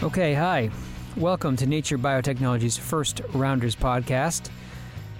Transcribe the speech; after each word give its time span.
Okay, 0.00 0.32
hi. 0.32 0.70
Welcome 1.16 1.56
to 1.56 1.66
Nature 1.66 1.98
Biotechnology's 1.98 2.76
First 2.76 3.20
Rounders 3.32 3.74
podcast. 3.74 4.48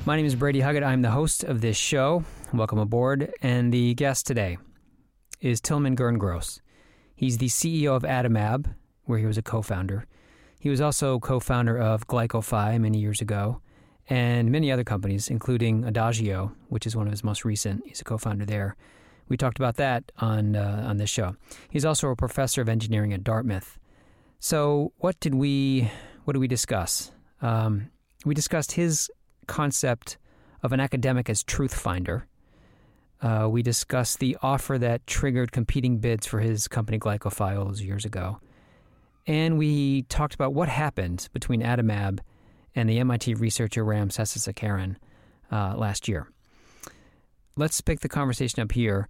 My 0.06 0.14
name 0.14 0.24
is 0.24 0.36
Brady 0.36 0.60
Huggett. 0.60 0.84
I'm 0.84 1.02
the 1.02 1.10
host 1.10 1.42
of 1.42 1.60
this 1.60 1.76
show. 1.76 2.22
Welcome 2.54 2.78
aboard. 2.78 3.32
And 3.42 3.72
the 3.74 3.94
guest 3.94 4.24
today 4.24 4.56
is 5.40 5.60
Tilman 5.60 5.96
Gerngross. 5.96 6.60
He's 7.16 7.38
the 7.38 7.48
CEO 7.48 7.96
of 7.96 8.04
Adimab, 8.04 8.72
where 9.02 9.18
he 9.18 9.26
was 9.26 9.36
a 9.36 9.42
co 9.42 9.62
founder. 9.62 10.06
He 10.60 10.68
was 10.70 10.80
also 10.80 11.18
co 11.18 11.40
founder 11.40 11.76
of 11.76 12.06
Glycophi 12.06 12.80
many 12.80 12.98
years 12.98 13.20
ago 13.20 13.60
and 14.08 14.52
many 14.52 14.70
other 14.70 14.84
companies, 14.84 15.28
including 15.28 15.82
Adagio, 15.82 16.52
which 16.68 16.86
is 16.86 16.94
one 16.94 17.08
of 17.08 17.10
his 17.10 17.24
most 17.24 17.44
recent. 17.44 17.82
He's 17.84 18.00
a 18.00 18.04
co 18.04 18.16
founder 18.16 18.44
there. 18.44 18.76
We 19.28 19.36
talked 19.36 19.58
about 19.58 19.74
that 19.74 20.12
on, 20.18 20.54
uh, 20.54 20.84
on 20.86 20.98
this 20.98 21.10
show. 21.10 21.34
He's 21.68 21.84
also 21.84 22.10
a 22.10 22.16
professor 22.16 22.62
of 22.62 22.68
engineering 22.68 23.12
at 23.12 23.24
Dartmouth. 23.24 23.76
So, 24.40 24.92
what 24.98 25.18
did 25.20 25.34
we 25.34 25.90
what 26.24 26.34
did 26.34 26.38
we 26.38 26.48
discuss? 26.48 27.10
Um, 27.42 27.90
we 28.24 28.34
discussed 28.34 28.72
his 28.72 29.10
concept 29.46 30.18
of 30.62 30.72
an 30.72 30.80
academic 30.80 31.28
as 31.30 31.42
truth 31.42 31.74
finder. 31.74 32.26
Uh, 33.20 33.48
we 33.50 33.62
discussed 33.62 34.20
the 34.20 34.36
offer 34.42 34.78
that 34.78 35.06
triggered 35.06 35.50
competing 35.50 35.98
bids 35.98 36.26
for 36.26 36.38
his 36.38 36.68
company 36.68 36.98
Glycophiles 36.98 37.80
years 37.80 38.04
ago, 38.04 38.38
and 39.26 39.58
we 39.58 40.02
talked 40.02 40.34
about 40.34 40.54
what 40.54 40.68
happened 40.68 41.28
between 41.32 41.60
Adamab 41.60 42.20
and 42.76 42.88
the 42.88 42.98
MIT 43.00 43.34
researcher 43.34 43.84
Ram 43.84 44.08
Sesasekaran 44.08 44.96
uh, 45.50 45.74
last 45.76 46.06
year. 46.06 46.28
Let's 47.56 47.80
pick 47.80 48.00
the 48.00 48.08
conversation 48.08 48.62
up 48.62 48.70
here, 48.70 49.08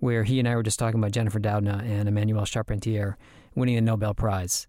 where 0.00 0.24
he 0.24 0.38
and 0.38 0.46
I 0.46 0.54
were 0.54 0.62
just 0.62 0.78
talking 0.78 1.00
about 1.00 1.12
Jennifer 1.12 1.40
Doudna 1.40 1.80
and 1.80 2.10
Emmanuel 2.10 2.44
Charpentier 2.44 3.16
winning 3.56 3.76
a 3.76 3.80
Nobel 3.80 4.14
Prize. 4.14 4.66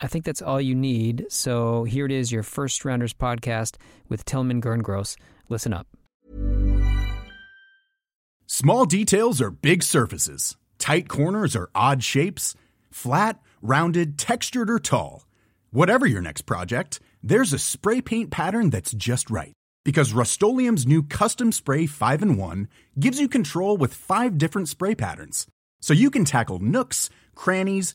I 0.00 0.08
think 0.08 0.24
that's 0.24 0.42
all 0.42 0.60
you 0.60 0.74
need. 0.74 1.26
So 1.30 1.84
here 1.84 2.04
it 2.04 2.12
is, 2.12 2.30
your 2.30 2.42
first 2.42 2.84
rounders 2.84 3.14
podcast 3.14 3.76
with 4.08 4.24
Tillman 4.24 4.60
Gerngross. 4.60 5.16
Listen 5.48 5.72
up. 5.72 5.86
Small 8.46 8.84
details 8.84 9.40
are 9.40 9.50
big 9.50 9.82
surfaces. 9.82 10.56
Tight 10.78 11.08
corners 11.08 11.56
are 11.56 11.70
odd 11.74 12.04
shapes. 12.04 12.54
Flat, 12.90 13.40
rounded, 13.62 14.18
textured, 14.18 14.70
or 14.70 14.78
tall. 14.78 15.26
Whatever 15.70 16.06
your 16.06 16.22
next 16.22 16.42
project, 16.42 17.00
there's 17.22 17.52
a 17.52 17.58
spray 17.58 18.00
paint 18.00 18.30
pattern 18.30 18.70
that's 18.70 18.92
just 18.92 19.30
right. 19.30 19.52
Because 19.84 20.12
Rust 20.12 20.42
new 20.42 21.02
Custom 21.02 21.52
Spray 21.52 21.86
5 21.86 22.22
and 22.22 22.38
1 22.38 22.68
gives 22.98 23.20
you 23.20 23.28
control 23.28 23.76
with 23.76 23.94
five 23.94 24.38
different 24.38 24.68
spray 24.68 24.94
patterns. 24.94 25.46
So 25.80 25.92
you 25.92 26.10
can 26.10 26.24
tackle 26.24 26.58
nooks, 26.58 27.10
crannies, 27.34 27.94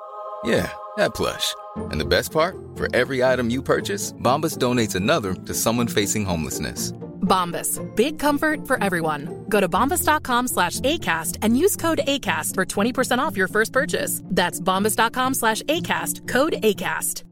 Yeah, 0.43 0.71
that 0.97 1.13
plush. 1.13 1.55
And 1.91 1.99
the 1.99 2.05
best 2.05 2.31
part? 2.31 2.55
For 2.75 2.93
every 2.95 3.23
item 3.23 3.49
you 3.49 3.61
purchase, 3.61 4.13
Bombas 4.13 4.57
donates 4.57 4.95
another 4.95 5.33
to 5.33 5.53
someone 5.53 5.87
facing 5.87 6.25
homelessness. 6.25 6.91
Bombas. 7.21 7.79
Big 7.95 8.19
comfort 8.19 8.67
for 8.67 8.83
everyone. 8.83 9.45
Go 9.47 9.59
to 9.59 9.69
bombas.com 9.69 10.47
slash 10.47 10.79
ACAST 10.81 11.37
and 11.41 11.57
use 11.57 11.75
code 11.75 12.01
ACAST 12.07 12.55
for 12.55 12.65
20% 12.65 13.19
off 13.19 13.37
your 13.37 13.47
first 13.47 13.71
purchase. 13.71 14.21
That's 14.25 14.59
bombas.com 14.59 15.35
slash 15.35 15.61
ACAST. 15.63 16.27
Code 16.27 16.53
ACAST. 16.63 17.23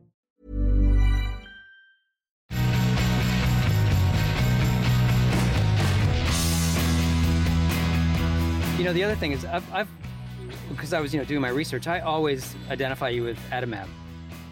You 8.77 8.85
know, 8.85 8.93
the 8.93 9.03
other 9.03 9.15
thing 9.15 9.33
is, 9.33 9.43
I've, 9.43 9.73
I've 9.73 9.89
because 10.79 10.93
I 10.93 11.01
was, 11.01 11.13
you 11.13 11.19
know, 11.19 11.25
doing 11.25 11.41
my 11.41 11.49
research, 11.49 11.87
I 11.87 11.99
always 11.99 12.55
identify 12.69 13.09
you 13.09 13.23
with 13.23 13.37
Adimab. 13.51 13.85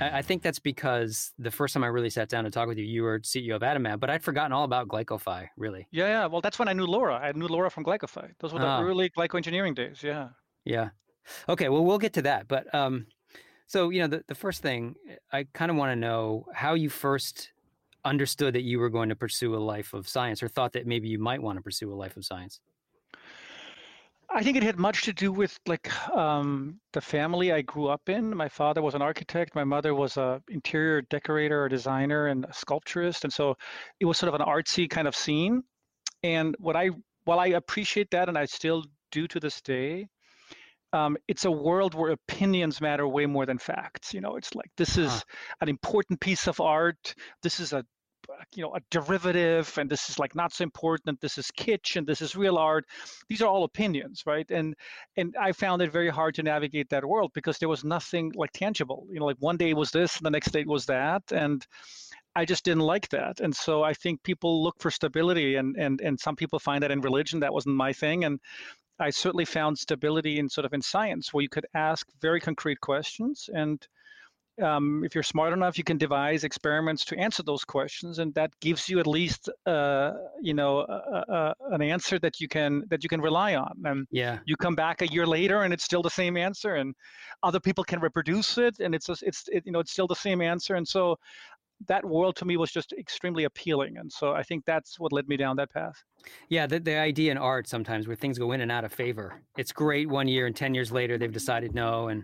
I 0.01 0.21
think 0.21 0.43
that's 0.43 0.59
because 0.59 1.31
the 1.39 1.49
first 1.49 1.73
time 1.73 1.85
I 1.85 1.87
really 1.87 2.09
sat 2.09 2.27
down 2.27 2.43
to 2.43 2.51
talk 2.51 2.67
with 2.67 2.77
you, 2.77 2.83
you 2.83 3.01
were 3.01 3.19
CEO 3.19 3.55
of 3.55 3.61
Adimab, 3.61 4.01
but 4.01 4.09
I'd 4.09 4.21
forgotten 4.21 4.51
all 4.51 4.65
about 4.65 4.89
Glycophi, 4.89 5.47
really. 5.55 5.87
Yeah, 5.89 6.07
yeah. 6.07 6.25
Well, 6.25 6.41
that's 6.41 6.59
when 6.59 6.67
I 6.67 6.73
knew 6.73 6.85
Laura. 6.85 7.15
I 7.15 7.31
knew 7.31 7.47
Laura 7.47 7.71
from 7.71 7.85
Glycophi. 7.85 8.31
Those 8.39 8.51
were 8.51 8.59
the 8.59 8.67
Oh. 8.67 8.83
early 8.83 9.09
glycoengineering 9.09 9.73
days. 9.73 10.03
Yeah. 10.03 10.29
Yeah. 10.65 10.89
Okay. 11.47 11.69
Well, 11.69 11.85
we'll 11.85 11.97
get 11.97 12.11
to 12.13 12.21
that. 12.23 12.49
But 12.49 12.71
um, 12.75 13.07
so 13.67 13.89
you 13.89 14.01
know, 14.01 14.07
the 14.07 14.23
the 14.27 14.35
first 14.35 14.61
thing 14.61 14.95
I 15.31 15.47
kind 15.53 15.71
of 15.71 15.77
want 15.77 15.91
to 15.93 15.95
know 15.95 16.45
how 16.53 16.73
you 16.73 16.89
first 16.89 17.51
understood 18.05 18.53
that 18.53 18.63
you 18.63 18.79
were 18.79 18.89
going 18.89 19.09
to 19.09 19.15
pursue 19.15 19.55
a 19.55 19.57
life 19.57 19.93
of 19.93 20.07
science, 20.09 20.43
or 20.43 20.47
thought 20.49 20.73
that 20.73 20.85
maybe 20.85 21.07
you 21.07 21.19
might 21.19 21.41
want 21.41 21.57
to 21.57 21.63
pursue 21.63 21.91
a 21.91 21.95
life 21.95 22.17
of 22.17 22.25
science. 22.25 22.59
I 24.29 24.43
think 24.43 24.57
it 24.57 24.63
had 24.63 24.77
much 24.77 25.03
to 25.03 25.13
do 25.13 25.31
with 25.31 25.57
like 25.65 25.91
um, 26.11 26.79
the 26.93 27.01
family 27.01 27.51
I 27.51 27.61
grew 27.61 27.87
up 27.87 28.09
in. 28.09 28.35
My 28.35 28.49
father 28.49 28.81
was 28.81 28.93
an 28.93 29.01
architect. 29.01 29.55
My 29.55 29.63
mother 29.63 29.95
was 29.95 30.17
a 30.17 30.41
interior 30.49 31.01
decorator, 31.01 31.65
a 31.65 31.69
designer, 31.69 32.27
and 32.27 32.45
a 32.45 32.53
sculpturist, 32.53 33.23
and 33.23 33.31
so 33.31 33.55
it 33.99 34.05
was 34.05 34.17
sort 34.17 34.33
of 34.33 34.39
an 34.39 34.45
artsy 34.45 34.89
kind 34.89 35.07
of 35.07 35.15
scene. 35.15 35.63
And 36.23 36.55
what 36.59 36.75
I, 36.75 36.89
while 37.23 37.39
I 37.39 37.47
appreciate 37.47 38.11
that, 38.11 38.27
and 38.27 38.37
I 38.37 38.45
still 38.45 38.83
do 39.11 39.27
to 39.27 39.39
this 39.39 39.61
day, 39.61 40.07
um, 40.93 41.17
it's 41.27 41.45
a 41.45 41.51
world 41.51 41.93
where 41.93 42.11
opinions 42.11 42.81
matter 42.81 43.07
way 43.07 43.25
more 43.25 43.45
than 43.45 43.57
facts. 43.57 44.13
You 44.13 44.21
know, 44.21 44.35
it's 44.35 44.53
like 44.55 44.69
this 44.77 44.97
is 44.97 45.23
an 45.61 45.69
important 45.69 46.19
piece 46.19 46.47
of 46.47 46.59
art. 46.59 47.15
This 47.43 47.59
is 47.59 47.73
a 47.73 47.85
you 48.55 48.63
know 48.63 48.75
a 48.75 48.79
derivative 48.91 49.77
and 49.77 49.89
this 49.89 50.09
is 50.09 50.19
like 50.19 50.35
not 50.35 50.53
so 50.53 50.63
important 50.63 51.19
this 51.21 51.37
is 51.37 51.51
kitsch 51.57 51.95
and 51.95 52.07
this 52.07 52.21
is 52.21 52.35
real 52.35 52.57
art 52.57 52.85
these 53.29 53.41
are 53.41 53.47
all 53.47 53.63
opinions 53.63 54.23
right 54.25 54.49
and 54.51 54.75
and 55.17 55.35
i 55.39 55.51
found 55.51 55.81
it 55.81 55.91
very 55.91 56.09
hard 56.09 56.35
to 56.35 56.43
navigate 56.43 56.89
that 56.89 57.05
world 57.05 57.31
because 57.33 57.57
there 57.57 57.69
was 57.69 57.83
nothing 57.83 58.31
like 58.35 58.51
tangible 58.53 59.05
you 59.11 59.19
know 59.19 59.25
like 59.25 59.37
one 59.39 59.57
day 59.57 59.73
was 59.73 59.91
this 59.91 60.17
and 60.17 60.25
the 60.25 60.31
next 60.31 60.51
day 60.51 60.63
was 60.65 60.85
that 60.85 61.23
and 61.31 61.65
I 62.35 62.45
just 62.45 62.63
didn't 62.63 62.83
like 62.83 63.09
that. 63.09 63.39
And 63.39 63.55
so 63.55 63.81
I 63.81 63.95
think 63.95 64.21
people 64.21 64.63
look 64.63 64.75
for 64.79 64.91
stability 64.91 65.55
and, 65.55 65.75
and, 65.75 65.99
and 66.01 66.19
some 66.19 66.35
people 66.35 66.59
find 66.59 66.83
that 66.83 66.91
in 66.91 67.01
religion. 67.01 67.39
That 67.39 67.51
wasn't 67.51 67.75
my 67.75 67.93
thing. 67.93 68.25
And 68.25 68.39
I 68.99 69.09
certainly 69.09 69.45
found 69.45 69.79
stability 69.79 70.37
in 70.37 70.47
sort 70.47 70.65
of 70.65 70.73
in 70.73 70.83
science 70.83 71.33
where 71.33 71.41
you 71.41 71.49
could 71.49 71.65
ask 71.73 72.05
very 72.21 72.39
concrete 72.39 72.79
questions 72.79 73.49
and 73.51 73.83
um, 74.61 75.03
if 75.03 75.13
you're 75.13 75.23
smart 75.23 75.53
enough, 75.53 75.77
you 75.77 75.83
can 75.83 75.97
devise 75.97 76.43
experiments 76.43 77.05
to 77.05 77.17
answer 77.17 77.43
those 77.43 77.63
questions, 77.63 78.19
and 78.19 78.33
that 78.33 78.51
gives 78.59 78.89
you 78.89 78.99
at 78.99 79.07
least, 79.07 79.49
uh, 79.65 80.13
you 80.41 80.53
know, 80.53 80.85
an 81.71 81.81
answer 81.81 82.19
that 82.19 82.39
you 82.39 82.47
can 82.47 82.83
that 82.89 83.03
you 83.03 83.09
can 83.09 83.21
rely 83.21 83.55
on. 83.55 83.73
And 83.85 84.07
yeah, 84.11 84.39
you 84.45 84.55
come 84.55 84.75
back 84.75 85.01
a 85.01 85.07
year 85.07 85.25
later, 85.25 85.63
and 85.63 85.73
it's 85.73 85.83
still 85.83 86.01
the 86.01 86.09
same 86.09 86.37
answer, 86.37 86.75
and 86.75 86.95
other 87.43 87.59
people 87.59 87.83
can 87.83 87.99
reproduce 87.99 88.57
it, 88.57 88.79
and 88.79 88.95
it's 88.95 89.09
it's 89.09 89.43
it, 89.49 89.63
you 89.65 89.71
know 89.71 89.79
it's 89.79 89.91
still 89.91 90.07
the 90.07 90.15
same 90.15 90.41
answer. 90.41 90.75
And 90.75 90.87
so, 90.87 91.17
that 91.87 92.03
world 92.03 92.35
to 92.37 92.45
me 92.45 92.57
was 92.57 92.71
just 92.71 92.93
extremely 92.93 93.43
appealing, 93.43 93.97
and 93.97 94.11
so 94.11 94.33
I 94.33 94.43
think 94.43 94.65
that's 94.65 94.99
what 94.99 95.11
led 95.11 95.27
me 95.27 95.37
down 95.37 95.55
that 95.57 95.71
path. 95.71 96.03
Yeah, 96.49 96.65
the, 96.65 96.79
the 96.79 96.97
idea 96.97 97.31
in 97.31 97.37
art 97.37 97.67
sometimes 97.67 98.07
where 98.07 98.15
things 98.15 98.39
go 98.39 98.51
in 98.53 98.61
and 98.61 98.71
out 98.71 98.83
of 98.83 98.91
favor. 98.91 99.41
It's 99.57 99.71
great 99.71 100.09
one 100.09 100.27
year, 100.27 100.47
and 100.47 100.55
ten 100.55 100.73
years 100.73 100.91
later 100.91 101.17
they've 101.17 101.31
decided 101.31 101.75
no, 101.75 102.07
and 102.07 102.23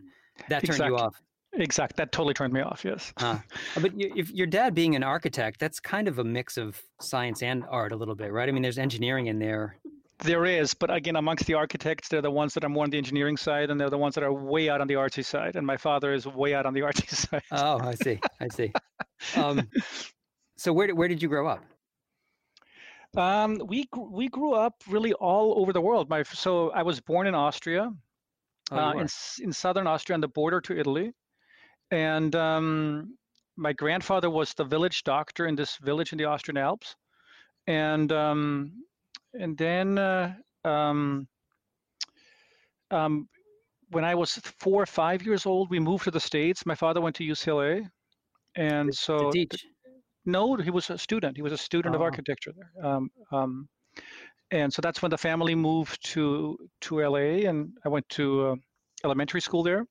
that 0.50 0.62
turned 0.62 0.80
exactly. 0.80 0.98
you 0.98 0.98
off. 0.98 1.22
Exact. 1.56 1.98
That 1.98 2.12
totally 2.12 2.34
turned 2.34 2.54
me 2.54 2.62
off. 2.62 2.84
Yes. 2.84 3.14
Uh, 3.18 3.40
but 3.80 3.98
you, 3.98 4.12
if 4.16 4.32
your 4.32 4.48
dad 4.48 4.74
being 4.74 4.96
an 4.96 5.04
architect, 5.04 5.60
that's 5.60 5.80
kind 5.80 6.08
of 6.08 6.20
a 6.20 6.24
mix 6.24 6.58
of 6.58 6.82
science 7.00 7.44
and 7.44 7.64
art 7.70 7.92
a 7.92 7.96
little 7.96 8.16
bit, 8.16 8.32
right? 8.32 8.50
I 8.50 8.52
mean, 8.52 8.64
there's 8.64 8.78
engineering 8.78 9.28
in 9.28 9.40
there. 9.40 9.78
There 10.20 10.46
is, 10.46 10.74
but 10.74 10.94
again, 10.94 11.16
amongst 11.16 11.46
the 11.48 11.56
architects, 11.56 12.08
they're 12.08 12.22
the 12.22 12.32
ones 12.32 12.54
that 12.54 12.64
are 12.64 12.70
more 12.70 12.84
on 12.84 12.90
the 12.90 12.98
engineering 12.98 13.36
side, 13.36 13.70
and 13.70 13.80
they're 13.80 13.90
the 13.90 13.98
ones 13.98 14.16
that 14.16 14.24
are 14.24 14.32
way 14.32 14.70
out 14.70 14.80
on 14.80 14.88
the 14.88 14.94
artsy 14.94 15.26
side. 15.26 15.56
And 15.56 15.68
my 15.68 15.76
father 15.76 16.14
is 16.14 16.26
way 16.26 16.54
out 16.54 16.66
on 16.66 16.74
the 16.74 16.82
artsy 16.88 17.10
side. 17.10 17.44
Oh, 17.52 17.80
I 17.80 17.96
see. 17.96 18.20
I 18.40 18.48
see. 18.48 18.72
Um, 19.36 19.70
so 20.56 20.72
where 20.72 20.94
where 20.96 21.08
did 21.08 21.22
you 21.22 21.28
grow 21.28 21.48
up? 21.48 21.64
Um, 23.18 23.62
we 23.68 23.88
we 23.96 24.28
grew 24.30 24.54
up 24.54 24.76
really 24.88 25.14
all 25.14 25.60
over 25.60 25.74
the 25.74 25.82
world. 25.82 26.10
My 26.10 26.24
so 26.24 26.72
I 26.72 26.84
was 26.84 27.00
born 27.02 27.28
in 27.28 27.36
Austria, 27.36 27.92
Oh, 28.72 28.78
uh, 28.78 28.94
in 28.94 29.08
in 29.42 29.52
southern 29.52 29.88
Austria, 29.88 30.16
on 30.16 30.22
the 30.22 30.28
border 30.28 30.62
to 30.62 30.78
Italy 30.78 31.12
and 31.94 32.36
um, 32.36 33.16
my 33.56 33.72
grandfather 33.72 34.30
was 34.30 34.54
the 34.56 34.64
village 34.64 35.04
doctor 35.04 35.46
in 35.46 35.56
this 35.56 35.78
village 35.78 36.12
in 36.12 36.18
the 36.18 36.26
Austrian 36.26 36.58
Alps, 36.58 36.96
and 37.68 38.12
um, 38.12 38.72
and 39.34 39.56
then 39.56 40.00
uh, 40.00 40.34
um, 40.66 41.28
um, 42.90 43.30
when 43.92 44.04
I 44.04 44.16
was 44.16 44.32
four 44.60 44.82
or 44.82 44.88
five 44.88 45.24
years 45.24 45.46
old, 45.46 45.70
we 45.70 45.80
moved 45.80 46.06
to 46.06 46.12
the 46.12 46.20
states. 46.20 46.66
My 46.66 46.76
father 46.76 47.00
went 47.00 47.16
to 47.18 47.24
UCLA, 47.24 47.88
and 48.56 48.94
so. 48.94 49.32
No, 50.26 50.56
he 50.56 50.72
was 50.72 50.90
a 50.90 50.98
student. 50.98 51.36
He 51.36 51.44
was 51.44 51.52
a 51.52 51.58
student 51.58 51.94
oh. 51.94 51.98
of 51.98 52.02
architecture 52.02 52.54
there. 52.56 52.86
Um, 52.86 53.12
um, 53.34 53.68
and 54.52 54.72
so 54.74 54.82
that's 54.82 55.02
when 55.02 55.12
the 55.12 55.18
family 55.18 55.54
moved 55.54 56.04
to 56.14 56.58
to 56.82 57.02
LA, 57.02 57.50
and 57.50 57.72
I 57.86 57.90
went 57.90 58.08
to 58.10 58.48
uh, 58.48 58.56
elementary 59.04 59.42
school 59.42 59.64
there 59.64 59.86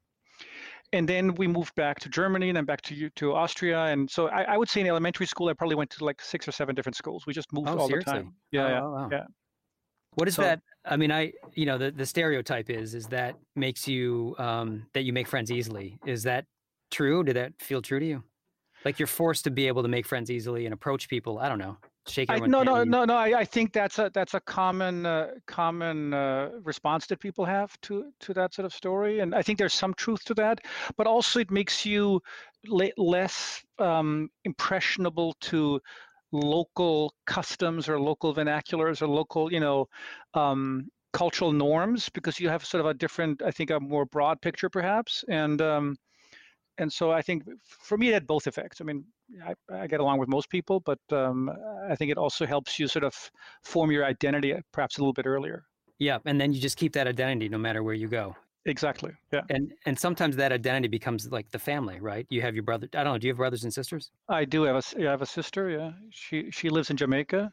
and 0.93 1.09
then 1.09 1.35
we 1.35 1.47
moved 1.47 1.75
back 1.75 1.99
to 2.01 2.09
Germany 2.09 2.49
and 2.51 2.57
then 2.57 2.65
back 2.65 2.83
to 2.83 3.11
to 3.11 3.35
Austria. 3.35 3.85
And 3.87 4.11
so 4.11 4.29
I, 4.29 4.43
I, 4.43 4.57
would 4.57 4.69
say 4.69 4.81
in 4.81 4.87
elementary 4.87 5.27
school, 5.27 5.49
I 5.49 5.55
probably 5.55 5.77
went 5.77 5.91
to 5.91 6.05
like 6.05 6.21
six 6.21 6.47
or 6.47 6.53
seven 6.53 6.75
different 6.75 6.97
schools. 6.97 7.25
We 7.27 7.33
just 7.33 7.53
moved 7.53 7.69
oh, 7.69 7.79
all 7.79 7.89
seriously? 7.89 8.13
the 8.13 8.19
time. 8.19 8.35
Yeah, 8.51 8.65
oh, 8.65 8.69
yeah, 8.69 8.81
wow. 8.81 9.09
yeah. 9.11 9.25
What 10.15 10.29
is 10.29 10.35
So- 10.35 10.43
that? 10.43 10.61
I 10.85 10.97
mean, 10.97 11.13
I 11.13 11.33
you 11.55 11.67
know 11.67 11.79
the 11.79 11.91
the 11.91 12.07
stereotype 12.07 12.69
is 12.69 12.95
is 12.95 13.07
that 13.07 13.37
makes 13.55 13.87
you 13.87 14.35
um, 14.39 14.87
that 14.95 15.03
you 15.03 15.13
make 15.13 15.29
friends 15.29 15.51
easily. 15.51 15.99
Is 16.07 16.25
that 16.25 16.45
true? 16.91 17.23
Did 17.23 17.37
that 17.37 17.53
feel 17.61 17.81
true 17.81 18.01
to 18.01 18.07
you? 18.07 18.23
Like 18.85 18.99
you're 18.99 19.07
forced 19.07 19.45
to 19.45 19.51
be 19.51 19.69
able 19.69 19.83
to 19.83 19.89
make 19.89 20.07
friends 20.07 20.31
easily 20.31 20.67
and 20.67 20.75
approach 20.75 21.09
people. 21.09 21.39
I 21.39 21.49
don't 21.49 21.59
know. 21.59 21.77
Shake 22.09 22.31
I, 22.31 22.39
no, 22.41 22.63
no, 22.65 22.83
no, 22.83 23.05
no. 23.05 23.15
I, 23.15 23.41
I 23.41 23.45
think 23.45 23.73
that's 23.73 23.99
a 23.99 24.11
that's 24.13 24.35
a 24.35 24.41
common 24.41 25.07
uh, 25.07 25.33
common 25.47 26.13
uh, 26.13 26.51
response 26.63 27.07
that 27.07 27.21
people 27.21 27.45
have 27.45 27.81
to 27.83 28.13
to 28.21 28.35
that 28.35 28.55
sort 28.55 28.67
of 28.67 28.75
story, 28.75 29.21
and 29.21 29.35
I 29.35 29.43
think 29.43 29.59
there's 29.59 29.75
some 29.75 29.95
truth 29.95 30.25
to 30.25 30.35
that. 30.35 30.61
But 30.97 31.07
also, 31.07 31.39
it 31.39 31.51
makes 31.53 31.87
you 31.87 32.21
le- 32.67 32.91
less 32.97 33.63
um, 33.79 34.31
impressionable 34.45 35.35
to 35.43 35.81
local 36.33 37.15
customs 37.27 37.89
or 37.89 38.01
local 38.01 38.35
vernaculars 38.35 39.01
or 39.01 39.07
local, 39.07 39.53
you 39.53 39.61
know, 39.61 39.87
um, 40.35 40.89
cultural 41.13 41.53
norms 41.53 42.09
because 42.09 42.41
you 42.41 42.49
have 42.49 42.65
sort 42.65 42.81
of 42.81 42.87
a 42.87 42.95
different, 42.95 43.43
I 43.43 43.53
think, 43.53 43.71
a 43.71 43.79
more 43.79 44.07
broad 44.07 44.41
picture 44.41 44.69
perhaps, 44.69 45.25
and 45.29 45.63
um, 45.63 45.97
and 46.79 46.93
so 46.93 47.13
I 47.13 47.23
think 47.23 47.45
for 47.63 47.97
me 47.97 48.09
it 48.09 48.15
had 48.15 48.27
both 48.27 48.47
effects. 48.47 48.81
I 48.81 48.85
mean, 48.85 49.05
I, 49.45 49.55
I 49.75 49.87
get 49.87 50.01
along 50.01 50.19
with 50.19 50.29
most 50.29 50.51
people, 50.51 50.81
but 50.81 50.99
um, 51.11 51.51
I 51.89 51.97
think 51.97 52.11
it 52.11 52.19
also 52.19 52.47
helps 52.47 52.79
you 52.79 52.89
sort 52.89 53.05
of 53.05 53.15
form 53.63 53.91
your 53.91 54.05
identity 54.05 54.55
uh, 54.55 54.61
perhaps 54.73 54.99
a 54.99 55.01
little 55.01 55.13
bit 55.13 55.27
earlier. 55.27 55.65
Yeah, 55.99 56.19
and 56.25 56.41
then 56.41 56.53
you 56.53 56.61
just 56.61 56.77
keep 56.77 56.93
that 56.95 57.07
identity 57.07 57.49
no 57.49 57.59
matter 57.59 57.83
where 57.83 57.95
you 57.95 58.09
go. 58.09 58.37
Exactly. 58.65 59.13
Yeah. 59.33 59.41
And 59.51 59.73
and 59.87 59.99
sometimes 59.99 60.37
that 60.37 60.53
identity 60.53 60.89
becomes 60.89 61.31
like 61.31 61.51
the 61.51 61.59
family, 61.59 61.99
right? 62.01 62.27
You 62.31 62.43
have 62.43 62.55
your 62.55 62.63
brother. 62.63 62.89
I 62.95 63.03
don't 63.03 63.15
know. 63.15 63.19
Do 63.19 63.27
you 63.27 63.33
have 63.33 63.39
brothers 63.39 63.65
and 63.65 63.75
sisters? 63.75 64.11
I 64.29 64.45
do 64.45 64.63
have 64.63 64.77
a 64.77 65.01
I 65.01 65.11
have 65.11 65.23
a 65.23 65.27
sister. 65.27 65.69
Yeah, 65.69 65.93
she 66.11 66.51
she 66.51 66.69
lives 66.69 66.91
in 66.91 66.97
Jamaica, 66.97 67.53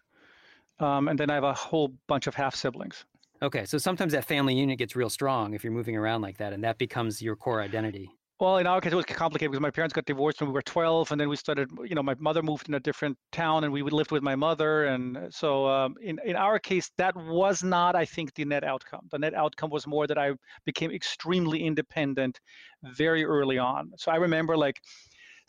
um, 0.79 1.07
and 1.07 1.19
then 1.19 1.29
I 1.29 1.35
have 1.35 1.43
a 1.43 1.53
whole 1.53 1.93
bunch 2.07 2.27
of 2.27 2.35
half 2.35 2.55
siblings. 2.55 3.05
Okay, 3.41 3.65
so 3.65 3.77
sometimes 3.77 4.11
that 4.11 4.25
family 4.25 4.53
unit 4.53 4.77
gets 4.77 4.95
real 4.95 5.09
strong 5.09 5.53
if 5.53 5.63
you're 5.63 5.73
moving 5.73 5.95
around 5.95 6.21
like 6.21 6.37
that, 6.37 6.53
and 6.53 6.63
that 6.63 6.77
becomes 6.77 7.21
your 7.21 7.35
core 7.35 7.61
identity. 7.61 8.09
Well, 8.39 8.57
in 8.57 8.67
our 8.67 8.79
case, 8.79 8.93
it 8.93 8.95
was 8.95 9.05
complicated 9.05 9.51
because 9.51 9.61
my 9.61 9.69
parents 9.69 9.93
got 9.93 10.05
divorced 10.05 10.39
when 10.39 10.49
we 10.49 10.53
were 10.53 10.61
12, 10.61 11.11
and 11.11 11.19
then 11.19 11.27
we 11.27 11.35
started. 11.35 11.69
You 11.83 11.93
know, 11.93 12.03
my 12.03 12.15
mother 12.19 12.41
moved 12.41 12.69
in 12.69 12.75
a 12.75 12.79
different 12.79 13.17
town, 13.33 13.65
and 13.65 13.73
we 13.73 13.81
lived 13.81 14.11
with 14.11 14.23
my 14.23 14.35
mother, 14.35 14.85
and 14.85 15.27
so 15.29 15.67
um, 15.67 15.95
in 16.01 16.19
in 16.23 16.37
our 16.37 16.57
case, 16.57 16.89
that 16.97 17.13
was 17.17 17.63
not, 17.63 17.97
I 17.97 18.05
think, 18.05 18.33
the 18.35 18.45
net 18.45 18.63
outcome. 18.63 19.07
The 19.11 19.19
net 19.19 19.33
outcome 19.33 19.69
was 19.69 19.85
more 19.85 20.07
that 20.07 20.17
I 20.17 20.31
became 20.65 20.89
extremely 20.89 21.65
independent 21.65 22.39
very 22.83 23.25
early 23.25 23.57
on. 23.57 23.91
So 23.97 24.09
I 24.09 24.15
remember 24.15 24.55
like 24.55 24.79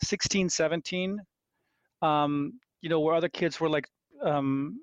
16, 0.03 0.49
17, 0.49 1.17
um, 2.01 2.59
you 2.81 2.89
know, 2.89 2.99
where 2.99 3.15
other 3.15 3.29
kids 3.29 3.59
were 3.59 3.69
like. 3.69 3.87
Um, 4.21 4.79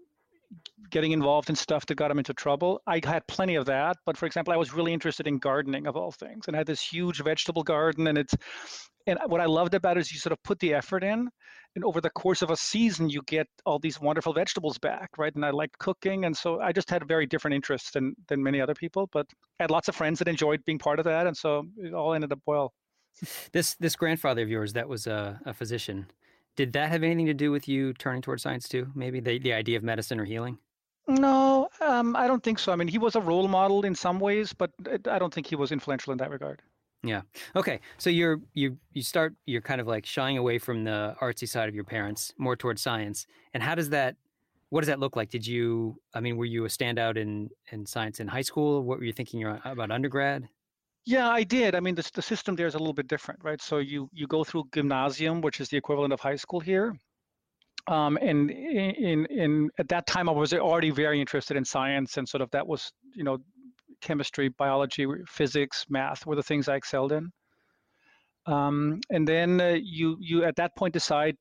getting 0.91 1.13
involved 1.13 1.51
in 1.51 1.57
stuff 1.57 1.87
that 1.87 1.97
got 1.97 2.11
him 2.11 2.19
into 2.19 2.33
trouble. 2.33 2.81
I 2.87 3.01
had 3.05 3.27
plenty 3.27 3.57
of 3.57 3.67
that, 3.67 3.97
but 4.07 4.17
for 4.17 4.27
example, 4.27 4.53
I 4.53 4.57
was 4.57 4.73
really 4.73 4.93
interested 4.93 5.27
in 5.27 5.39
gardening 5.39 5.87
of 5.87 5.97
all 5.97 6.11
things, 6.11 6.47
and 6.47 6.57
I 6.57 6.61
had 6.61 6.67
this 6.67 6.81
huge 6.81 7.23
vegetable 7.23 7.63
garden. 7.63 8.07
And 8.07 8.17
it's 8.17 8.35
and 9.07 9.19
what 9.27 9.41
I 9.41 9.47
loved 9.47 9.75
about 9.75 9.97
it 9.97 10.01
is 10.01 10.13
you 10.13 10.19
sort 10.19 10.33
of 10.33 10.43
put 10.43 10.59
the 10.59 10.75
effort 10.75 11.03
in, 11.03 11.29
and 11.75 11.85
over 11.85 12.01
the 12.01 12.11
course 12.11 12.43
of 12.43 12.51
a 12.51 12.57
season, 12.57 13.09
you 13.09 13.23
get 13.27 13.47
all 13.65 13.79
these 13.79 14.01
wonderful 14.01 14.33
vegetables 14.33 14.79
back, 14.79 15.11
right? 15.17 15.35
And 15.35 15.45
I 15.45 15.51
liked 15.51 15.79
cooking, 15.79 16.25
and 16.25 16.37
so 16.37 16.61
I 16.61 16.73
just 16.73 16.91
had 16.91 17.07
very 17.07 17.27
different 17.27 17.55
interests 17.55 17.91
than 17.91 18.15
than 18.29 18.43
many 18.43 18.61
other 18.61 18.75
people. 18.75 19.09
But 19.13 19.27
I 19.61 19.65
had 19.65 19.71
lots 19.71 19.89
of 19.89 19.97
friends 19.97 20.19
that 20.19 20.29
enjoyed 20.29 20.65
being 20.65 20.79
part 20.79 20.99
of 20.99 21.05
that, 21.05 21.27
and 21.27 21.37
so 21.37 21.65
it 21.77 21.95
all 21.95 22.15
ended 22.15 22.33
up 22.33 22.41
well. 22.47 22.73
This 23.53 23.75
this 23.77 23.97
grandfather 23.97 24.43
of 24.43 24.49
yours 24.49 24.75
that 24.75 24.89
was 24.89 25.07
a, 25.07 25.41
a 25.45 25.53
physician. 25.53 26.07
Did 26.59 26.73
that 26.73 26.91
have 26.91 27.05
anything 27.05 27.27
to 27.27 27.35
do 27.35 27.53
with 27.53 27.69
you 27.69 27.93
turning 27.93 28.21
towards 28.21 28.43
science 28.43 28.69
too? 28.69 28.91
Maybe 28.93 29.21
the 29.21 29.39
the 29.39 29.53
idea 29.53 29.77
of 29.77 29.85
medicine 29.85 30.19
or 30.19 30.25
healing. 30.25 30.59
No, 31.07 31.69
um, 31.81 32.17
I 32.17 32.27
don't 32.27 32.43
think 32.43 32.59
so. 32.59 32.73
I 32.73 32.77
mean, 32.77 32.89
he 32.89 32.99
was 32.99 33.15
a 33.15 33.21
role 33.21 33.47
model 33.47 33.85
in 33.85 33.95
some 33.95 34.19
ways, 34.19 34.53
but 34.53 34.73
I 35.09 35.21
don't 35.21 35.33
think 35.33 35.47
he 35.47 35.55
was 35.55 35.71
influential 35.71 36.11
in 36.11 36.19
that 36.19 36.31
regard. 36.31 36.61
Yeah. 37.05 37.23
Okay. 37.55 37.79
So 37.99 38.11
you're 38.11 38.41
you 38.55 38.77
you 38.93 39.03
start 39.03 39.37
you're 39.47 39.61
kind 39.61 39.81
of 39.81 39.87
like 39.87 40.05
shying 40.05 40.37
away 40.37 40.59
from 40.59 40.83
the 40.83 41.15
artsy 41.21 41.49
side 41.49 41.69
of 41.69 41.77
your 41.77 41.85
parents, 41.85 42.35
more 42.39 42.57
towards 42.57 42.83
science. 42.83 43.29
And 43.55 43.63
how 43.63 43.77
does 43.77 43.91
that 43.91 44.17
what 44.71 44.81
does 44.81 44.89
that 44.89 44.99
look 44.99 45.15
like? 45.15 45.31
Did 45.31 45.47
you 45.47 46.01
I 46.13 46.19
mean, 46.19 46.37
were 46.37 46.45
you 46.45 46.65
a 46.65 46.69
standout 46.69 47.17
in 47.17 47.51
in 47.71 47.87
science 47.87 48.19
in 48.19 48.27
high 48.27 48.43
school? 48.43 48.83
What 48.83 48.99
were 48.99 49.05
you 49.05 49.13
thinking 49.13 49.45
about 49.45 49.93
undergrad? 49.93 50.49
Yeah, 51.07 51.29
I 51.29 51.43
did. 51.45 51.75
I 51.75 51.81
mean, 51.81 51.95
the, 51.95 52.09
the 52.15 52.23
system 52.23 52.55
there 52.55 52.67
is 52.67 52.75
a 52.75 52.79
little 52.79 52.95
bit 52.95 53.09
different, 53.09 53.41
right? 53.43 53.61
So 53.63 53.79
you 53.79 54.09
you 54.13 54.27
go 54.27 54.45
through 54.45 54.65
gymnasium, 54.75 55.41
which 55.41 55.61
is 55.61 55.69
the 55.69 55.77
equivalent 55.77 56.13
of 56.13 56.21
high 56.21 56.37
school 56.37 56.61
here. 56.61 56.95
Um, 57.87 58.19
and 58.21 58.51
in, 58.51 58.95
in 58.97 59.27
in 59.27 59.71
at 59.79 59.89
that 59.89 60.07
time, 60.07 60.29
I 60.29 60.33
was 60.33 60.53
already 60.53 60.91
very 60.91 61.21
interested 61.21 61.57
in 61.57 61.65
science, 61.65 62.19
and 62.19 62.29
sort 62.29 62.43
of 62.43 62.51
that 62.51 62.67
was 62.67 62.93
you 63.15 63.25
know 63.25 63.39
chemistry, 64.03 64.49
biology, 64.51 65.07
physics, 65.27 65.87
math 65.89 66.27
were 66.27 66.37
the 66.37 66.43
things 66.43 66.69
I 66.69 66.77
excelled 66.77 67.13
in. 67.13 67.31
Um, 68.47 69.01
and 69.11 69.27
then 69.27 69.61
uh, 69.61 69.77
you 69.81 70.17
you 70.21 70.45
at 70.45 70.57
that 70.57 70.77
point 70.77 70.93
decide 70.95 71.37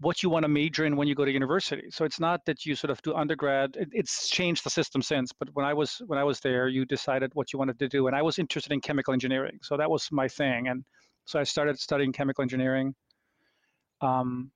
what 0.00 0.22
you 0.22 0.30
want 0.30 0.44
to 0.44 0.48
major 0.48 0.86
in 0.86 0.96
when 0.96 1.06
you 1.06 1.14
go 1.14 1.24
to 1.24 1.30
university. 1.30 1.90
So 1.90 2.04
it's 2.04 2.18
not 2.18 2.44
that 2.46 2.64
you 2.64 2.74
sort 2.74 2.90
of 2.90 3.00
do 3.02 3.14
undergrad. 3.14 3.76
It, 3.76 3.90
it's 3.92 4.28
changed 4.28 4.64
the 4.64 4.70
system 4.70 5.02
since, 5.02 5.30
but 5.32 5.48
when 5.52 5.66
I 5.66 5.74
was 5.74 6.00
when 6.06 6.18
I 6.18 6.24
was 6.24 6.40
there, 6.40 6.68
you 6.68 6.84
decided 6.86 7.30
what 7.34 7.52
you 7.52 7.58
wanted 7.58 7.78
to 7.78 7.88
do, 7.88 8.06
and 8.06 8.16
I 8.16 8.22
was 8.22 8.38
interested 8.38 8.72
in 8.72 8.80
chemical 8.80 9.12
engineering, 9.12 9.58
so 9.62 9.76
that 9.76 9.90
was 9.90 10.08
my 10.10 10.26
thing, 10.26 10.68
and 10.68 10.84
so 11.26 11.38
I 11.38 11.44
started 11.44 11.78
studying 11.78 12.12
chemical 12.12 12.42
engineering. 12.42 12.94
Um, 14.00 14.50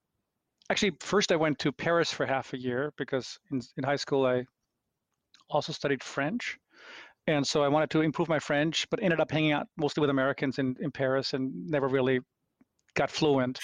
actually, 0.70 0.92
first 1.00 1.30
I 1.30 1.36
went 1.36 1.58
to 1.60 1.72
Paris 1.72 2.10
for 2.10 2.24
half 2.24 2.54
a 2.54 2.58
year 2.58 2.92
because 2.96 3.38
in 3.52 3.60
in 3.76 3.84
high 3.84 3.96
school 3.96 4.26
I 4.26 4.44
also 5.50 5.72
studied 5.74 6.02
French, 6.02 6.58
and 7.26 7.46
so 7.46 7.62
I 7.62 7.68
wanted 7.68 7.90
to 7.90 8.00
improve 8.00 8.30
my 8.30 8.38
French, 8.38 8.88
but 8.88 9.02
ended 9.02 9.20
up 9.20 9.30
hanging 9.30 9.52
out 9.52 9.66
mostly 9.76 10.00
with 10.00 10.10
Americans 10.10 10.58
in 10.58 10.74
in 10.80 10.90
Paris 10.90 11.34
and 11.34 11.52
never 11.68 11.88
really 11.88 12.20
got 12.94 13.10
fluent. 13.10 13.58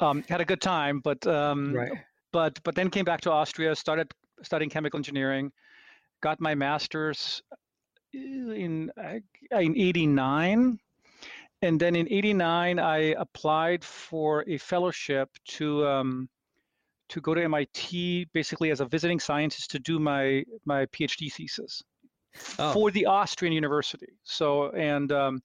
Um, 0.00 0.22
had 0.28 0.40
a 0.40 0.44
good 0.44 0.60
time, 0.60 1.00
but 1.00 1.26
um, 1.26 1.74
right. 1.74 1.92
but 2.32 2.58
but 2.64 2.74
then 2.74 2.90
came 2.90 3.04
back 3.04 3.20
to 3.22 3.32
Austria, 3.32 3.74
started 3.74 4.12
studying 4.42 4.70
chemical 4.70 4.98
engineering, 4.98 5.50
got 6.22 6.40
my 6.40 6.54
master's 6.54 7.42
in 8.12 8.90
in 8.92 9.22
'89, 9.52 10.78
and 11.62 11.80
then 11.80 11.96
in 11.96 12.06
'89 12.10 12.78
I 12.78 12.98
applied 13.18 13.84
for 13.84 14.44
a 14.48 14.58
fellowship 14.58 15.30
to. 15.48 15.86
Um, 15.86 16.28
to 17.08 17.20
go 17.20 17.34
to 17.34 17.44
MIT 17.44 18.26
basically 18.34 18.72
as 18.72 18.80
a 18.80 18.84
visiting 18.84 19.20
scientist 19.20 19.70
to 19.70 19.78
do 19.78 20.00
my 20.00 20.42
my 20.64 20.86
PhD 20.86 21.32
thesis 21.32 21.80
oh. 22.58 22.72
for 22.72 22.90
the 22.90 23.06
Austrian 23.06 23.52
university. 23.52 24.12
So 24.24 24.70
and 24.70 25.12
um, 25.12 25.40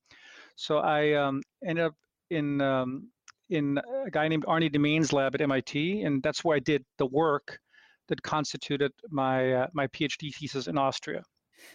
so 0.55 0.79
I 0.79 1.13
um, 1.13 1.41
ended 1.65 1.85
up 1.85 1.93
in 2.29 2.61
um, 2.61 3.09
in 3.51 3.79
a 4.05 4.10
guy 4.10 4.27
named 4.27 4.46
Arnie 4.46 4.72
Demain's 4.72 5.13
lab 5.13 5.36
at 5.36 5.41
MIT, 5.41 6.01
and 6.01 6.24
that's 6.24 6.43
where 6.43 6.55
I 6.55 6.60
did 6.60 6.84
the 6.98 7.05
work 7.05 7.60
that 8.08 8.24
constituted 8.24 8.91
my 9.10 9.53
uh, 9.53 9.67
my 9.74 9.88
PhD 9.88 10.34
thesis 10.34 10.67
in 10.67 10.77
Austria. 10.77 11.24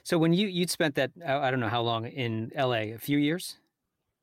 So 0.03 0.19
when 0.19 0.33
you 0.33 0.49
you'd 0.49 0.71
spent 0.71 0.95
that 0.97 1.13
I 1.25 1.51
don't 1.51 1.61
know 1.61 1.69
how 1.69 1.83
long 1.83 2.07
in 2.07 2.51
LA, 2.57 2.95
a 2.95 2.99
few 2.99 3.19
years. 3.19 3.57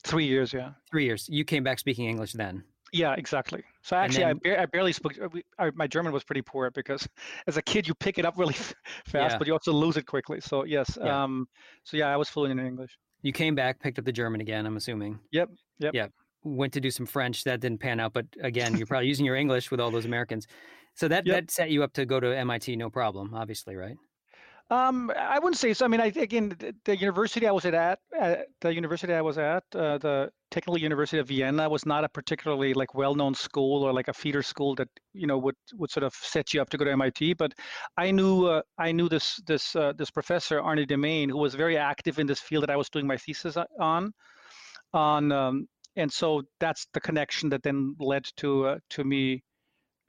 Three 0.04 0.26
years, 0.26 0.52
yeah. 0.52 0.72
Three 0.92 1.06
years. 1.06 1.30
You 1.30 1.46
came 1.46 1.64
back 1.64 1.80
speaking 1.80 2.10
English 2.10 2.34
then. 2.34 2.64
Yeah, 2.92 3.14
exactly. 3.14 3.64
So 3.82 3.96
actually, 3.96 4.26
then, 4.26 4.40
I, 4.46 4.50
ba- 4.50 4.62
I, 4.62 4.66
barely 4.66 4.92
spoke. 4.92 5.14
Uh, 5.20 5.30
I, 5.58 5.72
my 5.74 5.88
German 5.88 6.12
was 6.12 6.24
pretty 6.24 6.42
poor 6.42 6.70
because 6.72 7.08
as 7.48 7.56
a 7.58 7.62
kid 7.62 7.88
you 7.88 7.96
pick 7.96 8.20
it 8.20 8.26
up 8.26 8.38
really 8.38 8.54
fast, 9.06 9.34
yeah. 9.34 9.38
but 9.38 9.48
you 9.48 9.54
also 9.54 9.72
lose 9.72 9.96
it 9.96 10.06
quickly. 10.06 10.42
So 10.42 10.66
yes, 10.66 10.98
yeah. 11.02 11.24
um, 11.24 11.48
so 11.84 11.96
yeah, 11.98 12.08
I 12.08 12.18
was 12.18 12.28
fluent 12.28 12.52
in 12.52 12.66
English. 12.66 12.98
You 13.22 13.32
came 13.32 13.56
back, 13.56 13.80
picked 13.80 13.98
up 13.98 14.06
the 14.06 14.12
German 14.12 14.42
again. 14.42 14.66
I'm 14.66 14.76
assuming. 14.76 15.18
Yep. 15.32 15.50
Yep. 15.80 15.94
Yeah 15.96 16.08
went 16.44 16.74
to 16.74 16.82
do 16.82 16.92
some 16.92 17.06
French. 17.06 17.44
That 17.44 17.60
didn't 17.60 17.80
pan 17.80 18.00
out. 18.00 18.14
But 18.14 18.26
again, 18.42 18.76
you're 18.78 18.88
probably 18.94 19.08
using 19.08 19.26
your 19.26 19.36
English 19.36 19.72
with 19.72 19.80
all 19.80 19.92
those 19.92 20.06
Americans. 20.06 20.48
So 20.96 21.08
that, 21.08 21.26
yep. 21.26 21.36
that 21.36 21.52
set 21.52 21.72
you 21.72 21.84
up 21.84 21.94
to 21.94 22.06
go 22.06 22.20
to 22.20 22.38
MIT, 22.38 22.76
no 22.76 22.90
problem, 22.90 23.34
obviously, 23.34 23.76
right? 23.76 23.98
Um, 24.70 25.12
I 25.18 25.40
wouldn't 25.40 25.58
say 25.58 25.74
so. 25.74 25.86
I 25.86 25.88
mean, 25.88 26.00
I 26.00 26.06
again, 26.06 26.56
the, 26.58 26.74
the 26.86 26.98
university 26.98 27.48
I 27.48 27.52
was 27.52 27.66
at, 27.66 28.00
at 28.20 28.48
the 28.62 28.74
university 28.74 29.14
I 29.14 29.22
was 29.22 29.38
at, 29.38 29.64
uh, 29.76 29.98
the 29.98 30.32
Technical 30.52 30.80
University 30.80 31.20
of 31.20 31.28
Vienna, 31.28 31.70
was 31.70 31.86
not 31.86 32.04
a 32.04 32.10
particularly 32.10 32.74
like 32.74 32.96
well-known 32.96 33.36
school 33.36 33.84
or 33.84 33.92
like 33.92 34.08
a 34.08 34.14
feeder 34.14 34.42
school 34.42 34.74
that 34.76 34.88
you 35.14 35.28
know 35.28 35.38
would 35.38 35.56
would 35.74 35.92
sort 35.92 36.06
of 36.06 36.14
set 36.14 36.54
you 36.54 36.62
up 36.62 36.70
to 36.70 36.78
go 36.78 36.86
to 36.86 36.92
MIT. 36.92 37.34
But 37.34 37.54
I 37.98 38.10
knew 38.12 38.46
uh, 38.46 38.62
I 38.78 38.94
knew 38.94 39.10
this 39.10 39.42
this 39.46 39.76
uh, 39.76 39.94
this 39.98 40.10
professor 40.10 40.62
Arnie 40.62 40.88
Demain, 40.88 41.30
who 41.30 41.40
was 41.40 41.56
very 41.56 41.78
active 41.78 42.18
in 42.18 42.26
this 42.26 42.40
field 42.40 42.64
that 42.64 42.70
I 42.70 42.78
was 42.78 42.90
doing 42.90 43.06
my 43.06 43.18
thesis 43.18 43.58
on, 43.80 44.14
on 44.94 45.32
um, 45.32 45.68
and 45.96 46.12
so 46.12 46.44
that's 46.60 46.88
the 46.94 47.00
connection 47.00 47.50
that 47.50 47.64
then 47.64 47.96
led 48.00 48.26
to 48.38 48.66
uh, 48.66 48.78
to 48.92 49.04
me 49.04 49.44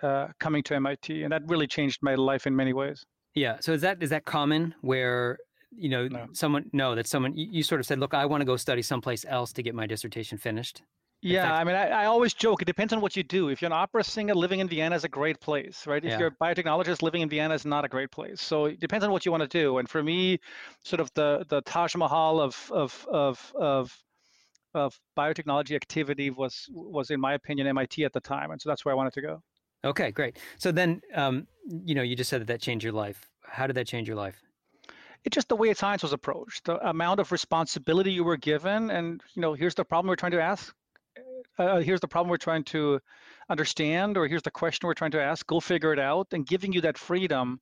uh, 0.02 0.28
coming 0.40 0.62
to 0.64 0.74
MIT, 0.74 1.22
and 1.22 1.32
that 1.32 1.42
really 1.46 1.66
changed 1.66 1.98
my 2.02 2.14
life 2.14 2.46
in 2.46 2.54
many 2.54 2.72
ways. 2.72 3.04
Yeah. 3.34 3.58
So 3.60 3.72
is 3.72 3.80
that 3.82 4.02
is 4.02 4.10
that 4.10 4.24
common 4.24 4.74
where 4.80 5.38
you 5.76 5.88
know 5.88 6.06
no. 6.06 6.26
someone 6.32 6.70
no 6.72 6.94
that 6.94 7.06
someone 7.06 7.36
you, 7.36 7.48
you, 7.50 7.62
sort 7.62 7.80
of 7.80 7.86
said, 7.86 7.98
look, 7.98 8.14
I 8.14 8.26
want 8.26 8.40
to 8.40 8.44
go 8.44 8.56
study 8.56 8.82
someplace 8.82 9.24
else 9.28 9.52
to 9.54 9.62
get 9.62 9.74
my 9.74 9.86
dissertation 9.86 10.38
finished. 10.38 10.82
Yeah, 11.20 11.44
fact, 11.44 11.54
I 11.54 11.64
mean, 11.64 11.74
I, 11.74 11.88
I, 12.02 12.04
always 12.04 12.34
joke. 12.34 12.60
It 12.60 12.66
depends 12.66 12.92
on 12.92 13.00
what 13.00 13.16
you 13.16 13.22
do. 13.22 13.48
If 13.48 13.62
you're 13.62 13.70
an 13.70 13.72
opera 13.72 14.04
singer, 14.04 14.34
living 14.34 14.60
in 14.60 14.68
Vienna 14.68 14.94
is 14.94 15.04
a 15.04 15.08
great 15.08 15.40
place, 15.40 15.86
right? 15.86 16.04
If 16.04 16.10
yeah. 16.10 16.18
you're 16.18 16.28
a 16.28 16.44
biotechnologist, 16.44 17.00
living 17.00 17.22
in 17.22 17.30
Vienna 17.30 17.54
is 17.54 17.64
not 17.64 17.82
a 17.82 17.88
great 17.88 18.10
place. 18.10 18.42
So 18.42 18.66
it 18.66 18.78
depends 18.78 19.06
on 19.06 19.10
what 19.10 19.24
you 19.24 19.32
want 19.32 19.40
to 19.40 19.48
do. 19.48 19.78
And 19.78 19.88
for 19.88 20.02
me, 20.02 20.38
sort 20.84 21.00
of 21.00 21.10
the 21.14 21.46
the 21.48 21.62
Taj 21.62 21.94
Mahal 21.94 22.40
of 22.40 22.70
of 22.70 23.06
of 23.10 23.52
of 23.58 23.98
of 24.74 24.98
biotechnology 25.16 25.74
activity 25.74 26.30
was 26.30 26.68
was 26.70 27.10
in 27.10 27.20
my 27.20 27.34
opinion 27.34 27.66
MIT 27.66 28.04
at 28.04 28.12
the 28.12 28.20
time, 28.20 28.50
and 28.50 28.60
so 28.60 28.68
that's 28.68 28.84
where 28.84 28.92
I 28.92 28.96
wanted 28.96 29.12
to 29.14 29.22
go. 29.22 29.42
Okay, 29.84 30.10
great. 30.10 30.38
So 30.58 30.72
then, 30.72 31.02
um, 31.14 31.46
you 31.84 31.94
know, 31.94 32.02
you 32.02 32.16
just 32.16 32.30
said 32.30 32.40
that 32.40 32.46
that 32.48 32.60
changed 32.60 32.84
your 32.84 32.92
life. 32.92 33.28
How 33.42 33.66
did 33.66 33.76
that 33.76 33.86
change 33.86 34.08
your 34.08 34.16
life? 34.16 34.40
It's 35.24 35.34
just 35.34 35.48
the 35.48 35.56
way 35.56 35.72
science 35.74 36.02
was 36.02 36.12
approached, 36.12 36.64
the 36.64 36.76
amount 36.88 37.20
of 37.20 37.32
responsibility 37.32 38.12
you 38.12 38.24
were 38.24 38.36
given, 38.36 38.90
and 38.90 39.22
you 39.34 39.42
know, 39.42 39.54
here's 39.54 39.74
the 39.74 39.84
problem 39.84 40.08
we're 40.08 40.16
trying 40.16 40.32
to 40.32 40.42
ask. 40.42 40.74
Uh, 41.58 41.78
here's 41.80 42.00
the 42.00 42.08
problem 42.08 42.30
we're 42.30 42.36
trying 42.36 42.64
to 42.64 43.00
understand, 43.48 44.16
or 44.16 44.26
here's 44.26 44.42
the 44.42 44.50
question 44.50 44.86
we're 44.86 44.94
trying 44.94 45.12
to 45.12 45.22
ask. 45.22 45.46
Go 45.46 45.60
figure 45.60 45.92
it 45.92 45.98
out, 45.98 46.28
and 46.32 46.46
giving 46.46 46.72
you 46.72 46.80
that 46.80 46.98
freedom 46.98 47.60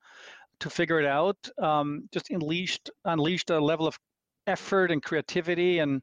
to 0.60 0.70
figure 0.70 1.00
it 1.00 1.06
out 1.06 1.36
um, 1.58 2.08
just 2.12 2.30
unleashed 2.30 2.90
unleashed 3.04 3.50
a 3.50 3.58
level 3.58 3.86
of 3.86 3.98
effort 4.46 4.90
and 4.90 5.02
creativity 5.02 5.78
and 5.78 6.02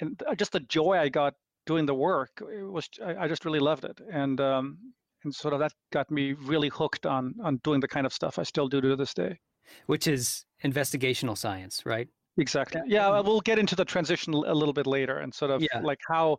and 0.00 0.22
just 0.36 0.52
the 0.52 0.60
joy 0.60 0.98
I 0.98 1.08
got 1.08 1.34
doing 1.66 1.86
the 1.86 1.94
work 1.94 2.42
it 2.52 2.62
was 2.62 2.88
I, 3.04 3.24
I 3.24 3.28
just 3.28 3.44
really 3.44 3.58
loved 3.58 3.84
it 3.84 4.00
and 4.10 4.40
um, 4.40 4.78
and 5.24 5.34
sort 5.34 5.54
of 5.54 5.60
that 5.60 5.72
got 5.92 6.10
me 6.10 6.32
really 6.32 6.68
hooked 6.68 7.06
on 7.06 7.34
on 7.42 7.58
doing 7.62 7.80
the 7.80 7.88
kind 7.88 8.06
of 8.06 8.12
stuff 8.12 8.38
I 8.38 8.42
still 8.42 8.68
do 8.68 8.80
to 8.80 8.96
this 8.96 9.14
day. 9.14 9.38
Which 9.86 10.06
is 10.06 10.44
investigational 10.64 11.36
science, 11.36 11.84
right? 11.84 12.08
Exactly. 12.38 12.80
Yeah, 12.86 13.20
we'll 13.20 13.40
get 13.40 13.58
into 13.58 13.76
the 13.76 13.84
transition 13.84 14.32
a 14.32 14.54
little 14.54 14.72
bit 14.72 14.86
later 14.86 15.18
and 15.18 15.34
sort 15.34 15.50
of 15.50 15.62
yeah. 15.62 15.80
like 15.82 16.00
how 16.08 16.38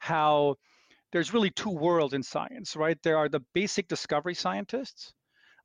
how 0.00 0.56
there's 1.12 1.32
really 1.32 1.50
two 1.50 1.70
worlds 1.70 2.12
in 2.12 2.22
science, 2.22 2.76
right? 2.76 2.98
There 3.02 3.16
are 3.16 3.28
the 3.28 3.40
basic 3.54 3.88
discovery 3.88 4.34
scientists 4.34 5.14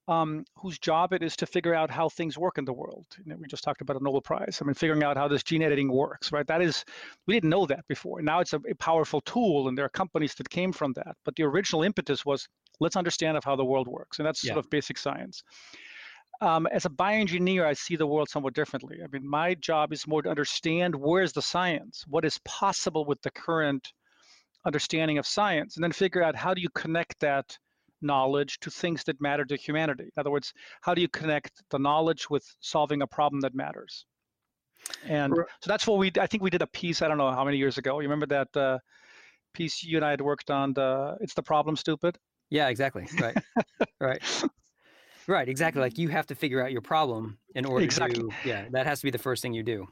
um, 0.08 0.44
whose 0.58 0.78
job 0.80 1.14
it 1.14 1.24
is 1.24 1.36
to 1.38 1.46
figure 1.46 1.74
out 1.74 1.90
how 1.90 2.10
things 2.10 2.38
work 2.38 2.58
in 2.58 2.66
the 2.66 2.74
world. 2.74 3.06
You 3.24 3.32
know, 3.32 3.38
we 3.40 3.48
just 3.48 3.64
talked 3.64 3.82
about 3.82 4.00
a 4.00 4.04
Nobel 4.04 4.22
Prize. 4.22 4.60
I 4.62 4.66
mean, 4.66 4.74
figuring 4.74 5.04
out 5.04 5.16
how 5.16 5.28
this 5.28 5.44
gene 5.44 5.62
editing 5.62 5.92
works, 5.92 6.32
right? 6.32 6.46
That 6.46 6.62
is, 6.62 6.84
we 7.26 7.34
didn't 7.34 7.50
know 7.50 7.66
that 7.68 7.88
before. 7.88 8.22
Now 8.22 8.40
it's 8.42 8.54
a, 8.54 8.62
a 8.70 8.76
powerful 8.76 9.22
tool, 9.22 9.68
and 9.68 9.78
there 9.78 9.86
are 9.86 9.90
companies 9.90 10.36
that 10.36 10.50
came 10.50 10.74
from 10.74 10.94
that. 10.94 11.16
But 11.24 11.36
the 11.36 11.44
original 11.44 11.84
impetus 11.84 12.26
was 12.26 12.48
let's 12.80 12.98
understand 12.98 13.38
of 13.38 13.44
how 13.44 13.56
the 13.56 13.66
world 13.66 13.88
works, 13.88 14.20
and 14.20 14.26
that's 14.26 14.44
yeah. 14.44 14.54
sort 14.54 14.66
of 14.66 14.70
basic 14.70 14.98
science. 14.98 15.44
Um, 16.42 16.68
as 16.68 16.86
a 16.86 16.90
bioengineer, 16.90 17.66
I 17.66 17.74
see 17.74 17.96
the 17.96 18.08
world 18.08 18.28
somewhat 18.28 18.56
differently. 18.56 18.98
I 19.02 19.08
mean, 19.12 19.28
my 19.28 19.54
job 19.56 19.94
is 19.94 20.08
more 20.08 20.22
to 20.22 20.30
understand 20.30 20.94
where's 20.96 21.32
the 21.32 21.42
science, 21.42 22.04
what 22.08 22.26
is 22.26 22.40
possible 22.44 23.06
with 23.06 23.22
the 23.22 23.32
current 23.32 23.94
understanding 24.66 25.18
of 25.18 25.28
science, 25.28 25.78
and 25.78 25.84
then 25.84 25.92
figure 25.94 26.24
out 26.24 26.36
how 26.36 26.54
do 26.54 26.62
you 26.62 26.70
connect 26.70 27.20
that 27.22 27.58
knowledge 28.04 28.60
to 28.60 28.70
things 28.70 29.04
that 29.06 29.20
matter 29.22 29.46
to 29.46 29.56
humanity. 29.56 30.04
In 30.04 30.20
other 30.20 30.32
words, 30.32 30.54
how 30.82 30.94
do 30.94 31.02
you 31.02 31.08
connect 31.08 31.64
the 31.70 31.80
knowledge 31.80 32.30
with 32.30 32.46
solving 32.60 33.02
a 33.02 33.08
problem 33.08 33.42
that 33.42 33.56
matters? 33.56 34.06
And 35.06 35.34
so 35.36 35.68
that's 35.68 35.88
what 35.88 35.98
we. 35.98 36.12
I 36.20 36.28
think 36.28 36.44
we 36.44 36.50
did 36.50 36.62
a 36.62 36.68
piece. 36.68 37.02
I 37.02 37.08
don't 37.08 37.18
know 37.18 37.32
how 37.32 37.46
many 37.46 37.58
years 37.58 37.78
ago. 37.78 38.00
You 38.00 38.10
remember 38.10 38.26
that 38.28 38.58
uh, 38.58 38.80
piece 39.54 39.84
you 39.84 39.98
and 39.98 40.06
I 40.06 40.12
had 40.12 40.22
worked 40.22 40.52
on? 40.52 40.74
The 40.74 41.18
it's 41.22 41.34
the 41.34 41.44
problem, 41.44 41.76
stupid. 41.76 42.18
Yeah, 42.50 42.68
exactly. 42.68 43.08
Right. 43.20 43.38
right. 44.00 44.44
Right. 45.26 45.48
Exactly. 45.48 45.82
Like 45.82 45.98
you 45.98 46.10
have 46.10 46.28
to 46.28 46.36
figure 46.36 46.62
out 46.62 46.72
your 46.72 46.82
problem 46.82 47.38
in 47.56 47.66
order 47.66 47.84
exactly. 47.86 48.24
to. 48.24 48.30
Yeah, 48.44 48.66
that 48.72 48.86
has 48.86 49.00
to 49.00 49.06
be 49.06 49.12
the 49.12 49.18
first 49.18 49.42
thing 49.42 49.54
you 49.54 49.64
do. 49.64 49.88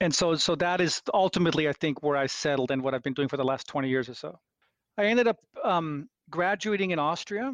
And 0.00 0.14
so, 0.14 0.34
so 0.34 0.54
that 0.56 0.80
is 0.80 1.00
ultimately, 1.12 1.68
I 1.68 1.72
think, 1.72 2.02
where 2.02 2.16
I 2.16 2.26
settled 2.26 2.70
and 2.70 2.82
what 2.82 2.94
I've 2.94 3.02
been 3.02 3.14
doing 3.14 3.28
for 3.28 3.36
the 3.36 3.44
last 3.44 3.66
20 3.66 3.88
years 3.88 4.08
or 4.08 4.14
so. 4.14 4.38
I 4.98 5.06
ended 5.06 5.26
up 5.26 5.38
um, 5.64 6.08
graduating 6.30 6.90
in 6.90 6.98
Austria 6.98 7.52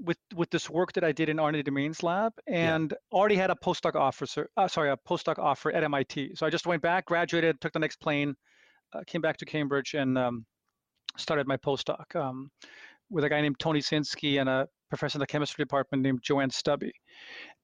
with 0.00 0.18
with 0.34 0.50
this 0.50 0.68
work 0.68 0.92
that 0.92 1.04
I 1.04 1.12
did 1.12 1.28
in 1.28 1.38
Arnie 1.38 1.64
Demain's 1.64 2.02
lab, 2.02 2.32
and 2.46 2.92
yeah. 2.92 3.18
already 3.18 3.36
had 3.36 3.50
a 3.50 3.54
postdoc 3.54 3.94
officer. 3.94 4.48
Uh, 4.56 4.68
sorry, 4.68 4.90
a 4.90 4.96
postdoc 4.96 5.38
offer 5.38 5.72
at 5.72 5.84
MIT. 5.84 6.34
So 6.34 6.46
I 6.46 6.50
just 6.50 6.66
went 6.66 6.82
back, 6.82 7.06
graduated, 7.06 7.60
took 7.60 7.72
the 7.72 7.78
next 7.78 8.00
plane, 8.00 8.34
uh, 8.94 9.00
came 9.06 9.20
back 9.20 9.36
to 9.38 9.44
Cambridge, 9.44 9.94
and 9.94 10.18
um, 10.18 10.44
started 11.16 11.46
my 11.46 11.56
postdoc 11.56 12.14
um, 12.14 12.50
with 13.10 13.24
a 13.24 13.28
guy 13.28 13.40
named 13.40 13.58
Tony 13.58 13.80
Sinskey 13.80 14.40
and 14.40 14.48
a 14.48 14.68
professor 14.88 15.16
in 15.16 15.20
the 15.20 15.26
chemistry 15.26 15.64
department 15.64 16.02
named 16.02 16.20
Joanne 16.22 16.50
Stubbe, 16.50 16.90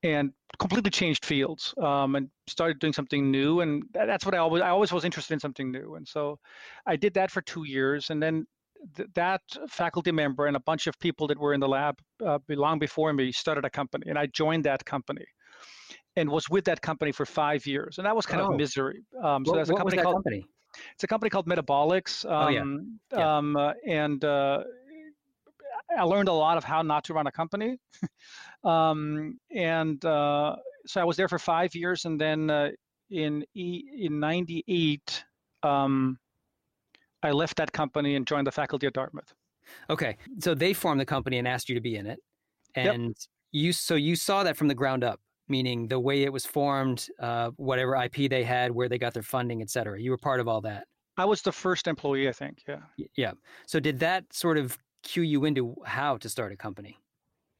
and 0.02 0.32
completely 0.58 0.90
changed 0.90 1.24
fields 1.24 1.74
um, 1.80 2.16
and 2.16 2.28
started 2.48 2.78
doing 2.78 2.92
something 2.92 3.30
new. 3.30 3.60
And 3.60 3.84
that's 3.92 4.24
what 4.24 4.34
I 4.34 4.38
always 4.38 4.62
I 4.62 4.70
always 4.70 4.92
was 4.92 5.04
interested 5.04 5.34
in 5.34 5.40
something 5.40 5.70
new. 5.70 5.96
And 5.96 6.06
so 6.06 6.38
I 6.86 6.96
did 6.96 7.14
that 7.14 7.30
for 7.30 7.42
two 7.42 7.64
years, 7.64 8.10
and 8.10 8.22
then 8.22 8.46
th- 8.96 9.08
that 9.14 9.42
faculty 9.68 10.12
member 10.12 10.46
and 10.46 10.56
a 10.56 10.60
bunch 10.60 10.86
of 10.86 10.98
people 10.98 11.26
that 11.28 11.38
were 11.38 11.54
in 11.54 11.60
the 11.60 11.68
lab 11.68 11.96
uh, 12.24 12.38
long 12.48 12.78
before 12.78 13.12
me 13.12 13.32
started 13.32 13.64
a 13.64 13.70
company, 13.70 14.06
and 14.08 14.18
I 14.18 14.26
joined 14.26 14.64
that 14.64 14.84
company 14.84 15.24
and 16.16 16.28
was 16.28 16.48
with 16.50 16.64
that 16.66 16.80
company 16.82 17.12
for 17.12 17.24
five 17.24 17.66
years, 17.66 17.98
and 17.98 18.06
that 18.06 18.14
was 18.14 18.26
kind 18.26 18.42
oh. 18.42 18.50
of 18.50 18.56
misery. 18.56 19.02
Um, 19.22 19.44
so 19.44 19.52
what, 19.52 19.56
there's 19.56 19.70
a 19.70 19.74
company 19.74 20.02
called 20.02 20.16
company? 20.16 20.46
it's 20.94 21.04
a 21.04 21.06
company 21.06 21.30
called 21.30 21.46
Metabolics, 21.46 22.24
um, 22.24 22.32
oh, 22.32 22.48
yeah. 22.48 22.60
Um, 22.60 23.00
yeah. 23.12 23.36
Um, 23.36 23.56
uh, 23.56 23.72
and 23.86 24.24
uh, 24.24 24.64
I 25.96 26.02
learned 26.02 26.28
a 26.28 26.32
lot 26.32 26.56
of 26.56 26.64
how 26.64 26.82
not 26.82 27.04
to 27.04 27.14
run 27.14 27.26
a 27.26 27.32
company. 27.32 27.78
um, 28.64 29.38
and 29.54 30.04
uh, 30.04 30.56
so 30.86 31.00
I 31.00 31.04
was 31.04 31.16
there 31.16 31.28
for 31.28 31.38
five 31.38 31.74
years. 31.74 32.04
And 32.04 32.20
then 32.20 32.50
uh, 32.50 32.70
in, 33.10 33.44
in 33.54 34.20
98, 34.20 35.24
um, 35.62 36.18
I 37.22 37.30
left 37.30 37.56
that 37.56 37.72
company 37.72 38.16
and 38.16 38.26
joined 38.26 38.46
the 38.46 38.52
faculty 38.52 38.86
at 38.86 38.92
Dartmouth. 38.92 39.32
Okay. 39.90 40.16
So 40.40 40.54
they 40.54 40.72
formed 40.72 41.00
the 41.00 41.06
company 41.06 41.38
and 41.38 41.46
asked 41.46 41.68
you 41.68 41.74
to 41.74 41.80
be 41.80 41.96
in 41.96 42.06
it. 42.06 42.18
And 42.74 43.08
yep. 43.08 43.16
you, 43.52 43.72
so 43.72 43.94
you 43.94 44.16
saw 44.16 44.42
that 44.44 44.56
from 44.56 44.68
the 44.68 44.74
ground 44.74 45.04
up, 45.04 45.20
meaning 45.48 45.88
the 45.88 46.00
way 46.00 46.22
it 46.22 46.32
was 46.32 46.46
formed, 46.46 47.08
uh, 47.20 47.50
whatever 47.56 47.94
IP 47.96 48.30
they 48.30 48.44
had, 48.44 48.70
where 48.70 48.88
they 48.88 48.98
got 48.98 49.14
their 49.14 49.22
funding, 49.22 49.62
et 49.62 49.70
cetera. 49.70 50.00
You 50.00 50.10
were 50.10 50.18
part 50.18 50.40
of 50.40 50.48
all 50.48 50.60
that. 50.62 50.86
I 51.16 51.24
was 51.24 51.42
the 51.42 51.52
first 51.52 51.86
employee, 51.86 52.28
I 52.28 52.32
think. 52.32 52.62
Yeah. 52.66 52.80
Yeah. 53.16 53.32
So 53.66 53.78
did 53.78 53.98
that 54.00 54.24
sort 54.32 54.56
of 54.56 54.78
cue 55.02 55.22
you 55.22 55.44
into 55.44 55.76
how 55.84 56.16
to 56.16 56.28
start 56.28 56.52
a 56.52 56.56
company? 56.56 56.98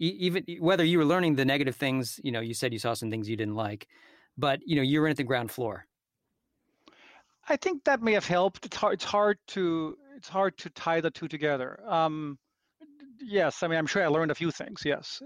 even 0.02 0.44
whether 0.58 0.84
you 0.84 0.98
were 0.98 1.04
learning 1.04 1.36
the 1.36 1.44
negative 1.44 1.76
things, 1.76 2.18
you 2.24 2.32
know, 2.32 2.40
you 2.40 2.54
said 2.54 2.72
you 2.72 2.78
saw 2.78 2.92
some 2.92 3.10
things 3.10 3.28
you 3.28 3.36
didn't 3.36 3.54
like, 3.54 3.86
but 4.36 4.60
you 4.66 4.74
know, 4.74 4.82
you 4.82 5.00
were 5.00 5.06
in 5.06 5.12
at 5.12 5.16
the 5.16 5.24
ground 5.24 5.50
floor. 5.50 5.86
I 7.48 7.56
think 7.56 7.84
that 7.84 8.02
may 8.02 8.12
have 8.12 8.26
helped. 8.26 8.66
It's 8.66 8.76
hard. 8.76 8.94
It's 8.94 9.04
hard 9.04 9.38
to. 9.48 9.96
It's 10.16 10.28
hard 10.28 10.56
to 10.58 10.70
tie 10.70 11.00
the 11.00 11.10
two 11.10 11.28
together. 11.28 11.80
Um, 11.88 12.38
yes, 13.20 13.62
I 13.62 13.68
mean, 13.68 13.78
I'm 13.78 13.86
sure 13.86 14.04
I 14.04 14.06
learned 14.06 14.30
a 14.30 14.34
few 14.34 14.50
things. 14.50 14.82
Yes, 14.84 15.20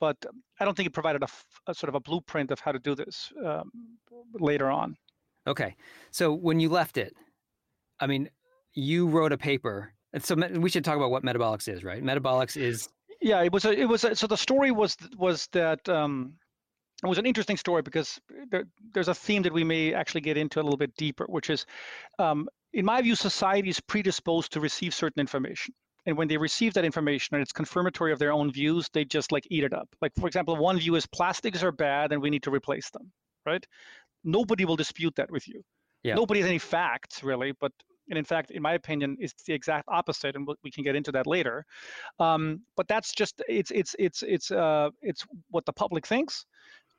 but 0.00 0.16
I 0.58 0.64
don't 0.64 0.76
think 0.76 0.86
it 0.86 0.94
provided 0.94 1.22
a, 1.22 1.28
a 1.66 1.74
sort 1.74 1.88
of 1.88 1.94
a 1.94 2.00
blueprint 2.00 2.50
of 2.50 2.58
how 2.60 2.72
to 2.72 2.78
do 2.78 2.94
this 2.94 3.32
um, 3.44 3.70
later 4.34 4.70
on. 4.70 4.96
Okay, 5.46 5.76
so 6.10 6.32
when 6.32 6.60
you 6.60 6.68
left 6.68 6.96
it, 6.96 7.14
I 8.00 8.06
mean, 8.06 8.30
you 8.74 9.08
wrote 9.08 9.32
a 9.32 9.38
paper. 9.38 9.92
So 10.18 10.34
we 10.34 10.70
should 10.70 10.84
talk 10.84 10.96
about 10.96 11.10
what 11.10 11.24
metabolics 11.24 11.68
is, 11.68 11.84
right? 11.84 12.02
Metabolics 12.02 12.56
is 12.56 12.88
yeah, 13.22 13.40
it 13.42 13.52
was 13.52 13.64
a, 13.64 13.72
it 13.72 13.88
was 13.88 14.04
a, 14.04 14.16
so 14.16 14.26
the 14.26 14.36
story 14.36 14.72
was 14.72 14.96
was 15.16 15.46
that 15.52 15.88
um, 15.88 16.34
it 17.02 17.08
was 17.08 17.18
an 17.18 17.26
interesting 17.26 17.56
story 17.56 17.82
because 17.82 18.20
there, 18.50 18.64
there's 18.94 19.08
a 19.08 19.14
theme 19.14 19.42
that 19.42 19.52
we 19.52 19.64
may 19.64 19.92
actually 19.92 20.20
get 20.20 20.36
into 20.36 20.60
a 20.60 20.62
little 20.62 20.76
bit 20.76 20.94
deeper, 20.96 21.24
which 21.28 21.50
is, 21.50 21.66
um, 22.18 22.48
in 22.72 22.84
my 22.84 23.02
view, 23.02 23.16
society 23.16 23.68
is 23.68 23.80
predisposed 23.80 24.52
to 24.52 24.60
receive 24.60 24.94
certain 24.94 25.20
information. 25.20 25.74
And 26.06 26.16
when 26.16 26.28
they 26.28 26.36
receive 26.36 26.74
that 26.74 26.84
information 26.84 27.34
and 27.34 27.42
it's 27.42 27.52
confirmatory 27.52 28.12
of 28.12 28.18
their 28.18 28.32
own 28.32 28.52
views, 28.52 28.88
they 28.92 29.04
just 29.04 29.30
like 29.30 29.46
eat 29.50 29.64
it 29.64 29.72
up. 29.72 29.88
Like, 30.00 30.12
for 30.18 30.26
example, 30.26 30.56
one 30.56 30.78
view 30.78 30.94
is 30.96 31.06
plastics 31.06 31.62
are 31.62 31.72
bad 31.72 32.12
and 32.12 32.20
we 32.20 32.30
need 32.30 32.42
to 32.44 32.50
replace 32.50 32.90
them, 32.90 33.12
right? 33.46 33.64
Nobody 34.24 34.64
will 34.64 34.76
dispute 34.76 35.14
that 35.16 35.30
with 35.30 35.46
you. 35.46 35.62
Yeah. 36.02 36.14
Nobody 36.14 36.40
has 36.40 36.48
any 36.48 36.58
facts 36.58 37.22
really, 37.22 37.52
but 37.60 37.72
and 38.08 38.18
in 38.18 38.24
fact, 38.24 38.50
in 38.50 38.62
my 38.62 38.74
opinion, 38.74 39.16
it's 39.20 39.42
the 39.44 39.52
exact 39.52 39.84
opposite, 39.88 40.34
and 40.34 40.46
we 40.64 40.70
can 40.70 40.82
get 40.82 40.96
into 40.96 41.12
that 41.12 41.26
later. 41.26 41.64
Um, 42.18 42.62
but 42.76 42.88
that's 42.88 43.14
just 43.14 43.40
it's 43.48 43.70
it's 43.70 43.94
it's 43.98 44.22
it's 44.22 44.50
uh, 44.50 44.90
it's 45.02 45.24
what 45.50 45.64
the 45.66 45.72
public 45.72 46.06
thinks. 46.06 46.44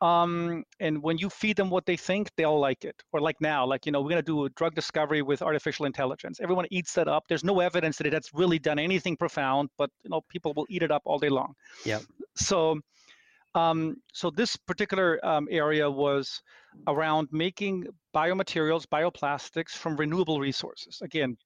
Um, 0.03 0.65
and 0.81 1.01
when 1.01 1.17
you 1.17 1.29
feed 1.29 1.55
them 1.55 1.69
what 1.69 1.85
they 1.85 1.95
think, 1.95 2.29
they'll 2.35 2.59
like 2.59 2.83
it. 2.83 3.01
Or 3.13 3.21
like 3.21 3.39
now, 3.39 3.65
like 3.65 3.85
you 3.85 3.93
know, 3.93 4.01
we're 4.01 4.09
gonna 4.09 4.21
do 4.21 4.43
a 4.43 4.49
drug 4.49 4.75
discovery 4.75 5.21
with 5.21 5.41
artificial 5.41 5.85
intelligence. 5.85 6.41
Everyone 6.41 6.65
eats 6.71 6.93
that 6.95 7.07
up. 7.07 7.23
There's 7.29 7.45
no 7.45 7.61
evidence 7.61 7.97
that 7.97 8.07
it 8.07 8.13
has 8.13 8.29
really 8.33 8.59
done 8.59 8.79
anything 8.79 9.15
profound, 9.15 9.69
but 9.77 9.89
you 10.03 10.09
know, 10.09 10.21
people 10.27 10.53
will 10.55 10.67
eat 10.69 10.83
it 10.83 10.91
up 10.91 11.03
all 11.05 11.19
day 11.19 11.29
long. 11.29 11.53
Yeah. 11.85 11.99
So 12.35 12.81
um, 13.55 13.97
so 14.11 14.29
this 14.29 14.55
particular 14.57 15.23
um, 15.23 15.47
area 15.49 15.89
was 15.89 16.41
around 16.87 17.27
making 17.31 17.85
biomaterials, 18.13 18.85
bioplastics 18.87 19.71
from 19.71 19.95
renewable 19.95 20.39
resources. 20.39 20.99
Again, 21.01 21.37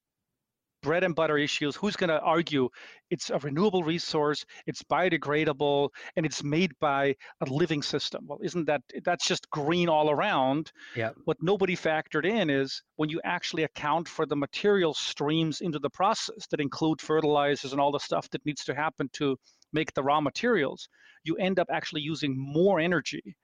bread 0.81 1.03
and 1.03 1.15
butter 1.15 1.37
issues. 1.37 1.75
Who's 1.75 1.95
going 1.95 2.09
to 2.09 2.19
argue 2.19 2.69
it's 3.09 3.29
a 3.29 3.39
renewable 3.39 3.83
resource, 3.83 4.45
it's 4.65 4.83
biodegradable, 4.83 5.89
and 6.15 6.25
it's 6.25 6.43
made 6.43 6.71
by 6.79 7.15
a 7.41 7.45
living 7.45 7.81
system? 7.81 8.25
Well, 8.27 8.39
isn't 8.43 8.65
that 8.65 8.81
that's 9.03 9.27
just 9.27 9.49
green 9.49 9.89
all 9.89 10.09
around? 10.09 10.71
Yeah. 10.95 11.11
What 11.25 11.37
nobody 11.41 11.75
factored 11.75 12.25
in 12.25 12.49
is 12.49 12.81
when 12.95 13.09
you 13.09 13.21
actually 13.23 13.63
account 13.63 14.07
for 14.07 14.25
the 14.25 14.35
material 14.35 14.93
streams 14.93 15.61
into 15.61 15.79
the 15.79 15.89
process 15.89 16.47
that 16.51 16.61
include 16.61 17.01
fertilizers 17.01 17.71
and 17.71 17.81
all 17.81 17.91
the 17.91 17.99
stuff 17.99 18.29
that 18.31 18.45
needs 18.45 18.63
to 18.65 18.75
happen 18.75 19.09
to 19.13 19.37
make 19.73 19.93
the 19.93 20.03
raw 20.03 20.21
materials, 20.21 20.87
you 21.23 21.35
end 21.37 21.59
up 21.59 21.67
actually 21.71 22.01
using 22.01 22.35
more 22.37 22.79
energy 22.79 23.35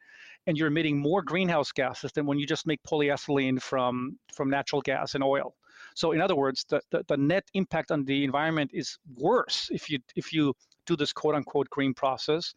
and 0.47 0.57
you're 0.57 0.67
emitting 0.67 0.99
more 0.99 1.21
greenhouse 1.21 1.71
gases 1.71 2.11
than 2.11 2.25
when 2.25 2.37
you 2.37 2.45
just 2.45 2.67
make 2.67 2.81
polyethylene 2.83 3.61
from, 3.61 4.17
from 4.33 4.49
natural 4.49 4.81
gas 4.81 5.15
and 5.15 5.23
oil. 5.23 5.53
So 5.95 6.11
in 6.11 6.21
other 6.21 6.35
words, 6.35 6.65
the, 6.69 6.81
the, 6.91 7.03
the 7.07 7.17
net 7.17 7.43
impact 7.53 7.91
on 7.91 8.05
the 8.05 8.23
environment 8.23 8.71
is 8.73 8.97
worse 9.17 9.69
if 9.71 9.89
you 9.89 9.99
if 10.15 10.33
you 10.33 10.53
do 10.85 10.95
this 10.95 11.13
quote 11.13 11.35
unquote 11.35 11.69
green 11.69 11.93
process. 11.93 12.53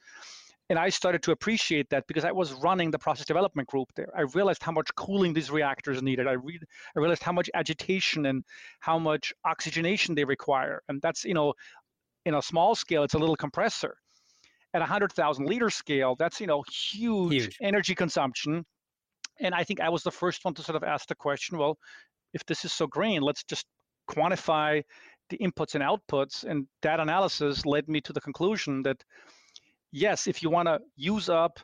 And 0.68 0.78
I 0.80 0.88
started 0.88 1.22
to 1.22 1.30
appreciate 1.30 1.88
that 1.90 2.06
because 2.08 2.24
I 2.24 2.32
was 2.32 2.52
running 2.54 2.90
the 2.90 2.98
process 2.98 3.24
development 3.24 3.68
group 3.68 3.88
there. 3.94 4.08
I 4.16 4.22
realized 4.22 4.62
how 4.64 4.72
much 4.72 4.92
cooling 4.96 5.32
these 5.32 5.48
reactors 5.48 6.02
needed. 6.02 6.26
I, 6.26 6.32
re- 6.32 6.58
I 6.96 6.98
realized 6.98 7.22
how 7.22 7.32
much 7.32 7.48
agitation 7.54 8.26
and 8.26 8.44
how 8.80 8.98
much 8.98 9.32
oxygenation 9.44 10.16
they 10.16 10.24
require. 10.24 10.82
And 10.88 11.00
that's, 11.00 11.24
you 11.24 11.34
know, 11.34 11.54
in 12.24 12.34
a 12.34 12.42
small 12.42 12.74
scale, 12.74 13.04
it's 13.04 13.14
a 13.14 13.18
little 13.18 13.36
compressor. 13.36 13.96
At 14.74 14.78
a 14.78 14.90
100,000 14.90 15.46
liter 15.46 15.70
scale, 15.70 16.16
that's, 16.18 16.40
you 16.40 16.48
know, 16.48 16.64
huge, 16.68 17.32
huge 17.32 17.58
energy 17.62 17.94
consumption. 17.94 18.66
And 19.38 19.54
I 19.54 19.62
think 19.62 19.80
I 19.80 19.88
was 19.88 20.02
the 20.02 20.10
first 20.10 20.44
one 20.44 20.54
to 20.54 20.62
sort 20.62 20.74
of 20.74 20.82
ask 20.82 21.06
the 21.06 21.14
question, 21.14 21.58
well, 21.58 21.78
if 22.32 22.44
this 22.46 22.64
is 22.64 22.72
so 22.72 22.86
green, 22.86 23.22
let's 23.22 23.44
just 23.44 23.66
quantify 24.10 24.82
the 25.30 25.38
inputs 25.38 25.74
and 25.74 25.82
outputs. 25.82 26.44
And 26.44 26.66
that 26.82 27.00
analysis 27.00 27.66
led 27.66 27.88
me 27.88 28.00
to 28.02 28.12
the 28.12 28.20
conclusion 28.20 28.82
that, 28.82 29.02
yes, 29.92 30.26
if 30.26 30.42
you 30.42 30.50
want 30.50 30.68
to 30.68 30.78
use 30.96 31.28
up 31.28 31.58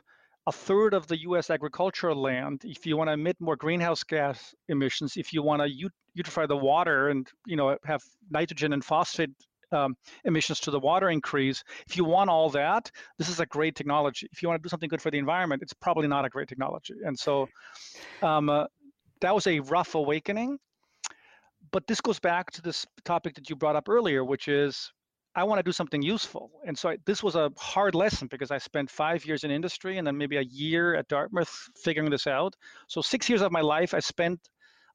a 0.45 0.51
third 0.51 0.93
of 0.93 1.07
the 1.07 1.21
US 1.21 1.49
agricultural 1.49 2.21
land, 2.21 2.61
if 2.65 2.85
you 2.85 2.97
want 2.97 3.07
to 3.07 3.13
emit 3.13 3.37
more 3.39 3.55
greenhouse 3.55 4.03
gas 4.03 4.53
emissions, 4.67 5.13
if 5.15 5.31
you 5.31 5.41
want 5.41 5.61
to 5.61 5.89
utrify 6.13 6.45
the 6.45 6.57
water 6.57 7.09
and 7.09 7.27
you 7.45 7.55
know 7.55 7.77
have 7.85 8.01
nitrogen 8.29 8.73
and 8.73 8.83
phosphate 8.83 9.31
um, 9.71 9.95
emissions 10.25 10.59
to 10.61 10.71
the 10.71 10.79
water 10.79 11.09
increase. 11.09 11.63
If 11.87 11.97
you 11.97 12.05
want 12.05 12.29
all 12.29 12.49
that, 12.51 12.91
this 13.17 13.27
is 13.27 13.39
a 13.39 13.45
great 13.45 13.75
technology. 13.75 14.27
If 14.31 14.41
you 14.41 14.47
want 14.47 14.61
to 14.61 14.63
do 14.63 14.69
something 14.69 14.89
good 14.89 15.01
for 15.01 15.09
the 15.11 15.17
environment, 15.17 15.61
it's 15.63 15.73
probably 15.73 16.07
not 16.07 16.25
a 16.25 16.29
great 16.29 16.47
technology. 16.47 16.93
And 17.03 17.17
so 17.17 17.47
um, 18.21 18.49
uh, 18.49 18.65
that 19.23 19.33
was 19.33 19.47
a 19.47 19.59
rough 19.61 19.95
awakening. 19.95 20.59
But 21.71 21.87
this 21.87 22.01
goes 22.01 22.19
back 22.19 22.51
to 22.51 22.61
this 22.61 22.85
topic 23.05 23.35
that 23.35 23.49
you 23.49 23.55
brought 23.55 23.75
up 23.75 23.87
earlier, 23.87 24.23
which 24.23 24.47
is 24.47 24.91
I 25.35 25.45
want 25.45 25.59
to 25.59 25.63
do 25.63 25.71
something 25.71 26.01
useful. 26.01 26.51
And 26.67 26.77
so 26.77 26.89
I, 26.89 26.97
this 27.05 27.23
was 27.23 27.35
a 27.35 27.49
hard 27.57 27.95
lesson 27.95 28.27
because 28.29 28.51
I 28.51 28.57
spent 28.57 28.91
five 28.91 29.25
years 29.25 29.43
in 29.43 29.49
industry 29.49 29.97
and 29.97 30.05
then 30.05 30.17
maybe 30.17 30.37
a 30.37 30.41
year 30.41 30.93
at 30.95 31.07
Dartmouth 31.07 31.69
figuring 31.83 32.11
this 32.11 32.27
out. 32.27 32.53
So 32.87 33.01
six 33.01 33.29
years 33.29 33.41
of 33.41 33.51
my 33.51 33.61
life 33.61 33.93
I 33.93 33.99
spent 33.99 34.39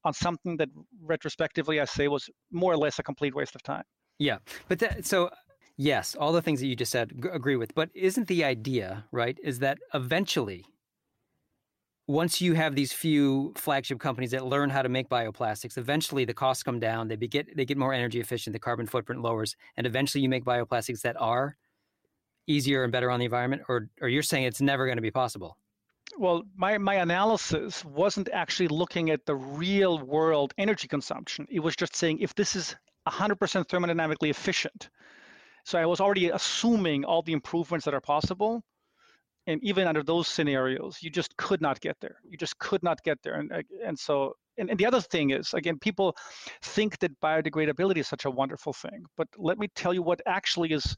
on 0.04 0.12
something 0.12 0.58
that 0.58 0.68
retrospectively 1.02 1.80
I 1.80 1.86
say 1.86 2.06
was 2.06 2.28
more 2.52 2.72
or 2.72 2.76
less 2.76 2.98
a 2.98 3.02
complete 3.02 3.34
waste 3.34 3.54
of 3.56 3.62
time. 3.62 3.82
Yeah, 4.18 4.38
but 4.68 4.78
that, 4.80 5.06
so 5.06 5.30
yes, 5.76 6.14
all 6.14 6.32
the 6.32 6.42
things 6.42 6.60
that 6.60 6.66
you 6.66 6.76
just 6.76 6.92
said 6.92 7.12
g- 7.20 7.28
agree 7.32 7.56
with. 7.56 7.74
But 7.74 7.90
isn't 7.94 8.28
the 8.28 8.44
idea 8.44 9.06
right? 9.10 9.38
Is 9.42 9.58
that 9.60 9.78
eventually, 9.94 10.66
once 12.08 12.40
you 12.40 12.54
have 12.54 12.74
these 12.74 12.92
few 12.92 13.52
flagship 13.54 14.00
companies 14.00 14.32
that 14.32 14.44
learn 14.44 14.70
how 14.70 14.82
to 14.82 14.88
make 14.88 15.08
bioplastics, 15.08 15.78
eventually 15.78 16.24
the 16.24 16.34
costs 16.34 16.64
come 16.64 16.80
down. 16.80 17.06
They 17.06 17.16
get 17.16 17.56
they 17.56 17.64
get 17.64 17.78
more 17.78 17.92
energy 17.92 18.18
efficient. 18.18 18.54
The 18.54 18.58
carbon 18.58 18.86
footprint 18.86 19.22
lowers, 19.22 19.54
and 19.76 19.86
eventually 19.86 20.22
you 20.22 20.28
make 20.28 20.44
bioplastics 20.44 21.02
that 21.02 21.14
are 21.20 21.56
easier 22.48 22.82
and 22.82 22.90
better 22.90 23.10
on 23.10 23.20
the 23.20 23.26
environment. 23.26 23.62
Or 23.68 23.88
or 24.00 24.08
you're 24.08 24.24
saying 24.24 24.44
it's 24.44 24.60
never 24.60 24.86
going 24.86 24.98
to 24.98 25.02
be 25.02 25.12
possible 25.12 25.56
well, 26.18 26.42
my, 26.56 26.78
my 26.78 26.94
analysis 26.94 27.84
wasn't 27.84 28.28
actually 28.32 28.68
looking 28.68 29.10
at 29.10 29.24
the 29.26 29.36
real 29.36 29.98
world 30.00 30.52
energy 30.58 30.88
consumption. 30.88 31.46
It 31.50 31.60
was 31.60 31.76
just 31.76 31.94
saying 31.94 32.18
if 32.18 32.34
this 32.34 32.56
is 32.56 32.74
100% 33.06 33.36
thermodynamically 33.36 34.30
efficient. 34.30 34.90
So 35.64 35.78
I 35.78 35.86
was 35.86 36.00
already 36.00 36.30
assuming 36.30 37.04
all 37.04 37.22
the 37.22 37.32
improvements 37.32 37.84
that 37.84 37.94
are 37.94 38.00
possible. 38.00 38.62
And 39.48 39.64
even 39.64 39.86
under 39.86 40.02
those 40.02 40.28
scenarios, 40.28 40.98
you 41.00 41.08
just 41.08 41.34
could 41.38 41.62
not 41.62 41.80
get 41.80 41.96
there. 42.02 42.16
You 42.28 42.36
just 42.36 42.58
could 42.58 42.82
not 42.82 43.02
get 43.02 43.18
there. 43.22 43.36
And, 43.40 43.50
and 43.82 43.98
so, 43.98 44.34
and, 44.58 44.68
and 44.68 44.78
the 44.78 44.84
other 44.84 45.00
thing 45.00 45.30
is, 45.30 45.54
again, 45.54 45.78
people 45.78 46.14
think 46.62 46.98
that 46.98 47.18
biodegradability 47.20 47.96
is 47.96 48.08
such 48.08 48.26
a 48.26 48.30
wonderful 48.30 48.74
thing. 48.74 49.06
But 49.16 49.28
let 49.38 49.56
me 49.58 49.68
tell 49.74 49.94
you 49.94 50.02
what 50.02 50.20
actually 50.26 50.72
is 50.72 50.94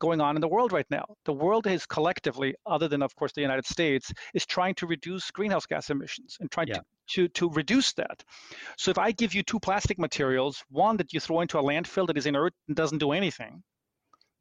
going 0.00 0.20
on 0.20 0.34
in 0.36 0.40
the 0.40 0.48
world 0.48 0.72
right 0.72 0.90
now. 0.90 1.04
The 1.26 1.32
world 1.32 1.68
is 1.68 1.86
collectively, 1.86 2.56
other 2.66 2.88
than, 2.88 3.02
of 3.02 3.14
course, 3.14 3.32
the 3.34 3.40
United 3.40 3.66
States, 3.66 4.12
is 4.34 4.44
trying 4.46 4.74
to 4.76 4.86
reduce 4.88 5.30
greenhouse 5.30 5.66
gas 5.66 5.88
emissions 5.88 6.38
and 6.40 6.50
trying 6.50 6.68
yeah. 6.68 6.78
to 6.78 6.82
to, 7.08 7.28
to 7.28 7.50
reduce 7.50 7.92
that. 7.94 8.22
So 8.78 8.90
if 8.90 8.98
I 8.98 9.12
give 9.12 9.34
you 9.34 9.42
two 9.42 9.60
plastic 9.60 9.98
materials, 9.98 10.64
one 10.70 10.96
that 10.96 11.12
you 11.12 11.20
throw 11.20 11.40
into 11.40 11.58
a 11.58 11.62
landfill 11.62 12.06
that 12.06 12.16
is 12.16 12.26
inert 12.26 12.54
and 12.68 12.76
doesn't 12.76 12.98
do 12.98 13.12
anything, 13.12 13.62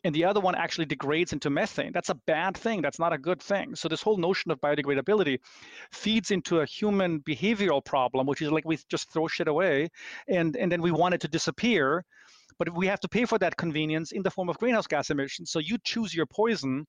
and 0.03 0.15
the 0.15 0.25
other 0.25 0.39
one 0.39 0.55
actually 0.55 0.85
degrades 0.85 1.31
into 1.33 1.49
methane, 1.49 1.91
that's 1.93 2.09
a 2.09 2.15
bad 2.15 2.57
thing. 2.57 2.81
That's 2.81 2.99
not 2.99 3.13
a 3.13 3.17
good 3.17 3.41
thing. 3.41 3.75
So 3.75 3.87
this 3.87 4.01
whole 4.01 4.17
notion 4.17 4.51
of 4.51 4.59
biodegradability 4.59 5.39
feeds 5.91 6.31
into 6.31 6.59
a 6.61 6.65
human 6.65 7.19
behavioral 7.21 7.83
problem, 7.83 8.25
which 8.27 8.41
is 8.41 8.51
like 8.51 8.65
we 8.65 8.77
just 8.89 9.11
throw 9.11 9.27
shit 9.27 9.47
away, 9.47 9.89
and 10.27 10.57
and 10.57 10.71
then 10.71 10.81
we 10.81 10.91
want 10.91 11.13
it 11.13 11.21
to 11.21 11.27
disappear. 11.27 12.03
but 12.61 12.75
we 12.75 12.85
have 12.87 12.99
to 12.99 13.09
pay 13.09 13.25
for 13.25 13.39
that 13.39 13.57
convenience 13.57 14.11
in 14.11 14.21
the 14.21 14.29
form 14.29 14.49
of 14.49 14.57
greenhouse 14.59 14.87
gas 14.87 15.09
emissions. 15.09 15.49
So 15.51 15.59
you 15.59 15.77
choose 15.83 16.13
your 16.13 16.27
poison. 16.27 16.85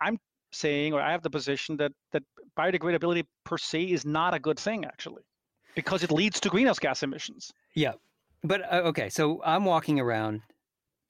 I'm 0.00 0.18
saying, 0.52 0.92
or 0.92 1.00
I 1.00 1.10
have 1.10 1.22
the 1.22 1.30
position 1.30 1.76
that 1.78 1.92
that 2.12 2.22
biodegradability 2.56 3.24
per 3.44 3.58
se 3.58 3.82
is 3.84 4.04
not 4.04 4.34
a 4.34 4.38
good 4.38 4.58
thing 4.58 4.84
actually, 4.84 5.22
because 5.74 6.04
it 6.04 6.12
leads 6.12 6.38
to 6.40 6.48
greenhouse 6.48 6.78
gas 6.78 7.02
emissions. 7.02 7.50
Yeah, 7.74 7.94
but 8.44 8.60
uh, 8.72 8.82
okay, 8.90 9.08
so 9.08 9.42
I'm 9.44 9.64
walking 9.64 9.98
around 9.98 10.42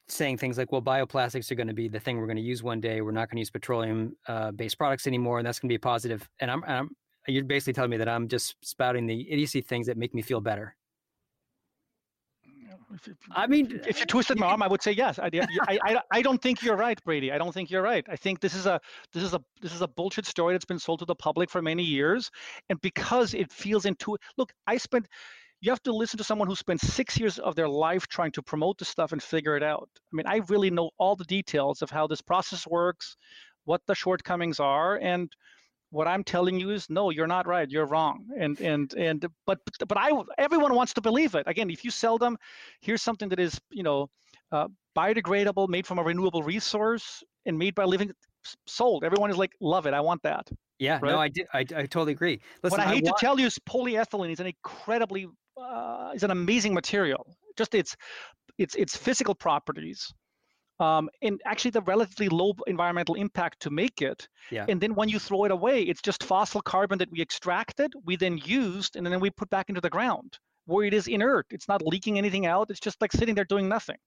saying 0.09 0.38
things 0.38 0.59
like, 0.59 0.73
well, 0.73 0.83
bioplastics 0.83 1.51
are 1.51 1.55
going 1.55 1.69
to 1.69 1.75
be 1.75 1.88
the 1.88 2.01
thing 2.01 2.19
we're 2.19 2.27
going 2.27 2.37
to 2.37 2.43
use 2.43 2.62
one 2.62 2.81
day. 2.81 3.01
We're 3.01 3.12
not 3.12 3.31
going 3.31 3.37
to 3.37 3.40
use 3.40 3.51
petroleum 3.51 4.17
uh, 4.29 4.51
based 4.51 4.79
products 4.79 5.07
anymore, 5.07 5.38
and 5.38 5.47
that's 5.47 5.59
going 5.59 5.69
to 5.69 5.73
be 5.73 5.77
a 5.77 5.81
positive. 5.81 6.29
And 6.40 6.51
I'm, 6.51 6.62
I'm, 6.64 6.90
you're 7.27 7.45
basically 7.45 7.73
telling 7.73 7.90
me 7.90 7.97
that 7.97 8.09
I'm 8.09 8.29
just 8.29 8.55
spouting 8.62 9.07
the 9.07 9.31
idiocy 9.31 9.61
things 9.61 9.87
that 9.87 9.97
make 9.97 10.14
me 10.14 10.23
feel 10.23 10.40
better. 10.40 10.77
I 13.33 13.47
mean, 13.47 13.81
if 13.87 13.99
you 13.99 14.07
twisted 14.07 14.38
my 14.38 14.47
arm, 14.47 14.62
I 14.62 14.69
would 14.69 14.83
say 14.83 14.93
yes. 14.93 15.19
I, 15.19 15.31
I, 15.33 15.79
I, 15.85 16.01
I 16.12 16.23
don't 16.23 16.40
think 16.40 16.62
you're 16.62 16.77
right, 16.77 17.03
Brady. 17.05 17.33
I 17.33 17.38
don't 17.38 17.53
think 17.53 17.71
you're 17.71 17.83
right. 17.83 18.05
I 18.09 18.17
think 18.17 18.40
this 18.40 18.55
is 18.55 18.67
a 18.67 18.81
this 19.12 19.23
is 19.23 19.35
a 19.35 19.40
this 19.61 19.75
is 19.75 19.83
a 19.83 19.88
bullshit 19.88 20.27
story 20.27 20.55
that's 20.55 20.64
been 20.64 20.79
sold 20.79 21.01
to 21.01 21.05
the 21.05 21.14
public 21.14 21.51
for 21.51 21.62
many 21.62 21.83
years, 21.83 22.31
and 22.69 22.81
because 22.83 23.35
it 23.35 23.51
feels 23.51 23.85
into 23.85 24.17
look, 24.37 24.53
I 24.67 24.77
spent. 24.77 25.09
You 25.64 25.70
have 25.70 25.83
to 25.85 25.94
listen 25.94 26.18
to 26.18 26.24
someone 26.24 26.46
who 26.46 26.57
spent 26.57 26.83
six 26.83 27.18
years 27.18 27.38
of 27.38 27.55
their 27.55 27.70
life 27.70 28.07
trying 28.07 28.33
to 28.33 28.42
promote 28.42 28.77
this 28.77 28.88
stuff 28.88 29.12
and 29.12 29.22
figure 29.22 29.57
it 29.57 29.62
out. 29.62 29.88
I 29.96 30.12
mean, 30.12 30.27
I 30.27 30.42
really 30.48 30.68
know 30.68 30.90
all 30.98 31.16
the 31.16 31.24
details 31.24 31.81
of 31.81 31.88
how 31.88 32.07
this 32.07 32.20
process 32.20 32.66
works, 32.66 33.16
what 33.64 33.81
the 33.87 33.94
shortcomings 33.94 34.61
are, 34.61 34.98
and 34.98 35.33
what 35.88 36.07
I'm 36.07 36.22
telling 36.22 36.61
you 36.61 36.68
is 36.68 36.90
no, 36.90 37.09
you're 37.09 37.27
not 37.27 37.46
right. 37.46 37.66
You're 37.70 37.87
wrong. 37.87 38.27
And 38.38 38.61
and 38.61 38.92
and 38.92 39.27
but 39.46 39.59
but 39.88 39.96
I 39.96 40.11
everyone 40.37 40.74
wants 40.74 40.92
to 40.94 41.00
believe 41.00 41.35
it. 41.35 41.44
Again, 41.46 41.70
if 41.70 41.83
you 41.83 41.90
sell 41.90 42.18
them, 42.18 42.37
here's 42.83 43.00
something 43.00 43.31
that 43.31 43.40
is 43.40 43.59
you 43.70 43.85
know 43.85 44.11
uh, 44.53 44.68
biodegradable, 44.94 45.70
made 45.70 45.87
from 45.87 45.98
a 45.98 46.03
renewable 46.03 46.42
resource, 46.42 47.22
and 47.46 47.59
made 47.59 47.74
by 47.74 47.85
living 47.85 48.11
sold. 48.66 49.03
Everyone 49.03 49.31
is 49.31 49.38
like, 49.38 49.53
love 49.62 49.87
it. 49.87 49.94
I 49.94 50.03
want 50.03 50.22
that. 50.24 50.46
Yeah, 50.79 50.98
right? 51.00 51.12
no, 51.12 51.18
I 51.18 51.29
did. 51.29 51.46
I, 51.55 51.61
I 51.61 51.87
totally 51.87 52.12
agree. 52.12 52.42
Listen, 52.62 52.79
what 52.79 52.87
I 52.87 52.90
hate 52.90 53.07
I 53.07 53.09
want... 53.09 53.18
to 53.18 53.24
tell 53.24 53.40
you 53.40 53.46
is 53.46 53.59
polyethylene 53.61 54.33
is 54.33 54.40
an 54.40 54.46
incredibly 54.48 55.27
uh, 55.57 56.12
is 56.14 56.23
an 56.23 56.31
amazing 56.31 56.75
material. 56.75 57.27
Just 57.57 57.75
its 57.75 57.97
its 58.59 58.75
its 58.75 58.97
physical 58.97 59.35
properties 59.35 60.12
um, 60.81 61.09
and 61.23 61.40
actually 61.45 61.71
the 61.71 61.83
relatively 61.83 62.29
low 62.29 62.55
environmental 62.67 63.14
impact 63.14 63.61
to 63.61 63.71
make 63.71 64.03
it. 64.03 64.29
Yeah. 64.51 64.67
And 64.69 64.81
then 64.81 64.95
when 64.95 65.09
you 65.09 65.19
throw 65.19 65.45
it 65.45 65.51
away, 65.51 65.83
it's 65.83 66.03
just 66.03 66.25
fossil 66.25 66.61
carbon 66.61 66.99
that 66.99 67.11
we 67.11 67.21
extracted, 67.21 67.93
we 68.05 68.17
then 68.17 68.38
used, 68.38 68.97
and 68.97 69.07
then 69.07 69.21
we 69.21 69.31
put 69.31 69.51
back 69.51 69.69
into 69.69 69.81
the 69.81 69.90
ground 69.90 70.38
where 70.67 70.87
it 70.87 70.95
is 70.95 71.07
inert. 71.07 71.47
It's 71.51 71.69
not 71.69 71.83
leaking 71.83 72.19
anything 72.19 72.47
out. 72.47 72.71
It's 72.71 72.81
just 72.81 73.01
like 73.01 73.12
sitting 73.12 73.35
there 73.35 73.45
doing 73.45 73.69
nothing. 73.69 73.99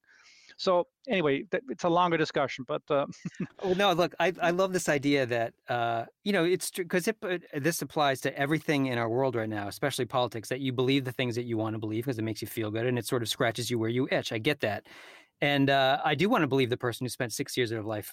So 0.58 0.88
anyway, 1.06 1.44
it's 1.68 1.84
a 1.84 1.88
longer 1.88 2.16
discussion, 2.16 2.64
but 2.66 2.82
uh... 2.90 3.06
well, 3.64 3.76
no, 3.76 3.92
look, 3.92 4.14
I 4.18 4.32
I 4.42 4.50
love 4.50 4.72
this 4.72 4.88
idea 4.88 5.24
that 5.26 5.54
uh, 5.68 6.04
you 6.24 6.32
know 6.32 6.44
it's 6.44 6.70
true 6.70 6.84
because 6.84 7.06
it 7.06 7.16
this 7.54 7.80
applies 7.80 8.20
to 8.22 8.36
everything 8.36 8.86
in 8.86 8.98
our 8.98 9.08
world 9.08 9.36
right 9.36 9.48
now, 9.48 9.68
especially 9.68 10.04
politics. 10.04 10.48
That 10.48 10.58
you 10.60 10.72
believe 10.72 11.04
the 11.04 11.12
things 11.12 11.36
that 11.36 11.44
you 11.44 11.56
want 11.56 11.74
to 11.74 11.78
believe 11.78 12.04
because 12.04 12.18
it 12.18 12.24
makes 12.24 12.42
you 12.42 12.48
feel 12.48 12.72
good, 12.72 12.86
and 12.86 12.98
it 12.98 13.06
sort 13.06 13.22
of 13.22 13.28
scratches 13.28 13.70
you 13.70 13.78
where 13.78 13.88
you 13.88 14.08
itch. 14.10 14.32
I 14.32 14.38
get 14.38 14.58
that, 14.60 14.86
and 15.40 15.70
uh, 15.70 16.00
I 16.04 16.16
do 16.16 16.28
want 16.28 16.42
to 16.42 16.48
believe 16.48 16.70
the 16.70 16.76
person 16.76 17.04
who 17.04 17.08
spent 17.08 17.32
six 17.32 17.56
years 17.56 17.70
of 17.70 17.86
life 17.86 18.12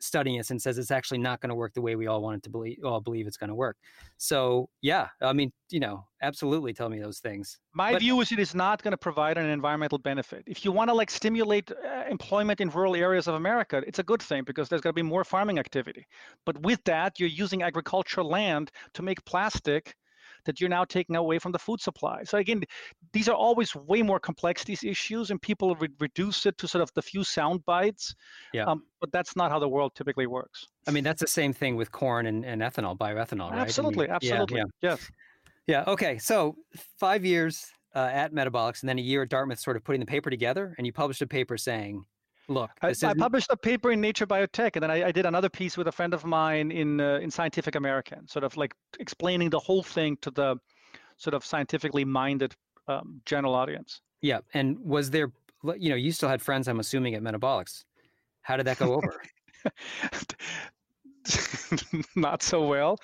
studying 0.00 0.36
this 0.36 0.50
and 0.50 0.60
says 0.60 0.78
it's 0.78 0.90
actually 0.90 1.18
not 1.18 1.40
going 1.40 1.48
to 1.48 1.54
work 1.54 1.72
the 1.74 1.80
way 1.80 1.96
we 1.96 2.06
all 2.06 2.22
want 2.22 2.36
it 2.36 2.42
to 2.42 2.50
believe 2.50 2.78
all 2.84 3.00
believe 3.00 3.26
it's 3.26 3.36
going 3.36 3.48
to 3.48 3.54
work. 3.54 3.76
So 4.16 4.68
yeah 4.82 5.08
i 5.22 5.32
mean 5.32 5.52
you 5.70 5.80
know 5.80 6.04
absolutely 6.22 6.72
tell 6.72 6.88
me 6.88 7.00
those 7.00 7.18
things. 7.18 7.58
My 7.74 7.92
but, 7.92 8.00
view 8.00 8.20
is 8.20 8.32
it 8.32 8.38
is 8.38 8.54
not 8.54 8.82
going 8.82 8.92
to 8.92 8.98
provide 8.98 9.38
an 9.38 9.46
environmental 9.46 9.98
benefit. 9.98 10.44
If 10.46 10.64
you 10.64 10.72
want 10.72 10.88
to 10.90 10.94
like 10.94 11.10
stimulate 11.10 11.70
uh, 11.70 12.04
employment 12.10 12.60
in 12.60 12.70
rural 12.70 12.96
areas 12.96 13.26
of 13.28 13.34
america 13.34 13.82
it's 13.86 13.98
a 13.98 14.02
good 14.02 14.22
thing 14.22 14.44
because 14.44 14.68
there's 14.68 14.82
going 14.82 14.92
to 14.94 15.02
be 15.02 15.02
more 15.02 15.24
farming 15.24 15.58
activity. 15.58 16.06
But 16.44 16.60
with 16.62 16.82
that 16.84 17.18
you're 17.18 17.28
using 17.28 17.62
agricultural 17.62 18.28
land 18.28 18.70
to 18.94 19.02
make 19.02 19.24
plastic 19.24 19.94
that 20.44 20.60
you're 20.60 20.70
now 20.70 20.84
taking 20.84 21.16
away 21.16 21.38
from 21.38 21.52
the 21.52 21.58
food 21.58 21.80
supply. 21.80 22.22
So 22.24 22.38
again, 22.38 22.62
these 23.12 23.28
are 23.28 23.34
always 23.34 23.74
way 23.74 24.02
more 24.02 24.20
complex 24.20 24.64
these 24.64 24.84
issues, 24.84 25.30
and 25.30 25.40
people 25.40 25.74
re- 25.76 25.88
reduce 26.00 26.46
it 26.46 26.58
to 26.58 26.68
sort 26.68 26.82
of 26.82 26.92
the 26.94 27.02
few 27.02 27.24
sound 27.24 27.64
bites. 27.64 28.14
Yeah. 28.52 28.64
Um, 28.64 28.84
but 29.00 29.12
that's 29.12 29.36
not 29.36 29.50
how 29.50 29.58
the 29.58 29.68
world 29.68 29.92
typically 29.94 30.26
works. 30.26 30.66
I 30.86 30.90
mean, 30.90 31.04
that's 31.04 31.20
the 31.20 31.26
same 31.26 31.52
thing 31.52 31.76
with 31.76 31.92
corn 31.92 32.26
and, 32.26 32.44
and 32.44 32.62
ethanol, 32.62 32.96
bioethanol, 32.96 33.50
right? 33.50 33.60
Absolutely, 33.60 34.08
absolutely. 34.08 34.58
Yeah, 34.58 34.64
yeah. 34.82 34.90
Yes. 34.90 35.10
Yeah. 35.66 35.84
Okay. 35.86 36.18
So 36.18 36.56
five 36.98 37.24
years 37.24 37.66
uh, 37.94 38.10
at 38.12 38.32
Metabolics, 38.32 38.82
and 38.82 38.88
then 38.88 38.98
a 38.98 39.02
year 39.02 39.22
at 39.22 39.28
Dartmouth, 39.28 39.58
sort 39.58 39.76
of 39.76 39.84
putting 39.84 40.00
the 40.00 40.06
paper 40.06 40.30
together, 40.30 40.74
and 40.78 40.86
you 40.86 40.92
published 40.92 41.22
a 41.22 41.26
paper 41.26 41.56
saying 41.56 42.04
look. 42.48 42.70
I, 42.82 42.94
I, 43.02 43.14
published 43.14 43.48
a 43.50 43.56
paper 43.56 43.92
in 43.92 44.00
Nature 44.00 44.26
Biotech, 44.26 44.72
and 44.74 44.82
then 44.82 44.90
I, 44.90 45.08
I 45.08 45.12
did 45.12 45.26
another 45.26 45.48
piece 45.48 45.76
with 45.76 45.88
a 45.88 45.92
friend 45.92 46.14
of 46.14 46.24
mine 46.24 46.70
in 46.70 47.00
uh, 47.00 47.18
in 47.22 47.30
Scientific 47.30 47.74
American, 47.74 48.26
sort 48.28 48.44
of 48.44 48.56
like 48.56 48.74
explaining 48.98 49.50
the 49.50 49.58
whole 49.58 49.82
thing 49.82 50.16
to 50.22 50.30
the 50.30 50.56
sort 51.16 51.34
of 51.34 51.44
scientifically 51.44 52.04
minded 52.04 52.54
um, 52.88 53.20
general 53.24 53.54
audience. 53.54 54.00
Yeah, 54.22 54.40
and 54.54 54.78
was 54.78 55.10
there, 55.10 55.30
you 55.76 55.90
know, 55.90 55.96
you 55.96 56.12
still 56.12 56.28
had 56.28 56.42
friends, 56.42 56.68
I'm 56.68 56.80
assuming, 56.80 57.14
at 57.14 57.22
Metabolics. 57.22 57.84
How 58.42 58.56
did 58.56 58.66
that 58.66 58.78
go 58.78 58.94
over? 58.94 59.22
not 62.16 62.42
so 62.42 62.66
well. 62.66 62.98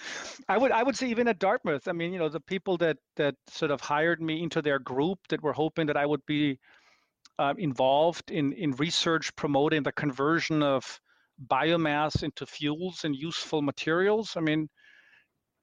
I 0.49 0.57
would 0.57 0.71
I 0.71 0.83
would 0.83 0.97
say 0.97 1.09
even 1.09 1.29
at 1.29 1.39
Dartmouth. 1.39 1.89
I 1.89 1.93
mean, 1.93 2.13
you 2.13 2.19
know, 2.19 2.29
the 2.29 2.41
people 2.41 2.77
that 2.79 2.99
that 3.17 3.35
sort 3.49 3.71
of 3.71 3.81
hired 3.81 4.21
me 4.21 4.43
into 4.43 4.63
their 4.63 4.79
group 4.79 5.19
that 5.29 5.43
were 5.43 5.53
hoping 5.53 5.87
that 5.87 5.97
I 5.97 6.07
would 6.07 6.25
be 6.27 6.59
uh, 7.39 7.55
involved 7.59 8.31
in, 8.31 8.53
in 8.53 8.73
research 8.73 9.35
promoting 9.37 9.83
the 9.83 9.93
conversion 9.93 10.63
of 10.63 11.01
biomass 11.47 12.23
into 12.23 12.47
fuels 12.47 13.05
and 13.05 13.17
useful 13.17 13.63
materials. 13.63 14.35
I 14.37 14.41
mean, 14.41 14.69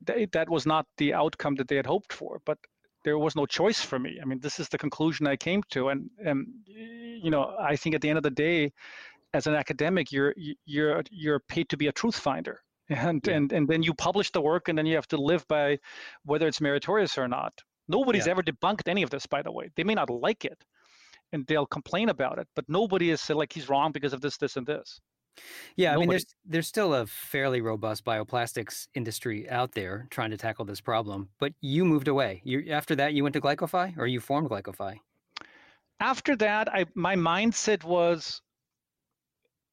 they, 0.02 0.28
that 0.34 0.50
was 0.50 0.66
not 0.66 0.86
the 0.98 1.14
outcome 1.14 1.56
that 1.56 1.68
they 1.68 1.76
had 1.76 1.86
hoped 1.86 2.14
for, 2.14 2.42
but 2.46 2.58
there 3.04 3.18
was 3.18 3.36
no 3.36 3.46
choice 3.46 3.82
for 3.82 4.00
me. 4.00 4.20
I 4.22 4.26
mean, 4.26 4.40
this 4.40 4.60
is 4.60 4.70
the 4.70 4.78
conclusion 4.78 5.28
I 5.28 5.36
came 5.36 5.64
to, 5.72 5.90
and 5.90 6.10
and 6.24 6.48
you 6.66 7.32
know, 7.32 7.56
I 7.60 7.76
think 7.76 7.96
at 7.96 8.02
the 8.02 8.10
end 8.10 8.18
of 8.18 8.24
the 8.24 8.32
day, 8.32 8.72
as 9.34 9.48
an 9.48 9.56
academic, 9.56 10.12
you're 10.12 10.34
you're 10.66 11.04
you're 11.10 11.40
paid 11.40 11.70
to 11.70 11.78
be 11.78 11.88
a 11.88 11.92
truth 11.92 12.18
finder, 12.18 12.62
and 12.90 13.22
yeah. 13.26 13.36
and 13.36 13.54
and 13.54 13.68
then 13.68 13.84
you 13.84 13.94
publish 13.94 14.32
the 14.32 14.42
work, 14.42 14.68
and 14.68 14.78
then 14.78 14.86
you 14.86 14.96
have 14.96 15.08
to 15.10 15.18
live 15.18 15.48
by 15.48 15.78
whether 16.24 16.48
it's 16.48 16.62
meritorious 16.62 17.18
or 17.18 17.28
not. 17.28 17.54
Nobody's 17.88 18.28
yeah. 18.28 18.32
ever 18.32 18.44
debunked 18.44 18.88
any 18.88 19.02
of 19.04 19.10
this, 19.10 19.26
by 19.26 19.42
the 19.42 19.52
way. 19.52 19.70
They 19.76 19.84
may 19.84 19.96
not 19.96 20.10
like 20.10 20.46
it, 20.46 20.64
and 21.32 21.46
they'll 21.48 21.66
complain 21.66 22.10
about 22.10 22.40
it, 22.40 22.48
but 22.56 22.66
nobody 22.68 23.12
is 23.12 23.30
like 23.30 23.54
he's 23.54 23.70
wrong 23.70 23.92
because 23.92 24.14
of 24.14 24.22
this, 24.22 24.38
this, 24.38 24.58
and 24.58 24.66
this. 24.66 25.00
Yeah, 25.76 25.92
Nobody. 25.92 25.96
I 25.96 26.00
mean, 26.00 26.10
there's 26.10 26.26
there's 26.46 26.68
still 26.68 26.94
a 26.94 27.06
fairly 27.06 27.62
robust 27.62 28.04
bioplastics 28.04 28.88
industry 28.94 29.50
out 29.50 29.72
there 29.74 30.08
trying 30.10 30.32
to 30.32 30.38
tackle 30.38 30.66
this 30.66 30.82
problem. 30.82 31.30
But 31.40 31.54
you 31.62 31.86
moved 31.86 32.08
away. 32.08 32.42
You 32.44 32.72
after 32.72 32.96
that, 32.96 33.14
you 33.14 33.24
went 33.24 33.34
to 33.34 33.42
Glycofy, 33.42 33.98
or 33.98 34.08
you 34.08 34.20
formed 34.20 34.50
Glycofy. 34.50 35.00
After 36.00 36.36
that, 36.38 36.74
I 36.74 36.86
my 36.96 37.16
mindset 37.16 37.84
was, 37.84 38.42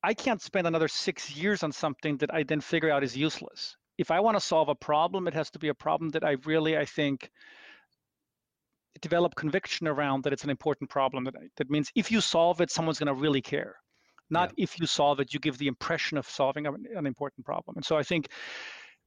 I 0.02 0.14
can't 0.14 0.42
spend 0.42 0.66
another 0.66 0.88
six 0.88 1.34
years 1.36 1.62
on 1.62 1.72
something 1.72 2.16
that 2.18 2.32
I 2.32 2.42
then 2.42 2.60
figure 2.60 2.90
out 2.90 3.04
is 3.04 3.16
useless. 3.16 3.76
If 3.98 4.10
I 4.10 4.20
want 4.20 4.36
to 4.36 4.40
solve 4.40 4.68
a 4.68 4.74
problem, 4.74 5.26
it 5.26 5.34
has 5.34 5.50
to 5.52 5.58
be 5.58 5.68
a 5.68 5.74
problem 5.74 6.10
that 6.10 6.22
I 6.22 6.36
really, 6.44 6.76
I 6.76 6.84
think, 6.84 7.30
develop 9.00 9.34
conviction 9.34 9.86
around 9.88 10.24
that 10.24 10.32
it's 10.32 10.44
an 10.44 10.50
important 10.50 10.90
problem. 10.90 11.24
That, 11.24 11.34
that 11.56 11.70
means 11.70 11.90
if 11.94 12.10
you 12.10 12.20
solve 12.20 12.60
it, 12.60 12.70
someone's 12.70 12.98
going 12.98 13.14
to 13.14 13.20
really 13.20 13.42
care. 13.42 13.76
Not 14.30 14.52
yeah. 14.56 14.64
if 14.64 14.80
you 14.80 14.86
solve 14.86 15.20
it, 15.20 15.32
you 15.32 15.40
give 15.40 15.58
the 15.58 15.68
impression 15.68 16.18
of 16.18 16.28
solving 16.28 16.66
an, 16.66 16.84
an 16.94 17.06
important 17.06 17.46
problem. 17.46 17.76
And 17.76 17.84
so 17.84 17.96
I 17.96 18.02
think 18.02 18.28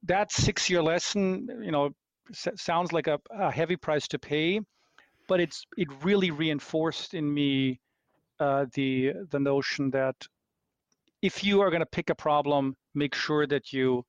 that 0.04 0.32
six-year 0.32 0.82
lesson, 0.82 1.48
you 1.62 1.72
know, 1.72 1.90
sounds 2.34 2.94
like 2.94 3.08
a, 3.08 3.20
a, 3.32 3.52
heavy 3.52 3.76
price 3.76 4.08
to 4.08 4.20
pay, 4.20 4.62
but 5.28 5.40
it's 5.40 5.66
it 5.78 5.88
really 6.04 6.32
reinforced 6.32 7.14
in 7.14 7.34
me 7.34 7.80
uh, 8.40 8.66
the 8.74 9.14
the 9.32 9.40
notion 9.40 9.90
that 9.92 10.16
if 11.22 11.44
you 11.44 11.60
are 11.62 11.70
going 11.70 11.82
to 11.82 11.86
pick 11.86 12.10
a 12.10 12.16
problem, 12.16 12.76
make 12.96 13.14
sure 13.14 13.46
that 13.48 13.74
you 13.74 14.06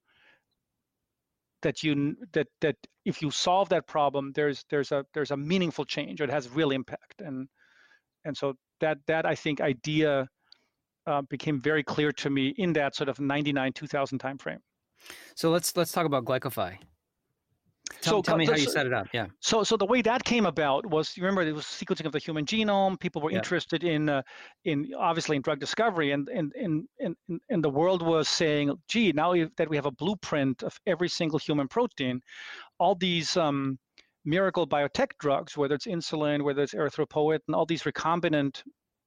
that 1.62 1.82
you 1.82 2.16
that 2.32 2.46
that 2.60 2.76
if 3.04 3.22
you 3.22 3.30
solve 3.30 3.68
that 3.68 3.86
problem 3.86 4.32
there's 4.34 4.64
there's 4.70 4.92
a 4.92 5.04
there's 5.14 5.30
a 5.30 5.36
meaningful 5.36 5.84
change 5.84 6.20
or 6.20 6.24
it 6.24 6.30
has 6.30 6.48
real 6.48 6.70
impact. 6.70 7.20
And 7.20 7.48
and 8.24 8.36
so 8.36 8.54
that 8.80 8.98
that 9.06 9.26
i 9.26 9.34
think 9.34 9.60
idea 9.60 10.28
uh, 11.06 11.22
became 11.22 11.60
very 11.60 11.82
clear 11.82 12.12
to 12.12 12.30
me 12.30 12.54
in 12.58 12.72
that 12.74 12.94
sort 12.94 13.08
of 13.08 13.18
99 13.18 13.72
2000 13.72 14.18
timeframe. 14.20 14.58
So 15.34 15.50
let's 15.50 15.76
let's 15.76 15.92
talk 15.92 16.06
about 16.06 16.24
glycophi 16.24 16.78
Tell, 18.00 18.18
so, 18.18 18.22
tell 18.22 18.36
me 18.36 18.46
how 18.46 18.54
you 18.54 18.70
set 18.70 18.86
it 18.86 18.92
up. 18.92 19.08
Yeah. 19.12 19.26
So, 19.40 19.62
so 19.62 19.76
the 19.76 19.84
way 19.84 20.00
that 20.02 20.24
came 20.24 20.46
about 20.46 20.86
was, 20.86 21.16
you 21.16 21.22
remember, 21.22 21.42
it 21.42 21.54
was 21.54 21.64
sequencing 21.64 22.06
of 22.06 22.12
the 22.12 22.18
human 22.18 22.46
genome. 22.46 22.98
People 22.98 23.20
were 23.20 23.30
yeah. 23.30 23.38
interested 23.38 23.84
in, 23.84 24.08
uh, 24.08 24.22
in 24.64 24.90
obviously 24.98 25.36
in 25.36 25.42
drug 25.42 25.58
discovery, 25.58 26.12
and 26.12 26.28
and, 26.28 26.52
and 26.54 26.86
and 26.98 27.16
and 27.48 27.64
the 27.64 27.70
world 27.70 28.02
was 28.02 28.28
saying, 28.28 28.74
gee, 28.88 29.12
now 29.12 29.34
that 29.56 29.68
we 29.68 29.76
have 29.76 29.86
a 29.86 29.90
blueprint 29.90 30.62
of 30.62 30.78
every 30.86 31.08
single 31.08 31.38
human 31.38 31.68
protein, 31.68 32.20
all 32.78 32.94
these 32.94 33.36
um, 33.36 33.78
miracle 34.24 34.66
biotech 34.66 35.10
drugs, 35.18 35.56
whether 35.56 35.74
it's 35.74 35.86
insulin, 35.86 36.42
whether 36.42 36.62
it's 36.62 36.74
erythropoietin, 36.74 37.54
all 37.54 37.66
these 37.66 37.82
recombinant 37.82 38.62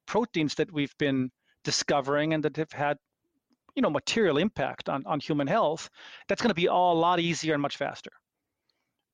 proteins 0.06 0.56
that 0.56 0.72
we've 0.72 0.96
been 0.98 1.32
discovering 1.64 2.34
and 2.34 2.44
that 2.44 2.58
have 2.58 2.72
had 2.72 2.98
you 3.76 3.82
know 3.82 3.90
material 3.90 4.38
impact 4.38 4.90
on, 4.90 5.04
on 5.06 5.20
human 5.20 5.48
health 5.48 5.90
that's 6.28 6.42
going 6.42 6.50
to 6.50 6.56
be 6.56 6.68
all 6.68 6.98
a 6.98 7.00
lot 7.00 7.20
easier 7.20 7.54
and 7.54 7.62
much 7.62 7.78
faster 7.78 8.12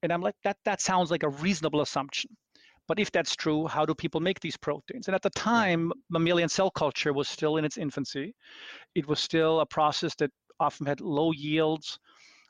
and 0.03 0.12
i'm 0.12 0.21
like 0.21 0.35
that 0.43 0.57
that 0.65 0.81
sounds 0.81 1.12
like 1.12 1.23
a 1.23 1.29
reasonable 1.29 1.81
assumption. 1.81 2.31
But 2.88 2.99
if 2.99 3.12
that's 3.12 3.35
true 3.35 3.67
how 3.67 3.85
do 3.85 3.93
people 3.93 4.19
make 4.19 4.39
these 4.39 4.57
proteins? 4.57 5.07
And 5.07 5.15
at 5.15 5.21
the 5.21 5.29
time 5.31 5.91
mammalian 6.09 6.49
cell 6.49 6.71
culture 6.71 7.13
was 7.13 7.29
still 7.29 7.57
in 7.57 7.65
its 7.65 7.77
infancy. 7.77 8.33
It 8.95 9.07
was 9.07 9.19
still 9.19 9.59
a 9.59 9.65
process 9.65 10.15
that 10.15 10.31
often 10.59 10.88
had 10.88 10.99
low 10.99 11.31
yields 11.31 11.99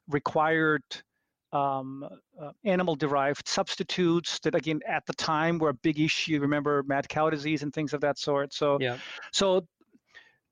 required 0.07 0.83
um, 1.51 2.07
uh, 2.41 2.51
animal 2.63 2.95
derived 2.95 3.47
substitutes 3.47 4.39
that 4.41 4.55
again 4.55 4.79
at 4.87 5.05
the 5.07 5.13
time 5.13 5.57
were 5.57 5.69
a 5.69 5.73
big 5.73 5.99
issue. 5.99 6.39
Remember 6.39 6.83
mad 6.83 7.09
cow 7.09 7.29
disease 7.29 7.63
and 7.63 7.73
things 7.73 7.93
of 7.93 8.01
that 8.01 8.17
sort. 8.17 8.53
So 8.53 8.77
yeah. 8.79 8.97
so 9.33 9.67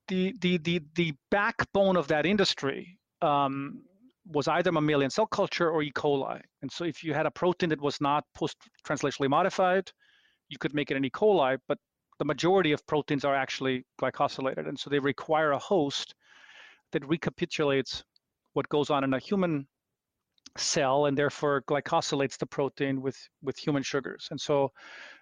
the 0.08 0.34
the 0.40 0.58
the 0.58 0.80
the 0.96 1.14
backbone 1.30 1.96
of 1.96 2.08
that 2.08 2.26
industry 2.26 2.98
um, 3.22 3.82
was 4.30 4.48
either 4.48 4.70
mammalian 4.72 5.10
cell 5.10 5.26
culture 5.26 5.70
or 5.70 5.82
E. 5.82 5.90
coli. 5.92 6.40
And 6.62 6.70
so 6.70 6.84
if 6.84 7.02
you 7.02 7.14
had 7.14 7.26
a 7.26 7.30
protein 7.30 7.70
that 7.70 7.80
was 7.80 8.00
not 8.00 8.24
post-translationally 8.34 9.28
modified, 9.28 9.90
you 10.48 10.58
could 10.58 10.74
make 10.74 10.90
it 10.90 10.96
in 10.96 11.04
E. 11.04 11.10
coli, 11.10 11.58
but 11.66 11.78
the 12.18 12.24
majority 12.24 12.72
of 12.72 12.86
proteins 12.86 13.24
are 13.24 13.34
actually 13.34 13.84
glycosylated. 14.00 14.68
And 14.68 14.78
so 14.78 14.90
they 14.90 14.98
require 14.98 15.52
a 15.52 15.58
host 15.58 16.14
that 16.92 17.06
recapitulates 17.06 18.04
what 18.54 18.68
goes 18.68 18.90
on 18.90 19.04
in 19.04 19.14
a 19.14 19.18
human 19.18 19.66
cell 20.56 21.06
and 21.06 21.16
therefore 21.16 21.62
glycosylates 21.68 22.36
the 22.36 22.46
protein 22.46 23.00
with, 23.00 23.16
with 23.42 23.56
human 23.56 23.82
sugars. 23.82 24.28
And 24.30 24.40
so 24.40 24.72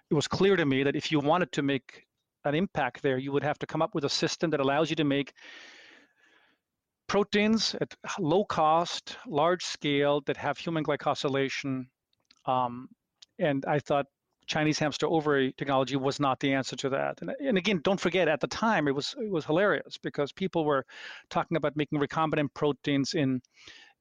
it 0.09 0.15
was 0.15 0.27
clear 0.27 0.55
to 0.55 0.65
me 0.65 0.83
that 0.83 0.95
if 0.95 1.11
you 1.11 1.19
wanted 1.19 1.51
to 1.51 1.61
make 1.61 2.03
an 2.45 2.55
impact 2.55 3.01
there, 3.03 3.17
you 3.17 3.31
would 3.31 3.43
have 3.43 3.59
to 3.59 3.67
come 3.67 3.81
up 3.81 3.93
with 3.93 4.05
a 4.05 4.09
system 4.09 4.49
that 4.51 4.59
allows 4.59 4.89
you 4.89 4.95
to 4.95 5.03
make 5.03 5.33
proteins 7.07 7.75
at 7.81 7.95
low 8.19 8.43
cost, 8.45 9.17
large 9.27 9.63
scale 9.63 10.21
that 10.21 10.37
have 10.37 10.57
human 10.57 10.83
glycosylation. 10.83 11.85
Um, 12.45 12.89
and 13.39 13.65
I 13.65 13.79
thought 13.79 14.05
Chinese 14.47 14.79
hamster 14.79 15.07
ovary 15.07 15.53
technology 15.57 15.95
was 15.97 16.19
not 16.19 16.39
the 16.39 16.53
answer 16.53 16.75
to 16.77 16.89
that. 16.89 17.19
And, 17.21 17.31
and, 17.39 17.57
again, 17.57 17.81
don't 17.83 17.99
forget 17.99 18.27
at 18.27 18.39
the 18.39 18.47
time 18.47 18.87
it 18.87 18.95
was 18.95 19.13
it 19.19 19.29
was 19.29 19.45
hilarious 19.45 19.97
because 20.01 20.31
people 20.31 20.65
were 20.65 20.85
talking 21.29 21.57
about 21.57 21.75
making 21.75 21.99
recombinant 21.99 22.53
proteins 22.53 23.13
in 23.13 23.41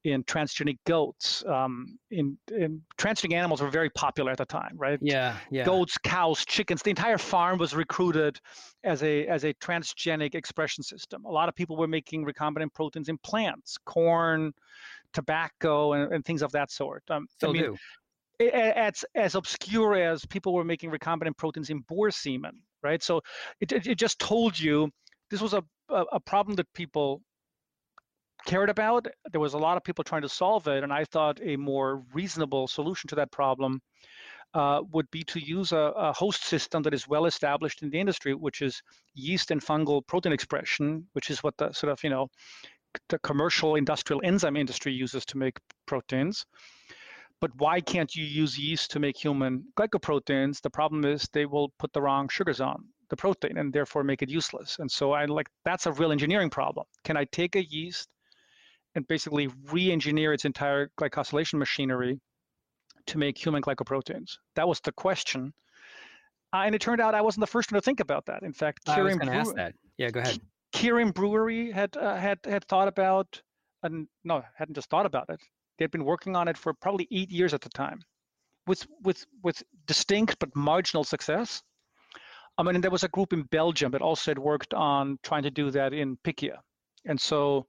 in 0.06 0.22
transgenic 0.24 0.78
goats. 0.86 1.44
Um, 1.46 1.98
in, 2.10 2.38
in 2.52 2.82
transgenic 2.96 3.34
animals 3.34 3.60
were 3.60 3.70
very 3.70 3.90
popular 3.90 4.30
at 4.30 4.38
the 4.38 4.44
time, 4.44 4.74
right? 4.76 4.98
Yeah, 5.02 5.36
yeah. 5.50 5.64
Goats, 5.64 5.98
cows, 5.98 6.44
chickens. 6.44 6.82
The 6.82 6.90
entire 6.90 7.18
farm 7.18 7.58
was 7.58 7.74
recruited 7.74 8.40
as 8.84 9.02
a 9.02 9.26
as 9.26 9.44
a 9.44 9.52
transgenic 9.54 10.34
expression 10.34 10.82
system. 10.84 11.24
A 11.24 11.30
lot 11.30 11.48
of 11.48 11.54
people 11.54 11.76
were 11.76 11.88
making 11.88 12.24
recombinant 12.24 12.72
proteins 12.72 13.08
in 13.08 13.18
plants, 13.18 13.76
corn, 13.84 14.52
tobacco, 15.12 15.94
and, 15.94 16.12
and 16.12 16.24
things 16.24 16.42
of 16.42 16.52
that 16.52 16.70
sort. 16.70 17.02
Um, 17.10 17.26
Still 17.36 17.50
I 17.50 17.52
mean, 17.52 17.62
do. 17.62 17.76
It's 18.38 19.04
as 19.14 19.34
obscure 19.34 19.94
as 19.94 20.24
people 20.26 20.52
were 20.52 20.64
making 20.64 20.90
recombinant 20.90 21.38
proteins 21.38 21.70
in 21.70 21.80
boar 21.88 22.10
semen, 22.10 22.60
right? 22.82 23.02
So 23.02 23.22
it, 23.60 23.72
it, 23.72 23.86
it 23.86 23.98
just 23.98 24.18
told 24.18 24.58
you 24.58 24.90
this 25.30 25.40
was 25.40 25.54
a, 25.54 25.64
a, 25.88 26.04
a 26.12 26.20
problem 26.20 26.54
that 26.56 26.70
people 26.74 27.22
cared 28.46 28.70
about. 28.70 29.06
There 29.30 29.40
was 29.40 29.54
a 29.54 29.58
lot 29.58 29.76
of 29.76 29.84
people 29.84 30.04
trying 30.04 30.22
to 30.22 30.28
solve 30.28 30.66
it, 30.68 30.82
and 30.82 30.92
I 30.92 31.04
thought 31.04 31.38
a 31.42 31.56
more 31.56 32.02
reasonable 32.14 32.66
solution 32.68 33.08
to 33.08 33.16
that 33.16 33.30
problem 33.30 33.80
uh, 34.54 34.80
would 34.92 35.10
be 35.10 35.22
to 35.24 35.38
use 35.38 35.72
a, 35.72 35.92
a, 35.96 36.12
host 36.12 36.44
system 36.44 36.82
that 36.84 36.94
is 36.94 37.06
well 37.06 37.26
established 37.26 37.82
in 37.82 37.90
the 37.90 38.00
industry, 38.00 38.32
which 38.32 38.62
is 38.62 38.80
yeast 39.14 39.50
and 39.50 39.60
fungal 39.60 40.06
protein 40.06 40.32
expression, 40.32 41.06
which 41.12 41.28
is 41.30 41.42
what 41.42 41.54
the 41.58 41.70
sort 41.72 41.92
of 41.92 42.02
you 42.02 42.10
know 42.10 42.28
the 43.10 43.18
commercial 43.18 43.74
industrial 43.74 44.22
enzyme 44.24 44.56
industry 44.56 44.92
uses 44.92 45.26
to 45.26 45.36
make 45.36 45.58
proteins. 45.86 46.46
But 47.40 47.50
why 47.56 47.80
can't 47.82 48.14
you 48.14 48.24
use 48.24 48.58
yeast 48.58 48.90
to 48.92 48.98
make 48.98 49.22
human 49.22 49.64
glycoproteins? 49.78 50.62
The 50.62 50.70
problem 50.70 51.04
is 51.04 51.28
they 51.32 51.44
will 51.44 51.68
put 51.78 51.92
the 51.92 52.00
wrong 52.00 52.28
sugars 52.28 52.62
on 52.62 52.82
the 53.10 53.16
protein 53.16 53.58
and 53.58 53.72
therefore 53.72 54.04
make 54.04 54.22
it 54.22 54.30
useless. 54.30 54.78
And 54.78 54.90
so 54.90 55.12
I 55.12 55.26
like 55.26 55.48
that's 55.64 55.86
a 55.86 55.92
real 55.92 56.12
engineering 56.12 56.50
problem. 56.50 56.86
Can 57.04 57.16
I 57.16 57.24
take 57.24 57.56
a 57.56 57.64
yeast 57.64 58.08
and 58.96 59.06
basically 59.06 59.48
re-engineer 59.70 60.32
its 60.32 60.44
entire 60.44 60.90
glycosylation 60.98 61.54
machinery 61.54 62.18
to 63.06 63.18
make 63.18 63.38
human 63.38 63.62
glycoproteins? 63.62 64.38
That 64.56 64.66
was 64.66 64.80
the 64.80 64.90
question. 64.90 65.52
Uh, 66.52 66.62
and 66.64 66.74
it 66.74 66.80
turned 66.80 67.00
out 67.00 67.14
I 67.14 67.20
wasn't 67.20 67.42
the 67.42 67.46
first 67.46 67.70
one 67.70 67.80
to 67.80 67.84
think 67.84 68.00
about 68.00 68.24
that. 68.26 68.42
In 68.42 68.52
fact, 68.52 68.88
I 68.88 69.02
was 69.02 69.16
going 69.16 69.30
to 69.30 69.34
ask 69.34 69.52
Brewer- 69.52 69.56
that. 69.56 69.74
Yeah, 69.98 70.10
go 70.10 70.20
ahead. 70.20 70.40
Kirin 70.74 71.14
Brewery 71.14 71.70
had 71.70 71.96
uh, 71.96 72.16
had 72.16 72.38
had 72.44 72.64
thought 72.64 72.88
about, 72.88 73.40
and 73.82 74.08
no, 74.24 74.42
hadn't 74.56 74.74
just 74.74 74.90
thought 74.90 75.06
about 75.06 75.26
it. 75.30 75.40
They'd 75.78 75.90
been 75.90 76.04
working 76.04 76.34
on 76.34 76.48
it 76.48 76.58
for 76.58 76.74
probably 76.74 77.06
eight 77.10 77.30
years 77.30 77.54
at 77.54 77.60
the 77.60 77.70
time, 77.70 78.00
with 78.66 78.86
with 79.02 79.24
with 79.42 79.62
distinct 79.86 80.38
but 80.38 80.54
marginal 80.54 81.04
success. 81.04 81.62
I 82.58 82.62
mean, 82.62 82.74
and 82.74 82.84
there 82.84 82.90
was 82.90 83.04
a 83.04 83.08
group 83.08 83.32
in 83.32 83.42
Belgium 83.44 83.92
that 83.92 84.02
also 84.02 84.30
had 84.30 84.38
worked 84.38 84.74
on 84.74 85.18
trying 85.22 85.44
to 85.44 85.50
do 85.50 85.70
that 85.70 85.92
in 85.92 86.18
Pichia, 86.24 86.58
and 87.04 87.20
so 87.20 87.58
uh, 87.58 87.62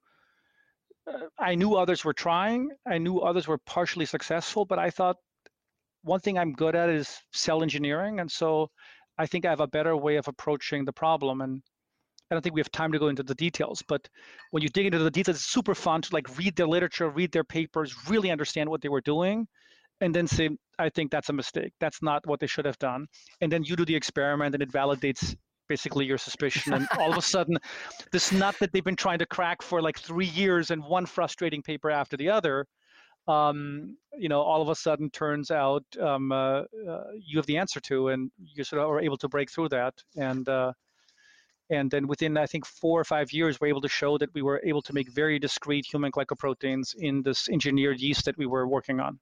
I 1.39 1.55
knew 1.55 1.75
others 1.75 2.03
were 2.03 2.13
trying. 2.13 2.69
I 2.85 2.97
knew 2.97 3.19
others 3.19 3.47
were 3.47 3.57
partially 3.59 4.05
successful, 4.05 4.65
but 4.65 4.79
I 4.79 4.89
thought 4.89 5.17
one 6.03 6.19
thing 6.19 6.37
I'm 6.37 6.53
good 6.53 6.75
at 6.75 6.89
is 6.89 7.17
cell 7.33 7.63
engineering, 7.63 8.19
and 8.19 8.31
so 8.31 8.69
I 9.17 9.25
think 9.25 9.45
I 9.45 9.49
have 9.49 9.59
a 9.59 9.67
better 9.67 9.95
way 9.95 10.17
of 10.17 10.27
approaching 10.27 10.85
the 10.85 10.93
problem. 10.93 11.41
And 11.41 11.61
I 12.29 12.35
don't 12.35 12.41
think 12.41 12.55
we 12.55 12.61
have 12.61 12.71
time 12.71 12.91
to 12.91 12.99
go 12.99 13.07
into 13.07 13.23
the 13.23 13.35
details, 13.35 13.81
but 13.87 14.07
when 14.51 14.61
you 14.63 14.69
dig 14.69 14.85
into 14.85 14.99
the 14.99 15.11
details, 15.11 15.37
it's 15.37 15.45
super 15.45 15.75
fun 15.75 16.01
to 16.01 16.13
like 16.13 16.37
read 16.37 16.55
their 16.55 16.67
literature, 16.67 17.09
read 17.09 17.31
their 17.31 17.43
papers, 17.43 17.95
really 18.09 18.31
understand 18.31 18.69
what 18.69 18.81
they 18.81 18.89
were 18.89 19.01
doing, 19.01 19.47
and 20.01 20.13
then 20.13 20.27
say, 20.27 20.49
I 20.77 20.89
think 20.89 21.11
that's 21.11 21.29
a 21.29 21.33
mistake. 21.33 21.73
That's 21.79 22.01
not 22.01 22.27
what 22.27 22.39
they 22.39 22.47
should 22.47 22.65
have 22.65 22.77
done. 22.79 23.07
And 23.41 23.51
then 23.51 23.63
you 23.63 23.75
do 23.75 23.85
the 23.85 23.95
experiment 23.95 24.53
and 24.53 24.61
it 24.61 24.71
validates 24.71 25.35
basically 25.67 26.05
your 26.05 26.17
suspicion. 26.17 26.73
And 26.73 26.87
all 26.99 27.11
of 27.11 27.17
a 27.17 27.21
sudden, 27.35 27.57
this 28.11 28.31
nut 28.31 28.55
that 28.59 28.71
they've 28.71 28.83
been 28.83 28.95
trying 28.95 29.19
to 29.19 29.25
crack 29.25 29.61
for 29.61 29.81
like 29.81 29.99
three 29.99 30.27
years 30.27 30.71
and 30.71 30.83
one 30.83 31.05
frustrating 31.05 31.61
paper 31.61 31.89
after 31.89 32.17
the 32.17 32.29
other, 32.29 32.65
um, 33.27 33.97
you 34.17 34.29
know, 34.29 34.41
all 34.41 34.61
of 34.61 34.69
a 34.69 34.75
sudden 34.75 35.09
turns 35.09 35.51
out 35.51 35.83
um, 36.01 36.31
uh, 36.31 36.61
uh, 36.89 37.03
you 37.19 37.37
have 37.37 37.45
the 37.45 37.57
answer 37.57 37.79
to, 37.81 38.09
and 38.09 38.31
you 38.37 38.63
sort 38.63 38.81
of 38.81 38.89
are 38.89 39.01
able 39.01 39.17
to 39.17 39.27
break 39.27 39.51
through 39.51 39.69
that. 39.69 39.93
And 40.15 40.47
uh, 40.47 40.73
and 41.69 41.91
then 41.91 42.07
within 42.07 42.37
I 42.37 42.45
think 42.45 42.65
four 42.65 42.99
or 42.99 43.03
five 43.03 43.31
years, 43.33 43.59
we're 43.59 43.67
able 43.67 43.81
to 43.81 43.89
show 43.89 44.17
that 44.17 44.33
we 44.33 44.41
were 44.41 44.61
able 44.63 44.81
to 44.83 44.93
make 44.93 45.11
very 45.11 45.39
discrete 45.39 45.85
human 45.85 46.11
glycoproteins 46.11 46.95
in 46.95 47.21
this 47.21 47.49
engineered 47.49 47.99
yeast 47.99 48.25
that 48.25 48.37
we 48.37 48.45
were 48.45 48.67
working 48.67 48.99
on. 48.99 49.19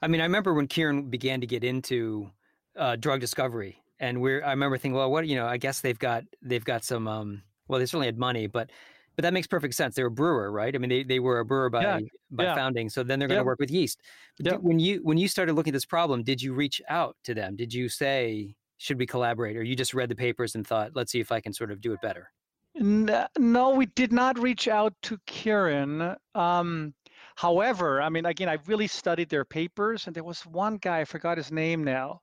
I 0.00 0.08
mean, 0.08 0.20
I 0.20 0.24
remember 0.24 0.54
when 0.54 0.68
kieran 0.68 1.10
began 1.10 1.40
to 1.40 1.46
get 1.46 1.64
into 1.64 2.30
uh, 2.76 2.96
drug 2.96 3.20
discovery, 3.20 3.79
and 4.00 4.20
we're 4.20 4.42
I 4.44 4.50
remember 4.50 4.78
thinking, 4.78 4.96
well, 4.96 5.10
what 5.10 5.26
you 5.28 5.36
know, 5.36 5.46
I 5.46 5.56
guess 5.58 5.80
they've 5.82 5.98
got 5.98 6.24
they've 6.42 6.64
got 6.64 6.84
some 6.84 7.06
um, 7.08 7.42
well, 7.68 7.78
they 7.80 7.86
certainly 7.86 8.06
had 8.08 8.18
money, 8.18 8.46
but 8.48 8.70
but 9.16 9.22
that 9.22 9.32
makes 9.34 9.46
perfect 9.46 9.74
sense. 9.74 9.94
They're 9.96 10.06
a 10.06 10.10
brewer, 10.10 10.50
right? 10.52 10.74
I 10.74 10.78
mean, 10.78 10.88
they, 10.90 11.02
they 11.04 11.20
were 11.20 11.40
a 11.40 11.44
brewer 11.44 11.70
by 11.70 11.82
Yeah, 11.82 11.98
by 12.30 12.46
yeah. 12.46 12.54
founding, 12.54 12.88
so 12.90 13.02
then 13.02 13.18
they're 13.18 13.28
going 13.28 13.38
to 13.38 13.42
Yep. 13.42 13.44
work 13.44 13.60
with 13.60 13.70
yeast. 13.70 14.00
Yep. 14.42 14.60
did- 14.60 14.62
when 14.62 14.78
you 14.80 15.00
when 15.04 15.18
you 15.18 15.28
started 15.28 15.54
looking 15.54 15.72
at 15.72 15.74
this 15.76 15.86
problem, 15.86 16.22
did 16.24 16.42
you 16.42 16.54
reach 16.54 16.80
out 16.88 17.16
to 17.24 17.34
them? 17.34 17.56
Did 17.56 17.74
you 17.74 17.88
say 17.88 18.56
should 18.78 18.98
we 18.98 19.06
collaborate, 19.06 19.56
or 19.56 19.62
you 19.62 19.76
just 19.76 19.94
read 19.94 20.08
the 20.08 20.16
papers 20.16 20.54
and 20.54 20.66
thought, 20.66 20.92
let's 20.96 21.12
see 21.12 21.20
if 21.20 21.30
I 21.32 21.40
can 21.40 21.52
sort 21.52 21.70
of 21.70 21.80
do 21.82 21.92
it 21.92 22.00
better? 22.00 22.32
No, 22.74 23.74
we 23.76 23.86
did 23.86 24.12
not 24.12 24.38
reach 24.38 24.68
out 24.68 24.94
to 25.02 25.18
Kieran. 25.26 26.16
Um, 26.34 26.94
however, 27.36 28.00
I 28.00 28.08
mean, 28.08 28.24
again, 28.26 28.48
I 28.48 28.54
really 28.66 28.86
studied 28.86 29.28
their 29.28 29.44
papers, 29.44 30.06
and 30.06 30.14
there 30.16 30.24
was 30.24 30.46
one 30.46 30.76
guy, 30.78 31.00
I 31.00 31.04
forgot 31.04 31.36
his 31.36 31.50
name 31.52 31.82
now, 31.84 32.22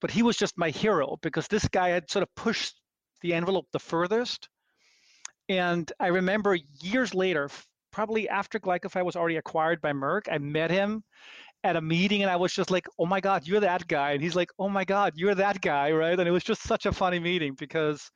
but 0.00 0.10
he 0.10 0.22
was 0.22 0.36
just 0.36 0.58
my 0.58 0.70
hero 0.70 1.16
because 1.22 1.48
this 1.48 1.66
guy 1.68 1.90
had 1.90 2.10
sort 2.10 2.22
of 2.22 2.34
pushed 2.34 2.80
the 3.22 3.34
envelope 3.34 3.66
the 3.72 3.78
furthest. 3.78 4.48
And 5.48 5.90
I 6.00 6.08
remember 6.08 6.56
years 6.80 7.14
later, 7.14 7.48
probably 7.92 8.28
after 8.28 8.58
Glycofy 8.58 9.04
was 9.04 9.16
already 9.16 9.36
acquired 9.36 9.80
by 9.80 9.92
Merck, 9.92 10.22
I 10.30 10.38
met 10.38 10.70
him 10.70 11.02
at 11.64 11.76
a 11.76 11.80
meeting 11.80 12.22
and 12.22 12.30
I 12.30 12.36
was 12.36 12.52
just 12.52 12.70
like, 12.70 12.86
oh 12.98 13.06
my 13.06 13.20
God, 13.20 13.46
you're 13.46 13.60
that 13.60 13.86
guy. 13.88 14.12
And 14.12 14.22
he's 14.22 14.36
like, 14.36 14.50
oh 14.58 14.68
my 14.68 14.84
God, 14.84 15.14
you're 15.16 15.34
that 15.34 15.60
guy, 15.60 15.90
right? 15.92 16.18
And 16.18 16.28
it 16.28 16.32
was 16.32 16.44
just 16.44 16.62
such 16.62 16.86
a 16.86 16.92
funny 16.92 17.18
meeting 17.18 17.54
because 17.58 18.10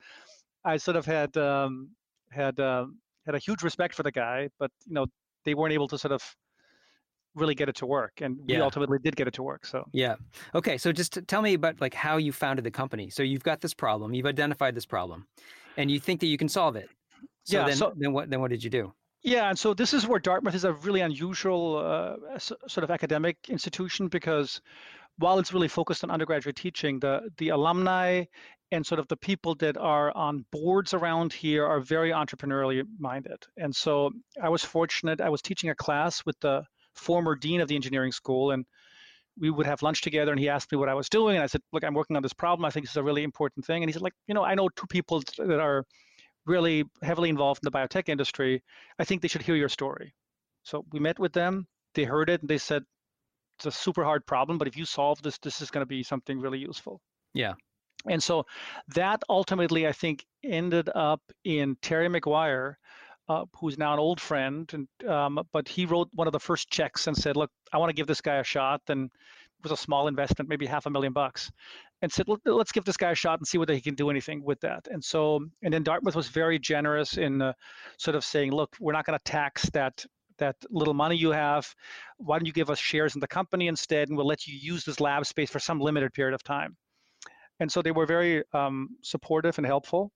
I 0.64 0.76
sort 0.76 0.96
of 0.96 1.06
had 1.06 1.36
um, 1.36 1.90
had 2.30 2.60
um, 2.60 2.98
had 3.26 3.34
a 3.34 3.38
huge 3.38 3.62
respect 3.62 3.94
for 3.94 4.02
the 4.02 4.12
guy, 4.12 4.48
but 4.58 4.70
you 4.86 4.94
know 4.94 5.06
they 5.44 5.54
weren't 5.54 5.72
able 5.72 5.88
to 5.88 5.98
sort 5.98 6.12
of 6.12 6.22
really 7.34 7.54
get 7.54 7.68
it 7.68 7.76
to 7.76 7.86
work, 7.86 8.20
and 8.20 8.38
we 8.46 8.56
ultimately 8.56 8.98
did 8.98 9.16
get 9.16 9.28
it 9.28 9.34
to 9.34 9.42
work. 9.42 9.64
So 9.66 9.84
Yeah. 9.92 10.16
Okay. 10.54 10.78
So 10.78 10.92
just 10.92 11.18
tell 11.28 11.42
me 11.42 11.54
about 11.54 11.80
like 11.80 11.94
how 11.94 12.16
you 12.16 12.32
founded 12.32 12.64
the 12.64 12.70
company. 12.70 13.10
So 13.10 13.22
you've 13.22 13.44
got 13.44 13.60
this 13.60 13.74
problem, 13.74 14.14
you've 14.14 14.26
identified 14.26 14.74
this 14.74 14.86
problem, 14.86 15.26
and 15.76 15.90
you 15.90 16.00
think 16.00 16.20
that 16.20 16.26
you 16.26 16.36
can 16.38 16.48
solve 16.48 16.76
it. 16.76 16.88
So 17.44 17.58
Yeah, 17.58 17.66
then, 17.66 17.76
so- 17.76 17.92
then 17.96 18.12
what? 18.12 18.30
Then 18.30 18.40
what 18.40 18.50
did 18.50 18.62
you 18.64 18.70
do? 18.70 18.92
yeah, 19.22 19.50
and 19.50 19.58
so 19.58 19.74
this 19.74 19.92
is 19.92 20.06
where 20.06 20.18
Dartmouth 20.18 20.54
is 20.54 20.64
a 20.64 20.72
really 20.72 21.02
unusual 21.02 21.76
uh, 21.76 22.38
sort 22.38 22.84
of 22.84 22.90
academic 22.90 23.36
institution 23.50 24.08
because 24.08 24.62
while 25.18 25.38
it's 25.38 25.52
really 25.52 25.68
focused 25.68 26.02
on 26.04 26.10
undergraduate 26.10 26.56
teaching, 26.56 26.98
the 27.00 27.28
the 27.36 27.50
alumni 27.50 28.24
and 28.72 28.86
sort 28.86 28.98
of 28.98 29.06
the 29.08 29.16
people 29.16 29.54
that 29.56 29.76
are 29.76 30.16
on 30.16 30.44
boards 30.52 30.94
around 30.94 31.32
here 31.32 31.66
are 31.66 31.80
very 31.80 32.10
entrepreneurially 32.12 32.82
minded. 32.98 33.44
And 33.56 33.74
so 33.74 34.10
I 34.42 34.48
was 34.48 34.64
fortunate. 34.64 35.20
I 35.20 35.28
was 35.28 35.42
teaching 35.42 35.70
a 35.70 35.74
class 35.74 36.24
with 36.24 36.38
the 36.40 36.62
former 36.94 37.34
dean 37.34 37.60
of 37.60 37.68
the 37.68 37.74
engineering 37.74 38.12
school, 38.12 38.50
and 38.50 38.64
we 39.38 39.50
would 39.50 39.66
have 39.66 39.82
lunch 39.82 40.02
together. 40.02 40.32
And 40.32 40.40
he 40.40 40.48
asked 40.48 40.70
me 40.72 40.78
what 40.78 40.88
I 40.88 40.94
was 40.94 41.08
doing, 41.08 41.36
and 41.36 41.42
I 41.42 41.46
said, 41.46 41.62
"Look, 41.72 41.84
I'm 41.84 41.94
working 41.94 42.16
on 42.16 42.22
this 42.22 42.32
problem. 42.32 42.64
I 42.64 42.70
think 42.70 42.84
this 42.86 42.92
is 42.92 42.96
a 42.96 43.02
really 43.02 43.22
important 43.22 43.64
thing." 43.64 43.82
And 43.82 43.88
he 43.88 43.92
said, 43.92 44.02
"Like, 44.02 44.14
you 44.26 44.34
know, 44.34 44.44
I 44.44 44.54
know 44.54 44.68
two 44.68 44.86
people 44.86 45.22
that 45.38 45.60
are 45.60 45.84
really 46.46 46.84
heavily 47.02 47.28
involved 47.28 47.60
in 47.62 47.70
the 47.70 47.78
biotech 47.78 48.08
industry. 48.08 48.62
I 48.98 49.04
think 49.04 49.22
they 49.22 49.28
should 49.28 49.42
hear 49.42 49.56
your 49.56 49.68
story." 49.68 50.14
So 50.62 50.84
we 50.92 51.00
met 51.00 51.18
with 51.18 51.32
them. 51.32 51.66
They 51.94 52.04
heard 52.04 52.30
it, 52.30 52.40
and 52.40 52.50
they 52.50 52.58
said, 52.58 52.84
"It's 53.58 53.66
a 53.66 53.72
super 53.72 54.04
hard 54.04 54.26
problem, 54.26 54.58
but 54.58 54.68
if 54.68 54.76
you 54.76 54.84
solve 54.84 55.22
this, 55.22 55.38
this 55.38 55.60
is 55.60 55.70
going 55.70 55.82
to 55.82 55.86
be 55.86 56.02
something 56.02 56.38
really 56.38 56.58
useful." 56.58 57.00
Yeah. 57.34 57.54
And 58.08 58.22
so 58.22 58.46
that 58.94 59.22
ultimately, 59.28 59.86
I 59.86 59.92
think, 59.92 60.24
ended 60.42 60.88
up 60.94 61.20
in 61.44 61.76
Terry 61.82 62.08
McGuire, 62.08 62.76
uh, 63.30 63.44
who's 63.54 63.78
now 63.78 63.92
an 63.92 64.00
old 64.00 64.20
friend. 64.20 64.68
And 64.72 65.08
um, 65.08 65.40
but 65.52 65.68
he 65.68 65.86
wrote 65.86 66.08
one 66.12 66.26
of 66.26 66.32
the 66.32 66.40
first 66.40 66.68
checks 66.68 67.06
and 67.06 67.16
said, 67.16 67.36
"Look, 67.36 67.50
I 67.72 67.78
want 67.78 67.90
to 67.90 67.94
give 67.94 68.08
this 68.08 68.20
guy 68.20 68.36
a 68.36 68.44
shot." 68.44 68.82
And 68.88 69.06
it 69.06 69.62
was 69.62 69.72
a 69.72 69.76
small 69.76 70.08
investment, 70.08 70.48
maybe 70.48 70.66
half 70.66 70.86
a 70.86 70.90
million 70.90 71.12
bucks, 71.12 71.50
and 72.02 72.12
said, 72.12 72.26
"Let's 72.44 72.72
give 72.72 72.84
this 72.84 72.96
guy 72.96 73.12
a 73.12 73.14
shot 73.14 73.38
and 73.38 73.46
see 73.46 73.58
whether 73.58 73.74
he 73.74 73.80
can 73.80 73.94
do 73.94 74.10
anything 74.10 74.42
with 74.42 74.60
that." 74.60 74.88
And 74.90 75.02
so, 75.02 75.46
and 75.62 75.72
then 75.72 75.84
Dartmouth 75.84 76.16
was 76.16 76.28
very 76.28 76.58
generous 76.58 77.16
in 77.18 77.40
uh, 77.40 77.52
sort 77.98 78.16
of 78.16 78.24
saying, 78.24 78.50
"Look, 78.52 78.76
we're 78.80 78.92
not 78.92 79.06
going 79.06 79.18
to 79.18 79.24
tax 79.24 79.70
that." 79.70 80.04
that 80.38 80.56
little 80.70 80.94
money 80.94 81.14
you 81.14 81.32
have 81.32 81.74
why 82.16 82.38
don't 82.38 82.46
you 82.46 82.52
give 82.54 82.70
us 82.70 82.78
shares 82.78 83.14
in 83.14 83.20
the 83.20 83.28
company 83.28 83.68
instead 83.68 84.08
and 84.08 84.16
we'll 84.16 84.26
let 84.26 84.46
you 84.46 84.56
use 84.58 84.86
this 84.86 84.98
lab 84.98 85.26
space 85.26 85.50
for 85.50 85.58
some 85.58 85.78
limited 85.78 86.14
period 86.14 86.32
of 86.32 86.42
time 86.42 86.74
and 87.60 87.70
so 87.70 87.82
they 87.82 87.92
were 87.92 88.06
very 88.06 88.42
um, 88.54 88.88
supportive 89.02 89.58
and 89.58 89.66
helpful. 89.66 90.10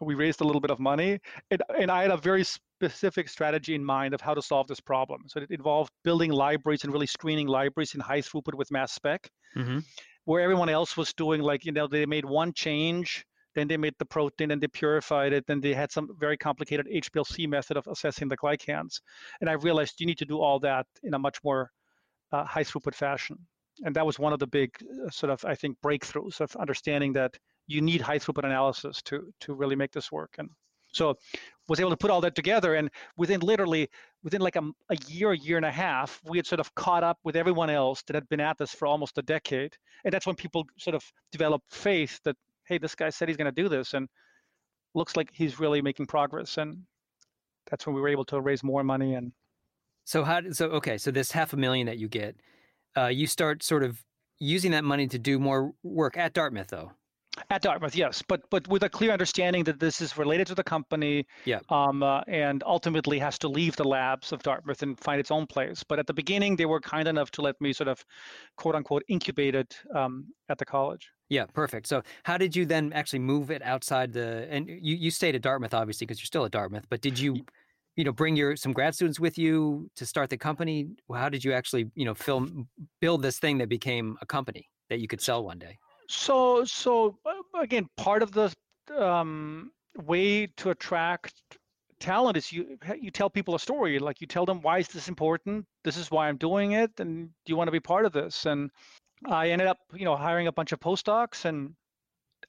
We 0.00 0.14
raised 0.14 0.40
a 0.40 0.44
little 0.44 0.60
bit 0.60 0.70
of 0.70 0.80
money, 0.80 1.18
and, 1.50 1.62
and 1.78 1.90
I 1.90 2.02
had 2.02 2.10
a 2.10 2.16
very 2.16 2.44
specific 2.44 3.28
strategy 3.28 3.74
in 3.74 3.84
mind 3.84 4.14
of 4.14 4.20
how 4.20 4.34
to 4.34 4.42
solve 4.42 4.66
this 4.66 4.80
problem. 4.80 5.22
So 5.26 5.40
it 5.40 5.50
involved 5.50 5.92
building 6.04 6.32
libraries 6.32 6.84
and 6.84 6.92
really 6.92 7.06
screening 7.06 7.46
libraries 7.46 7.94
in 7.94 8.00
high 8.00 8.20
throughput 8.20 8.54
with 8.54 8.70
mass 8.70 8.92
spec, 8.92 9.30
mm-hmm. 9.56 9.80
where 10.24 10.40
everyone 10.40 10.68
else 10.68 10.96
was 10.96 11.12
doing 11.12 11.42
like 11.42 11.64
you 11.64 11.72
know 11.72 11.86
they 11.86 12.06
made 12.06 12.24
one 12.24 12.52
change, 12.54 13.24
then 13.54 13.68
they 13.68 13.76
made 13.76 13.94
the 13.98 14.06
protein 14.06 14.50
and 14.50 14.62
they 14.62 14.68
purified 14.68 15.32
it, 15.32 15.46
then 15.46 15.60
they 15.60 15.74
had 15.74 15.92
some 15.92 16.08
very 16.18 16.36
complicated 16.36 16.86
HPLC 16.86 17.48
method 17.48 17.76
of 17.76 17.86
assessing 17.86 18.28
the 18.28 18.36
glycans, 18.36 19.00
and 19.40 19.50
I 19.50 19.54
realized 19.54 20.00
you 20.00 20.06
need 20.06 20.18
to 20.18 20.24
do 20.24 20.40
all 20.40 20.58
that 20.60 20.86
in 21.02 21.14
a 21.14 21.18
much 21.18 21.38
more 21.44 21.70
uh, 22.32 22.44
high 22.44 22.64
throughput 22.64 22.94
fashion 22.94 23.36
and 23.82 23.94
that 23.94 24.04
was 24.04 24.18
one 24.18 24.32
of 24.32 24.38
the 24.38 24.46
big 24.46 24.70
uh, 24.82 25.10
sort 25.10 25.30
of 25.30 25.44
I 25.44 25.54
think 25.54 25.76
breakthroughs 25.82 26.40
of 26.40 26.54
understanding 26.56 27.12
that 27.14 27.36
you 27.70 27.80
need 27.80 28.00
high 28.00 28.18
throughput 28.18 28.44
analysis 28.44 29.00
to 29.02 29.32
to 29.40 29.54
really 29.54 29.76
make 29.76 29.92
this 29.92 30.10
work. 30.10 30.34
And 30.38 30.50
so 30.92 31.16
was 31.68 31.78
able 31.78 31.90
to 31.90 31.96
put 31.96 32.10
all 32.10 32.20
that 32.20 32.34
together 32.34 32.74
and 32.74 32.90
within 33.16 33.40
literally 33.40 33.88
within 34.24 34.40
like 34.40 34.56
a, 34.56 34.62
a 34.88 34.96
year, 35.06 35.30
a 35.30 35.38
year 35.38 35.56
and 35.56 35.64
a 35.64 35.70
half, 35.70 36.20
we 36.24 36.36
had 36.36 36.46
sort 36.46 36.60
of 36.60 36.74
caught 36.74 37.04
up 37.04 37.18
with 37.22 37.36
everyone 37.36 37.70
else 37.70 38.02
that 38.02 38.16
had 38.16 38.28
been 38.28 38.40
at 38.40 38.58
this 38.58 38.74
for 38.74 38.86
almost 38.88 39.16
a 39.18 39.22
decade. 39.22 39.72
And 40.04 40.12
that's 40.12 40.26
when 40.26 40.34
people 40.34 40.66
sort 40.78 40.96
of 40.96 41.04
developed 41.30 41.72
faith 41.72 42.20
that, 42.24 42.36
hey, 42.66 42.78
this 42.78 42.96
guy 42.96 43.10
said 43.10 43.28
he's 43.28 43.36
going 43.36 43.54
to 43.54 43.62
do 43.62 43.68
this 43.68 43.94
and 43.94 44.08
looks 44.94 45.16
like 45.16 45.30
he's 45.32 45.60
really 45.60 45.80
making 45.80 46.06
progress. 46.06 46.58
And 46.58 46.78
that's 47.70 47.86
when 47.86 47.94
we 47.94 48.00
were 48.00 48.08
able 48.08 48.24
to 48.26 48.40
raise 48.40 48.64
more 48.64 48.82
money 48.82 49.14
and 49.14 49.32
so 50.04 50.24
how 50.24 50.40
so 50.50 50.66
okay 50.70 50.98
so 50.98 51.10
this 51.10 51.30
half 51.30 51.52
a 51.52 51.56
million 51.56 51.86
that 51.86 51.98
you 51.98 52.08
get 52.08 52.34
uh, 52.96 53.06
you 53.06 53.26
start 53.26 53.62
sort 53.62 53.84
of 53.84 54.02
using 54.40 54.72
that 54.72 54.84
money 54.84 55.06
to 55.06 55.18
do 55.18 55.38
more 55.38 55.72
work 55.82 56.16
at 56.16 56.32
Dartmouth, 56.32 56.68
though. 56.68 56.92
At 57.48 57.62
Dartmouth, 57.62 57.94
yes, 57.94 58.22
but 58.26 58.42
but 58.50 58.66
with 58.66 58.82
a 58.82 58.88
clear 58.88 59.12
understanding 59.12 59.62
that 59.64 59.78
this 59.78 60.00
is 60.00 60.18
related 60.18 60.48
to 60.48 60.54
the 60.54 60.64
company, 60.64 61.26
yeah, 61.44 61.60
um, 61.68 62.02
uh, 62.02 62.22
and 62.26 62.62
ultimately 62.66 63.20
has 63.20 63.38
to 63.38 63.48
leave 63.48 63.76
the 63.76 63.84
labs 63.84 64.32
of 64.32 64.42
Dartmouth 64.42 64.82
and 64.82 64.98
find 64.98 65.20
its 65.20 65.30
own 65.30 65.46
place. 65.46 65.84
But 65.84 66.00
at 66.00 66.08
the 66.08 66.12
beginning, 66.12 66.56
they 66.56 66.66
were 66.66 66.80
kind 66.80 67.06
enough 67.06 67.30
to 67.32 67.42
let 67.42 67.60
me 67.60 67.72
sort 67.72 67.86
of, 67.86 68.04
quote 68.56 68.74
unquote, 68.74 69.04
incubate 69.08 69.54
it 69.54 69.76
um, 69.94 70.26
at 70.48 70.58
the 70.58 70.64
college. 70.64 71.08
Yeah, 71.28 71.46
perfect. 71.46 71.86
So, 71.86 72.02
how 72.24 72.36
did 72.36 72.56
you 72.56 72.66
then 72.66 72.92
actually 72.92 73.20
move 73.20 73.52
it 73.52 73.62
outside 73.62 74.12
the? 74.12 74.48
And 74.50 74.68
you 74.68 74.96
you 74.96 75.12
stayed 75.12 75.36
at 75.36 75.42
Dartmouth, 75.42 75.72
obviously, 75.72 76.06
because 76.06 76.20
you're 76.20 76.26
still 76.26 76.44
at 76.44 76.50
Dartmouth. 76.50 76.86
But 76.90 77.00
did 77.00 77.16
you 77.16 77.44
you 77.94 78.02
know 78.02 78.12
bring 78.12 78.34
your 78.34 78.56
some 78.56 78.72
grad 78.72 78.96
students 78.96 79.20
with 79.20 79.38
you 79.38 79.88
to 79.96 80.06
start 80.06 80.30
the 80.30 80.36
company 80.36 80.88
how 81.12 81.28
did 81.28 81.44
you 81.44 81.52
actually 81.52 81.90
you 81.96 82.04
know 82.04 82.14
film 82.14 82.68
build 83.00 83.20
this 83.20 83.38
thing 83.38 83.58
that 83.58 83.68
became 83.68 84.16
a 84.22 84.26
company 84.26 84.68
that 84.88 85.00
you 85.00 85.08
could 85.08 85.20
sell 85.20 85.44
one 85.44 85.58
day 85.58 85.76
so 86.10 86.64
so 86.64 87.16
uh, 87.24 87.60
again 87.60 87.88
part 87.96 88.22
of 88.22 88.32
the 88.32 88.52
um, 88.98 89.70
way 90.04 90.46
to 90.56 90.70
attract 90.70 91.34
talent 92.00 92.36
is 92.36 92.50
you 92.50 92.76
you 93.00 93.10
tell 93.10 93.30
people 93.30 93.54
a 93.54 93.58
story 93.58 93.98
like 93.98 94.20
you 94.20 94.26
tell 94.26 94.44
them 94.44 94.60
why 94.62 94.78
is 94.78 94.88
this 94.88 95.08
important 95.08 95.64
this 95.84 95.96
is 95.96 96.10
why 96.10 96.28
i'm 96.28 96.36
doing 96.36 96.72
it 96.72 96.90
and 96.98 97.28
do 97.44 97.52
you 97.52 97.56
want 97.56 97.68
to 97.68 97.72
be 97.72 97.80
part 97.80 98.04
of 98.04 98.12
this 98.12 98.46
and 98.46 98.70
i 99.26 99.50
ended 99.50 99.68
up 99.68 99.78
you 99.92 100.04
know 100.04 100.16
hiring 100.16 100.46
a 100.46 100.52
bunch 100.52 100.72
of 100.72 100.80
postdocs 100.80 101.44
and 101.44 101.74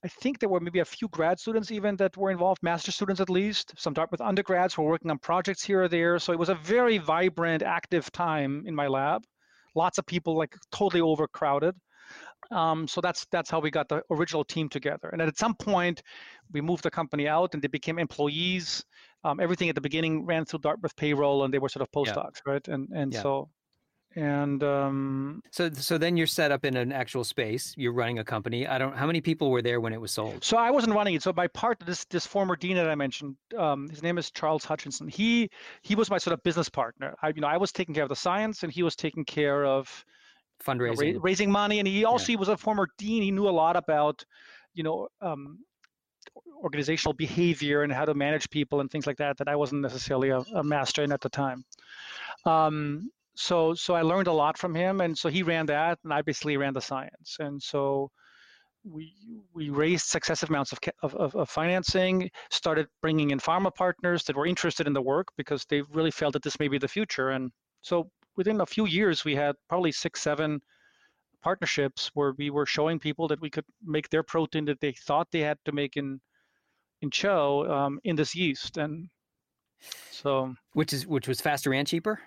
I 0.03 0.07
think 0.07 0.39
there 0.39 0.49
were 0.49 0.59
maybe 0.59 0.79
a 0.79 0.85
few 0.85 1.07
grad 1.09 1.39
students 1.39 1.69
even 1.69 1.95
that 1.97 2.17
were 2.17 2.31
involved, 2.31 2.63
master 2.63 2.91
students 2.91 3.21
at 3.21 3.29
least. 3.29 3.73
Some 3.77 3.93
Dartmouth 3.93 4.21
undergrads 4.21 4.73
who 4.73 4.81
were 4.81 4.89
working 4.89 5.11
on 5.11 5.19
projects 5.19 5.63
here 5.63 5.83
or 5.83 5.87
there. 5.87 6.17
So 6.17 6.33
it 6.33 6.39
was 6.39 6.49
a 6.49 6.55
very 6.55 6.97
vibrant, 6.97 7.61
active 7.61 8.11
time 8.11 8.63
in 8.65 8.73
my 8.73 8.87
lab. 8.87 9.21
Lots 9.75 9.99
of 9.99 10.07
people, 10.07 10.35
like 10.35 10.55
totally 10.71 11.01
overcrowded. 11.01 11.75
Um, 12.51 12.87
so 12.87 13.01
that's 13.01 13.25
that's 13.31 13.49
how 13.49 13.59
we 13.59 13.71
got 13.71 13.87
the 13.89 14.03
original 14.09 14.43
team 14.43 14.69
together. 14.69 15.09
And 15.09 15.21
at 15.21 15.37
some 15.37 15.55
point, 15.55 16.03
we 16.51 16.61
moved 16.61 16.83
the 16.83 16.91
company 16.91 17.27
out, 17.27 17.53
and 17.53 17.61
they 17.61 17.67
became 17.67 17.99
employees. 17.99 18.83
Um, 19.23 19.39
everything 19.39 19.69
at 19.69 19.75
the 19.75 19.81
beginning 19.81 20.25
ran 20.25 20.45
through 20.45 20.59
Dartmouth 20.59 20.95
payroll, 20.95 21.43
and 21.43 21.53
they 21.53 21.59
were 21.59 21.69
sort 21.69 21.81
of 21.81 21.91
postdocs, 21.91 22.41
yeah. 22.45 22.53
right? 22.53 22.67
And 22.67 22.89
and 22.93 23.13
yeah. 23.13 23.21
so 23.21 23.49
and 24.15 24.61
um, 24.63 25.41
so 25.51 25.71
so 25.71 25.97
then 25.97 26.17
you're 26.17 26.27
set 26.27 26.51
up 26.51 26.65
in 26.65 26.75
an 26.75 26.91
actual 26.91 27.23
space 27.23 27.73
you're 27.77 27.93
running 27.93 28.19
a 28.19 28.23
company 28.23 28.67
i 28.67 28.77
don't 28.77 28.95
how 28.95 29.07
many 29.07 29.21
people 29.21 29.49
were 29.49 29.61
there 29.61 29.79
when 29.79 29.93
it 29.93 30.01
was 30.01 30.11
sold 30.11 30.43
so 30.43 30.57
i 30.57 30.69
wasn't 30.69 30.93
running 30.93 31.13
it 31.13 31.23
so 31.23 31.31
my 31.33 31.47
part 31.47 31.79
this 31.85 32.03
this 32.05 32.25
former 32.25 32.55
dean 32.55 32.75
that 32.75 32.89
i 32.89 32.95
mentioned 32.95 33.35
um, 33.57 33.87
his 33.89 34.03
name 34.03 34.17
is 34.17 34.29
charles 34.29 34.65
hutchinson 34.65 35.07
he 35.07 35.49
he 35.81 35.95
was 35.95 36.09
my 36.09 36.17
sort 36.17 36.33
of 36.33 36.43
business 36.43 36.67
partner 36.67 37.15
i 37.21 37.29
you 37.29 37.41
know 37.41 37.47
i 37.47 37.57
was 37.57 37.71
taking 37.71 37.95
care 37.95 38.03
of 38.03 38.09
the 38.09 38.15
science 38.15 38.63
and 38.63 38.71
he 38.71 38.83
was 38.83 38.95
taking 38.95 39.23
care 39.23 39.65
of 39.65 40.03
fundraising. 40.63 41.15
Ra- 41.15 41.19
raising 41.21 41.51
money 41.51 41.79
and 41.79 41.87
he 41.87 42.05
also 42.05 42.23
yeah. 42.23 42.33
he 42.33 42.35
was 42.37 42.49
a 42.49 42.57
former 42.57 42.87
dean. 42.97 43.21
He 43.21 43.31
knew 43.31 43.47
a 43.47 43.51
lot 43.51 43.75
about 43.75 44.23
you 44.73 44.83
know 44.83 45.07
um, 45.21 45.59
organizational 46.63 47.13
behavior 47.13 47.83
and 47.83 47.91
how 47.91 48.05
to 48.05 48.13
manage 48.13 48.49
people 48.49 48.79
and 48.81 48.91
things 48.91 49.07
like 49.07 49.17
that 49.17 49.35
that 49.37 49.47
i 49.47 49.55
wasn't 49.55 49.81
necessarily 49.81 50.29
a, 50.29 50.39
a 50.55 50.63
master 50.63 51.03
in 51.03 51.11
at 51.11 51.21
the 51.21 51.29
time. 51.29 51.65
Um, 52.45 53.09
so 53.35 53.73
so 53.73 53.93
I 53.93 54.01
learned 54.01 54.27
a 54.27 54.33
lot 54.33 54.57
from 54.57 54.75
him, 54.75 55.01
and 55.01 55.17
so 55.17 55.29
he 55.29 55.43
ran 55.43 55.65
that, 55.67 55.99
and 56.03 56.13
I 56.13 56.21
basically 56.21 56.57
ran 56.57 56.73
the 56.73 56.81
science, 56.81 57.37
and 57.39 57.61
so 57.61 58.11
we 58.83 59.13
we 59.53 59.69
raised 59.69 60.07
successive 60.07 60.49
amounts 60.49 60.71
of, 60.71 60.79
of, 61.03 61.35
of, 61.35 61.49
financing, 61.49 62.29
started 62.49 62.87
bringing 63.01 63.31
in 63.31 63.39
pharma 63.39 63.73
partners 63.73 64.23
that 64.25 64.35
were 64.35 64.47
interested 64.47 64.87
in 64.87 64.93
the 64.93 65.01
work 65.01 65.27
because 65.37 65.65
they 65.69 65.81
really 65.93 66.11
felt 66.11 66.33
that 66.33 66.43
this 66.43 66.59
may 66.59 66.67
be 66.67 66.77
the 66.77 66.87
future, 66.87 67.29
and 67.29 67.51
so 67.81 68.09
within 68.41 68.61
a 68.61 68.65
few 68.65 68.87
years 68.87 69.23
we 69.23 69.35
had 69.35 69.55
probably 69.69 69.91
six 69.91 70.21
seven 70.21 70.59
partnerships 71.43 72.09
where 72.15 72.33
we 72.39 72.49
were 72.49 72.65
showing 72.65 72.97
people 72.99 73.27
that 73.27 73.41
we 73.41 73.49
could 73.49 73.65
make 73.85 74.09
their 74.09 74.23
protein 74.23 74.65
that 74.65 74.81
they 74.81 74.93
thought 74.93 75.27
they 75.31 75.41
had 75.41 75.59
to 75.65 75.71
make 75.71 75.95
in 75.95 76.19
in 77.01 77.09
CHO 77.11 77.71
um, 77.75 77.99
in 78.03 78.15
this 78.15 78.35
yeast, 78.35 78.77
and 78.77 79.09
so 80.11 80.55
which 80.73 80.93
is 80.93 81.05
which 81.05 81.27
was 81.27 81.41
faster 81.41 81.73
and 81.73 81.87
cheaper 81.87 82.19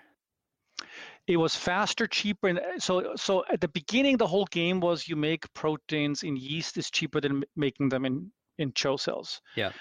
it 1.27 1.37
was 1.37 1.55
faster, 1.55 2.05
cheaper, 2.07 2.47
and 2.49 2.59
so 2.77 3.13
so 3.15 3.43
at 3.51 3.59
the 3.59 3.67
beginning, 3.67 4.17
the 4.17 4.27
whole 4.27 4.45
game 4.51 4.79
was 4.79 5.07
you 5.07 5.15
make 5.15 5.51
proteins 5.53 6.23
in 6.23 6.35
yeast 6.35 6.77
is 6.77 6.91
cheaper 6.91 7.19
than 7.19 7.43
making 7.55 7.89
them 7.89 8.05
in 8.05 8.31
in 8.57 8.71
CHO 8.73 8.97
cells. 8.97 9.41
Yeah. 9.55 9.71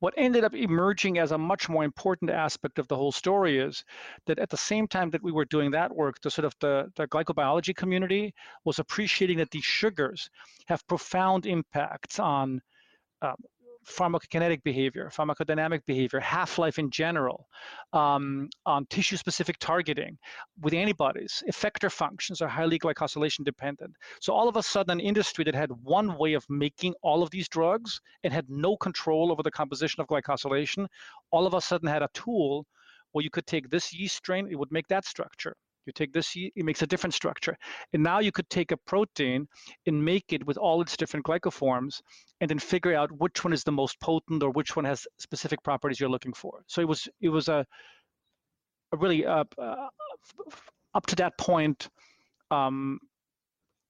What 0.00 0.14
ended 0.16 0.44
up 0.44 0.54
emerging 0.54 1.18
as 1.18 1.32
a 1.32 1.38
much 1.38 1.68
more 1.68 1.84
important 1.84 2.30
aspect 2.30 2.78
of 2.78 2.86
the 2.88 2.96
whole 2.96 3.12
story 3.12 3.58
is 3.58 3.82
that 4.26 4.38
at 4.38 4.50
the 4.50 4.56
same 4.56 4.86
time 4.86 5.10
that 5.10 5.22
we 5.22 5.32
were 5.32 5.46
doing 5.46 5.70
that 5.70 5.94
work, 5.94 6.20
the 6.20 6.30
sort 6.30 6.44
of 6.44 6.54
the, 6.60 6.90
the 6.96 7.08
glycobiology 7.08 7.74
community 7.74 8.34
was 8.64 8.78
appreciating 8.78 9.38
that 9.38 9.50
these 9.50 9.64
sugars 9.64 10.28
have 10.66 10.86
profound 10.86 11.46
impacts 11.46 12.18
on 12.18 12.60
um, 13.22 13.36
pharmacokinetic 13.86 14.62
behavior, 14.62 15.10
pharmacodynamic 15.14 15.80
behavior, 15.86 16.20
half-life 16.20 16.78
in 16.78 16.90
general, 16.90 17.46
um, 17.92 18.48
on 18.64 18.84
tissue-specific 18.86 19.56
targeting 19.58 20.18
with 20.60 20.74
antibodies, 20.74 21.42
effector 21.48 21.90
functions 21.90 22.40
are 22.40 22.48
highly 22.48 22.78
glycosylation 22.78 23.44
dependent. 23.44 23.94
So 24.20 24.32
all 24.32 24.48
of 24.48 24.56
a 24.56 24.62
sudden, 24.62 24.92
an 24.92 25.00
industry 25.00 25.44
that 25.44 25.54
had 25.54 25.70
one 25.82 26.18
way 26.18 26.34
of 26.34 26.44
making 26.48 26.94
all 27.02 27.22
of 27.22 27.30
these 27.30 27.48
drugs 27.48 28.00
and 28.24 28.32
had 28.32 28.50
no 28.50 28.76
control 28.76 29.30
over 29.30 29.42
the 29.42 29.50
composition 29.50 30.00
of 30.00 30.08
glycosylation, 30.08 30.86
all 31.30 31.46
of 31.46 31.54
a 31.54 31.60
sudden 31.60 31.88
had 31.88 32.02
a 32.02 32.10
tool 32.12 32.66
where 33.12 33.22
you 33.22 33.30
could 33.30 33.46
take 33.46 33.70
this 33.70 33.94
yeast 33.94 34.16
strain, 34.16 34.48
it 34.50 34.56
would 34.56 34.72
make 34.72 34.88
that 34.88 35.04
structure. 35.04 35.56
You 35.86 35.92
take 35.92 36.12
this, 36.12 36.32
it 36.34 36.64
makes 36.64 36.82
a 36.82 36.86
different 36.86 37.14
structure. 37.14 37.56
And 37.92 38.02
now 38.02 38.18
you 38.18 38.32
could 38.32 38.48
take 38.50 38.72
a 38.72 38.76
protein 38.76 39.46
and 39.86 40.04
make 40.04 40.32
it 40.32 40.46
with 40.46 40.56
all 40.56 40.80
its 40.80 40.96
different 40.96 41.24
glycoforms 41.26 42.00
and 42.40 42.50
then 42.50 42.58
figure 42.58 42.94
out 42.94 43.10
which 43.12 43.44
one 43.44 43.52
is 43.52 43.64
the 43.64 43.72
most 43.72 44.00
potent 44.00 44.42
or 44.42 44.50
which 44.50 44.76
one 44.76 44.84
has 44.84 45.06
specific 45.18 45.62
properties 45.62 46.00
you're 46.00 46.10
looking 46.10 46.32
for. 46.32 46.62
So 46.66 46.80
it 46.80 46.88
was 46.88 47.08
it 47.20 47.28
was 47.28 47.48
a, 47.48 47.64
a 48.92 48.96
really 48.96 49.24
uh, 49.24 49.44
uh, 49.58 49.88
up 50.94 51.06
to 51.06 51.16
that 51.16 51.38
point 51.38 51.88
um, 52.50 52.98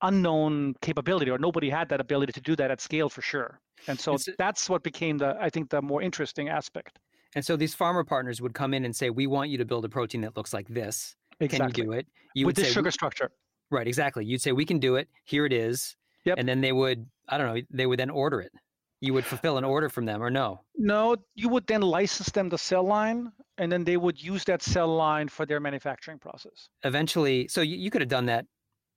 unknown 0.01 0.75
capability 0.81 1.31
or 1.31 1.37
nobody 1.37 1.69
had 1.69 1.89
that 1.89 1.99
ability 1.99 2.33
to 2.33 2.41
do 2.41 2.55
that 2.55 2.71
at 2.71 2.81
scale 2.81 3.09
for 3.09 3.21
sure. 3.21 3.59
And 3.87 3.99
so 3.99 4.13
it's, 4.13 4.29
that's 4.37 4.69
what 4.69 4.83
became 4.83 5.17
the 5.17 5.35
I 5.39 5.49
think 5.49 5.69
the 5.69 5.81
more 5.81 6.01
interesting 6.01 6.49
aspect. 6.49 6.99
And 7.35 7.45
so 7.45 7.55
these 7.55 7.75
farmer 7.75 8.03
partners 8.03 8.41
would 8.41 8.53
come 8.53 8.73
in 8.73 8.85
and 8.85 8.95
say, 8.95 9.09
"We 9.09 9.27
want 9.27 9.49
you 9.49 9.57
to 9.57 9.65
build 9.65 9.85
a 9.85 9.89
protein 9.89 10.21
that 10.21 10.35
looks 10.35 10.53
like 10.53 10.67
this." 10.67 11.15
Exactly. 11.39 11.83
Can 11.83 11.91
do 11.91 11.97
it? 11.97 12.07
You 12.35 12.45
with 12.45 12.55
this 12.55 12.71
sugar 12.71 12.91
structure. 12.91 13.31
Right, 13.69 13.87
exactly. 13.87 14.25
You'd 14.25 14.41
say 14.41 14.51
we 14.51 14.65
can 14.65 14.79
do 14.79 14.95
it. 14.95 15.07
Here 15.25 15.45
it 15.45 15.53
is. 15.53 15.95
Yep. 16.25 16.37
And 16.39 16.47
then 16.47 16.61
they 16.61 16.71
would, 16.71 17.05
I 17.29 17.37
don't 17.37 17.55
know, 17.55 17.61
they 17.69 17.85
would 17.85 17.99
then 17.99 18.09
order 18.09 18.41
it. 18.41 18.51
You 18.99 19.13
would 19.13 19.25
fulfill 19.25 19.57
an 19.57 19.63
order 19.63 19.89
from 19.89 20.05
them, 20.05 20.23
or 20.23 20.31
no? 20.31 20.61
No, 20.75 21.15
you 21.35 21.49
would 21.49 21.67
then 21.67 21.81
license 21.81 22.31
them 22.31 22.49
the 22.49 22.57
cell 22.57 22.83
line, 22.83 23.31
and 23.59 23.71
then 23.71 23.83
they 23.83 23.95
would 23.95 24.21
use 24.21 24.43
that 24.45 24.63
cell 24.63 24.87
line 24.87 25.27
for 25.27 25.45
their 25.45 25.59
manufacturing 25.59 26.17
process. 26.17 26.69
Eventually, 26.83 27.47
so 27.47 27.61
you, 27.61 27.77
you 27.77 27.91
could 27.91 28.01
have 28.01 28.09
done 28.09 28.25
that, 28.25 28.45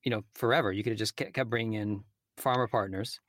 you 0.02 0.10
know, 0.10 0.22
forever. 0.34 0.72
You 0.72 0.82
could 0.82 0.92
have 0.92 0.98
just 0.98 1.16
kept 1.16 1.50
bringing 1.50 1.74
in 1.74 2.04
farmer 2.38 2.66
partners. 2.66 3.20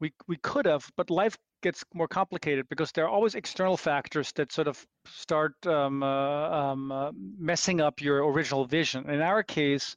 We 0.00 0.14
we 0.26 0.38
could 0.38 0.64
have, 0.64 0.90
but 0.96 1.10
life 1.10 1.36
gets 1.62 1.84
more 1.94 2.08
complicated 2.08 2.68
because 2.68 2.92
there 2.92 3.04
are 3.04 3.10
always 3.10 3.34
external 3.34 3.76
factors 3.76 4.32
that 4.32 4.52
sort 4.52 4.68
of 4.68 4.84
start 5.06 5.54
um, 5.66 6.02
uh, 6.02 6.50
um, 6.50 6.92
uh, 6.92 7.10
messing 7.38 7.80
up 7.80 8.00
your 8.00 8.30
original 8.30 8.64
vision. 8.64 9.08
In 9.08 9.20
our 9.20 9.42
case, 9.42 9.96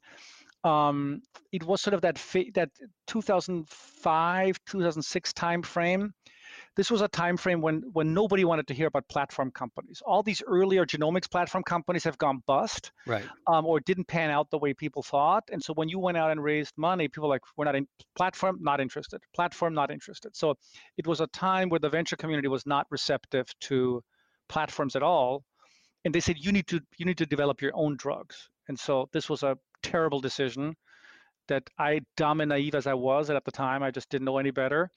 um, 0.64 1.22
it 1.52 1.64
was 1.64 1.82
sort 1.82 1.94
of 1.94 2.02
that 2.02 2.18
fa- 2.18 2.52
that 2.54 2.70
2005 3.08 4.60
2006 4.66 5.34
time 5.34 5.62
timeframe 5.62 6.12
this 6.76 6.90
was 6.90 7.02
a 7.02 7.08
time 7.08 7.38
frame 7.38 7.62
when 7.62 7.84
when 7.94 8.14
nobody 8.14 8.46
wanted 8.46 8.68
to 8.68 8.74
hear 8.74 8.88
about 8.88 9.08
platform 9.08 9.52
companies. 9.52 10.02
All 10.06 10.24
these 10.24 10.42
earlier 10.46 10.86
genomics 10.86 11.30
platform 11.30 11.64
companies 11.64 12.04
have 12.04 12.18
gone 12.18 12.42
bust, 12.48 12.92
right? 13.06 13.26
Um, 13.48 13.66
or 13.66 13.80
didn't 13.80 14.08
pan 14.08 14.32
out 14.32 14.50
the 14.50 14.58
way 14.58 14.74
people 14.74 15.04
thought. 15.04 15.44
And 15.52 15.62
so 15.62 15.74
when 15.74 15.90
you 15.90 16.00
went 16.00 16.18
out 16.18 16.32
and 16.32 16.44
raised 16.44 16.74
money, 16.78 17.08
people 17.08 17.30
were 17.30 17.36
like, 17.36 17.42
we're 17.58 17.66
not 17.66 17.76
in 17.76 17.88
platform, 18.16 18.58
not 18.62 18.80
interested. 18.82 19.22
Platform, 19.36 19.74
not 19.74 19.92
interested. 19.92 20.36
So 20.36 20.56
it 20.98 21.06
was 21.06 21.22
a 21.22 21.28
time 21.28 21.70
where 21.70 21.80
the 21.80 21.90
venture 21.90 22.16
community 22.16 22.48
was 22.48 22.66
not 22.66 22.88
receptive 22.90 23.48
to 23.62 24.02
platforms 24.50 24.96
at 24.96 25.04
all, 25.04 25.44
and 26.06 26.14
they 26.14 26.20
said 26.20 26.38
you 26.40 26.52
need 26.52 26.68
to 26.68 26.82
you 26.98 27.06
need 27.06 27.20
to 27.20 27.26
develop 27.26 27.62
your 27.62 27.72
own 27.76 27.98
drugs. 27.98 28.50
And 28.68 28.80
so 28.80 29.10
this 29.12 29.30
was 29.30 29.44
a 29.44 29.58
terrible 29.84 30.22
decision 30.22 30.76
that 31.50 31.70
I, 31.78 32.00
dumb 32.16 32.40
and 32.40 32.50
naive 32.50 32.74
as 32.74 32.88
I 32.88 32.94
was 32.94 33.30
at 33.30 33.44
the 33.44 33.52
time, 33.52 33.84
I 33.84 33.92
just 33.92 34.10
didn't 34.10 34.26
know 34.26 34.38
any 34.38 34.52
better 34.52 34.90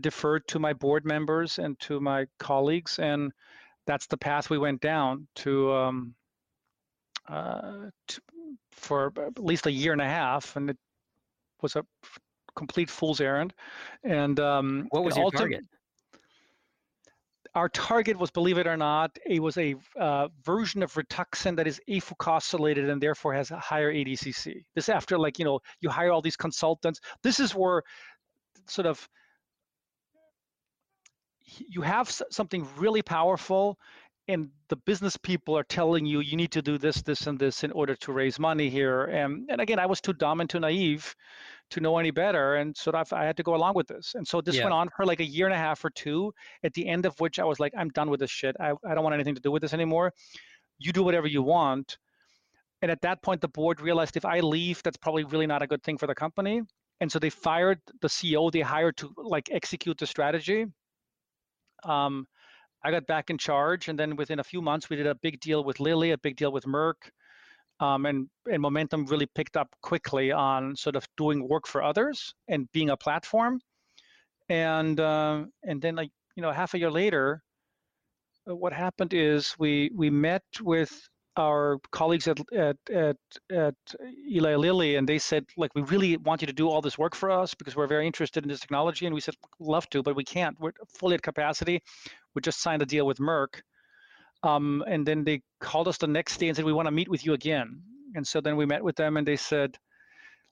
deferred 0.00 0.46
to 0.48 0.58
my 0.58 0.72
board 0.72 1.04
members 1.04 1.58
and 1.58 1.78
to 1.80 2.00
my 2.00 2.26
colleagues, 2.38 2.98
and 2.98 3.32
that's 3.86 4.06
the 4.06 4.16
path 4.16 4.50
we 4.50 4.58
went 4.58 4.80
down 4.80 5.26
to, 5.36 5.72
um, 5.72 6.14
uh, 7.28 7.90
to 8.08 8.20
for 8.70 9.12
at 9.16 9.38
least 9.38 9.66
a 9.66 9.72
year 9.72 9.92
and 9.92 10.00
a 10.00 10.06
half, 10.06 10.56
and 10.56 10.70
it 10.70 10.76
was 11.60 11.76
a 11.76 11.84
complete 12.56 12.90
fool's 12.90 13.20
errand. 13.20 13.54
And 14.04 14.38
um, 14.40 14.86
what 14.90 15.04
was 15.04 15.16
your 15.16 15.30
target? 15.30 15.64
Our 17.54 17.68
target 17.68 18.18
was, 18.18 18.30
believe 18.30 18.56
it 18.56 18.66
or 18.66 18.78
not, 18.78 19.10
it 19.26 19.40
was 19.40 19.58
a 19.58 19.74
uh, 20.00 20.28
version 20.42 20.82
of 20.82 20.94
Rituxan 20.94 21.54
that 21.56 21.66
is 21.66 21.80
afucosylated 21.88 22.90
and 22.90 23.00
therefore 23.00 23.34
has 23.34 23.50
a 23.50 23.58
higher 23.58 23.92
ADCC. 23.92 24.64
This 24.74 24.88
after 24.88 25.18
like 25.18 25.38
you 25.38 25.44
know 25.44 25.60
you 25.80 25.90
hire 25.90 26.12
all 26.12 26.22
these 26.22 26.36
consultants. 26.36 27.00
This 27.22 27.40
is 27.40 27.54
where 27.54 27.82
sort 28.66 28.86
of 28.86 29.06
you 31.58 31.82
have 31.82 32.10
something 32.30 32.66
really 32.76 33.02
powerful 33.02 33.78
and 34.28 34.48
the 34.68 34.76
business 34.76 35.16
people 35.16 35.56
are 35.58 35.64
telling 35.64 36.06
you 36.06 36.20
you 36.20 36.36
need 36.36 36.52
to 36.52 36.62
do 36.62 36.78
this 36.78 37.02
this 37.02 37.26
and 37.26 37.38
this 37.38 37.64
in 37.64 37.72
order 37.72 37.96
to 37.96 38.12
raise 38.12 38.38
money 38.38 38.70
here. 38.70 39.04
And, 39.04 39.48
and 39.50 39.60
again 39.60 39.78
i 39.78 39.86
was 39.86 40.00
too 40.00 40.12
dumb 40.12 40.40
and 40.40 40.48
too 40.48 40.60
naive 40.60 41.14
to 41.70 41.80
know 41.80 41.98
any 41.98 42.10
better 42.10 42.56
and 42.56 42.76
so 42.76 42.92
i 43.12 43.24
had 43.24 43.36
to 43.36 43.42
go 43.42 43.54
along 43.54 43.74
with 43.74 43.88
this. 43.88 44.12
And 44.14 44.26
so 44.26 44.40
this 44.40 44.56
yeah. 44.56 44.64
went 44.64 44.74
on 44.74 44.88
for 44.96 45.04
like 45.04 45.20
a 45.20 45.24
year 45.24 45.46
and 45.46 45.54
a 45.54 45.58
half 45.58 45.84
or 45.84 45.90
two. 45.90 46.32
At 46.62 46.72
the 46.74 46.86
end 46.86 47.06
of 47.06 47.18
which 47.20 47.38
i 47.38 47.44
was 47.44 47.58
like 47.58 47.72
i'm 47.76 47.88
done 47.90 48.10
with 48.10 48.20
this 48.20 48.30
shit. 48.30 48.56
I, 48.60 48.72
I 48.88 48.94
don't 48.94 49.02
want 49.02 49.14
anything 49.14 49.34
to 49.34 49.40
do 49.40 49.50
with 49.50 49.62
this 49.62 49.74
anymore. 49.74 50.12
You 50.78 50.92
do 50.92 51.02
whatever 51.02 51.26
you 51.26 51.42
want. 51.42 51.98
And 52.80 52.90
at 52.90 53.00
that 53.02 53.22
point 53.22 53.40
the 53.40 53.48
board 53.48 53.80
realized 53.80 54.16
if 54.16 54.24
i 54.24 54.40
leave 54.40 54.82
that's 54.82 54.98
probably 54.98 55.24
really 55.24 55.46
not 55.46 55.62
a 55.62 55.66
good 55.66 55.82
thing 55.82 55.98
for 55.98 56.06
the 56.06 56.14
company. 56.14 56.62
And 57.00 57.10
so 57.10 57.18
they 57.18 57.30
fired 57.30 57.80
the 58.00 58.08
ceo 58.08 58.52
they 58.52 58.60
hired 58.60 58.96
to 58.98 59.12
like 59.16 59.48
execute 59.50 59.98
the 59.98 60.06
strategy 60.06 60.66
um, 61.84 62.26
I 62.84 62.90
got 62.90 63.06
back 63.06 63.30
in 63.30 63.38
charge, 63.38 63.88
and 63.88 63.98
then 63.98 64.16
within 64.16 64.40
a 64.40 64.44
few 64.44 64.60
months, 64.60 64.90
we 64.90 64.96
did 64.96 65.06
a 65.06 65.14
big 65.14 65.40
deal 65.40 65.64
with 65.64 65.80
Lilly, 65.80 66.10
a 66.10 66.18
big 66.18 66.36
deal 66.36 66.52
with 66.52 66.64
Merck, 66.64 67.10
um, 67.80 68.06
and 68.06 68.28
and 68.50 68.60
momentum 68.60 69.06
really 69.06 69.26
picked 69.26 69.56
up 69.56 69.68
quickly 69.82 70.32
on 70.32 70.76
sort 70.76 70.96
of 70.96 71.06
doing 71.16 71.48
work 71.48 71.66
for 71.66 71.82
others 71.82 72.34
and 72.48 72.70
being 72.72 72.90
a 72.90 72.96
platform, 72.96 73.60
and 74.48 74.98
uh, 75.00 75.44
and 75.64 75.80
then 75.80 75.94
like 75.96 76.10
you 76.36 76.42
know 76.42 76.50
half 76.50 76.74
a 76.74 76.78
year 76.78 76.90
later, 76.90 77.42
uh, 78.48 78.56
what 78.56 78.72
happened 78.72 79.14
is 79.14 79.54
we 79.58 79.90
we 79.94 80.10
met 80.10 80.42
with 80.60 81.08
our 81.36 81.78
colleagues 81.90 82.28
at, 82.28 82.38
at, 82.52 82.76
at, 82.92 83.16
at 83.50 83.74
Eli 84.30 84.54
Lilly, 84.54 84.96
and 84.96 85.08
they 85.08 85.18
said, 85.18 85.44
like, 85.56 85.70
we 85.74 85.82
really 85.82 86.16
want 86.18 86.42
you 86.42 86.46
to 86.46 86.52
do 86.52 86.68
all 86.68 86.82
this 86.82 86.98
work 86.98 87.14
for 87.14 87.30
us 87.30 87.54
because 87.54 87.74
we're 87.74 87.86
very 87.86 88.06
interested 88.06 88.44
in 88.44 88.48
this 88.48 88.60
technology. 88.60 89.06
And 89.06 89.14
we 89.14 89.20
said, 89.20 89.34
love 89.58 89.88
to, 89.90 90.02
but 90.02 90.16
we 90.16 90.24
can't. 90.24 90.58
We're 90.60 90.72
fully 90.98 91.14
at 91.14 91.22
capacity. 91.22 91.82
We 92.34 92.42
just 92.42 92.60
signed 92.60 92.82
a 92.82 92.86
deal 92.86 93.06
with 93.06 93.18
Merck. 93.18 93.60
Um, 94.42 94.84
and 94.86 95.06
then 95.06 95.24
they 95.24 95.42
called 95.60 95.88
us 95.88 95.98
the 95.98 96.06
next 96.06 96.38
day 96.38 96.48
and 96.48 96.56
said, 96.56 96.64
we 96.64 96.72
want 96.72 96.86
to 96.86 96.92
meet 96.92 97.08
with 97.08 97.24
you 97.24 97.32
again. 97.32 97.80
And 98.14 98.26
so 98.26 98.40
then 98.40 98.56
we 98.56 98.66
met 98.66 98.82
with 98.82 98.96
them 98.96 99.16
and 99.16 99.26
they 99.26 99.36
said, 99.36 99.76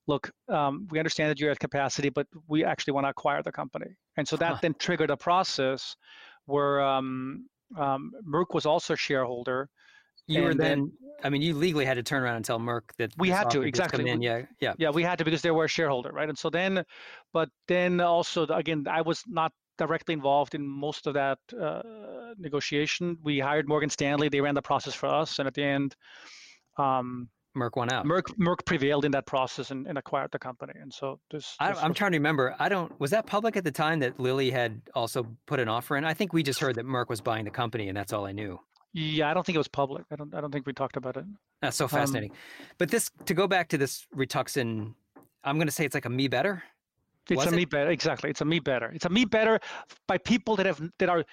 look, 0.07 0.31
um, 0.49 0.87
we 0.91 0.99
understand 0.99 1.31
that 1.31 1.39
you're 1.39 1.51
at 1.51 1.59
capacity, 1.59 2.09
but 2.09 2.27
we 2.49 2.65
actually 2.65 2.95
want 2.95 3.05
to 3.05 3.11
acquire 3.11 3.43
the 3.43 3.53
company. 3.53 3.97
And 4.17 4.27
so 4.27 4.37
that 4.37 4.53
huh. 4.53 4.59
then 4.63 4.75
triggered 4.79 5.11
a 5.11 5.17
process 5.17 5.97
where 6.47 6.81
um, 6.81 7.47
um 7.79 8.13
Merck 8.27 8.55
was 8.55 8.67
also 8.67 8.95
a 8.95 8.97
shareholder 8.97 9.69
you 10.31 10.43
were 10.43 10.55
then, 10.55 10.93
I 11.23 11.29
mean, 11.29 11.43
you 11.43 11.55
legally 11.55 11.85
had 11.85 11.95
to 11.95 12.03
turn 12.03 12.23
around 12.23 12.37
and 12.37 12.45
tell 12.45 12.59
Merck 12.59 12.83
that 12.99 13.13
we 13.19 13.29
had 13.29 13.51
to 13.51 13.63
exactly. 13.63 14.09
In. 14.09 14.23
Yeah, 14.23 14.43
yeah, 14.61 14.75
yeah. 14.79 14.91
We 14.91 15.03
had 15.03 15.19
to 15.19 15.25
because 15.25 15.43
they 15.43 15.51
were 15.51 15.65
a 15.65 15.69
shareholder, 15.69 16.11
right? 16.11 16.29
And 16.29 16.39
so 16.39 16.51
then, 16.51 16.85
but 17.33 17.49
then 17.69 18.01
also 18.01 18.47
again, 18.47 18.87
I 18.89 19.03
was 19.03 19.23
not 19.27 19.53
directly 19.79 20.15
involved 20.15 20.55
in 20.55 20.67
most 20.67 21.07
of 21.07 21.15
that 21.15 21.39
uh, 21.59 21.83
negotiation. 22.39 23.17
We 23.23 23.39
hired 23.41 23.69
Morgan 23.69 23.91
Stanley; 23.91 24.29
they 24.29 24.41
ran 24.41 24.55
the 24.55 24.63
process 24.63 24.95
for 24.95 25.07
us, 25.07 25.39
and 25.39 25.47
at 25.47 25.55
the 25.55 25.65
end, 25.65 25.97
um, 26.79 27.29
Merck 27.57 27.77
won 27.77 27.93
out. 27.93 28.07
Merck 28.07 28.35
Merck 28.39 28.65
prevailed 28.65 29.05
in 29.05 29.13
that 29.13 29.27
process 29.27 29.71
and, 29.71 29.87
and 29.87 29.99
acquired 29.99 30.31
the 30.31 30.39
company, 30.39 30.75
and 30.81 30.93
so 30.93 31.19
this. 31.31 31.57
I, 31.59 31.71
am 31.85 31.95
trying 31.95 32.13
to 32.13 32.19
remember. 32.19 32.55
I 32.59 32.69
don't. 32.69 32.99
Was 33.01 33.11
that 33.11 33.27
public 33.27 33.57
at 33.57 33.65
the 33.65 33.73
time 33.73 33.99
that 34.01 34.21
Lilly 34.21 34.51
had 34.51 34.81
also 34.95 35.27
put 35.47 35.59
an 35.59 35.69
offer 35.69 35.97
in? 35.97 36.05
I 36.05 36.15
think 36.15 36.33
we 36.33 36.43
just 36.43 36.61
heard 36.61 36.77
that 36.77 36.87
Merck 36.87 37.09
was 37.09 37.21
buying 37.21 37.45
the 37.45 37.51
company, 37.51 37.89
and 37.89 37.97
that's 37.97 38.13
all 38.13 38.25
I 38.25 38.33
knew. 38.33 38.61
Yeah, 38.93 39.31
I 39.31 39.35
don't 39.35 39.47
think 39.47 39.55
it 39.55 39.59
was 39.59 39.69
public. 39.69 40.05
I 40.11 40.17
don't. 40.17 40.35
I 40.35 40.41
don't 40.41 40.51
think 40.51 40.67
we 40.67 40.73
talked 40.73 40.97
about 40.97 41.17
it. 41.17 41.25
That's 41.63 41.77
so 41.77 41.85
um, 41.85 41.91
fascinating. 41.91 42.31
Um, 42.31 42.37
but 42.79 42.91
this 42.91 43.11
to 43.27 43.35
go 43.35 43.47
back 43.47 43.69
to 43.69 43.79
this 43.79 44.07
Rituxan, 44.17 44.95
I'm 45.45 45.57
going 45.57 45.69
to 45.69 45.73
say 45.73 45.85
it's 45.85 45.95
like 45.95 46.07
a 46.07 46.11
me 46.11 46.29
better. 46.29 46.63
It's 47.29 47.45
was 47.45 47.47
a 47.47 47.55
it? 47.55 47.57
me 47.57 47.65
better. 47.65 47.91
Exactly. 47.91 48.31
It's 48.31 48.41
a 48.41 48.45
me 48.45 48.59
better. 48.59 48.91
It's 48.93 49.05
a 49.05 49.09
me 49.09 49.25
better 49.25 49.61
by 50.09 50.19
people 50.19 50.57
that 50.57 50.67
have 50.67 50.81
that 50.99 51.09
are 51.09 51.25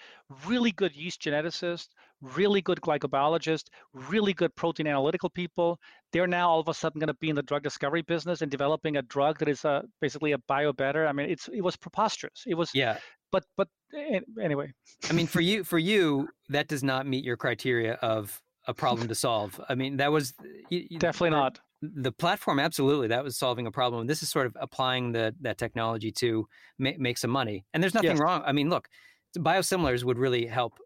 really 0.46 0.72
good 0.72 0.96
yeast 0.96 1.22
geneticists, 1.22 1.90
really 2.22 2.62
good 2.62 2.80
glycobiologists, 2.82 3.66
really 3.94 4.34
good 4.34 4.56
protein 4.56 4.88
analytical 4.88 5.30
people. 5.30 5.80
They're 6.14 6.28
now 6.28 6.50
all 6.50 6.60
of 6.60 6.68
a 6.68 6.74
sudden 6.74 7.00
going 7.00 7.08
to 7.08 7.16
be 7.16 7.30
in 7.30 7.36
the 7.36 7.42
drug 7.42 7.64
discovery 7.64 8.04
business 8.04 8.42
and 8.42 8.52
developing 8.52 8.98
a 8.98 9.02
drug 9.02 9.40
that 9.40 9.48
is 9.48 9.66
a, 9.66 9.84
basically 10.00 10.34
a 10.34 10.38
bio 10.40 10.72
better. 10.72 11.08
I 11.08 11.14
mean, 11.14 11.30
it's 11.30 11.48
it 11.48 11.62
was 11.62 11.76
preposterous. 11.76 12.44
It 12.46 12.54
was 12.56 12.70
yeah. 12.74 12.98
But 13.32 13.46
but 13.56 13.68
eh, 13.94 14.20
anyway. 14.42 14.74
I 15.10 15.14
mean, 15.14 15.28
for 15.28 15.42
you, 15.42 15.64
for 15.64 15.78
you, 15.78 16.30
that 16.50 16.68
does 16.68 16.84
not 16.84 17.08
meet 17.08 17.24
your 17.24 17.38
criteria 17.38 17.94
of 17.96 18.42
a 18.68 18.74
problem 18.74 19.08
to 19.08 19.16
solve. 19.16 19.60
I 19.70 19.76
mean, 19.76 19.98
that 19.98 20.12
was 20.12 20.34
you, 20.70 21.00
definitely 21.00 21.32
not 21.32 21.60
the 21.82 22.12
platform. 22.12 22.60
Absolutely, 22.60 23.08
that 23.08 23.24
was 23.24 23.38
solving 23.38 23.68
a 23.68 23.72
problem. 23.72 24.08
This 24.08 24.22
is 24.24 24.30
sort 24.30 24.46
of 24.46 24.58
applying 24.60 25.12
the 25.12 25.34
that 25.42 25.58
technology 25.58 26.12
to 26.14 26.48
ma- 26.78 26.92
make 26.98 27.18
some 27.18 27.32
money. 27.32 27.66
And 27.74 27.82
there's 27.82 27.94
nothing 27.94 28.12
yes. 28.12 28.20
wrong. 28.20 28.44
I 28.46 28.52
mean, 28.52 28.70
look, 28.70 28.90
biosimilars 29.38 30.04
would 30.04 30.18
really 30.18 30.46
help 30.46 30.80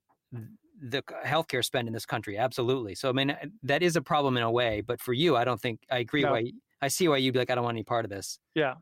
the 0.82 1.04
healthcare 1.26 1.64
spend 1.64 1.88
in 1.88 1.94
this 1.94 2.06
country. 2.06 2.38
Absolutely. 2.38 2.96
So 2.96 3.10
I 3.10 3.12
mean, 3.12 3.32
eh, 3.32 3.46
that 3.64 3.84
is 3.84 3.96
a 3.96 4.02
problem 4.02 4.38
in 4.38 4.44
a 4.44 4.52
way. 4.52 4.82
But 4.82 5.00
for 5.00 5.14
you, 5.14 5.36
I 5.36 5.44
don't 5.44 5.60
think 5.60 5.82
I 5.90 6.00
agree. 6.00 6.24
No. 6.24 6.32
Why 6.32 6.52
I 6.82 6.88
see 6.88 7.08
why 7.08 7.18
you'd 7.18 7.34
be 7.34 7.40
like, 7.40 7.52
I 7.52 7.56
don't 7.56 7.64
want 7.64 7.76
any 7.76 7.84
part 7.84 8.06
of 8.06 8.12
this. 8.12 8.40
Yeah. 8.56 8.76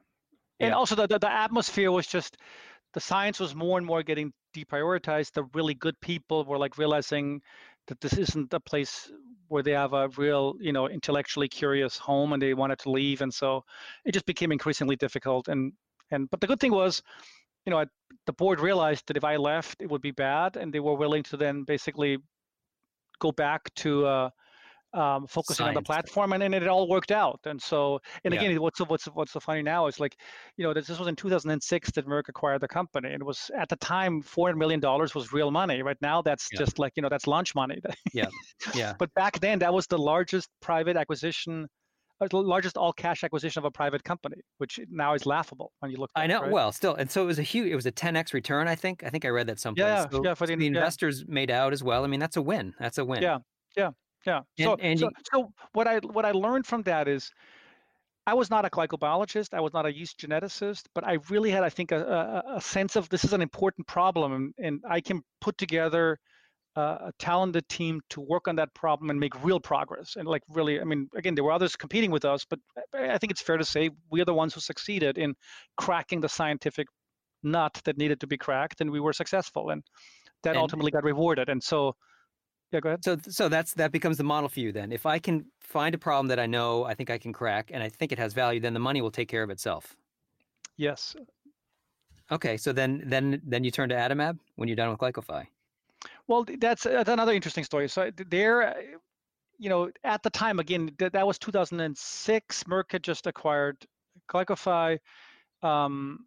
yeah. 0.59 0.67
And 0.67 0.73
also 0.73 0.95
the, 0.95 1.07
the 1.07 1.19
the 1.19 1.31
atmosphere 1.31 1.91
was 1.91 2.07
just 2.07 2.37
the 2.93 2.99
science 2.99 3.39
was 3.39 3.55
more 3.55 3.77
and 3.77 3.85
more 3.85 4.03
getting 4.03 4.33
deprioritized. 4.55 5.33
The 5.33 5.43
really 5.53 5.73
good 5.73 5.99
people 6.01 6.43
were 6.45 6.57
like 6.57 6.77
realizing 6.77 7.41
that 7.87 8.01
this 8.01 8.13
isn't 8.13 8.53
a 8.53 8.59
place 8.59 9.11
where 9.47 9.63
they 9.63 9.71
have 9.71 9.93
a 9.93 10.09
real, 10.09 10.55
you 10.59 10.71
know, 10.71 10.87
intellectually 10.87 11.47
curious 11.47 11.97
home 11.97 12.33
and 12.33 12.41
they 12.41 12.53
wanted 12.53 12.79
to 12.79 12.91
leave, 12.91 13.21
and 13.21 13.33
so 13.33 13.63
it 14.05 14.13
just 14.13 14.25
became 14.25 14.51
increasingly 14.51 14.95
difficult. 14.95 15.47
And 15.47 15.73
and 16.11 16.29
but 16.29 16.41
the 16.41 16.47
good 16.47 16.59
thing 16.59 16.71
was, 16.71 17.01
you 17.65 17.71
know, 17.71 17.79
I, 17.79 17.85
the 18.25 18.33
board 18.33 18.59
realized 18.59 19.07
that 19.07 19.17
if 19.17 19.23
I 19.23 19.37
left, 19.37 19.81
it 19.81 19.89
would 19.89 20.01
be 20.01 20.11
bad, 20.11 20.55
and 20.57 20.73
they 20.73 20.79
were 20.79 20.95
willing 20.95 21.23
to 21.23 21.37
then 21.37 21.63
basically 21.63 22.17
go 23.19 23.31
back 23.31 23.73
to. 23.75 24.05
Uh, 24.05 24.29
um, 24.93 25.27
focusing 25.27 25.65
Science. 25.65 25.77
on 25.77 25.83
the 25.83 25.85
platform, 25.85 26.33
and, 26.33 26.43
and 26.43 26.53
it 26.53 26.67
all 26.67 26.87
worked 26.87 27.11
out. 27.11 27.39
And 27.45 27.61
so, 27.61 27.99
and 28.23 28.33
again, 28.33 28.51
yeah. 28.51 28.57
what's 28.57 28.79
what's 28.79 29.05
what's 29.05 29.31
so 29.33 29.39
funny 29.39 29.61
now 29.61 29.87
is 29.87 29.99
like, 29.99 30.15
you 30.57 30.63
know, 30.63 30.73
this, 30.73 30.87
this 30.87 30.99
was 30.99 31.07
in 31.07 31.15
2006 31.15 31.91
that 31.91 32.07
Merck 32.07 32.29
acquired 32.29 32.61
the 32.61 32.67
company, 32.67 33.11
and 33.11 33.21
it 33.21 33.25
was 33.25 33.51
at 33.57 33.69
the 33.69 33.75
time 33.77 34.21
400 34.21 34.57
million 34.57 34.79
dollars 34.79 35.13
was 35.13 35.31
real 35.33 35.51
money. 35.51 35.81
Right 35.81 35.97
now, 36.01 36.21
that's 36.21 36.47
yeah. 36.51 36.59
just 36.59 36.79
like 36.79 36.93
you 36.95 37.01
know 37.01 37.09
that's 37.09 37.27
lunch 37.27 37.55
money. 37.55 37.79
yeah, 38.13 38.27
yeah. 38.73 38.93
But 38.97 39.13
back 39.13 39.39
then, 39.39 39.59
that 39.59 39.73
was 39.73 39.87
the 39.87 39.97
largest 39.97 40.49
private 40.61 40.97
acquisition 40.97 41.67
uh, 42.21 42.27
the 42.29 42.37
largest 42.37 42.77
all 42.77 42.91
cash 42.91 43.23
acquisition 43.23 43.59
of 43.61 43.65
a 43.65 43.71
private 43.71 44.03
company, 44.03 44.37
which 44.57 44.79
now 44.89 45.13
is 45.13 45.25
laughable 45.25 45.71
when 45.79 45.91
you 45.91 45.97
look. 45.97 46.11
Back, 46.13 46.23
I 46.23 46.27
know. 46.27 46.41
Right? 46.41 46.51
Well, 46.51 46.71
still, 46.71 46.95
and 46.95 47.09
so 47.09 47.23
it 47.23 47.25
was 47.25 47.39
a 47.39 47.43
huge. 47.43 47.71
It 47.71 47.75
was 47.75 47.85
a 47.85 47.91
10x 47.91 48.33
return. 48.33 48.67
I 48.67 48.75
think. 48.75 49.03
I 49.05 49.09
think 49.09 49.25
I 49.25 49.29
read 49.29 49.47
that 49.47 49.59
someplace. 49.59 49.85
Yeah, 49.85 50.09
so 50.09 50.21
yeah. 50.23 50.33
For 50.33 50.45
the, 50.45 50.55
the 50.55 50.67
investors 50.67 51.21
yeah. 51.21 51.33
made 51.33 51.51
out 51.51 51.71
as 51.71 51.83
well. 51.83 52.03
I 52.03 52.07
mean, 52.07 52.19
that's 52.19 52.35
a 52.35 52.41
win. 52.41 52.73
That's 52.79 52.97
a 52.97 53.05
win. 53.05 53.21
Yeah, 53.21 53.37
yeah. 53.77 53.91
Yeah. 54.29 54.65
So, 54.65 54.73
and, 54.73 54.81
and 54.81 54.99
so, 54.99 55.09
so 55.31 55.53
what 55.73 55.87
I 55.87 55.97
what 55.99 56.25
I 56.25 56.31
learned 56.31 56.65
from 56.65 56.83
that 56.83 57.07
is 57.07 57.31
I 58.27 58.33
was 58.33 58.49
not 58.49 58.63
a 58.65 58.69
glycobiologist. 58.69 59.53
I 59.53 59.61
was 59.61 59.73
not 59.73 59.85
a 59.85 59.93
yeast 59.93 60.19
geneticist, 60.19 60.83
but 60.93 61.03
I 61.03 61.17
really 61.29 61.49
had, 61.49 61.63
I 61.63 61.69
think, 61.69 61.91
a, 61.91 62.43
a, 62.47 62.57
a 62.57 62.61
sense 62.61 62.95
of 62.95 63.09
this 63.09 63.23
is 63.23 63.33
an 63.33 63.41
important 63.41 63.87
problem, 63.87 64.33
and, 64.33 64.53
and 64.65 64.83
I 64.87 65.01
can 65.01 65.21
put 65.41 65.57
together 65.57 66.19
a 66.75 67.11
talented 67.19 67.67
team 67.67 67.99
to 68.09 68.21
work 68.21 68.47
on 68.47 68.55
that 68.55 68.73
problem 68.73 69.09
and 69.09 69.19
make 69.19 69.43
real 69.43 69.59
progress. 69.59 70.15
And 70.15 70.27
like 70.27 70.43
really, 70.47 70.79
I 70.79 70.83
mean, 70.83 71.09
again, 71.15 71.35
there 71.35 71.43
were 71.43 71.51
others 71.51 71.75
competing 71.75 72.11
with 72.11 72.23
us, 72.23 72.45
but 72.49 72.59
I 72.93 73.17
think 73.17 73.31
it's 73.31 73.41
fair 73.41 73.57
to 73.57 73.65
say 73.65 73.89
we 74.11 74.21
are 74.21 74.25
the 74.25 74.33
ones 74.33 74.53
who 74.53 74.61
succeeded 74.61 75.17
in 75.17 75.35
cracking 75.75 76.21
the 76.21 76.29
scientific 76.29 76.87
nut 77.43 77.81
that 77.83 77.97
needed 77.97 78.19
to 78.21 78.27
be 78.27 78.37
cracked, 78.37 78.81
and 78.81 78.91
we 78.91 78.99
were 78.99 79.13
successful, 79.13 79.71
and 79.71 79.83
that 80.43 80.51
and, 80.51 80.59
ultimately 80.59 80.91
got 80.91 81.03
rewarded. 81.03 81.49
And 81.49 81.61
so 81.61 81.95
yeah, 82.71 82.79
go 82.79 82.89
ahead. 82.89 83.03
So, 83.03 83.17
so 83.27 83.49
that's 83.49 83.73
that 83.75 83.91
becomes 83.91 84.17
the 84.17 84.23
model 84.23 84.49
for 84.49 84.59
you 84.59 84.71
then. 84.71 84.91
If 84.91 85.05
I 85.05 85.19
can 85.19 85.45
find 85.59 85.95
a 85.95 85.97
problem 85.97 86.27
that 86.27 86.39
I 86.39 86.45
know 86.45 86.83
I 86.83 86.93
think 86.93 87.09
I 87.09 87.17
can 87.17 87.33
crack, 87.33 87.71
and 87.73 87.81
I 87.81 87.89
think 87.89 88.11
it 88.11 88.19
has 88.19 88.33
value, 88.33 88.59
then 88.59 88.73
the 88.73 88.79
money 88.79 89.01
will 89.01 89.11
take 89.11 89.27
care 89.27 89.43
of 89.43 89.49
itself. 89.49 89.95
Yes. 90.77 91.15
Okay, 92.31 92.57
so 92.57 92.71
then 92.71 93.03
then 93.05 93.41
then 93.45 93.63
you 93.63 93.71
turn 93.71 93.89
to 93.89 93.95
Adimab 93.95 94.37
when 94.55 94.67
you're 94.67 94.75
done 94.75 94.89
with 94.89 94.99
Glycofy. 94.99 95.47
Well, 96.27 96.45
that's, 96.59 96.83
that's 96.83 97.09
another 97.09 97.33
interesting 97.33 97.63
story. 97.63 97.87
So 97.89 98.11
there, 98.29 98.75
you 99.57 99.69
know, 99.69 99.89
at 100.03 100.21
the 100.23 100.29
time 100.29 100.59
again, 100.59 100.91
that, 100.99 101.13
that 101.13 101.25
was 101.25 101.39
2006. 101.39 102.63
Merck 102.65 102.91
had 102.91 103.03
just 103.03 103.27
acquired 103.27 103.83
Glycofy. 104.31 104.99
Um, 105.63 106.25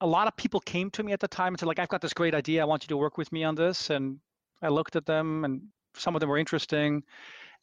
a 0.00 0.06
lot 0.06 0.26
of 0.26 0.36
people 0.36 0.60
came 0.60 0.90
to 0.92 1.02
me 1.02 1.12
at 1.12 1.20
the 1.20 1.28
time 1.28 1.52
and 1.52 1.60
said, 1.60 1.66
like, 1.66 1.78
I've 1.78 1.88
got 1.88 2.00
this 2.00 2.14
great 2.14 2.34
idea. 2.34 2.62
I 2.62 2.64
want 2.64 2.84
you 2.84 2.88
to 2.88 2.96
work 2.96 3.18
with 3.18 3.30
me 3.32 3.44
on 3.44 3.54
this. 3.54 3.90
And 3.90 4.18
I 4.62 4.68
looked 4.68 4.96
at 4.96 5.06
them, 5.06 5.44
and 5.44 5.62
some 5.94 6.14
of 6.14 6.20
them 6.20 6.28
were 6.28 6.38
interesting, 6.38 7.02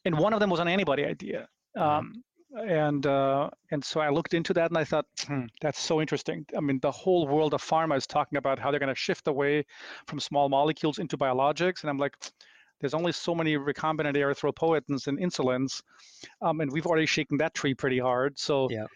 and 0.04 0.18
one 0.18 0.32
of 0.32 0.40
them 0.40 0.50
was 0.50 0.60
an 0.60 0.68
antibody 0.68 1.04
idea. 1.04 1.48
Mm-hmm. 1.76 1.82
Um, 1.82 2.24
and 2.66 3.06
uh, 3.06 3.48
and 3.70 3.84
so 3.84 4.00
I 4.00 4.10
looked 4.10 4.34
into 4.34 4.52
that, 4.54 4.70
and 4.70 4.78
I 4.78 4.84
thought, 4.84 5.06
hmm, 5.26 5.44
that's 5.60 5.80
so 5.80 6.00
interesting. 6.00 6.44
I 6.56 6.60
mean, 6.60 6.80
the 6.80 6.90
whole 6.90 7.28
world 7.28 7.54
of 7.54 7.62
pharma 7.62 7.96
is 7.96 8.06
talking 8.06 8.38
about 8.38 8.58
how 8.58 8.70
they're 8.70 8.80
going 8.80 8.94
to 8.94 9.00
shift 9.00 9.28
away 9.28 9.64
from 10.06 10.18
small 10.18 10.48
molecules 10.48 10.98
into 10.98 11.16
biologics, 11.16 11.82
and 11.82 11.90
I'm 11.90 11.98
like. 11.98 12.16
There's 12.80 12.94
only 12.94 13.12
so 13.12 13.34
many 13.34 13.58
recombinant 13.58 14.16
erythropoietins 14.16 15.06
and 15.06 15.18
insulins, 15.18 15.82
um, 16.40 16.62
and 16.62 16.72
we've 16.72 16.86
already 16.86 17.04
shaken 17.04 17.36
that 17.36 17.52
tree 17.52 17.74
pretty 17.74 17.98
hard. 17.98 18.38
So, 18.38 18.68
yeah. 18.70 18.86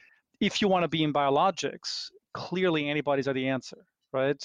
if 0.40 0.62
you 0.62 0.68
want 0.68 0.84
to 0.84 0.88
be 0.88 1.02
in 1.02 1.12
biologics, 1.12 2.08
clearly 2.32 2.88
antibodies 2.88 3.28
are 3.28 3.34
the 3.34 3.46
answer, 3.46 3.84
right? 4.10 4.42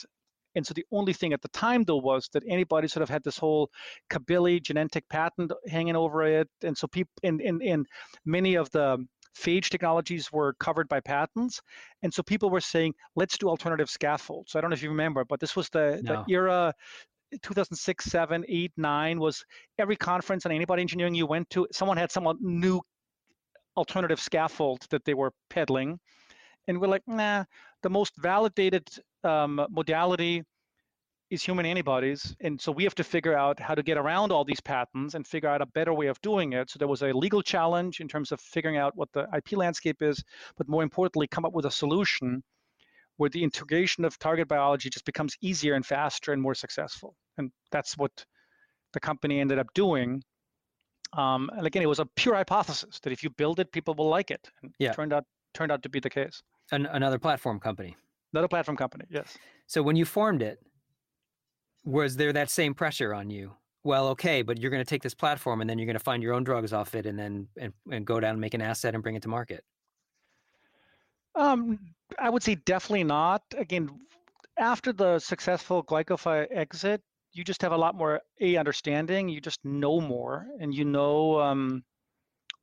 And 0.56 0.66
so 0.66 0.74
the 0.74 0.86
only 0.92 1.14
thing 1.14 1.34
at 1.34 1.42
the 1.42 1.50
time, 1.50 1.84
though, 1.84 1.98
was 1.98 2.30
that 2.34 2.44
anybody 2.48 2.88
sort 2.88 3.04
of 3.04 3.10
had 3.10 3.24
this 3.24 3.38
whole 3.38 3.70
Kabili 4.10 4.62
Genentech 4.62 5.04
patent 5.10 5.52
hanging 5.68 5.96
over 5.96 6.24
it. 6.24 6.50
And 6.64 6.78
so 6.78 6.88
people, 6.88 7.12
in, 7.24 7.40
in, 7.40 7.62
in 7.62 7.86
many 8.26 8.56
of 8.56 8.70
the 8.72 9.06
phage 9.38 9.70
technologies 9.70 10.32
were 10.32 10.54
covered 10.60 10.90
by 10.90 11.00
patents. 11.00 11.62
And 12.04 12.14
so 12.14 12.24
people 12.24 12.50
were 12.50 12.62
saying, 12.62 12.94
let's 13.16 13.38
do 13.38 13.48
alternative 13.48 13.90
scaffolds. 13.90 14.52
So 14.52 14.60
I 14.60 14.62
don't 14.62 14.72
know 14.72 14.76
if 14.76 14.84
you 14.84 14.90
remember, 14.90 15.24
but 15.24 15.40
this 15.40 15.56
was 15.56 15.70
the, 15.70 16.02
no. 16.04 16.24
the 16.28 16.34
era 16.34 16.74
2006, 17.42 18.06
7, 18.06 18.44
8, 18.48 18.72
9 18.76 19.20
was 19.20 19.46
every 19.78 19.96
conference 19.96 20.46
on 20.46 20.52
antibody 20.52 20.82
engineering 20.82 21.16
you 21.16 21.28
went 21.28 21.50
to, 21.52 21.68
someone 21.72 21.98
had 21.98 22.12
some 22.12 22.28
new 22.42 22.82
alternative 23.78 24.20
scaffold 24.20 24.86
that 24.90 25.06
they 25.06 25.14
were 25.14 25.32
peddling. 25.50 26.00
And 26.68 26.80
we're 26.80 26.88
like, 26.88 27.04
nah, 27.08 27.46
the 27.84 27.90
most 27.90 28.14
validated 28.18 28.88
um, 29.24 29.66
modality 29.70 30.44
is 31.30 31.44
human 31.44 31.66
antibodies. 31.66 32.36
And 32.42 32.60
so 32.60 32.72
we 32.72 32.84
have 32.84 32.96
to 32.96 33.04
figure 33.04 33.38
out 33.38 33.60
how 33.60 33.76
to 33.76 33.84
get 33.84 33.98
around 33.98 34.32
all 34.32 34.44
these 34.44 34.60
patents 34.60 35.14
and 35.14 35.28
figure 35.28 35.50
out 35.50 35.62
a 35.62 35.66
better 35.68 35.94
way 35.94 36.08
of 36.08 36.20
doing 36.22 36.54
it. 36.54 36.70
So 36.72 36.80
there 36.80 36.88
was 36.88 37.04
a 37.04 37.14
legal 37.14 37.42
challenge 37.42 38.00
in 38.00 38.08
terms 38.08 38.32
of 38.32 38.42
figuring 38.42 38.78
out 38.78 38.96
what 38.96 39.10
the 39.14 39.28
IP 39.36 39.54
landscape 39.54 40.02
is, 40.02 40.24
but 40.58 40.68
more 40.68 40.82
importantly, 40.82 41.28
come 41.28 41.46
up 41.46 41.54
with 41.54 41.66
a 41.66 41.72
solution 41.72 42.44
where 43.18 43.30
the 43.30 43.44
integration 43.44 44.06
of 44.06 44.18
target 44.18 44.48
biology 44.48 44.90
just 44.90 45.06
becomes 45.06 45.36
easier 45.42 45.76
and 45.76 45.86
faster 45.86 46.34
and 46.34 46.42
more 46.42 46.56
successful. 46.56 47.16
And 47.38 47.52
that's 47.72 47.98
what 47.98 48.26
the 48.94 49.00
company 49.00 49.40
ended 49.40 49.60
up 49.60 49.68
doing. 49.76 50.24
Um, 51.14 51.50
and 51.56 51.68
again, 51.68 51.84
it 51.84 51.88
was 51.88 52.00
a 52.00 52.08
pure 52.16 52.36
hypothesis 52.36 53.00
that 53.04 53.12
if 53.12 53.24
you 53.24 53.30
build 53.32 53.60
it, 53.60 53.72
people 53.72 53.94
will 53.94 54.10
like 54.10 54.32
it. 54.32 54.50
And 54.64 54.74
yeah. 54.80 54.92
it 54.92 54.96
turned 54.96 55.14
out 55.14 55.26
turned 55.54 55.72
out 55.72 55.84
to 55.84 55.90
be 55.90 56.00
the 56.00 56.10
case. 56.10 56.42
An- 56.72 56.86
another 56.86 57.20
platform 57.20 57.60
company. 57.60 57.96
Another 58.34 58.48
platform 58.48 58.78
company, 58.78 59.06
yes. 59.10 59.38
So 59.68 59.82
when 59.82 59.96
you 59.96 60.06
formed 60.06 60.42
it, 60.42 60.60
was 61.84 62.16
there 62.16 62.34
that 62.34 62.50
same 62.50 62.74
pressure 62.74 63.14
on 63.14 63.30
you? 63.30 63.54
Well, 63.84 64.10
okay, 64.10 64.42
but 64.42 64.60
you're 64.60 64.72
going 64.72 64.84
to 64.84 64.90
take 64.90 65.02
this 65.02 65.14
platform 65.14 65.62
and 65.62 65.70
then 65.70 65.80
you're 65.80 65.86
going 65.86 65.98
to 65.98 66.04
find 66.04 66.22
your 66.22 66.34
own 66.34 66.44
drugs 66.44 66.74
off 66.74 66.96
it 66.96 67.06
and 67.06 67.18
then 67.18 67.48
and, 67.58 67.74
and 67.92 68.06
go 68.06 68.20
down 68.20 68.32
and 68.32 68.42
make 68.42 68.54
an 68.54 68.62
asset 68.62 68.94
and 68.94 69.02
bring 69.02 69.16
it 69.16 69.22
to 69.24 69.30
market. 69.30 69.64
Um, 71.36 71.80
I 72.18 72.30
would 72.30 72.44
say 72.44 72.56
definitely 72.56 73.06
not. 73.06 73.42
Again, 73.58 73.90
after 74.58 74.92
the 74.92 75.20
successful 75.20 75.84
Glycophi 75.84 76.48
exit, 76.52 77.02
you 77.32 77.44
just 77.44 77.62
have 77.62 77.72
a 77.72 77.78
lot 77.78 77.96
more 77.96 78.22
a 78.42 78.58
understanding. 78.58 79.30
You 79.30 79.40
just 79.40 79.64
know 79.64 80.02
more, 80.02 80.48
and 80.60 80.74
you 80.74 80.84
know 80.84 81.40
um, 81.40 81.84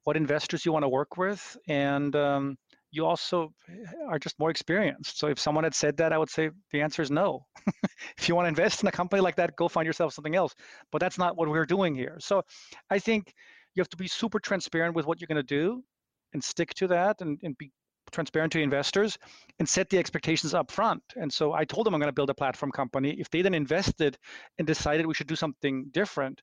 what 0.04 0.16
investors 0.16 0.66
you 0.66 0.72
want 0.72 0.82
to 0.82 0.88
work 0.88 1.16
with, 1.16 1.56
and 1.68 2.14
um, 2.14 2.58
you 2.97 3.07
also 3.07 3.53
eh, 3.68 3.74
are 4.09 4.18
just 4.18 4.38
more 4.38 4.51
experienced. 4.51 5.18
So 5.18 5.28
if 5.28 5.38
someone 5.38 5.64
had 5.64 5.74
said 5.74 5.97
that, 5.99 6.12
I 6.12 6.18
would 6.18 6.30
say 6.30 6.51
the 6.72 6.80
answer 6.80 7.03
is 7.03 7.11
no. 7.11 7.47
if 8.18 8.28
you 8.28 8.34
want 8.34 8.47
to 8.47 8.49
invest 8.49 8.82
in 8.82 8.88
a 8.88 8.92
company 8.92 9.20
like 9.20 9.36
that, 9.36 9.55
go 9.57 9.68
find 9.68 9.86
yourself 9.86 10.14
something 10.14 10.34
else. 10.34 10.55
But 10.90 11.01
that's 11.01 11.18
not 11.18 11.36
what 11.36 11.49
we're 11.49 11.66
doing 11.66 11.94
here. 11.94 12.16
So 12.18 12.42
I 12.90 12.99
think 12.99 13.32
you 13.74 13.80
have 13.80 13.90
to 13.90 13.97
be 13.97 14.09
super 14.09 14.40
transparent 14.40 14.97
with 14.97 15.07
what 15.07 15.20
you're 15.20 15.28
going 15.28 15.36
to 15.36 15.55
do 15.61 15.84
and 16.32 16.42
stick 16.42 16.74
to 16.74 16.86
that 16.88 17.20
and, 17.20 17.38
and 17.42 17.57
be 17.59 17.70
transparent 18.12 18.53
to 18.53 18.61
investors 18.61 19.18
and 19.59 19.68
set 19.68 19.90
the 19.90 19.99
expectations 19.99 20.55
up 20.55 20.70
front. 20.70 21.03
And 21.16 21.32
so 21.32 21.53
I 21.53 21.64
told 21.64 21.86
them 21.86 21.94
I'm 21.94 22.01
going 22.01 22.09
to 22.09 22.14
build 22.14 22.30
a 22.30 22.34
platform 22.34 22.72
company. 22.72 23.16
If 23.18 23.30
they 23.30 23.42
then 23.42 23.55
invested 23.55 24.16
and 24.59 24.66
decided 24.66 25.07
we 25.07 25.14
should 25.14 25.26
do 25.26 25.36
something 25.36 25.86
different, 25.90 26.40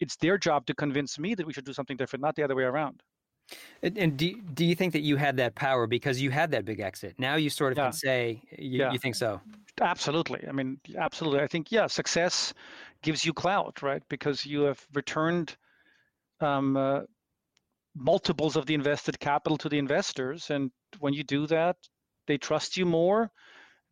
it's 0.00 0.16
their 0.16 0.38
job 0.38 0.66
to 0.66 0.74
convince 0.74 1.18
me 1.18 1.34
that 1.34 1.46
we 1.46 1.52
should 1.52 1.64
do 1.64 1.72
something 1.72 1.96
different, 1.96 2.22
not 2.22 2.34
the 2.34 2.42
other 2.42 2.56
way 2.56 2.64
around. 2.64 3.02
And, 3.82 3.98
and 3.98 4.16
do, 4.16 4.34
do 4.54 4.64
you 4.64 4.74
think 4.74 4.92
that 4.92 5.00
you 5.00 5.16
had 5.16 5.36
that 5.38 5.54
power 5.54 5.86
because 5.86 6.20
you 6.20 6.30
had 6.30 6.50
that 6.52 6.64
big 6.64 6.80
exit? 6.80 7.14
Now 7.18 7.36
you 7.36 7.50
sort 7.50 7.72
of 7.72 7.78
yeah. 7.78 7.84
can 7.84 7.92
say 7.92 8.42
you, 8.58 8.80
yeah. 8.80 8.92
you 8.92 8.98
think 8.98 9.14
so. 9.14 9.40
Absolutely. 9.80 10.44
I 10.48 10.52
mean, 10.52 10.78
absolutely. 10.96 11.40
I 11.40 11.46
think, 11.46 11.72
yeah, 11.72 11.86
success 11.86 12.54
gives 13.02 13.24
you 13.24 13.32
clout, 13.32 13.82
right? 13.82 14.02
Because 14.08 14.46
you 14.46 14.62
have 14.62 14.84
returned 14.94 15.56
um, 16.40 16.76
uh, 16.76 17.00
multiples 17.96 18.56
of 18.56 18.66
the 18.66 18.74
invested 18.74 19.18
capital 19.18 19.58
to 19.58 19.68
the 19.68 19.78
investors. 19.78 20.50
And 20.50 20.70
when 21.00 21.12
you 21.12 21.24
do 21.24 21.46
that, 21.48 21.76
they 22.26 22.38
trust 22.38 22.76
you 22.76 22.86
more. 22.86 23.30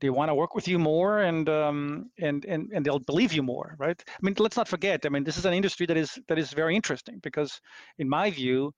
They 0.01 0.11
want 0.11 0.31
to 0.31 0.35
work 0.35 0.55
with 0.55 0.67
you 0.67 0.79
more, 0.79 1.21
and 1.21 1.47
um, 1.51 2.11
and 2.19 2.47
and 2.47 2.71
and 2.73 2.87
they'll 2.87 3.01
believe 3.01 3.35
you 3.35 3.43
more, 3.43 3.77
right? 3.79 4.03
I 4.09 4.19
mean, 4.23 4.35
let's 4.39 4.57
not 4.57 4.67
forget. 4.67 5.05
I 5.05 5.11
mean, 5.11 5.25
this 5.25 5.37
is 5.37 5.45
an 5.45 5.53
industry 5.53 5.85
that 5.85 5.99
is 5.99 6.19
that 6.27 6.39
is 6.39 6.55
very 6.55 6.75
interesting 6.75 7.19
because, 7.23 7.61
in 7.99 8.09
my 8.09 8.31
view, 8.31 8.73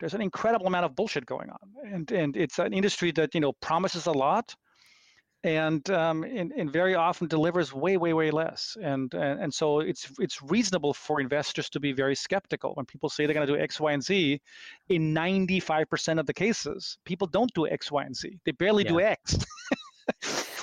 there's 0.00 0.14
an 0.14 0.22
incredible 0.22 0.66
amount 0.66 0.86
of 0.86 0.96
bullshit 0.96 1.26
going 1.26 1.50
on, 1.50 1.92
and 1.92 2.10
and 2.10 2.36
it's 2.36 2.58
an 2.58 2.72
industry 2.72 3.12
that 3.12 3.34
you 3.34 3.40
know 3.40 3.52
promises 3.52 4.06
a 4.06 4.12
lot, 4.12 4.54
and 5.44 5.88
um, 5.90 6.24
and, 6.24 6.52
and 6.52 6.72
very 6.72 6.94
often 6.94 7.28
delivers 7.28 7.72
way 7.72 7.96
way 7.96 8.12
way 8.12 8.30
less, 8.30 8.76
and, 8.82 9.12
and 9.14 9.40
and 9.40 9.54
so 9.54 9.80
it's 9.80 10.10
it's 10.18 10.42
reasonable 10.42 10.94
for 10.94 11.20
investors 11.20 11.68
to 11.70 11.80
be 11.80 11.92
very 11.92 12.14
skeptical 12.14 12.72
when 12.74 12.86
people 12.86 13.08
say 13.08 13.26
they're 13.26 13.34
going 13.34 13.46
to 13.46 13.52
do 13.52 13.58
X, 13.58 13.78
Y, 13.78 13.92
and 13.92 14.02
Z. 14.02 14.40
In 14.88 15.14
95% 15.14 16.18
of 16.18 16.26
the 16.26 16.34
cases, 16.34 16.98
people 17.04 17.26
don't 17.26 17.52
do 17.54 17.66
X, 17.68 17.92
Y, 17.92 18.02
and 18.02 18.16
Z. 18.16 18.38
They 18.44 18.52
barely 18.52 18.84
yeah. 18.84 18.90
do 18.90 19.00
X. 19.00 19.38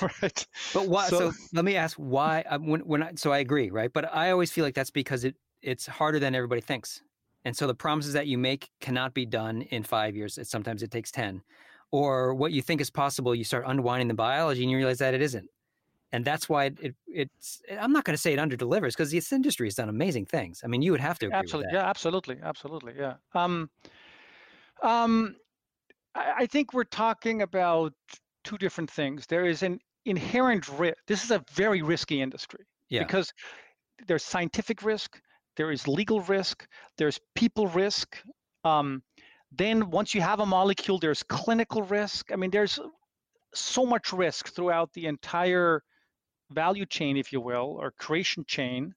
right. 0.02 0.46
But 0.74 0.88
why? 0.88 1.08
So, 1.08 1.30
so, 1.30 1.36
let 1.52 1.64
me 1.64 1.76
ask 1.76 1.96
why. 1.96 2.44
Uh, 2.48 2.58
when 2.58 2.80
when 2.80 3.02
I, 3.02 3.12
so 3.14 3.32
I 3.32 3.38
agree, 3.38 3.70
right? 3.70 3.92
But 3.92 4.12
I 4.14 4.30
always 4.30 4.50
feel 4.50 4.64
like 4.64 4.74
that's 4.74 4.90
because 4.90 5.24
it 5.24 5.36
it's 5.62 5.86
harder 5.86 6.18
than 6.18 6.34
everybody 6.34 6.60
thinks 6.60 7.02
And 7.48 7.56
so 7.56 7.66
the 7.66 7.74
promises 7.74 8.12
that 8.12 8.26
you 8.26 8.36
make 8.36 8.68
cannot 8.78 9.14
be 9.14 9.24
done 9.24 9.62
in 9.62 9.82
five 9.82 10.14
years. 10.14 10.38
Sometimes 10.42 10.82
it 10.82 10.90
takes 10.90 11.10
10. 11.10 11.40
Or 11.90 12.34
what 12.34 12.52
you 12.52 12.60
think 12.60 12.82
is 12.82 12.90
possible, 12.90 13.34
you 13.34 13.42
start 13.42 13.64
unwinding 13.66 14.06
the 14.06 14.12
biology 14.12 14.60
and 14.60 14.70
you 14.70 14.76
realize 14.76 14.98
that 14.98 15.14
it 15.14 15.22
isn't. 15.22 15.48
And 16.12 16.26
that's 16.26 16.46
why 16.46 16.66
it, 16.66 16.78
it 16.82 16.94
it's, 17.06 17.62
I'm 17.80 17.90
not 17.90 18.04
going 18.04 18.12
to 18.12 18.20
say 18.20 18.34
it 18.34 18.38
under 18.38 18.54
delivers 18.54 18.94
because 18.94 19.12
this 19.12 19.32
industry 19.32 19.66
has 19.66 19.76
done 19.76 19.88
amazing 19.88 20.26
things. 20.26 20.60
I 20.62 20.66
mean, 20.66 20.82
you 20.82 20.92
would 20.92 21.00
have 21.00 21.18
to 21.20 21.30
absolutely, 21.32 21.72
yeah, 21.72 21.88
absolutely, 21.88 22.36
absolutely, 22.42 22.92
yeah. 22.98 23.14
Um, 23.34 23.70
um, 24.82 25.34
I, 26.14 26.32
I 26.40 26.46
think 26.46 26.74
we're 26.74 26.84
talking 26.84 27.40
about 27.40 27.94
two 28.44 28.58
different 28.58 28.90
things. 28.90 29.26
There 29.26 29.46
is 29.46 29.62
an 29.62 29.80
inherent 30.04 30.68
risk. 30.78 30.98
This 31.06 31.24
is 31.24 31.30
a 31.30 31.42
very 31.52 31.80
risky 31.80 32.20
industry 32.20 32.66
yeah. 32.90 33.04
because 33.04 33.32
there's 34.06 34.22
scientific 34.22 34.82
risk, 34.82 35.18
there 35.58 35.72
is 35.72 35.86
legal 35.86 36.20
risk, 36.22 36.66
there's 36.96 37.20
people 37.34 37.66
risk. 37.66 38.16
Um, 38.64 39.02
then 39.50 39.90
once 39.90 40.14
you 40.14 40.20
have 40.20 40.40
a 40.40 40.46
molecule, 40.46 40.98
there's 40.98 41.22
clinical 41.24 41.82
risk. 41.82 42.32
I 42.32 42.36
mean, 42.36 42.50
there's 42.50 42.78
so 43.54 43.84
much 43.84 44.12
risk 44.12 44.54
throughout 44.54 44.92
the 44.92 45.06
entire 45.06 45.82
value 46.50 46.86
chain, 46.86 47.16
if 47.16 47.32
you 47.32 47.40
will, 47.40 47.76
or 47.80 47.90
creation 47.90 48.44
chain. 48.46 48.94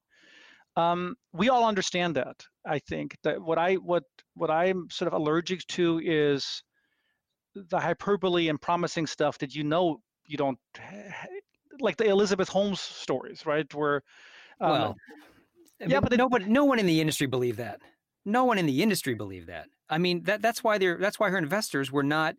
Um, 0.78 1.16
we 1.34 1.50
all 1.50 1.66
understand 1.68 2.16
that. 2.16 2.38
I 2.66 2.80
think 2.80 3.18
that 3.24 3.42
what 3.42 3.58
I 3.58 3.76
what 3.76 4.04
what 4.36 4.52
I'm 4.52 4.88
sort 4.90 5.08
of 5.08 5.14
allergic 5.20 5.66
to 5.68 6.00
is 6.04 6.64
the 7.56 7.80
hyperbole 7.80 8.50
and 8.50 8.62
promising 8.62 9.08
stuff 9.08 9.38
that 9.40 9.56
you 9.56 9.64
know 9.64 10.02
you 10.28 10.38
don't 10.38 10.60
like 11.80 11.98
the 11.98 12.08
Elizabeth 12.08 12.50
Holmes 12.50 12.80
stories, 12.80 13.46
right? 13.46 13.74
Where 13.74 14.04
um, 14.62 14.70
well, 14.70 14.96
yeah, 15.88 16.00
but 16.00 16.16
nobody, 16.18 16.46
no 16.46 16.66
one 16.66 16.80
in 16.80 16.86
the 16.86 17.02
industry 17.02 17.28
believed 17.28 17.58
that. 17.58 17.82
No 18.26 18.46
one 18.46 18.58
in 18.58 18.66
the 18.66 18.84
industry 18.84 19.14
believed 19.14 19.48
that. 19.48 19.68
I 19.90 19.98
mean, 19.98 20.24
that 20.24 20.42
that's 20.42 20.64
why 20.64 20.78
they're 20.78 20.98
that's 20.98 21.20
why 21.20 21.30
her 21.30 21.38
investors 21.38 21.92
were 21.92 22.04
not 22.04 22.36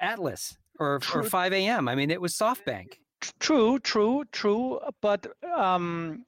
Atlas 0.00 0.56
or 0.78 0.98
true. 0.98 1.22
or 1.22 1.24
5 1.24 1.52
a.m. 1.52 1.88
I 1.88 1.94
mean, 1.94 2.10
it 2.10 2.20
was 2.20 2.34
SoftBank. 2.34 2.98
True, 3.40 3.78
true, 3.78 4.24
true. 4.32 4.80
But 5.00 5.26
um, 5.56 6.24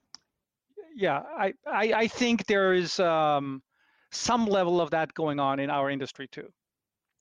yeah, 0.94 1.22
I, 1.36 1.52
I 1.66 1.92
I 1.92 2.06
think 2.08 2.46
there 2.46 2.72
is 2.72 2.98
um, 2.98 3.62
some 4.10 4.46
level 4.46 4.80
of 4.80 4.90
that 4.90 5.12
going 5.14 5.38
on 5.38 5.60
in 5.60 5.70
our 5.70 5.90
industry 5.90 6.26
too. 6.28 6.48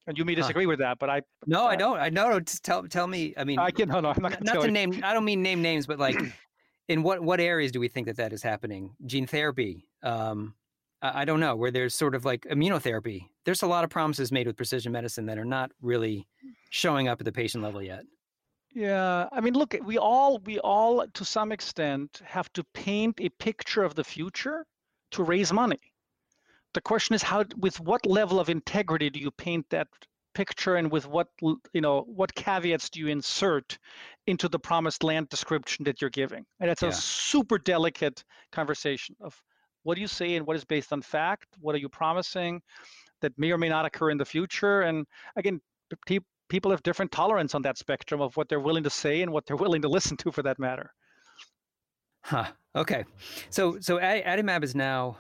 And 0.07 0.17
you 0.17 0.23
may 0.23 0.36
disagree 0.36 0.65
huh. 0.65 0.69
with 0.69 0.79
that, 0.79 0.99
but 0.99 1.09
I 1.09 1.21
no, 1.47 1.65
uh, 1.65 1.69
I 1.69 1.75
don't. 1.75 1.99
I 1.99 2.09
know. 2.09 2.39
Just 2.39 2.63
tell 2.63 2.83
tell 2.83 3.07
me. 3.07 3.33
I 3.38 3.43
mean, 3.43 3.59
I 3.59 3.71
can 3.71 3.89
no, 3.89 3.99
no. 3.99 4.09
I'm 4.09 4.21
not, 4.21 4.43
not 4.43 4.61
to 4.61 4.71
name. 4.71 5.01
I 5.03 5.13
don't 5.13 5.25
mean 5.25 5.41
name 5.41 5.61
names, 5.61 5.88
but 5.88 5.97
like, 5.99 6.15
in 6.88 7.03
what 7.03 7.21
what 7.21 7.39
areas 7.39 7.71
do 7.71 7.79
we 7.79 7.88
think 7.88 8.07
that 8.07 8.17
that 8.17 8.33
is 8.33 8.43
happening? 8.43 8.95
Gene 9.05 9.27
therapy. 9.27 9.88
Um, 10.03 10.55
I, 11.01 11.21
I 11.21 11.25
don't 11.25 11.39
know 11.39 11.55
where 11.55 11.71
there's 11.71 11.95
sort 11.95 12.15
of 12.15 12.25
like 12.25 12.41
immunotherapy. 12.43 13.27
There's 13.45 13.63
a 13.63 13.67
lot 13.67 13.83
of 13.83 13.89
promises 13.89 14.31
made 14.31 14.47
with 14.47 14.57
precision 14.57 14.91
medicine 14.91 15.25
that 15.27 15.38
are 15.38 15.45
not 15.45 15.71
really 15.81 16.27
showing 16.69 17.07
up 17.07 17.21
at 17.21 17.25
the 17.25 17.31
patient 17.31 17.63
level 17.63 17.81
yet. 17.81 18.03
Yeah, 18.73 19.29
I 19.31 19.39
mean, 19.39 19.53
look, 19.53 19.75
we 19.86 19.97
all 19.97 20.39
we 20.39 20.59
all 20.59 21.05
to 21.07 21.25
some 21.25 21.51
extent 21.51 22.21
have 22.25 22.51
to 22.53 22.63
paint 22.73 23.19
a 23.21 23.29
picture 23.29 23.83
of 23.83 23.95
the 23.95 24.03
future 24.03 24.65
to 25.11 25.23
raise 25.23 25.53
money 25.53 25.79
the 26.75 26.81
question 26.81 27.15
is 27.15 27.23
how 27.23 27.45
with 27.57 27.79
what 27.79 28.05
level 28.05 28.39
of 28.39 28.49
integrity 28.49 29.09
do 29.09 29.19
you 29.19 29.31
paint 29.31 29.65
that 29.69 29.88
picture 30.36 30.75
and 30.75 30.91
with 30.91 31.07
what 31.07 31.27
you 31.41 31.81
know 31.81 32.01
what 32.01 32.33
caveats 32.36 32.89
do 32.89 32.99
you 32.99 33.07
insert 33.07 33.77
into 34.27 34.47
the 34.47 34.59
promised 34.59 35.03
land 35.03 35.29
description 35.29 35.83
that 35.86 36.01
you're 36.01 36.09
giving 36.09 36.45
and 36.59 36.69
it's 36.69 36.83
yeah. 36.83 36.89
a 36.89 36.93
super 36.93 37.57
delicate 37.57 38.23
conversation 38.51 39.15
of 39.21 39.41
what 39.83 39.95
do 39.95 40.01
you 40.01 40.07
say 40.07 40.36
and 40.36 40.45
what 40.45 40.55
is 40.55 40.65
based 40.65 40.93
on 40.93 41.01
fact 41.01 41.47
what 41.59 41.73
are 41.73 41.79
you 41.79 41.89
promising 41.89 42.61
that 43.21 43.31
may 43.38 43.51
or 43.51 43.57
may 43.57 43.69
not 43.69 43.86
occur 43.86 44.09
in 44.11 44.17
the 44.17 44.25
future 44.25 44.81
and 44.81 45.05
again 45.38 45.59
people 46.49 46.69
have 46.69 46.83
different 46.83 47.11
tolerance 47.11 47.55
on 47.55 47.61
that 47.61 47.77
spectrum 47.77 48.21
of 48.21 48.36
what 48.38 48.47
they're 48.49 48.59
willing 48.59 48.83
to 48.83 48.89
say 48.89 49.21
and 49.21 49.31
what 49.31 49.45
they're 49.45 49.55
willing 49.65 49.81
to 49.81 49.89
listen 49.89 50.17
to 50.17 50.31
for 50.31 50.43
that 50.43 50.59
matter 50.59 50.91
huh 52.23 52.45
okay 52.75 53.05
so 53.49 53.77
so 53.79 53.97
adimab 53.97 54.63
is 54.63 54.75
now 54.75 55.17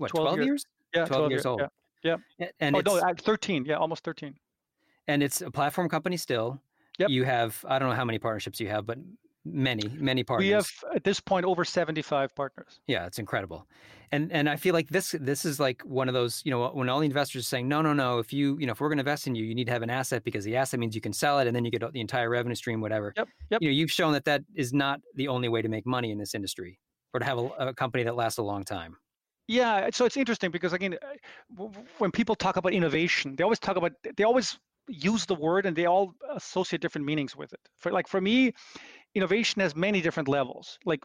what 0.00 0.10
12, 0.10 0.28
12 0.28 0.38
years? 0.38 0.46
years? 0.46 0.64
Yeah, 0.94 1.04
12, 1.04 1.08
12 1.08 1.30
years, 1.30 1.46
old. 1.46 1.60
Yeah. 1.60 1.66
Yeah. 2.02 2.16
And 2.60 2.76
oh, 2.76 2.80
no, 2.80 3.14
13. 3.14 3.64
Yeah, 3.64 3.76
almost 3.76 4.04
13. 4.04 4.34
And 5.08 5.22
it's 5.22 5.40
a 5.40 5.50
platform 5.50 5.88
company 5.88 6.16
still. 6.16 6.60
Yep. 6.98 7.10
You 7.10 7.24
have 7.24 7.64
I 7.66 7.78
don't 7.78 7.88
know 7.88 7.94
how 7.94 8.04
many 8.04 8.18
partnerships 8.18 8.60
you 8.60 8.68
have, 8.68 8.86
but 8.86 8.98
many 9.44 9.88
many 9.96 10.22
partners. 10.22 10.46
We 10.46 10.50
have 10.52 10.70
at 10.94 11.04
this 11.04 11.18
point 11.18 11.46
over 11.46 11.64
75 11.64 12.34
partners. 12.34 12.80
Yeah, 12.86 13.06
it's 13.06 13.18
incredible. 13.18 13.66
And 14.12 14.30
and 14.32 14.48
I 14.48 14.56
feel 14.56 14.74
like 14.74 14.88
this 14.88 15.14
this 15.18 15.44
is 15.44 15.58
like 15.60 15.82
one 15.82 16.08
of 16.08 16.14
those, 16.14 16.42
you 16.44 16.50
know, 16.50 16.68
when 16.68 16.88
all 16.88 16.98
the 16.98 17.06
investors 17.06 17.40
are 17.40 17.48
saying, 17.48 17.68
"No, 17.68 17.80
no, 17.80 17.92
no, 17.92 18.18
if 18.18 18.32
you, 18.32 18.58
you 18.58 18.66
know, 18.66 18.72
if 18.72 18.80
we're 18.80 18.88
going 18.88 18.98
to 18.98 19.02
invest 19.02 19.26
in 19.26 19.34
you, 19.34 19.44
you 19.44 19.54
need 19.54 19.66
to 19.66 19.72
have 19.72 19.82
an 19.82 19.90
asset 19.90 20.24
because 20.24 20.44
the 20.44 20.56
asset 20.56 20.80
means 20.80 20.94
you 20.94 21.00
can 21.00 21.12
sell 21.12 21.38
it 21.38 21.46
and 21.46 21.54
then 21.54 21.64
you 21.64 21.70
get 21.70 21.80
the 21.92 22.00
entire 22.00 22.28
revenue 22.28 22.56
stream 22.56 22.80
whatever." 22.80 23.14
Yep. 23.16 23.28
Yep. 23.50 23.62
You 23.62 23.68
know, 23.68 23.72
you've 23.72 23.92
shown 23.92 24.12
that 24.12 24.24
that 24.24 24.42
is 24.54 24.72
not 24.72 25.00
the 25.14 25.28
only 25.28 25.48
way 25.48 25.62
to 25.62 25.68
make 25.68 25.86
money 25.86 26.10
in 26.10 26.18
this 26.18 26.34
industry 26.34 26.80
or 27.14 27.20
to 27.20 27.26
have 27.26 27.38
a, 27.38 27.46
a 27.68 27.74
company 27.74 28.04
that 28.04 28.16
lasts 28.16 28.38
a 28.38 28.42
long 28.42 28.64
time. 28.64 28.96
Yeah, 29.50 29.90
so 29.92 30.04
it's 30.04 30.16
interesting 30.16 30.52
because 30.52 30.72
again, 30.72 30.96
when 31.98 32.12
people 32.12 32.36
talk 32.36 32.56
about 32.56 32.72
innovation, 32.72 33.34
they 33.34 33.42
always 33.42 33.58
talk 33.58 33.76
about 33.76 33.92
they 34.16 34.22
always 34.22 34.56
use 34.88 35.26
the 35.26 35.34
word 35.34 35.66
and 35.66 35.74
they 35.76 35.86
all 35.86 36.14
associate 36.36 36.80
different 36.80 37.04
meanings 37.04 37.34
with 37.36 37.52
it. 37.52 37.60
For 37.78 37.90
like 37.90 38.06
for 38.06 38.20
me, 38.20 38.52
innovation 39.14 39.60
has 39.60 39.74
many 39.76 40.00
different 40.02 40.28
levels. 40.28 40.78
Like 40.84 41.00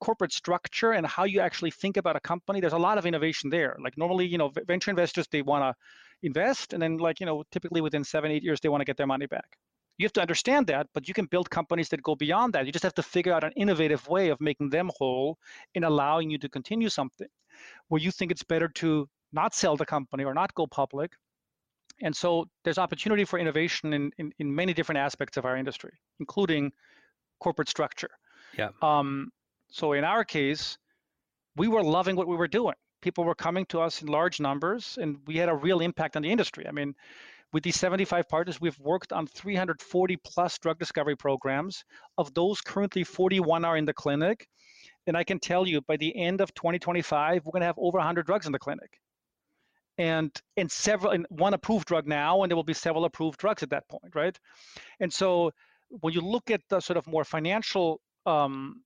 corporate 0.00 0.32
structure 0.32 0.92
and 0.92 1.06
how 1.06 1.24
you 1.24 1.40
actually 1.40 1.72
think 1.72 1.96
about 1.96 2.16
a 2.16 2.20
company, 2.20 2.60
there's 2.60 2.72
a 2.72 2.78
lot 2.88 2.98
of 2.98 3.06
innovation 3.06 3.50
there. 3.50 3.76
Like 3.82 3.98
normally, 3.98 4.26
you 4.26 4.38
know, 4.38 4.52
venture 4.68 4.90
investors 4.90 5.26
they 5.32 5.42
want 5.42 5.64
to 5.64 5.74
invest 6.26 6.74
and 6.74 6.82
then 6.82 6.98
like, 6.98 7.20
you 7.20 7.26
know, 7.26 7.44
typically 7.52 7.80
within 7.80 8.04
7 8.04 8.30
8 8.30 8.44
years 8.44 8.60
they 8.60 8.70
want 8.70 8.80
to 8.82 8.86
get 8.86 8.96
their 8.96 9.08
money 9.08 9.26
back. 9.26 9.58
You 9.98 10.04
have 10.04 10.12
to 10.14 10.20
understand 10.20 10.68
that, 10.68 10.86
but 10.94 11.08
you 11.08 11.14
can 11.14 11.26
build 11.26 11.50
companies 11.50 11.88
that 11.90 12.02
go 12.02 12.14
beyond 12.14 12.52
that. 12.52 12.66
You 12.66 12.72
just 12.72 12.84
have 12.84 12.94
to 12.94 13.02
figure 13.02 13.32
out 13.32 13.44
an 13.44 13.52
innovative 13.56 14.06
way 14.08 14.28
of 14.28 14.40
making 14.40 14.70
them 14.70 14.90
whole 14.96 15.38
and 15.74 15.84
allowing 15.84 16.30
you 16.30 16.38
to 16.38 16.48
continue 16.48 16.88
something 16.88 17.26
where 17.88 18.00
you 18.00 18.10
think 18.10 18.30
it's 18.30 18.44
better 18.44 18.68
to 18.68 19.08
not 19.32 19.54
sell 19.54 19.76
the 19.76 19.84
company 19.84 20.24
or 20.24 20.34
not 20.34 20.54
go 20.54 20.66
public. 20.66 21.12
And 22.00 22.14
so 22.14 22.46
there's 22.62 22.78
opportunity 22.78 23.24
for 23.24 23.38
innovation 23.40 23.92
in, 23.92 24.10
in, 24.18 24.32
in 24.38 24.54
many 24.54 24.72
different 24.72 25.00
aspects 25.00 25.36
of 25.36 25.44
our 25.44 25.56
industry, 25.56 25.90
including 26.20 26.70
corporate 27.40 27.68
structure. 27.68 28.10
Yeah. 28.56 28.68
Um, 28.82 29.30
so 29.70 29.92
in 29.92 30.04
our 30.04 30.24
case, 30.24 30.78
we 31.56 31.66
were 31.66 31.82
loving 31.82 32.14
what 32.14 32.28
we 32.28 32.36
were 32.36 32.48
doing. 32.48 32.74
People 33.02 33.24
were 33.24 33.34
coming 33.34 33.66
to 33.66 33.80
us 33.80 34.00
in 34.02 34.08
large 34.08 34.40
numbers, 34.40 34.96
and 35.00 35.18
we 35.26 35.36
had 35.36 35.48
a 35.48 35.54
real 35.54 35.80
impact 35.80 36.16
on 36.16 36.22
the 36.22 36.30
industry. 36.30 36.66
I 36.68 36.72
mean, 36.72 36.94
with 37.52 37.62
these 37.62 37.76
75 37.76 38.28
partners, 38.28 38.60
we've 38.60 38.78
worked 38.78 39.12
on 39.12 39.26
340 39.26 40.16
plus 40.24 40.58
drug 40.58 40.78
discovery 40.78 41.16
programs. 41.16 41.82
Of 42.18 42.34
those, 42.34 42.60
currently 42.60 43.04
41 43.04 43.64
are 43.64 43.76
in 43.76 43.86
the 43.86 43.94
clinic, 43.94 44.46
and 45.06 45.16
I 45.16 45.24
can 45.24 45.38
tell 45.38 45.66
you 45.66 45.80
by 45.80 45.96
the 45.96 46.14
end 46.16 46.40
of 46.40 46.52
2025, 46.54 47.44
we're 47.44 47.52
going 47.52 47.60
to 47.60 47.66
have 47.66 47.78
over 47.78 47.98
100 47.98 48.26
drugs 48.26 48.46
in 48.46 48.52
the 48.52 48.58
clinic. 48.58 49.00
And 49.96 50.30
in 50.56 50.68
several, 50.68 51.12
in 51.12 51.26
one 51.30 51.54
approved 51.54 51.88
drug 51.88 52.06
now, 52.06 52.42
and 52.42 52.50
there 52.50 52.56
will 52.56 52.62
be 52.62 52.74
several 52.74 53.04
approved 53.04 53.38
drugs 53.38 53.62
at 53.62 53.70
that 53.70 53.88
point, 53.88 54.14
right? 54.14 54.38
And 55.00 55.12
so 55.12 55.50
when 55.88 56.12
you 56.12 56.20
look 56.20 56.50
at 56.50 56.60
the 56.68 56.80
sort 56.80 56.98
of 56.98 57.06
more 57.06 57.24
financial 57.24 58.00
um, 58.26 58.82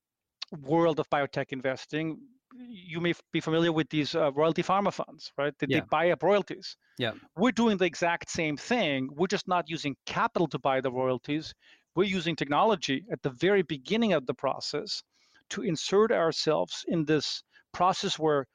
world 0.53 1.01
of 1.01 1.11
biotech 1.11 1.47
investing, 1.51 2.19
you 2.59 3.01
may 3.01 3.15
be 3.33 3.41
familiar 3.41 3.73
with 3.73 3.89
these 3.91 4.15
uh, 4.15 4.33
royalty 4.33 4.63
pharma 4.63 4.93
funds, 4.93 5.33
right? 5.39 5.55
They, 5.59 5.67
yeah. 5.69 5.81
they 5.81 5.87
buy 5.91 6.11
up 6.11 6.23
royalties. 6.23 6.77
Yeah. 6.99 7.13
We're 7.37 7.53
doing 7.53 7.77
the 7.77 7.85
exact 7.85 8.31
same 8.31 8.57
thing. 8.57 9.09
We're 9.13 9.27
just 9.27 9.49
not 9.49 9.69
using 9.69 9.97
capital 10.07 10.47
to 10.49 10.59
buy 10.59 10.81
the 10.81 10.91
royalties. 10.91 11.55
We're 11.95 12.05
using 12.05 12.37
technology 12.37 13.05
at 13.13 13.23
the 13.23 13.31
very 13.31 13.63
beginning 13.63 14.13
of 14.13 14.27
the 14.27 14.35
process 14.35 15.03
to 15.51 15.63
insert 15.63 16.13
ourselves 16.13 16.85
in 16.89 17.05
this 17.05 17.43
process 17.73 18.19
where 18.19 18.47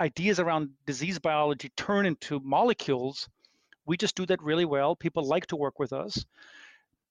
ideas 0.00 0.40
around 0.40 0.70
disease 0.86 1.18
biology 1.18 1.70
turn 1.76 2.06
into 2.06 2.40
molecules. 2.40 3.28
We 3.86 3.96
just 3.96 4.16
do 4.16 4.26
that 4.26 4.42
really 4.42 4.64
well. 4.64 4.94
People 4.94 5.24
like 5.24 5.46
to 5.48 5.56
work 5.56 5.78
with 5.78 5.92
us. 5.92 6.24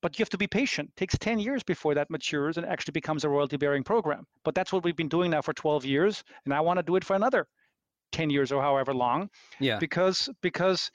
But 0.01 0.17
you 0.17 0.23
have 0.23 0.29
to 0.29 0.37
be 0.37 0.47
patient. 0.47 0.89
It 0.89 0.95
takes 0.99 1.17
10 1.17 1.39
years 1.39 1.61
before 1.63 1.93
that 1.95 2.09
matures 2.09 2.57
and 2.57 2.65
actually 2.65 2.93
becomes 2.93 3.25
a 3.25 3.29
royalty 3.29 3.57
bearing 3.57 3.83
program. 3.83 4.25
But 4.45 4.55
that's 4.55 4.71
what 4.71 4.83
we've 4.83 4.95
been 4.95 5.09
doing 5.09 5.31
now 5.31 5.41
for 5.41 5.53
12 5.53 5.85
years. 5.85 6.23
And 6.45 6.53
I 6.53 6.61
want 6.61 6.77
to 6.77 6.83
do 6.83 6.95
it 6.95 7.03
for 7.03 7.15
another 7.15 7.47
10 8.13 8.29
years 8.29 8.51
or 8.51 8.61
however 8.61 8.93
long. 8.93 9.29
Yeah. 9.59 9.77
Because 9.77 10.29
because 10.41 10.89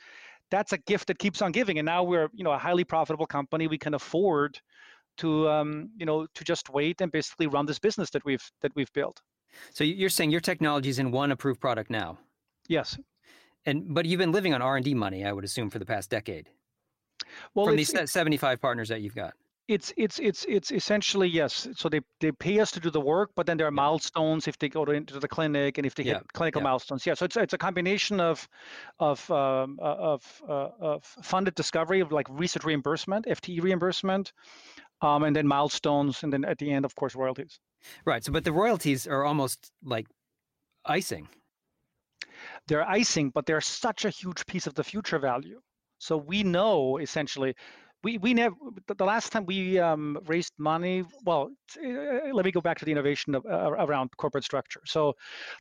that's 0.50 0.72
a 0.72 0.78
gift 0.78 1.08
that 1.08 1.18
keeps 1.18 1.42
on 1.42 1.52
giving. 1.52 1.78
And 1.78 1.86
now 1.86 2.02
we're, 2.02 2.28
you 2.32 2.44
know, 2.44 2.52
a 2.52 2.58
highly 2.58 2.84
profitable 2.84 3.26
company. 3.26 3.66
We 3.66 3.78
can 3.78 3.94
afford 3.94 4.60
to 5.18 5.48
um, 5.48 5.90
you 5.96 6.06
know 6.06 6.26
to 6.34 6.44
just 6.44 6.70
wait 6.70 7.00
and 7.00 7.10
basically 7.12 7.46
run 7.46 7.66
this 7.66 7.78
business 7.78 8.10
that 8.10 8.24
we've 8.24 8.42
that 8.62 8.72
we've 8.74 8.92
built. 8.92 9.20
So 9.72 9.84
you're 9.84 10.08
saying 10.08 10.30
your 10.30 10.40
technology 10.40 10.88
is 10.88 10.98
in 10.98 11.10
one 11.10 11.30
approved 11.30 11.60
product 11.60 11.90
now? 11.90 12.18
Yes. 12.68 12.98
And 13.66 13.94
but 13.94 14.06
you've 14.06 14.18
been 14.18 14.32
living 14.32 14.52
on 14.52 14.62
R 14.62 14.76
and 14.76 14.84
D 14.84 14.94
money, 14.94 15.24
I 15.24 15.32
would 15.32 15.44
assume, 15.44 15.70
for 15.70 15.78
the 15.78 15.86
past 15.86 16.10
decade. 16.10 16.50
Well, 17.54 17.66
from 17.66 17.76
these 17.76 17.92
75 18.10 18.60
partners 18.60 18.88
that 18.88 19.00
you've 19.00 19.14
got. 19.14 19.34
it's 19.66 19.94
it's 19.96 20.18
it's 20.18 20.44
it's 20.46 20.70
essentially 20.70 21.28
yes. 21.28 21.68
So 21.74 21.88
they 21.88 22.00
they 22.20 22.32
pay 22.32 22.60
us 22.60 22.70
to 22.72 22.80
do 22.80 22.90
the 22.90 23.00
work, 23.00 23.30
but 23.34 23.46
then 23.46 23.56
there 23.56 23.66
are 23.66 23.70
milestones 23.70 24.46
if 24.46 24.58
they 24.58 24.68
go 24.68 24.84
to, 24.84 24.92
into 24.92 25.18
the 25.18 25.28
clinic 25.28 25.78
and 25.78 25.86
if 25.86 25.94
they 25.94 26.02
yeah. 26.02 26.14
hit 26.14 26.32
clinical 26.32 26.60
yeah. 26.60 26.68
milestones. 26.68 27.06
Yeah. 27.06 27.14
So 27.14 27.24
it's 27.24 27.36
it's 27.36 27.54
a 27.54 27.58
combination 27.58 28.20
of 28.20 28.46
of 28.98 29.30
um, 29.30 29.78
uh, 29.80 30.12
of 30.12 30.42
uh, 30.48 30.68
of 30.80 31.04
funded 31.22 31.54
discovery 31.54 32.00
of 32.00 32.12
like 32.12 32.26
research 32.28 32.64
reimbursement, 32.64 33.26
FTE 33.26 33.62
reimbursement, 33.62 34.32
um, 35.00 35.22
and 35.22 35.34
then 35.34 35.46
milestones, 35.46 36.22
and 36.22 36.32
then 36.32 36.44
at 36.44 36.58
the 36.58 36.70
end, 36.70 36.84
of 36.84 36.94
course, 36.94 37.14
royalties. 37.14 37.58
Right. 38.04 38.24
So, 38.24 38.32
but 38.32 38.44
the 38.44 38.52
royalties 38.52 39.06
are 39.06 39.24
almost 39.24 39.70
like 39.82 40.06
icing. 40.84 41.28
They're 42.66 42.88
icing, 42.88 43.30
but 43.30 43.46
they're 43.46 43.60
such 43.60 44.04
a 44.04 44.10
huge 44.10 44.44
piece 44.46 44.66
of 44.66 44.74
the 44.74 44.84
future 44.84 45.18
value. 45.18 45.60
So 46.04 46.18
we 46.18 46.42
know 46.42 46.98
essentially 46.98 47.54
we 48.02 48.18
we 48.18 48.34
never 48.34 48.54
the 48.98 49.04
last 49.04 49.32
time 49.32 49.46
we 49.46 49.78
um, 49.78 50.18
raised 50.26 50.52
money 50.58 51.02
well 51.24 51.50
uh, 51.82 52.34
let 52.34 52.44
me 52.44 52.52
go 52.52 52.60
back 52.60 52.78
to 52.78 52.84
the 52.84 52.92
innovation 52.92 53.34
of, 53.34 53.46
uh, 53.46 53.70
around 53.86 54.10
corporate 54.18 54.44
structure. 54.44 54.82
So 54.84 55.14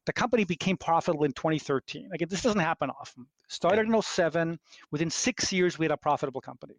the 0.06 0.12
company 0.12 0.44
became 0.44 0.76
profitable 0.76 1.24
in 1.24 1.32
2013 1.32 2.10
again 2.14 2.28
this 2.30 2.42
doesn't 2.42 2.60
happen 2.60 2.90
often. 2.90 3.26
Started 3.48 3.88
in 3.88 4.02
07 4.02 4.60
within 4.92 5.10
six 5.10 5.54
years 5.54 5.80
we 5.80 5.86
had 5.86 5.92
a 5.92 5.98
profitable 5.98 6.42
company. 6.42 6.76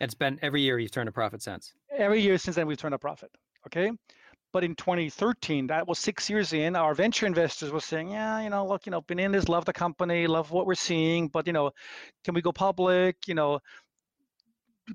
It's 0.00 0.14
been 0.14 0.40
every 0.42 0.62
year 0.62 0.78
you've 0.80 0.90
turned 0.90 1.08
a 1.08 1.12
profit 1.12 1.42
since. 1.42 1.72
Every 1.96 2.20
year 2.20 2.38
since 2.38 2.56
then 2.56 2.66
we've 2.66 2.82
turned 2.84 2.94
a 2.94 2.98
profit 2.98 3.30
okay 3.68 3.92
but 4.54 4.62
in 4.62 4.76
2013, 4.76 5.66
that 5.66 5.88
was 5.88 5.98
six 5.98 6.30
years 6.30 6.52
in, 6.52 6.76
our 6.76 6.94
venture 6.94 7.26
investors 7.26 7.72
were 7.72 7.80
saying, 7.80 8.10
yeah, 8.10 8.40
you 8.40 8.50
know, 8.50 8.64
look, 8.64 8.86
you 8.86 8.92
know, 8.92 9.00
been 9.00 9.18
in 9.18 9.32
this, 9.32 9.48
love 9.48 9.64
the 9.64 9.72
company, 9.72 10.28
love 10.28 10.52
what 10.52 10.64
we're 10.64 10.76
seeing, 10.76 11.26
but, 11.26 11.48
you 11.48 11.52
know, 11.52 11.72
can 12.22 12.34
we 12.34 12.40
go 12.40 12.52
public? 12.52 13.16
You 13.26 13.34
know, 13.34 13.58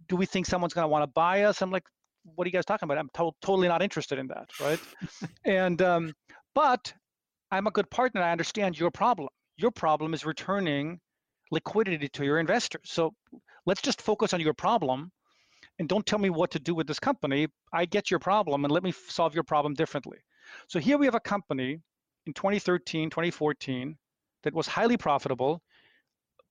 do 0.07 0.15
we 0.15 0.25
think 0.25 0.45
someone's 0.45 0.73
going 0.73 0.85
to 0.85 0.87
want 0.87 1.03
to 1.03 1.07
buy 1.07 1.43
us? 1.43 1.61
I'm 1.61 1.71
like, 1.71 1.83
what 2.35 2.45
are 2.45 2.47
you 2.47 2.53
guys 2.53 2.63
talking 2.63 2.87
about? 2.87 2.99
I'm 2.99 3.09
to- 3.15 3.35
totally 3.41 3.67
not 3.67 3.81
interested 3.81 4.17
in 4.17 4.27
that, 4.27 4.49
right? 4.61 4.79
and 5.43 5.81
um, 5.81 6.13
but 6.55 6.93
I'm 7.51 7.67
a 7.67 7.71
good 7.71 7.89
partner. 7.89 8.21
I 8.21 8.31
understand 8.31 8.79
your 8.79 8.91
problem. 8.91 9.27
Your 9.57 9.71
problem 9.71 10.13
is 10.13 10.25
returning 10.25 11.01
liquidity 11.51 12.07
to 12.07 12.23
your 12.23 12.39
investors. 12.39 12.83
So 12.85 13.13
let's 13.65 13.81
just 13.81 14.01
focus 14.01 14.33
on 14.33 14.39
your 14.39 14.53
problem, 14.53 15.11
and 15.79 15.89
don't 15.89 16.05
tell 16.05 16.19
me 16.19 16.29
what 16.29 16.51
to 16.51 16.59
do 16.59 16.75
with 16.75 16.87
this 16.87 16.99
company. 16.99 17.47
I 17.73 17.85
get 17.85 18.11
your 18.11 18.19
problem, 18.19 18.65
and 18.65 18.71
let 18.71 18.83
me 18.83 18.93
solve 19.07 19.33
your 19.33 19.43
problem 19.43 19.73
differently. 19.73 20.19
So 20.67 20.79
here 20.79 20.97
we 20.97 21.05
have 21.05 21.15
a 21.15 21.19
company 21.19 21.79
in 22.25 22.33
2013, 22.33 23.09
2014 23.09 23.97
that 24.43 24.53
was 24.53 24.67
highly 24.67 24.97
profitable, 24.97 25.61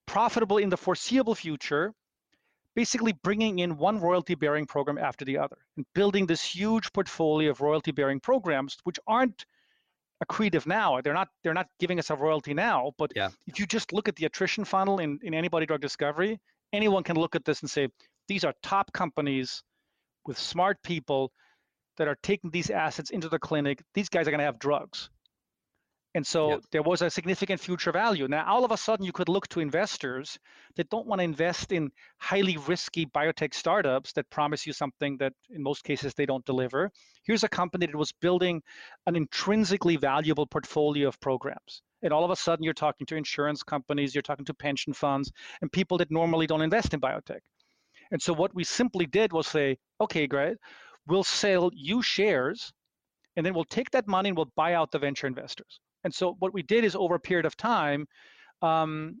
profitable 0.07 0.57
in 0.57 0.69
the 0.69 0.77
foreseeable 0.77 1.35
future 1.35 1.93
basically 2.75 3.13
bringing 3.23 3.59
in 3.59 3.77
one 3.77 3.99
royalty 3.99 4.35
bearing 4.35 4.65
program 4.65 4.97
after 4.97 5.25
the 5.25 5.37
other 5.37 5.57
and 5.75 5.85
building 5.93 6.25
this 6.25 6.41
huge 6.41 6.91
portfolio 6.93 7.51
of 7.51 7.61
royalty 7.61 7.91
bearing 7.91 8.19
programs 8.19 8.77
which 8.83 8.99
aren't 9.07 9.45
accretive 10.23 10.65
now 10.65 10.99
they're 11.01 11.13
not 11.13 11.27
they're 11.43 11.53
not 11.53 11.67
giving 11.79 11.99
us 11.99 12.09
a 12.09 12.15
royalty 12.15 12.53
now 12.53 12.91
but 12.97 13.11
yeah. 13.15 13.29
if 13.47 13.59
you 13.59 13.65
just 13.65 13.91
look 13.93 14.07
at 14.07 14.15
the 14.15 14.25
attrition 14.25 14.63
funnel 14.63 14.99
in, 14.99 15.19
in 15.23 15.33
antibody 15.33 15.65
drug 15.65 15.81
discovery 15.81 16.39
anyone 16.73 17.03
can 17.03 17.15
look 17.15 17.35
at 17.35 17.43
this 17.45 17.61
and 17.61 17.69
say 17.69 17.87
these 18.29 18.45
are 18.45 18.53
top 18.63 18.93
companies 18.93 19.61
with 20.25 20.37
smart 20.37 20.81
people 20.83 21.31
that 21.97 22.07
are 22.07 22.17
taking 22.23 22.49
these 22.51 22.69
assets 22.69 23.09
into 23.09 23.27
the 23.27 23.39
clinic 23.39 23.83
these 23.93 24.07
guys 24.07 24.27
are 24.27 24.31
going 24.31 24.39
to 24.39 24.45
have 24.45 24.59
drugs 24.59 25.09
and 26.15 26.25
so 26.25 26.49
yep. 26.49 26.61
there 26.71 26.81
was 26.81 27.03
a 27.03 27.09
significant 27.09 27.61
future 27.61 27.91
value. 27.91 28.27
Now, 28.27 28.43
all 28.47 28.65
of 28.65 28.71
a 28.71 28.77
sudden, 28.77 29.05
you 29.05 29.11
could 29.11 29.29
look 29.29 29.47
to 29.49 29.59
investors 29.59 30.39
that 30.75 30.89
don't 30.89 31.05
want 31.05 31.19
to 31.19 31.23
invest 31.23 31.71
in 31.71 31.91
highly 32.17 32.57
risky 32.57 33.05
biotech 33.05 33.53
startups 33.53 34.13
that 34.13 34.29
promise 34.31 34.65
you 34.65 34.73
something 34.73 35.17
that 35.17 35.33
in 35.51 35.61
most 35.61 35.83
cases 35.83 36.15
they 36.15 36.25
don't 36.25 36.45
deliver. 36.45 36.91
Here's 37.23 37.43
a 37.43 37.49
company 37.49 37.85
that 37.85 37.95
was 37.95 38.11
building 38.11 38.63
an 39.05 39.15
intrinsically 39.15 39.97
valuable 39.97 40.47
portfolio 40.47 41.07
of 41.07 41.19
programs. 41.19 41.83
And 42.01 42.11
all 42.11 42.23
of 42.23 42.31
a 42.31 42.35
sudden, 42.35 42.63
you're 42.63 42.73
talking 42.73 43.05
to 43.07 43.15
insurance 43.15 43.61
companies, 43.61 44.15
you're 44.15 44.21
talking 44.23 44.45
to 44.45 44.53
pension 44.53 44.93
funds, 44.93 45.31
and 45.61 45.71
people 45.71 45.99
that 45.99 46.09
normally 46.09 46.47
don't 46.47 46.61
invest 46.61 46.93
in 46.93 47.01
biotech. 47.01 47.41
And 48.11 48.21
so, 48.21 48.33
what 48.33 48.53
we 48.55 48.63
simply 48.63 49.05
did 49.05 49.31
was 49.33 49.47
say, 49.47 49.77
okay, 50.01 50.27
great, 50.27 50.57
we'll 51.07 51.23
sell 51.23 51.71
you 51.73 52.01
shares, 52.01 52.71
and 53.35 53.45
then 53.45 53.53
we'll 53.53 53.65
take 53.65 53.91
that 53.91 54.07
money 54.07 54.29
and 54.29 54.37
we'll 54.37 54.51
buy 54.55 54.73
out 54.73 54.91
the 54.91 54.99
venture 54.99 55.27
investors. 55.27 55.79
And 56.03 56.13
so 56.13 56.35
what 56.39 56.53
we 56.53 56.63
did 56.63 56.83
is 56.83 56.95
over 56.95 57.15
a 57.15 57.19
period 57.19 57.45
of 57.45 57.57
time, 57.57 58.05
um, 58.61 59.19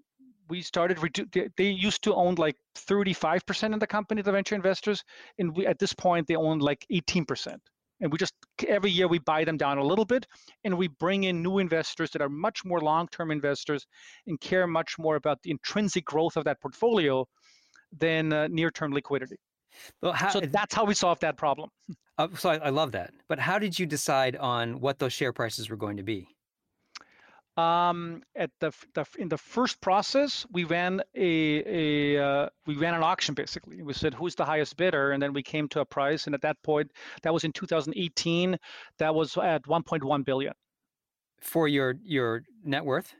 we 0.49 0.61
started 0.61 0.97
redu- 0.97 1.49
they 1.57 1.69
used 1.69 2.03
to 2.03 2.15
own 2.15 2.35
like 2.35 2.55
35% 2.75 3.73
of 3.73 3.79
the 3.79 3.87
company 3.87 4.21
the 4.21 4.31
venture 4.31 4.55
investors 4.55 5.03
and 5.37 5.55
we, 5.55 5.65
at 5.67 5.77
this 5.77 5.93
point 5.93 6.27
they 6.27 6.35
own 6.35 6.57
like 6.57 6.85
18% 6.91 7.55
and 8.01 8.11
we 8.11 8.17
just 8.17 8.33
every 8.67 8.89
year 8.89 9.07
we 9.07 9.19
buy 9.19 9.43
them 9.43 9.57
down 9.57 9.77
a 9.77 9.83
little 9.83 10.05
bit 10.05 10.25
and 10.63 10.75
we 10.75 10.87
bring 10.87 11.25
in 11.25 11.43
new 11.43 11.59
investors 11.59 12.09
that 12.11 12.21
are 12.21 12.29
much 12.29 12.65
more 12.65 12.81
long-term 12.81 13.29
investors 13.29 13.85
and 14.25 14.41
care 14.41 14.65
much 14.65 14.97
more 14.97 15.17
about 15.17 15.37
the 15.43 15.51
intrinsic 15.51 16.03
growth 16.03 16.35
of 16.35 16.45
that 16.45 16.59
portfolio 16.61 17.27
than 17.97 18.33
uh, 18.33 18.47
near-term 18.47 18.91
liquidity 18.91 19.37
well, 20.01 20.13
how, 20.13 20.29
so 20.29 20.39
that's 20.41 20.73
how 20.73 20.85
we 20.85 20.93
solved 20.93 21.21
that 21.21 21.37
problem 21.37 21.69
uh, 22.17 22.27
so 22.35 22.49
I, 22.49 22.55
I 22.57 22.69
love 22.69 22.91
that 22.93 23.13
but 23.27 23.39
how 23.39 23.59
did 23.59 23.77
you 23.77 23.85
decide 23.85 24.35
on 24.35 24.79
what 24.79 24.99
those 24.99 25.13
share 25.13 25.33
prices 25.33 25.69
were 25.69 25.77
going 25.77 25.97
to 25.97 26.03
be 26.03 26.27
um, 27.59 28.23
at 28.35 28.51
the, 28.59 28.71
the, 28.93 29.05
in 29.17 29.27
the 29.27 29.37
first 29.37 29.81
process, 29.81 30.45
we 30.51 30.63
ran 30.63 31.01
a, 31.15 32.15
a 32.15 32.23
uh, 32.23 32.49
we 32.65 32.75
ran 32.75 32.93
an 32.93 33.03
auction 33.03 33.35
basically. 33.35 33.81
We 33.81 33.93
said 33.93 34.13
who's 34.13 34.35
the 34.35 34.45
highest 34.45 34.77
bidder, 34.77 35.11
and 35.11 35.21
then 35.21 35.33
we 35.33 35.43
came 35.43 35.67
to 35.69 35.81
a 35.81 35.85
price. 35.85 36.25
And 36.25 36.33
at 36.33 36.41
that 36.41 36.55
point, 36.63 36.91
that 37.23 37.33
was 37.33 37.43
in 37.43 37.51
2018. 37.51 38.57
That 38.97 39.13
was 39.13 39.35
at 39.37 39.63
1.1 39.63 40.25
billion. 40.25 40.53
For 41.41 41.67
your 41.67 41.95
your 42.03 42.43
net 42.63 42.85
worth. 42.85 43.13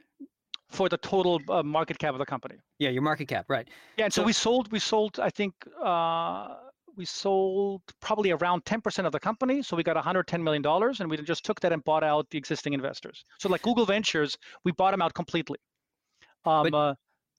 For 0.70 0.88
the 0.88 0.98
total 0.98 1.40
uh, 1.48 1.62
market 1.62 1.98
cap 1.98 2.12
of 2.12 2.18
the 2.18 2.26
company. 2.26 2.56
Yeah, 2.78 2.90
your 2.90 3.02
market 3.02 3.26
cap, 3.26 3.46
right? 3.48 3.68
Yeah, 3.96 4.04
and 4.04 4.14
so, 4.14 4.22
so 4.22 4.26
we 4.26 4.32
sold 4.32 4.72
we 4.72 4.78
sold 4.78 5.18
I 5.20 5.30
think. 5.30 5.54
Uh, 5.82 6.54
we 6.96 7.04
sold 7.04 7.80
probably 8.00 8.30
around 8.30 8.64
10% 8.64 9.06
of 9.06 9.12
the 9.12 9.20
company. 9.20 9.62
So 9.62 9.76
we 9.76 9.82
got 9.82 9.96
$110 9.96 10.42
million 10.42 10.64
and 10.66 11.10
we 11.10 11.16
just 11.18 11.44
took 11.44 11.60
that 11.60 11.72
and 11.72 11.82
bought 11.84 12.04
out 12.04 12.28
the 12.30 12.36
existing 12.36 12.72
investors. 12.74 13.24
So 13.38 13.48
like 13.48 13.62
Google 13.62 13.86
Ventures, 13.86 14.36
we 14.64 14.72
bought 14.72 14.90
them 14.90 15.00
out 15.00 15.14
completely. 15.14 15.58
Um, 16.44 16.68
but, 16.70 16.76
uh, 16.76 16.94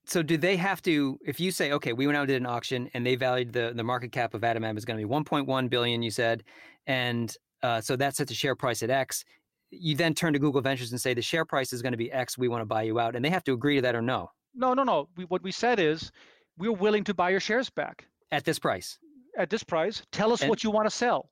so 0.06 0.24
do 0.24 0.38
they 0.38 0.58
have 0.58 0.82
to, 0.84 1.20
if 1.26 1.40
you 1.40 1.52
say, 1.52 1.72
okay, 1.74 1.94
we 1.94 2.08
went 2.08 2.18
out 2.18 2.22
and 2.22 2.30
did 2.30 2.42
an 2.42 2.48
auction 2.48 2.90
and 2.94 3.06
they 3.06 3.16
valued 3.16 3.54
the, 3.54 3.72
the 3.76 3.84
market 3.84 4.12
cap 4.12 4.34
of 4.34 4.42
Adimab 4.42 4.78
is 4.78 4.86
going 4.86 5.00
to 5.00 5.08
be 5.08 5.14
1.1 5.14 5.70
billion, 5.70 6.02
you 6.02 6.12
said, 6.12 6.44
and 6.88 7.36
uh, 7.64 7.80
so 7.80 7.96
that 7.96 8.16
sets 8.16 8.30
the 8.30 8.36
share 8.36 8.56
price 8.56 8.82
at 8.82 8.90
X. 8.90 9.24
You 9.72 9.96
then 9.96 10.14
turn 10.14 10.34
to 10.34 10.40
Google 10.40 10.62
Ventures 10.62 10.92
and 10.92 11.00
say 11.00 11.14
the 11.14 11.22
share 11.22 11.46
price 11.46 11.74
is 11.74 11.82
going 11.82 11.94
to 11.94 11.98
be 11.98 12.12
X. 12.12 12.38
We 12.38 12.48
want 12.48 12.62
to 12.62 12.66
buy 12.66 12.84
you 12.84 13.00
out, 13.00 13.16
and 13.16 13.24
they 13.24 13.30
have 13.30 13.44
to 13.46 13.54
agree 13.54 13.76
to 13.76 13.82
that 13.84 13.96
or 13.96 14.02
no. 14.02 14.30
No, 14.54 14.74
no, 14.74 14.84
no. 14.84 15.08
We, 15.16 15.26
what 15.26 15.42
we 15.42 15.52
said 15.52 15.80
is 15.80 16.12
we're 16.58 16.74
willing 16.74 17.06
to 17.06 17.14
buy 17.14 17.30
your 17.30 17.40
shares 17.40 17.70
back 17.70 18.06
at 18.32 18.44
this 18.44 18.60
price 18.60 19.00
at 19.38 19.50
this 19.50 19.64
price. 19.64 20.02
Tell 20.12 20.32
us 20.32 20.42
and, 20.42 20.50
what 20.50 20.64
you 20.64 20.72
want 20.72 20.90
to 20.90 20.96
sell. 20.96 21.30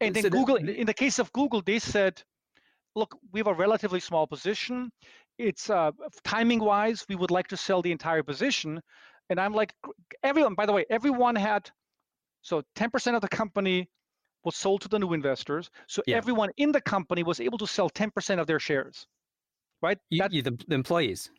And 0.00 0.14
then 0.14 0.24
so 0.24 0.30
Google, 0.30 0.56
in 0.56 0.86
the 0.86 0.94
case 0.94 1.18
of 1.18 1.32
Google, 1.32 1.62
they 1.62 1.78
said, 1.78 2.22
look, 2.94 3.16
we 3.32 3.40
have 3.40 3.46
a 3.46 3.54
relatively 3.54 4.00
small 4.00 4.26
position. 4.26 4.90
It's 5.38 5.70
uh, 5.70 5.92
timing 6.24 6.60
wise, 6.60 7.04
we 7.08 7.16
would 7.16 7.30
like 7.30 7.48
to 7.48 7.56
sell 7.56 7.82
the 7.82 7.92
entire 7.92 8.22
position. 8.22 8.80
And 9.30 9.40
I'm 9.40 9.54
like, 9.54 9.74
everyone, 10.22 10.54
by 10.54 10.66
the 10.66 10.72
way, 10.72 10.84
everyone 10.90 11.36
had, 11.36 11.70
so 12.42 12.62
10% 12.76 13.14
of 13.14 13.22
the 13.22 13.28
company 13.28 13.88
was 14.44 14.56
sold 14.56 14.80
to 14.82 14.88
the 14.88 14.98
new 14.98 15.12
investors. 15.12 15.70
So 15.86 16.02
yeah. 16.06 16.16
everyone 16.16 16.50
in 16.56 16.72
the 16.72 16.80
company 16.80 17.22
was 17.22 17.40
able 17.40 17.58
to 17.58 17.66
sell 17.66 17.90
10% 17.90 18.40
of 18.40 18.46
their 18.46 18.58
shares, 18.58 19.06
right? 19.80 19.98
You, 20.10 20.18
that, 20.20 20.32
you, 20.32 20.42
the, 20.42 20.58
the 20.68 20.74
employees 20.74 21.30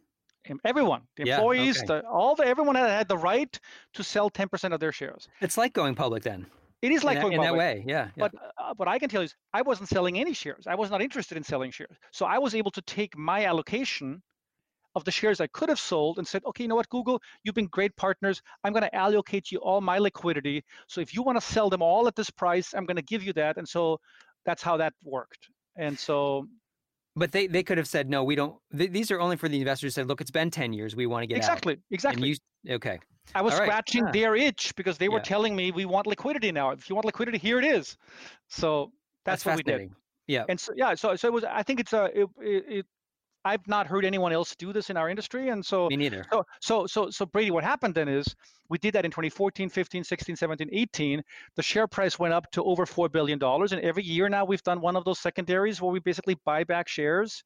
everyone, 0.66 1.01
the 1.18 1.26
yeah, 1.26 1.36
employees, 1.36 1.78
okay. 1.78 1.88
the, 1.88 2.08
all 2.08 2.36
the 2.36 2.45
everyone 2.45 2.76
had, 2.76 2.89
had 2.89 3.08
the 3.08 3.18
right 3.18 3.60
to 3.93 4.04
sell 4.04 4.30
10% 4.30 4.74
of 4.74 4.80
their 4.80 4.91
shares. 4.91 5.28
It's 5.41 5.58
like 5.58 5.74
going 5.74 5.95
public 5.95 6.24
then. 6.24 6.45
It 6.82 6.91
is 6.91 7.04
like 7.04 7.18
in, 7.18 7.24
that, 7.24 7.32
in 7.32 7.41
that 7.41 7.56
way, 7.56 7.84
yeah. 7.88 8.10
yeah. 8.16 8.28
But 8.28 8.34
uh, 8.58 8.74
what 8.76 8.89
I 8.89 8.99
can 8.99 9.08
tell 9.08 9.22
you 9.22 9.26
is, 9.26 9.36
I 9.54 9.62
wasn't 9.62 9.88
selling 9.88 10.20
any 10.20 10.34
shares. 10.34 10.68
I 10.68 10.76
was 10.76 10.91
not 10.91 11.01
interested 11.01 11.38
in 11.38 11.43
selling 11.43 11.72
shares. 11.72 11.95
So 12.12 12.26
I 12.26 12.39
was 12.39 12.56
able 12.56 12.72
to 12.72 12.82
take 12.82 13.18
my 13.18 13.45
allocation 13.45 14.22
of 14.96 15.04
the 15.04 15.12
shares 15.12 15.41
I 15.41 15.48
could 15.48 15.70
have 15.70 15.80
sold 15.80 16.18
and 16.18 16.28
said, 16.28 16.44
okay, 16.46 16.64
you 16.64 16.68
know 16.68 16.76
what, 16.76 16.89
Google, 16.89 17.22
you've 17.44 17.56
been 17.56 17.68
great 17.68 17.96
partners. 17.96 18.41
I'm 18.64 18.74
going 18.74 18.84
to 18.84 18.96
allocate 18.96 19.52
you 19.52 19.60
all 19.60 19.82
my 19.82 19.98
liquidity. 19.98 20.64
So 20.88 21.02
if 21.02 21.14
you 21.14 21.24
want 21.24 21.39
to 21.39 21.46
sell 21.46 21.70
them 21.70 21.82
all 21.82 22.08
at 22.08 22.16
this 22.16 22.30
price, 22.30 22.74
I'm 22.74 22.86
going 22.86 22.98
to 22.98 23.04
give 23.04 23.24
you 23.24 23.34
that. 23.34 23.58
And 23.58 23.68
so 23.68 24.00
that's 24.46 24.62
how 24.62 24.78
that 24.78 24.94
worked. 25.04 25.50
And 25.76 25.98
so 25.98 26.48
but 27.16 27.32
they, 27.32 27.48
they 27.48 27.62
could 27.62 27.78
have 27.78 27.88
said, 27.88 28.10
no, 28.10 28.24
we 28.24 28.36
don't. 28.36 28.56
Th- 28.76 28.91
these 28.91 29.12
are 29.12 29.20
only 29.20 29.36
for 29.36 29.48
the 29.48 29.60
investors. 29.60 29.94
Said, 29.94 30.08
look, 30.08 30.20
it's 30.20 30.32
been 30.32 30.50
10 30.50 30.74
years. 30.74 30.96
We 30.96 31.06
want 31.06 31.24
to 31.24 31.28
get 31.28 31.38
exactly, 31.38 31.74
out. 31.74 31.80
Exactly. 31.91 32.36
You, 32.64 32.76
okay. 32.76 33.00
I 33.36 33.41
was 33.41 33.54
right. 33.54 33.64
scratching 33.64 34.06
their 34.12 34.36
itch 34.36 34.74
because 34.76 34.98
they 34.98 35.10
were 35.10 35.20
yeah. 35.20 35.24
telling 35.24 35.56
me 35.56 35.72
we 35.72 35.86
want 35.86 36.08
liquidity 36.08 36.52
now. 36.52 36.72
If 36.72 36.89
you 36.89 36.96
want 36.96 37.06
liquidity, 37.06 37.38
here 37.38 37.60
it 37.60 37.66
is. 37.66 37.98
So 38.50 38.91
that's, 39.26 39.44
that's 39.44 39.58
what 39.58 39.66
we 39.66 39.72
did. 39.72 39.91
Yeah. 40.28 40.46
And 40.50 40.60
so, 40.60 40.74
yeah, 40.76 40.96
so, 40.96 41.16
so 41.16 41.28
it 41.28 41.34
was, 41.34 41.44
I 41.44 41.64
think 41.64 41.80
it's 41.80 41.94
a, 41.94 42.06
it, 42.06 42.28
it, 42.39 42.86
I've 43.46 43.68
not 43.68 43.88
heard 43.88 44.06
anyone 44.06 44.32
else 44.32 44.56
do 44.56 44.72
this 44.74 44.89
in 44.89 44.98
our 44.98 45.10
industry. 45.10 45.50
And 45.50 45.66
so, 45.66 45.88
Me 45.89 45.98
neither. 45.98 46.26
So, 46.32 46.46
so, 46.62 46.88
so, 46.88 47.10
so 47.10 47.26
Brady, 47.26 47.52
what 47.52 47.64
happened 47.64 47.94
then 47.96 48.08
is 48.08 48.36
we 48.70 48.78
did 48.78 48.94
that 48.96 49.06
in 49.06 49.12
2014, 49.12 49.70
15, 49.70 50.04
16, 50.04 50.36
17, 50.36 50.70
18. 50.72 51.22
The 51.56 51.64
share 51.64 51.88
price 51.88 52.18
went 52.18 52.34
up 52.34 52.50
to 52.52 52.64
over 52.64 52.86
$4 52.86 53.12
billion. 53.12 53.39
And 53.44 53.74
every 53.82 54.04
year 54.04 54.30
now 54.30 54.46
we've 54.46 54.64
done 54.64 54.80
one 54.82 54.96
of 54.96 55.04
those 55.06 55.20
secondaries 55.20 55.82
where 55.82 55.91
we 55.91 56.00
basically 56.00 56.38
buy 56.46 56.64
back 56.64 56.88
shares, 56.88 57.44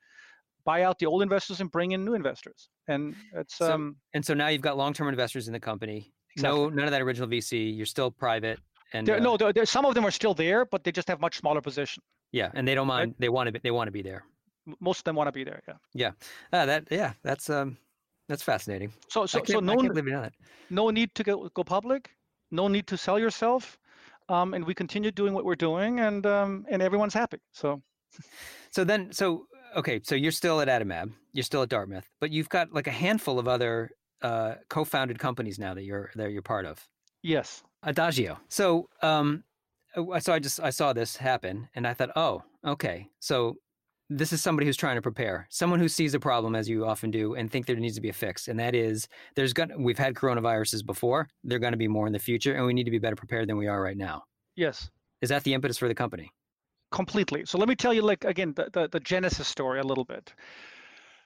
buy 0.65 0.83
out 0.83 0.99
the 0.99 1.05
old 1.05 1.21
investors 1.23 1.61
and 1.61 1.71
bring 1.71 1.93
in 1.93 2.05
new 2.05 2.13
investors. 2.13 2.69
And 2.87 3.15
it's, 3.33 3.55
So- 3.55 3.73
um, 3.73 3.95
And 4.13 4.23
so 4.25 4.33
now 4.33 4.49
you've 4.49 4.61
got 4.61 4.77
long-term 4.77 5.07
investors 5.07 5.47
in 5.47 5.53
the 5.53 5.59
company. 5.59 6.13
No, 6.39 6.69
none 6.69 6.85
of 6.85 6.91
that 6.91 7.01
original 7.01 7.27
VC. 7.27 7.75
You're 7.75 7.87
still 7.87 8.11
private, 8.11 8.59
and 8.93 9.09
uh, 9.09 9.17
no, 9.17 9.37
there, 9.37 9.65
some 9.65 9.85
of 9.85 9.95
them 9.95 10.05
are 10.05 10.11
still 10.11 10.35
there, 10.35 10.65
but 10.65 10.83
they 10.83 10.91
just 10.91 11.07
have 11.07 11.19
much 11.19 11.37
smaller 11.39 11.61
position. 11.61 12.03
yeah, 12.31 12.51
and 12.53 12.67
they 12.67 12.75
don't 12.75 12.85
mind. 12.85 13.15
They 13.17 13.27
want 13.29 13.47
to. 13.47 13.53
Be, 13.53 13.59
they 13.63 13.71
want 13.71 13.87
to 13.87 13.91
be 13.91 14.03
there. 14.03 14.23
Most 14.79 14.99
of 14.99 15.03
them 15.05 15.15
want 15.15 15.27
to 15.27 15.31
be 15.31 15.43
there. 15.43 15.61
Yeah. 15.67 15.75
Yeah, 15.93 16.11
uh, 16.53 16.65
that. 16.65 16.87
Yeah, 16.91 17.13
that's 17.23 17.49
um, 17.49 17.77
that's 18.27 18.43
fascinating. 18.43 18.93
So, 19.09 19.25
so, 19.25 19.41
so 19.45 19.59
no, 19.59 19.75
can't 19.75 19.89
believe 19.89 20.05
you 20.07 20.11
know 20.13 20.21
that. 20.21 20.33
no 20.69 20.89
need 20.89 21.15
to 21.15 21.23
go, 21.23 21.49
go 21.49 21.63
public, 21.63 22.11
no 22.51 22.67
need 22.67 22.87
to 22.87 22.97
sell 22.97 23.19
yourself, 23.19 23.77
um, 24.29 24.53
and 24.53 24.65
we 24.65 24.73
continue 24.73 25.11
doing 25.11 25.33
what 25.33 25.45
we're 25.45 25.55
doing, 25.55 25.99
and 25.99 26.25
um, 26.25 26.65
and 26.69 26.81
everyone's 26.81 27.13
happy. 27.13 27.39
So 27.51 27.81
So 28.71 28.83
then, 28.83 29.11
so 29.13 29.47
okay, 29.75 29.99
so 30.03 30.15
you're 30.15 30.31
still 30.31 30.61
at 30.61 30.67
Adamab, 30.67 31.11
you're 31.33 31.43
still 31.43 31.61
at 31.63 31.69
Dartmouth, 31.69 32.09
but 32.19 32.31
you've 32.31 32.49
got 32.49 32.73
like 32.73 32.87
a 32.87 32.91
handful 32.91 33.39
of 33.39 33.47
other 33.47 33.91
uh, 34.21 34.55
co-founded 34.69 35.19
companies 35.19 35.59
now 35.59 35.73
that 35.73 35.83
you're 35.83 36.11
that 36.15 36.31
you're 36.31 36.41
part 36.41 36.65
of. 36.65 36.87
yes, 37.23 37.63
Adagio. 37.83 38.39
So, 38.49 38.89
um, 39.01 39.43
uh, 39.95 40.19
so 40.19 40.33
I 40.33 40.39
just 40.39 40.59
I 40.59 40.69
saw 40.71 40.93
this 40.93 41.17
happen, 41.17 41.69
and 41.75 41.87
I 41.87 41.93
thought, 41.93 42.11
oh, 42.15 42.43
okay, 42.65 43.07
so 43.19 43.57
this 44.09 44.31
is 44.31 44.41
somebody 44.41 44.65
who's 44.65 44.77
trying 44.77 44.95
to 44.95 45.01
prepare, 45.01 45.47
someone 45.49 45.79
who 45.79 45.89
sees 45.89 46.13
a 46.13 46.19
problem 46.19 46.55
as 46.55 46.69
you 46.69 46.85
often 46.85 47.11
do, 47.11 47.35
and 47.35 47.51
think 47.51 47.65
there 47.65 47.75
needs 47.75 47.95
to 47.95 48.01
be 48.01 48.09
a 48.09 48.13
fix, 48.13 48.47
and 48.47 48.59
that 48.59 48.73
is 48.75 49.07
there's 49.35 49.53
going 49.53 49.71
we've 49.83 49.97
had 49.97 50.13
coronaviruses 50.15 50.85
before, 50.85 51.27
there 51.43 51.57
are 51.57 51.59
going 51.59 51.73
to 51.73 51.77
be 51.77 51.87
more 51.87 52.07
in 52.07 52.13
the 52.13 52.19
future, 52.19 52.53
and 52.55 52.65
we 52.65 52.73
need 52.73 52.85
to 52.85 52.91
be 52.91 52.99
better 52.99 53.15
prepared 53.15 53.49
than 53.49 53.57
we 53.57 53.67
are 53.67 53.81
right 53.81 53.97
now. 53.97 54.23
yes, 54.55 54.89
Is 55.21 55.29
that 55.29 55.43
the 55.43 55.53
impetus 55.53 55.77
for 55.77 55.87
the 55.87 55.95
company? 55.95 56.31
completely. 56.89 57.43
So 57.45 57.57
let 57.57 57.67
me 57.67 57.75
tell 57.75 57.93
you, 57.93 58.01
like 58.01 58.23
again, 58.23 58.53
the, 58.55 58.69
the, 58.71 58.87
the 58.87 58.99
genesis 59.01 59.45
story 59.45 59.81
a 59.81 59.83
little 59.83 60.05
bit. 60.05 60.33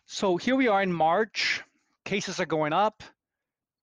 So 0.08 0.36
here 0.36 0.56
we 0.56 0.68
are 0.68 0.82
in 0.82 0.92
March, 0.92 1.62
cases 2.04 2.40
are 2.40 2.48
going 2.48 2.74
up. 2.74 3.04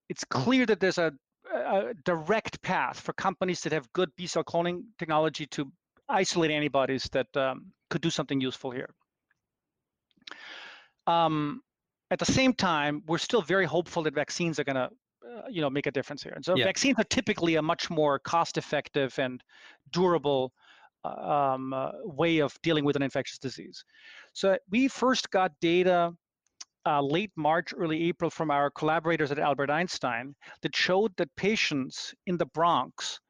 It's 0.08 0.24
clear 0.24 0.66
that 0.66 0.80
there's 0.80 0.98
a, 0.98 1.12
a 1.54 1.94
direct 2.04 2.60
path 2.62 2.98
for 2.98 3.12
companies 3.12 3.60
that 3.60 3.72
have 3.72 3.92
good 3.92 4.10
B 4.16 4.26
cell 4.26 4.42
cloning 4.42 4.82
technology 4.98 5.46
to 5.46 5.70
isolate 6.08 6.50
antibodies 6.50 7.08
that 7.12 7.28
um, 7.36 7.66
could 7.88 8.02
do 8.02 8.10
something 8.10 8.40
useful 8.40 8.70
here. 8.70 8.90
Um, 11.06 11.62
at 12.10 12.18
the 12.18 12.26
same 12.26 12.52
time, 12.52 13.02
we're 13.06 13.18
still 13.18 13.42
very 13.42 13.66
hopeful 13.66 14.02
that 14.04 14.14
vaccines 14.14 14.58
are 14.58 14.64
going 14.64 14.76
to, 14.76 14.90
uh, 15.26 15.42
you 15.48 15.60
know, 15.60 15.70
make 15.70 15.86
a 15.86 15.90
difference 15.90 16.22
here. 16.22 16.32
And 16.34 16.44
so 16.44 16.56
Yeah. 16.56 16.64
vaccines 16.64 16.98
are 16.98 17.04
typically 17.04 17.56
a 17.56 17.62
much 17.62 17.90
more 17.90 18.18
cost-effective 18.18 19.18
and 19.18 19.42
durable 19.90 20.52
um, 21.04 21.72
uh, 21.72 21.92
way 22.04 22.40
of 22.40 22.60
dealing 22.62 22.84
with 22.84 22.96
an 22.96 23.02
infectious 23.02 23.38
disease. 23.38 23.84
So 24.32 24.58
we 24.68 24.88
first 24.88 25.30
got 25.30 25.52
data 25.60 26.12
uh, 26.86 27.02
late 27.02 27.32
March, 27.36 27.72
early 27.76 28.08
April 28.08 28.30
from 28.30 28.50
our 28.50 28.70
collaborators 28.70 29.30
at 29.30 29.38
Albert 29.38 29.70
Einstein 29.70 30.34
that 30.62 30.74
showed 30.74 31.14
that 31.16 31.34
patients 31.36 32.14
in 32.26 32.36
the 32.36 32.46
Bronx 32.46 33.20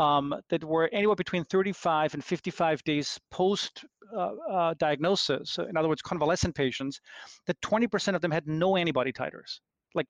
um, 0.00 0.34
that 0.48 0.64
were 0.64 0.88
anywhere 0.92 1.14
between 1.14 1.44
35 1.44 2.14
and 2.14 2.24
55 2.24 2.82
days 2.84 3.20
post 3.30 3.84
uh, 4.16 4.30
uh, 4.50 4.74
diagnosis, 4.78 5.58
in 5.58 5.76
other 5.76 5.88
words, 5.88 6.02
convalescent 6.02 6.54
patients, 6.54 7.00
that 7.46 7.60
20% 7.60 8.14
of 8.14 8.22
them 8.22 8.30
had 8.30 8.46
no 8.46 8.76
antibody 8.76 9.12
titers, 9.12 9.60
like 9.94 10.06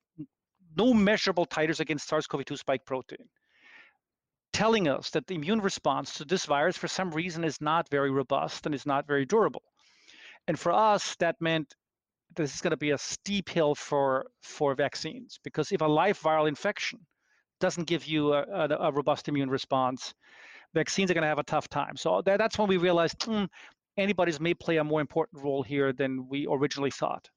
no 0.76 0.94
measurable 0.94 1.44
titers 1.44 1.80
against 1.80 2.08
SARS-CoV-2 2.08 2.56
spike 2.56 2.86
protein, 2.86 3.28
telling 4.52 4.86
us 4.86 5.10
that 5.10 5.26
the 5.26 5.34
immune 5.34 5.60
response 5.60 6.14
to 6.14 6.24
this 6.24 6.46
virus, 6.46 6.76
for 6.76 6.88
some 6.88 7.10
reason, 7.10 7.42
is 7.42 7.60
not 7.60 7.90
very 7.90 8.12
robust 8.12 8.66
and 8.66 8.74
is 8.74 8.86
not 8.86 9.08
very 9.08 9.26
durable. 9.26 9.62
And 10.46 10.58
for 10.58 10.72
us, 10.72 11.16
that 11.16 11.36
meant 11.40 11.74
this 12.36 12.54
is 12.54 12.60
going 12.60 12.70
to 12.70 12.76
be 12.76 12.92
a 12.92 12.98
steep 12.98 13.48
hill 13.48 13.74
for 13.74 14.26
for 14.40 14.76
vaccines 14.76 15.40
because 15.42 15.72
if 15.72 15.80
a 15.80 15.84
live 15.84 16.18
viral 16.20 16.46
infection 16.46 17.00
doesn't 17.60 17.86
give 17.86 18.04
you 18.06 18.34
a, 18.34 18.42
a, 18.42 18.68
a 18.88 18.92
robust 18.92 19.28
immune 19.28 19.50
response, 19.50 20.14
vaccines 20.74 21.10
are 21.10 21.14
going 21.14 21.22
to 21.22 21.28
have 21.28 21.38
a 21.38 21.44
tough 21.44 21.68
time. 21.68 21.96
So 21.96 22.22
that, 22.24 22.38
that's 22.38 22.58
when 22.58 22.68
we 22.68 22.76
realized 22.76 23.22
hmm, 23.22 23.44
antibodies 23.96 24.40
may 24.40 24.54
play 24.54 24.78
a 24.78 24.84
more 24.84 25.00
important 25.00 25.42
role 25.42 25.62
here 25.62 25.92
than 25.92 26.28
we 26.28 26.46
originally 26.50 26.90
thought. 26.90 27.28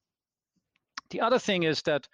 The 1.09 1.21
other 1.21 1.39
thing 1.39 1.63
is 1.63 1.81
that 1.83 2.07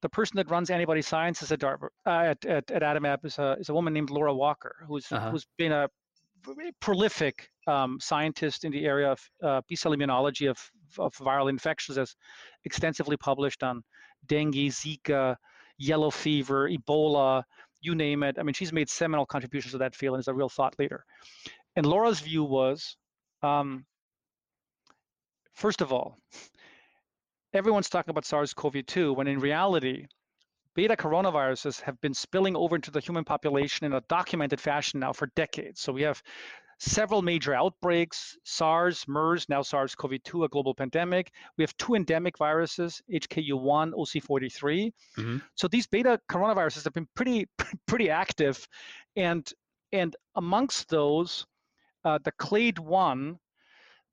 the 0.00 0.08
person 0.08 0.36
that 0.36 0.50
runs 0.50 0.70
antibody 0.70 1.02
sciences 1.02 1.52
at 1.52 1.62
uh, 1.62 1.76
at, 2.06 2.44
at, 2.46 2.70
at 2.70 2.82
Adamab 2.82 3.24
is 3.24 3.38
a, 3.38 3.56
is 3.60 3.68
a 3.68 3.74
woman 3.74 3.92
named 3.92 4.10
Laura 4.10 4.34
Walker, 4.34 4.74
who's, 4.88 5.12
Uh-huh. 5.12 5.30
who's 5.30 5.46
been 5.58 5.72
a 5.72 5.88
prolific 6.80 7.50
um, 7.66 7.98
scientist 8.00 8.64
in 8.64 8.70
the 8.72 8.86
area 8.86 9.10
of 9.10 9.20
uh, 9.42 9.60
B-cell 9.68 9.92
immunology 9.92 10.48
of, 10.48 10.58
of 10.98 11.12
viral 11.14 11.50
infections, 11.50 11.98
has 11.98 12.14
extensively 12.64 13.16
published 13.16 13.62
on 13.62 13.82
dengue, 14.26 14.70
Zika, 14.70 15.36
yellow 15.78 16.10
fever, 16.10 16.68
Ebola, 16.68 17.42
you 17.80 17.94
name 17.94 18.22
it. 18.22 18.38
I 18.38 18.42
mean, 18.42 18.54
she's 18.54 18.72
made 18.72 18.88
seminal 18.88 19.26
contributions 19.26 19.72
to 19.72 19.78
that 19.78 19.94
field 19.94 20.14
and 20.14 20.20
is 20.20 20.28
a 20.28 20.34
real 20.34 20.48
thought 20.48 20.78
leader. 20.78 21.04
And 21.76 21.86
Laura's 21.86 22.20
view 22.20 22.44
was, 22.44 22.96
um, 23.42 23.84
first 25.54 25.80
of 25.80 25.92
all, 25.92 26.16
everyone's 27.52 27.88
talking 27.88 28.10
about 28.10 28.24
SARS-CoV-2 28.24 29.14
when 29.14 29.26
in 29.26 29.38
reality, 29.38 30.06
beta 30.74 30.96
coronaviruses 30.96 31.80
have 31.80 32.00
been 32.00 32.14
spilling 32.14 32.56
over 32.56 32.76
into 32.76 32.90
the 32.90 33.00
human 33.00 33.24
population 33.24 33.86
in 33.86 33.94
a 33.94 34.02
documented 34.08 34.60
fashion 34.60 35.00
now 35.00 35.12
for 35.12 35.28
decades. 35.36 35.80
So 35.80 35.92
we 35.92 36.02
have 36.02 36.22
several 36.78 37.22
major 37.22 37.54
outbreaks 37.54 38.36
SARS, 38.44 39.06
MERS, 39.08 39.48
now 39.48 39.62
SARS 39.62 39.94
CoV 39.94 40.22
2, 40.22 40.44
a 40.44 40.48
global 40.48 40.74
pandemic. 40.74 41.32
We 41.56 41.62
have 41.62 41.76
two 41.76 41.94
endemic 41.94 42.36
viruses, 42.38 43.00
HKU1, 43.10 43.92
OC43. 43.94 44.92
Mhm. 45.16 45.42
So 45.54 45.68
these 45.68 45.86
beta 45.86 46.20
coronaviruses 46.28 46.84
have 46.84 46.92
been 46.92 47.08
pretty, 47.14 47.46
pretty 47.86 48.10
active. 48.10 48.68
And, 49.16 49.50
and 49.92 50.14
amongst 50.34 50.88
those, 50.88 51.46
uh, 52.04 52.18
the 52.22 52.32
clade 52.32 52.78
1 52.78 53.38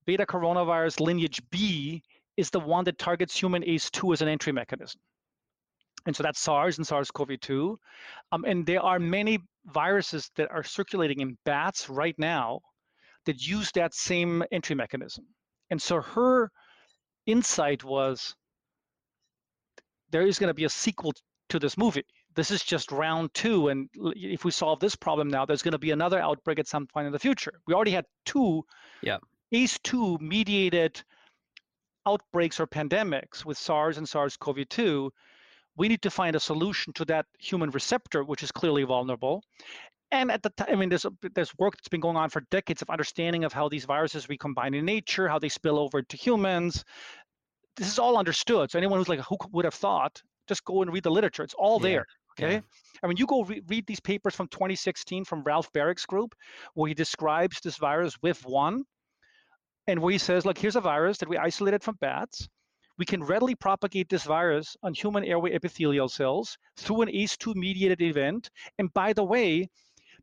beta 0.06 0.26
coronavirus 0.26 1.00
lineage 1.00 1.42
B 1.50 2.04
is 2.38 2.50
the 2.50 2.60
one 2.60 2.84
that 2.86 2.98
targets 2.98 3.36
human 3.40 3.64
ACE2 3.64 4.14
as 4.14 4.22
an 4.22 4.28
entry 4.28 4.52
mechanism. 4.52 5.00
And 6.06 6.16
so 6.16 6.24
that's 6.24 6.40
SARS 6.40 6.78
and 6.78 6.86
SARS 6.86 7.12
CoV 7.12 7.40
2. 7.40 7.80
Um, 8.32 8.46
and 8.46 8.66
there 8.66 8.82
are 8.82 9.00
many 9.00 9.40
viruses 9.66 10.30
that 10.36 10.52
are 10.52 10.64
circulating 10.64 11.22
in 11.22 11.38
bats 11.46 11.90
right 11.90 12.16
now 12.18 12.60
that 13.26 13.46
use 13.46 13.72
that 13.72 13.94
same 13.94 14.44
entry 14.52 14.76
mechanism. 14.76 15.26
And 15.70 15.82
so 15.82 16.02
her 16.02 16.52
insight 17.26 17.84
was 17.84 18.36
there 20.12 20.28
is 20.28 20.38
going 20.38 20.50
to 20.50 20.54
be 20.54 20.66
a 20.66 20.70
sequel 20.70 21.14
to 21.50 21.60
this 21.60 21.78
movie. 21.78 22.04
This 22.36 22.52
is 22.52 22.64
just 22.64 22.92
round 22.92 23.34
two. 23.34 23.70
And 23.70 23.90
if 23.94 24.44
we 24.44 24.52
solve 24.52 24.80
this 24.80 24.96
problem 24.96 25.30
now, 25.30 25.46
there's 25.46 25.62
going 25.62 25.72
to 25.74 25.80
be 25.80 25.92
another 25.92 26.20
outbreak 26.20 26.60
at 26.60 26.68
some 26.68 26.88
point 26.88 27.08
in 27.08 27.14
the 27.14 27.20
future. 27.20 27.54
We 27.66 27.74
already 27.74 27.92
had 27.92 28.06
two 28.26 28.64
Yeah. 29.02 29.20
ACE2 29.54 30.20
mediated 30.20 31.02
outbreaks 32.06 32.60
or 32.60 32.68
pandemics 32.68 33.46
with 33.46 33.58
SARS 33.58 33.98
and 33.98 34.10
SARS 34.10 34.36
CoV 34.36 34.68
2 34.68 35.14
we 35.76 35.88
need 35.88 36.02
to 36.04 36.10
find 36.10 36.36
a 36.36 36.40
solution 36.40 36.94
to 36.94 37.06
that 37.06 37.26
human 37.40 37.70
receptor, 37.72 38.24
which 38.24 38.44
is 38.44 38.52
clearly 38.52 38.84
vulnerable. 38.84 39.44
And 40.12 40.32
at 40.32 40.44
the 40.44 40.52
time, 40.52 40.68
I 40.70 40.76
mean, 40.76 40.90
there's, 40.90 41.06
there's 41.34 41.58
work 41.58 41.76
that's 41.76 41.88
been 41.88 42.00
going 42.00 42.18
on 42.18 42.30
for 42.30 42.42
decades 42.52 42.84
of 42.84 42.90
understanding 42.90 43.44
of 43.44 43.54
how 43.54 43.68
these 43.68 43.86
viruses 43.86 44.30
recombine 44.30 44.76
in 44.76 44.86
nature, 44.86 45.28
how 45.28 45.40
they 45.40 45.50
spill 45.50 45.80
over 45.80 46.04
to 46.04 46.18
humans. 46.18 46.84
This 47.78 47.88
is 47.88 47.98
all 47.98 48.18
understood. 48.18 48.70
So 48.70 48.78
anyone 48.78 49.00
who's 49.00 49.10
like, 49.10 49.22
who 49.22 49.38
would 49.52 49.66
have 49.66 49.74
thought? 49.74 50.22
Just 50.48 50.64
go 50.66 50.84
and 50.84 50.94
read 50.94 51.04
the 51.04 51.10
literature. 51.12 51.44
It's 51.44 51.56
all 51.56 51.80
Yeah, 51.82 51.90
there. 51.90 52.06
Okay. 52.40 52.54
yeah. 52.56 52.62
I 53.02 53.08
mean, 53.08 53.18
you 53.18 53.26
go 53.26 53.44
re- 53.44 53.64
read 53.68 53.88
these 53.88 54.00
papers 54.00 54.36
from 54.36 54.48
2016 54.50 55.26
from 55.26 55.44
Ralph 55.44 55.72
Barrick's 55.74 56.06
group, 56.06 56.36
where 56.76 56.88
he 56.88 56.94
describes 56.94 57.60
this 57.62 57.78
virus 57.78 58.16
with 58.22 58.46
one, 58.46 58.84
and 59.88 60.00
where 60.00 60.12
he 60.12 60.20
says, 60.20 60.46
look, 60.46 60.58
here's 60.60 60.76
a 60.76 60.82
virus 60.82 61.18
that 61.20 61.30
we 61.30 61.38
isolated 61.38 61.84
from 61.84 61.98
bats 62.00 62.48
we 62.98 63.06
can 63.06 63.24
readily 63.24 63.56
propagate 63.56 64.10
this 64.10 64.24
virus 64.24 64.76
on 64.84 64.94
human 64.94 65.24
airway 65.24 65.54
epithelial 65.54 66.10
cells 66.10 66.58
through 66.78 67.02
an 67.02 67.10
ACE2 67.10 67.56
mediated 67.56 68.02
event. 68.02 68.50
And 68.78 68.94
by 68.94 69.14
the 69.14 69.24
way, 69.24 69.70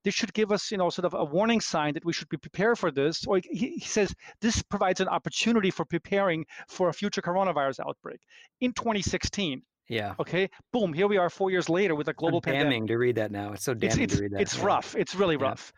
this 0.05 0.15
should 0.15 0.33
give 0.33 0.51
us, 0.53 0.71
you 0.71 0.79
know, 0.79 0.89
sort 0.89 1.05
of 1.05 1.15
a 1.15 1.25
warning 1.25 1.61
sign 1.61 1.95
that 1.95 2.05
we 2.05 2.13
should 2.13 2.29
be 2.29 2.37
prepared 2.37 2.79
for 2.79 2.91
this. 2.91 3.27
Or 3.27 3.39
he, 3.43 3.75
he 3.79 3.81
says 3.81 4.15
this 4.41 4.63
provides 4.63 5.01
an 5.01 5.09
opportunity 5.09 5.71
for 5.71 5.85
preparing 5.85 6.47
for 6.69 6.89
a 6.89 6.93
future 6.93 7.21
coronavirus 7.21 7.81
outbreak. 7.87 8.21
In 8.61 8.73
2016, 8.73 9.63
Yeah. 9.89 10.15
okay, 10.21 10.49
boom, 10.73 10.93
here 10.93 11.09
we 11.09 11.19
are 11.19 11.29
four 11.29 11.51
years 11.51 11.69
later 11.69 11.95
with 11.95 12.09
a 12.09 12.15
global 12.15 12.39
so 12.39 12.43
pandemic 12.43 12.67
damning 12.67 12.87
to 12.87 12.97
read 12.97 13.17
that 13.17 13.31
now. 13.31 13.53
It's 13.53 13.65
so 13.65 13.73
it's 13.73 13.81
damning 13.81 14.05
it's, 14.05 14.17
to 14.17 14.23
read 14.23 14.33
that. 14.33 14.41
it's 14.41 14.57
yeah. 14.57 14.65
rough 14.67 14.95
it's 14.97 15.15
really 15.15 15.37
Yeah. 15.39 15.49
rough 15.49 15.73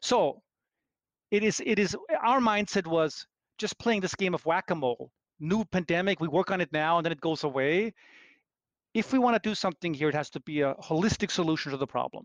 so 0.00 0.40
it 1.30 1.42
is 1.42 1.60
it 1.66 1.78
is 1.78 1.96
our 2.22 2.40
mindset 2.40 2.86
was 2.86 3.26
just 3.58 3.78
playing 3.78 4.00
this 4.00 4.14
game 4.14 4.34
of 4.34 4.44
whack-a-mole 4.46 5.10
new 5.40 5.64
pandemic, 5.64 6.20
we 6.20 6.28
work 6.28 6.50
on 6.50 6.60
it 6.60 6.72
now 6.72 6.98
and 6.98 7.04
then 7.04 7.12
it 7.12 7.20
goes 7.20 7.44
away. 7.44 7.92
If 8.94 9.12
we 9.12 9.18
want 9.18 9.40
to 9.40 9.48
do 9.48 9.54
something 9.54 9.92
here, 9.92 10.08
it 10.08 10.14
has 10.14 10.30
to 10.30 10.40
be 10.40 10.62
a 10.62 10.74
holistic 10.74 11.30
solution 11.30 11.72
to 11.72 11.78
the 11.78 11.86
problem. 11.86 12.24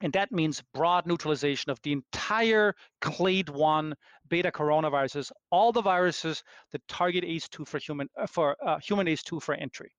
And 0.00 0.12
that 0.12 0.30
means 0.30 0.62
broad 0.74 1.06
neutralization 1.06 1.70
of 1.70 1.80
the 1.82 1.92
entire 1.92 2.74
clade 3.00 3.48
1 3.48 3.94
beta 4.28 4.52
coronaviruses, 4.52 5.32
all 5.50 5.72
the 5.72 5.82
viruses 5.82 6.42
that 6.70 6.86
target 6.88 7.24
ACE2 7.24 7.66
for 7.66 7.78
human 7.78 8.08
uh, 8.16 8.26
for 8.26 8.56
uh, 8.64 8.78
human 8.78 9.06
ACE2 9.06 9.42
for 9.42 9.54
entry. 9.54 9.90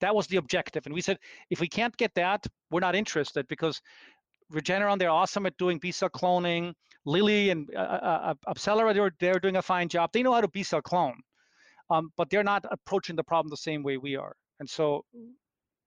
That 0.00 0.14
was 0.14 0.26
the 0.26 0.38
objective. 0.38 0.86
And 0.86 0.94
we 0.94 1.02
said 1.02 1.18
if 1.50 1.60
we 1.60 1.68
can't 1.68 1.96
get 1.96 2.14
that, 2.14 2.46
we're 2.70 2.80
not 2.80 2.94
interested 2.94 3.46
because 3.48 3.80
Regeneron, 4.52 4.98
they're 4.98 5.10
awesome 5.10 5.46
at 5.46 5.56
doing 5.58 5.78
B 5.78 5.92
cell 5.92 6.10
cloning. 6.10 6.74
Lilly 7.04 7.50
and 7.50 7.68
uh, 7.74 7.78
uh, 7.78 8.34
uh 8.46 8.92
they're, 8.92 9.10
they're 9.18 9.40
doing 9.40 9.56
a 9.56 9.62
fine 9.62 9.88
job. 9.88 10.10
They 10.12 10.22
know 10.22 10.32
how 10.32 10.40
to 10.40 10.48
B 10.48 10.62
cell 10.62 10.82
clone, 10.82 11.20
um, 11.92 12.12
but 12.16 12.30
they're 12.30 12.44
not 12.44 12.64
approaching 12.70 13.16
the 13.16 13.24
problem 13.24 13.50
the 13.50 13.56
same 13.56 13.82
way 13.82 13.96
we 13.96 14.16
are. 14.16 14.34
And 14.60 14.68
so 14.68 15.04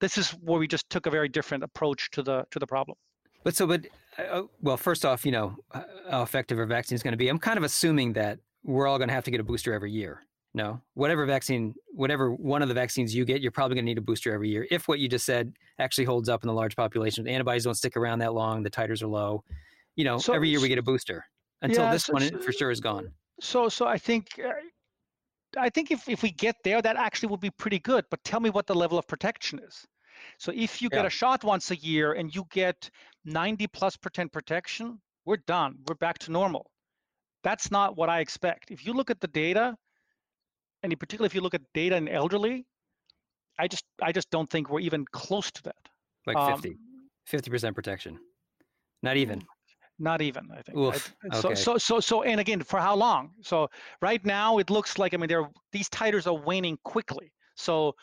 this 0.01 0.17
is 0.17 0.31
where 0.31 0.59
we 0.59 0.67
just 0.67 0.89
took 0.89 1.05
a 1.05 1.09
very 1.09 1.29
different 1.29 1.63
approach 1.63 2.11
to 2.11 2.23
the 2.23 2.45
to 2.51 2.59
the 2.59 2.67
problem. 2.67 2.97
But 3.43 3.55
so, 3.55 3.67
but 3.67 3.85
uh, 4.17 4.43
well, 4.61 4.77
first 4.77 5.05
off, 5.05 5.25
you 5.25 5.31
know, 5.31 5.55
how 6.09 6.23
effective 6.23 6.57
our 6.57 6.65
vaccine 6.65 6.95
is 6.95 7.03
going 7.03 7.13
to 7.13 7.17
be. 7.17 7.27
I'm 7.27 7.39
kind 7.39 7.57
of 7.57 7.63
assuming 7.63 8.13
that 8.13 8.39
we're 8.63 8.87
all 8.87 8.97
going 8.97 9.07
to 9.07 9.13
have 9.13 9.23
to 9.25 9.31
get 9.31 9.39
a 9.39 9.43
booster 9.43 9.73
every 9.73 9.91
year. 9.91 10.21
No, 10.53 10.79
whatever 10.93 11.25
vaccine, 11.25 11.75
whatever 11.93 12.33
one 12.33 12.61
of 12.61 12.69
the 12.69 12.73
vaccines 12.73 13.13
you 13.13 13.25
get, 13.25 13.41
you're 13.41 13.51
probably 13.51 13.75
going 13.75 13.85
to 13.85 13.91
need 13.91 13.97
a 13.97 14.01
booster 14.01 14.33
every 14.33 14.49
year. 14.49 14.65
If 14.71 14.87
what 14.87 14.99
you 14.99 15.09
just 15.09 15.25
said 15.25 15.53
actually 15.79 16.05
holds 16.05 16.29
up 16.29 16.43
in 16.43 16.47
the 16.47 16.53
large 16.53 16.77
population, 16.77 17.25
the 17.25 17.31
antibodies 17.31 17.65
don't 17.65 17.75
stick 17.75 17.97
around 17.97 18.19
that 18.19 18.33
long, 18.33 18.63
the 18.63 18.69
titers 18.69 19.03
are 19.03 19.07
low. 19.07 19.43
You 19.97 20.05
know, 20.05 20.17
so, 20.17 20.33
every 20.33 20.49
year 20.49 20.61
we 20.61 20.69
get 20.69 20.77
a 20.77 20.83
booster 20.83 21.25
until 21.61 21.83
yeah, 21.83 21.91
this 21.91 22.05
so, 22.05 22.13
one 22.13 22.39
for 22.41 22.53
sure 22.53 22.71
is 22.71 22.79
gone. 22.79 23.11
So, 23.41 23.67
so 23.67 23.85
I 23.85 23.97
think, 23.97 24.27
uh, 24.43 24.51
I 25.57 25.69
think 25.69 25.91
if 25.91 26.07
if 26.09 26.23
we 26.23 26.31
get 26.31 26.55
there, 26.63 26.81
that 26.81 26.95
actually 26.95 27.29
would 27.29 27.39
be 27.39 27.51
pretty 27.51 27.79
good. 27.79 28.05
But 28.09 28.23
tell 28.23 28.39
me 28.39 28.49
what 28.49 28.67
the 28.67 28.75
level 28.75 28.97
of 28.97 29.07
protection 29.07 29.59
is. 29.59 29.85
So 30.37 30.51
if 30.55 30.81
you 30.81 30.89
yeah. 30.91 30.99
get 30.99 31.05
a 31.05 31.09
shot 31.09 31.43
once 31.43 31.71
a 31.71 31.75
year 31.75 32.13
and 32.13 32.33
you 32.33 32.45
get 32.51 32.89
90 33.25 33.67
plus 33.67 33.97
percent 33.97 34.31
protection, 34.31 35.01
we're 35.25 35.37
done. 35.47 35.77
We're 35.87 35.95
back 35.95 36.19
to 36.19 36.31
normal. 36.31 36.71
That's 37.43 37.69
not 37.71 37.95
what 37.95 38.09
I 38.09 38.19
expect. 38.19 38.71
If 38.71 38.85
you 38.85 38.93
look 38.93 39.09
at 39.09 39.21
the 39.21 39.27
data, 39.27 39.77
and 40.83 40.91
in 40.91 40.97
particular 40.97 41.25
if 41.25 41.35
you 41.35 41.41
look 41.41 41.53
at 41.53 41.61
data 41.73 41.95
in 41.95 42.07
elderly, 42.07 42.65
I 43.59 43.67
just 43.67 43.85
I 44.01 44.11
just 44.11 44.29
don't 44.31 44.49
think 44.49 44.69
we're 44.69 44.81
even 44.81 45.05
close 45.11 45.51
to 45.51 45.63
that. 45.63 45.75
Like 46.25 46.37
50, 46.55 46.69
um, 46.69 46.77
50% 47.31 47.75
protection. 47.75 48.19
Not 49.03 49.17
even. 49.17 49.43
Not 49.97 50.21
even, 50.21 50.49
I 50.51 50.61
think. 50.61 50.77
Oof, 50.77 51.15
I, 51.31 51.39
so, 51.39 51.49
okay. 51.49 51.55
so, 51.55 51.77
so, 51.77 51.99
so, 51.99 52.23
and 52.23 52.39
again, 52.39 52.61
for 52.61 52.79
how 52.79 52.95
long? 52.95 53.31
So, 53.41 53.69
right 54.01 54.23
now, 54.25 54.57
it 54.57 54.69
looks 54.69 54.97
like 54.97 55.13
I 55.13 55.17
mean, 55.17 55.29
they're 55.29 55.49
these 55.71 55.89
titers 55.89 56.27
are 56.27 56.33
waning 56.33 56.77
quickly. 56.83 57.31
So, 57.55 57.95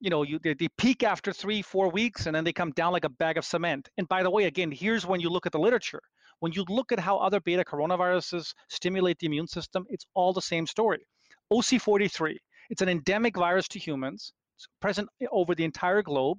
you 0.00 0.10
know, 0.10 0.22
you 0.22 0.38
they, 0.42 0.54
they 0.54 0.68
peak 0.76 1.02
after 1.02 1.32
three, 1.32 1.62
four 1.62 1.88
weeks, 1.90 2.26
and 2.26 2.34
then 2.34 2.44
they 2.44 2.52
come 2.52 2.72
down 2.72 2.92
like 2.92 3.04
a 3.04 3.08
bag 3.08 3.38
of 3.38 3.44
cement. 3.44 3.88
And 3.96 4.06
by 4.08 4.22
the 4.22 4.30
way, 4.30 4.44
again, 4.44 4.70
here's 4.70 5.06
when 5.06 5.20
you 5.20 5.30
look 5.30 5.46
at 5.46 5.52
the 5.52 5.58
literature. 5.58 6.02
When 6.40 6.52
you 6.52 6.64
look 6.68 6.90
at 6.90 6.98
how 6.98 7.18
other 7.18 7.40
beta 7.40 7.64
coronaviruses 7.64 8.54
stimulate 8.68 9.18
the 9.18 9.26
immune 9.26 9.46
system, 9.46 9.84
it's 9.88 10.06
all 10.14 10.32
the 10.32 10.42
same 10.42 10.66
story. 10.66 11.06
OC43, 11.52 12.36
it's 12.70 12.80
an 12.82 12.88
endemic 12.88 13.36
virus 13.36 13.68
to 13.68 13.78
humans, 13.78 14.32
it's 14.56 14.68
present 14.80 15.08
over 15.30 15.54
the 15.54 15.64
entire 15.64 16.02
globe, 16.02 16.38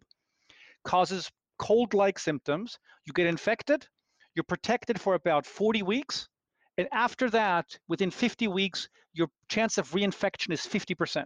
causes 0.85 1.29
cold-like 1.59 2.17
symptoms. 2.17 2.79
You 3.05 3.13
get 3.13 3.27
infected, 3.27 3.87
you're 4.35 4.43
protected 4.43 4.99
for 4.99 5.15
about 5.15 5.45
40 5.45 5.83
weeks, 5.83 6.27
and 6.77 6.87
after 6.91 7.29
that, 7.29 7.77
within 7.87 8.11
50 8.11 8.47
weeks, 8.47 8.87
your 9.13 9.27
chance 9.49 9.77
of 9.77 9.89
reinfection 9.91 10.51
is 10.51 10.61
50%. 10.61 11.25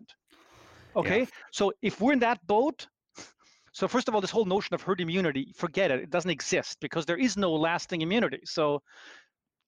Okay, 0.96 1.20
yeah. 1.20 1.26
so 1.52 1.72
if 1.82 2.00
we're 2.00 2.14
in 2.14 2.20
that 2.20 2.46
boat, 2.48 2.88
so 3.74 3.88
first 3.88 4.08
of 4.08 4.16
all, 4.16 4.22
this 4.22 4.32
whole 4.32 4.46
notion 4.46 4.74
of 4.74 4.82
herd 4.82 5.02
immunity, 5.02 5.52
forget 5.56 5.92
it. 5.92 6.00
It 6.00 6.10
doesn't 6.10 6.32
exist 6.32 6.78
because 6.80 7.06
there 7.06 7.18
is 7.18 7.36
no 7.36 7.52
lasting 7.52 8.02
immunity. 8.02 8.40
So 8.46 8.82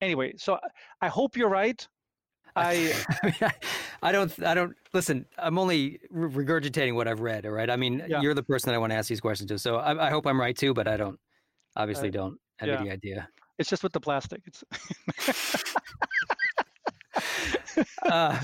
anyway, 0.01 0.33
so 0.37 0.57
I 1.01 1.09
hope 1.09 1.35
you're 1.35 1.49
right. 1.49 1.85
I 2.55 2.93
I 4.01 4.11
don't 4.13 4.31
I 4.43 4.53
don't 4.53 4.73
listen. 4.93 5.25
I'm 5.37 5.57
only 5.59 5.99
regurgitating 6.13 6.95
what 6.95 7.07
I've 7.07 7.19
read. 7.19 7.45
All 7.45 7.51
right. 7.51 7.69
I 7.69 7.75
mean, 7.75 8.03
yeah. 8.07 8.21
you're 8.21 8.33
the 8.33 8.43
person 8.43 8.69
that 8.69 8.75
I 8.75 8.77
want 8.77 8.91
to 8.91 8.97
ask 8.97 9.09
these 9.09 9.21
questions 9.21 9.49
to. 9.49 9.59
So 9.59 9.75
I, 9.75 10.07
I 10.07 10.09
hope 10.09 10.25
I'm 10.25 10.39
right 10.39 10.57
too, 10.57 10.73
but 10.73 10.87
I 10.87 10.95
don't 10.95 11.19
obviously 11.75 12.07
uh, 12.07 12.13
don't 12.13 12.37
have 12.57 12.69
yeah. 12.69 12.79
any 12.79 12.91
idea. 12.91 13.29
It's 13.57 13.69
just 13.69 13.83
with 13.83 13.93
the 13.93 13.99
plastic. 13.99 14.41
It's 14.45 14.63
uh, 18.03 18.39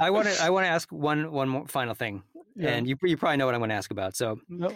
I 0.00 0.10
want 0.10 0.28
to 0.28 0.42
I 0.42 0.50
want 0.50 0.64
to 0.64 0.68
ask 0.68 0.90
one 0.90 1.30
one 1.30 1.48
more 1.48 1.66
final 1.66 1.94
thing, 1.94 2.22
yeah. 2.56 2.70
and 2.70 2.88
you 2.88 2.96
you 3.02 3.16
probably 3.16 3.36
know 3.36 3.46
what 3.46 3.54
I'm 3.54 3.60
going 3.60 3.70
to 3.70 3.76
ask 3.76 3.90
about. 3.90 4.16
So, 4.16 4.40
no. 4.48 4.68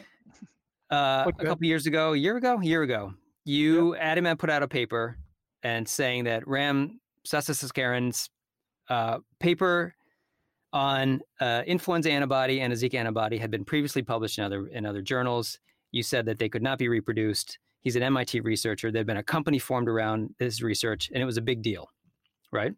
uh, 0.91 1.25
a 1.27 1.45
couple 1.45 1.67
years 1.67 1.87
ago, 1.87 2.13
a 2.13 2.17
year 2.17 2.37
ago, 2.37 2.59
a 2.61 2.65
year 2.65 2.83
ago, 2.83 3.15
you 3.45 3.97
yeah. 3.97 4.15
Adimab 4.15 4.39
put 4.39 4.51
out 4.51 4.63
a 4.63 4.69
paper 4.69 5.17
and 5.63 5.89
saying 5.89 6.25
that 6.25 6.47
Ram 6.47 7.01
Sasisekharan's 7.27 8.31
uh, 8.89 9.19
paper 9.39 9.95
on 10.73 11.21
uh, 11.41 11.63
influenza 11.67 12.11
antibody 12.11 12.61
and 12.61 12.73
a 12.73 12.77
Zika 12.77 12.95
antibody 12.95 13.39
had 13.39 13.51
been 13.51 13.65
previously 13.65 14.03
published 14.03 14.39
in 14.39 14.45
other 14.45 14.67
in 14.69 14.87
other 14.87 15.03
journals. 15.03 15.59
You 15.93 16.03
said 16.03 16.27
that 16.27 16.39
they 16.39 16.49
could 16.49 16.63
not 16.63 16.79
be 16.79 16.89
reproduced. 16.89 17.59
He's 17.83 17.97
an 17.97 18.03
MIT 18.03 18.41
researcher. 18.41 18.91
There'd 18.91 19.07
been 19.07 19.17
a 19.17 19.23
company 19.23 19.59
formed 19.59 19.89
around 19.89 20.35
his 20.39 20.63
research, 20.63 21.11
and 21.13 21.23
it 21.23 21.27
was 21.27 21.37
a 21.37 21.43
big 21.43 21.63
deal, 21.63 21.89
right? 22.53 22.75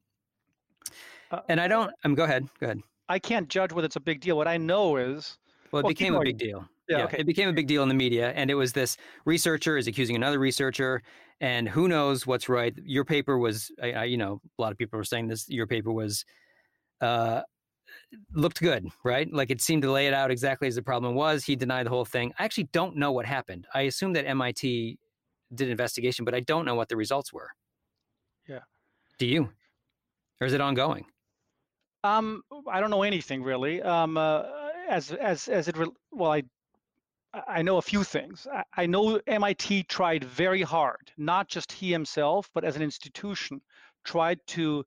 Uh, 1.30 1.40
and 1.48 1.60
I 1.60 1.68
don't. 1.68 1.92
I'm. 2.04 2.12
Um, 2.12 2.14
go 2.14 2.24
ahead. 2.24 2.46
Go 2.60 2.66
ahead. 2.66 2.80
I 3.08 3.18
can't 3.18 3.48
judge 3.48 3.72
whether 3.72 3.86
it's 3.86 3.96
a 3.96 4.00
big 4.00 4.20
deal. 4.20 4.36
What 4.36 4.48
I 4.48 4.56
know 4.56 4.96
is. 4.96 5.38
Well, 5.72 5.80
it 5.80 5.84
well, 5.84 5.90
became 5.90 6.14
a 6.14 6.20
big 6.20 6.38
deal. 6.38 6.68
Yeah, 6.88 6.98
yeah 6.98 7.04
okay. 7.04 7.16
it 7.18 7.26
became 7.26 7.48
a 7.48 7.52
big 7.52 7.66
deal 7.66 7.82
in 7.82 7.88
the 7.88 7.94
media, 7.94 8.32
and 8.32 8.50
it 8.50 8.54
was 8.54 8.72
this 8.72 8.96
researcher 9.24 9.78
is 9.78 9.86
accusing 9.86 10.16
another 10.16 10.38
researcher, 10.38 11.02
and 11.40 11.68
who 11.68 11.88
knows 11.88 12.26
what's 12.26 12.48
right. 12.48 12.74
Your 12.84 13.04
paper 13.04 13.38
was, 13.38 13.70
I, 13.82 13.92
I, 13.92 14.04
you 14.04 14.18
know, 14.18 14.40
a 14.58 14.62
lot 14.62 14.70
of 14.70 14.78
people 14.78 14.98
were 14.98 15.04
saying 15.04 15.28
this. 15.28 15.48
Your 15.48 15.66
paper 15.66 15.90
was, 15.90 16.24
uh, 17.00 17.42
looked 18.32 18.60
good, 18.60 18.88
right? 19.04 19.32
Like 19.32 19.50
it 19.50 19.60
seemed 19.60 19.82
to 19.82 19.90
lay 19.90 20.06
it 20.06 20.14
out 20.14 20.30
exactly 20.30 20.68
as 20.68 20.74
the 20.74 20.82
problem 20.82 21.14
was. 21.14 21.44
He 21.44 21.56
denied 21.56 21.86
the 21.86 21.90
whole 21.90 22.04
thing. 22.04 22.32
I 22.38 22.44
actually 22.44 22.68
don't 22.72 22.96
know 22.96 23.12
what 23.12 23.26
happened. 23.26 23.66
I 23.74 23.82
assume 23.82 24.12
that 24.14 24.26
MIT 24.26 24.98
did 25.54 25.64
an 25.64 25.70
investigation, 25.70 26.24
but 26.24 26.34
I 26.34 26.40
don't 26.40 26.64
know 26.64 26.74
what 26.74 26.88
the 26.88 26.96
results 26.96 27.32
were. 27.32 27.50
Yeah. 28.48 28.60
Do 29.18 29.26
you? 29.26 29.50
Or 30.40 30.46
is 30.46 30.52
it 30.52 30.60
ongoing? 30.60 31.06
Um, 32.04 32.42
I 32.68 32.80
don't 32.80 32.90
know 32.90 33.02
anything 33.02 33.42
really. 33.42 33.80
Um, 33.82 34.16
uh, 34.16 34.42
as 34.88 35.12
as 35.12 35.48
as 35.48 35.68
it 35.68 35.76
re- 35.76 35.86
well, 36.10 36.32
I 36.32 36.42
I 37.46 37.62
know 37.62 37.78
a 37.78 37.82
few 37.82 38.04
things. 38.04 38.46
I, 38.52 38.64
I 38.76 38.86
know 38.86 39.20
MIT 39.26 39.84
tried 39.84 40.24
very 40.24 40.62
hard, 40.62 41.12
not 41.16 41.48
just 41.48 41.72
he 41.72 41.90
himself, 41.92 42.50
but 42.54 42.64
as 42.64 42.76
an 42.76 42.82
institution, 42.82 43.60
tried 44.04 44.38
to 44.48 44.84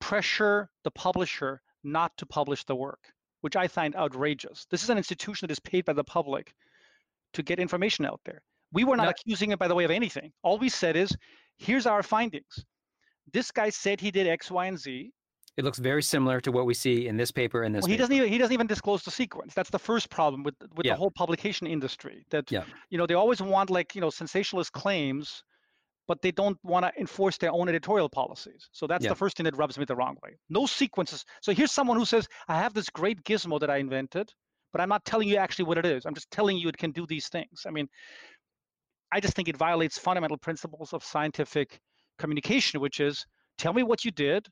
pressure 0.00 0.70
the 0.84 0.90
publisher 0.90 1.60
not 1.84 2.16
to 2.18 2.26
publish 2.26 2.64
the 2.64 2.76
work, 2.76 3.12
which 3.40 3.56
I 3.56 3.68
find 3.68 3.94
outrageous. 3.96 4.66
This 4.70 4.82
is 4.82 4.90
an 4.90 4.98
institution 4.98 5.46
that 5.46 5.52
is 5.52 5.60
paid 5.60 5.84
by 5.84 5.92
the 5.92 6.04
public 6.04 6.54
to 7.34 7.42
get 7.42 7.58
information 7.58 8.04
out 8.04 8.20
there. 8.24 8.42
We 8.72 8.84
were 8.84 8.96
not 8.96 9.08
accusing 9.08 9.50
it, 9.50 9.58
by 9.58 9.68
the 9.68 9.74
way, 9.74 9.84
of 9.84 9.90
anything. 9.90 10.32
All 10.42 10.58
we 10.58 10.68
said 10.68 10.96
is, 10.96 11.14
here's 11.58 11.86
our 11.86 12.02
findings. 12.02 12.64
This 13.32 13.50
guy 13.50 13.68
said 13.70 14.00
he 14.00 14.10
did 14.10 14.26
X, 14.26 14.50
Y, 14.50 14.66
and 14.66 14.78
Z. 14.78 15.12
It 15.58 15.64
looks 15.64 15.78
very 15.78 16.02
similar 16.02 16.40
to 16.40 16.50
what 16.50 16.64
we 16.64 16.72
see 16.72 17.06
in 17.06 17.16
this 17.18 17.30
paper 17.30 17.62
and 17.62 17.74
this. 17.74 17.82
Well, 17.82 17.88
he 17.88 17.94
paper. 17.94 18.02
doesn't 18.02 18.16
even 18.16 18.28
he 18.30 18.38
doesn't 18.38 18.54
even 18.54 18.66
disclose 18.66 19.02
the 19.02 19.10
sequence. 19.10 19.52
That's 19.52 19.68
the 19.68 19.78
first 19.78 20.08
problem 20.08 20.42
with 20.42 20.54
with 20.74 20.86
yeah. 20.86 20.92
the 20.92 20.98
whole 20.98 21.10
publication 21.10 21.66
industry. 21.66 22.24
That 22.30 22.50
yeah. 22.50 22.64
you 22.88 22.96
know 22.96 23.06
they 23.06 23.14
always 23.14 23.42
want 23.42 23.68
like 23.68 23.94
you 23.94 24.00
know 24.00 24.08
sensationalist 24.08 24.72
claims, 24.72 25.44
but 26.08 26.20
they 26.22 26.30
don't 26.30 26.58
want 26.62 26.84
to 26.84 26.92
enforce 27.00 27.38
their 27.38 27.52
own 27.52 27.68
editorial 27.68 28.08
policies. 28.08 28.68
So 28.72 28.86
that's 28.86 29.04
yeah. 29.04 29.10
the 29.10 29.16
first 29.16 29.36
thing 29.36 29.44
that 29.44 29.56
rubs 29.56 29.78
me 29.78 29.84
the 29.84 29.96
wrong 29.96 30.16
way. 30.22 30.36
No 30.50 30.66
sequences. 30.66 31.24
So 31.40 31.52
here's 31.52 31.72
someone 31.72 31.96
who 31.96 32.04
says, 32.04 32.26
"I 32.48 32.56
have 32.58 32.74
this 32.74 32.88
great 32.90 33.22
gizmo 33.24 33.60
that 33.60 33.70
I 33.70 33.76
invented, 33.78 34.32
but 34.72 34.80
I'm 34.80 34.88
not 34.88 35.04
telling 35.04 35.28
you 35.28 35.36
actually 35.36 35.66
what 35.66 35.78
it 35.78 35.86
is. 35.86 36.04
I'm 36.06 36.14
just 36.14 36.30
telling 36.30 36.56
you 36.58 36.68
it 36.68 36.76
can 36.76 36.90
do 36.90 37.06
these 37.06 37.28
things." 37.28 37.62
I 37.66 37.70
mean, 37.70 37.88
I 39.12 39.20
just 39.20 39.34
think 39.34 39.48
it 39.48 39.56
violates 39.56 39.98
fundamental 39.98 40.38
principles 40.38 40.92
of 40.92 41.04
scientific 41.04 41.80
communication, 42.18 42.80
which 42.80 43.00
is 43.00 43.24
tell 43.58 43.72
me 43.72 43.82
what 43.82 44.04
you 44.04 44.10
did, 44.10 44.48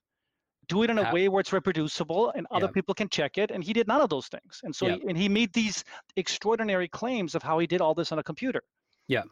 do 0.69 0.83
it 0.83 0.91
in 0.91 0.99
a 0.99 1.03
yeah. 1.03 1.13
way 1.13 1.29
where 1.29 1.41
it's 1.41 1.53
reproducible 1.53 2.31
and 2.37 2.47
other 2.51 2.67
yeah. 2.67 2.73
people 2.73 2.95
can 2.95 3.09
check 3.09 3.39
it. 3.39 3.51
And 3.51 3.65
he 3.65 3.73
did 3.73 3.89
none 3.89 4.01
of 4.01 4.09
those 4.09 4.29
things. 4.29 4.61
And 4.63 4.75
so, 4.75 4.87
he, 4.87 5.03
and 5.09 5.17
he 5.17 5.29
made 5.29 5.53
these 5.53 5.85
extraordinary 6.17 6.89
claims 6.89 7.35
of 7.35 7.43
how 7.43 7.59
he 7.59 7.67
did 7.67 7.81
all 7.81 7.95
this 7.95 8.13
on 8.13 8.19
a 8.19 8.23
computer. 8.23 8.63
Yeah. 9.09 9.23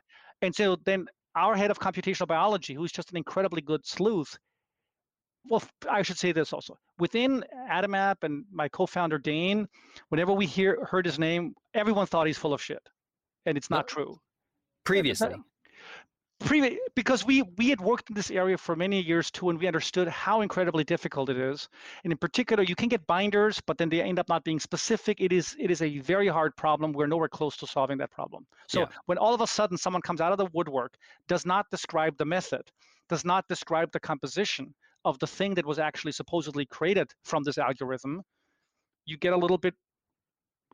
And 0.42 0.54
so 0.54 0.76
then 0.84 1.06
our 1.38 1.56
head 1.56 1.70
of 1.70 1.78
computational 1.78 2.26
biology, 2.26 2.74
who's 2.74 2.92
just 2.92 3.10
an 3.10 3.16
incredibly 3.16 3.60
good 3.60 3.86
sleuth, 3.86 4.38
well, 5.48 5.62
I 5.88 6.02
should 6.02 6.18
say 6.18 6.32
this 6.32 6.52
also. 6.52 6.76
Within 6.98 7.44
Adimab 7.70 8.16
and 8.22 8.44
my 8.52 8.68
co-founder 8.68 9.18
Dane, 9.18 9.68
whenever 10.08 10.32
we 10.32 10.46
hear 10.46 10.84
heard 10.84 11.06
his 11.06 11.18
name, 11.18 11.54
everyone 11.74 12.06
thought 12.06 12.26
he's 12.26 12.38
full 12.38 12.52
of 12.52 12.62
shit, 12.62 12.82
and 13.46 13.56
it's 13.56 13.70
not 13.70 13.88
true. 13.88 14.18
Previously, 14.84 15.34
Pre- 16.40 16.80
because 16.94 17.24
we 17.24 17.42
we 17.42 17.68
had 17.70 17.80
worked 17.80 18.10
in 18.10 18.14
this 18.14 18.30
area 18.30 18.56
for 18.56 18.76
many 18.76 19.00
years 19.00 19.30
too, 19.30 19.50
and 19.50 19.58
we 19.58 19.66
understood 19.66 20.06
how 20.08 20.40
incredibly 20.40 20.84
difficult 20.84 21.30
it 21.30 21.36
is. 21.36 21.68
And 22.04 22.12
in 22.12 22.18
particular, 22.18 22.62
you 22.62 22.76
can 22.76 22.88
get 22.88 23.06
binders, 23.08 23.60
but 23.60 23.76
then 23.76 23.88
they 23.88 24.00
end 24.02 24.20
up 24.20 24.28
not 24.28 24.44
being 24.44 24.60
specific. 24.60 25.20
It 25.20 25.32
is 25.32 25.56
it 25.58 25.70
is 25.70 25.82
a 25.82 25.98
very 25.98 26.28
hard 26.28 26.56
problem. 26.56 26.92
We're 26.92 27.08
nowhere 27.08 27.28
close 27.28 27.56
to 27.58 27.66
solving 27.66 27.98
that 27.98 28.12
problem. 28.12 28.46
So 28.68 28.82
Yeah. 28.82 28.88
when 29.06 29.18
all 29.18 29.34
of 29.34 29.40
a 29.40 29.46
sudden 29.48 29.76
someone 29.76 30.02
comes 30.02 30.20
out 30.20 30.30
of 30.32 30.38
the 30.38 30.46
woodwork, 30.52 30.96
does 31.26 31.44
not 31.44 31.66
describe 31.70 32.16
the 32.18 32.24
method, 32.24 32.62
does 33.08 33.24
not 33.24 33.48
describe 33.48 33.90
the 33.92 34.00
composition 34.00 34.74
of 35.04 35.18
the 35.18 35.26
thing 35.26 35.54
that 35.54 35.66
was 35.66 35.78
actually 35.78 36.12
supposedly 36.12 36.66
created 36.66 37.12
from 37.24 37.42
this 37.42 37.58
algorithm, 37.58 38.22
you 39.06 39.16
get 39.18 39.32
a 39.32 39.36
little 39.36 39.58
bit 39.58 39.74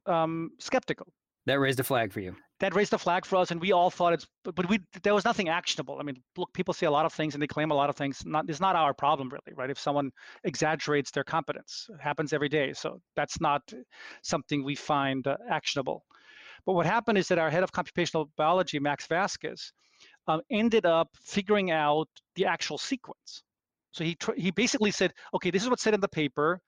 um, 0.07 0.51
skeptical 0.59 1.07
That 1.47 1.59
raised 1.61 1.81
a 1.81 1.85
flag 1.85 2.13
for 2.13 2.21
you. 2.21 2.37
That 2.61 2.75
raised 2.75 2.93
a 2.93 2.99
flag 2.99 3.27
for 3.27 3.37
us, 3.37 3.51
and 3.51 3.61
we 3.61 3.73
all 3.73 3.91
thought 3.91 4.13
it's, 4.13 4.27
but, 4.45 4.55
but 4.55 4.69
we 4.69 4.79
there 5.03 5.15
was 5.15 5.25
nothing 5.25 5.49
actionable. 5.49 5.99
I 6.01 6.05
mean, 6.05 6.23
look, 6.37 6.53
people 6.53 6.73
say 6.73 6.87
a 6.87 6.91
lot 6.91 7.05
of 7.05 7.13
things 7.13 7.35
and 7.35 7.43
they 7.43 7.47
claim 7.47 7.71
a 7.71 7.75
lot 7.75 7.91
of 7.91 7.97
things. 7.97 8.23
Not 8.25 8.49
it's 8.49 8.61
not 8.61 8.77
our 8.77 8.95
problem 8.95 9.29
really, 9.29 9.55
right? 9.57 9.71
If 9.71 9.79
someone 9.79 10.11
exaggerates 10.45 11.11
their 11.11 11.25
competence, 11.25 11.87
it 11.93 12.01
happens 12.01 12.33
every 12.33 12.49
day. 12.49 12.73
So 12.73 13.01
that's 13.17 13.41
not 13.41 13.63
something 14.23 14.63
we 14.63 14.77
find 14.77 15.27
uh, 15.27 15.37
actionable. 15.51 16.05
But 16.65 16.75
what 16.75 16.87
happened 16.87 17.19
is 17.19 17.29
that 17.29 17.39
our 17.39 17.51
head 17.51 17.63
of 17.63 17.73
computational 17.73 18.29
biology, 18.37 18.79
Max 18.79 19.07
Vasquez, 19.07 19.73
um, 20.29 20.41
ended 20.51 20.87
up 20.87 21.09
figuring 21.23 21.71
out 21.71 22.09
the 22.37 22.47
actual 22.47 22.79
sequence. 22.79 23.43
So 23.93 24.05
he 24.05 24.15
tr- 24.15 24.35
he 24.37 24.51
basically 24.51 24.91
said, 24.91 25.13
okay, 25.35 25.51
this 25.51 25.63
is 25.63 25.69
what's 25.69 25.83
said 25.83 25.95
in 25.95 26.01
the 26.01 26.09
paper. 26.09 26.61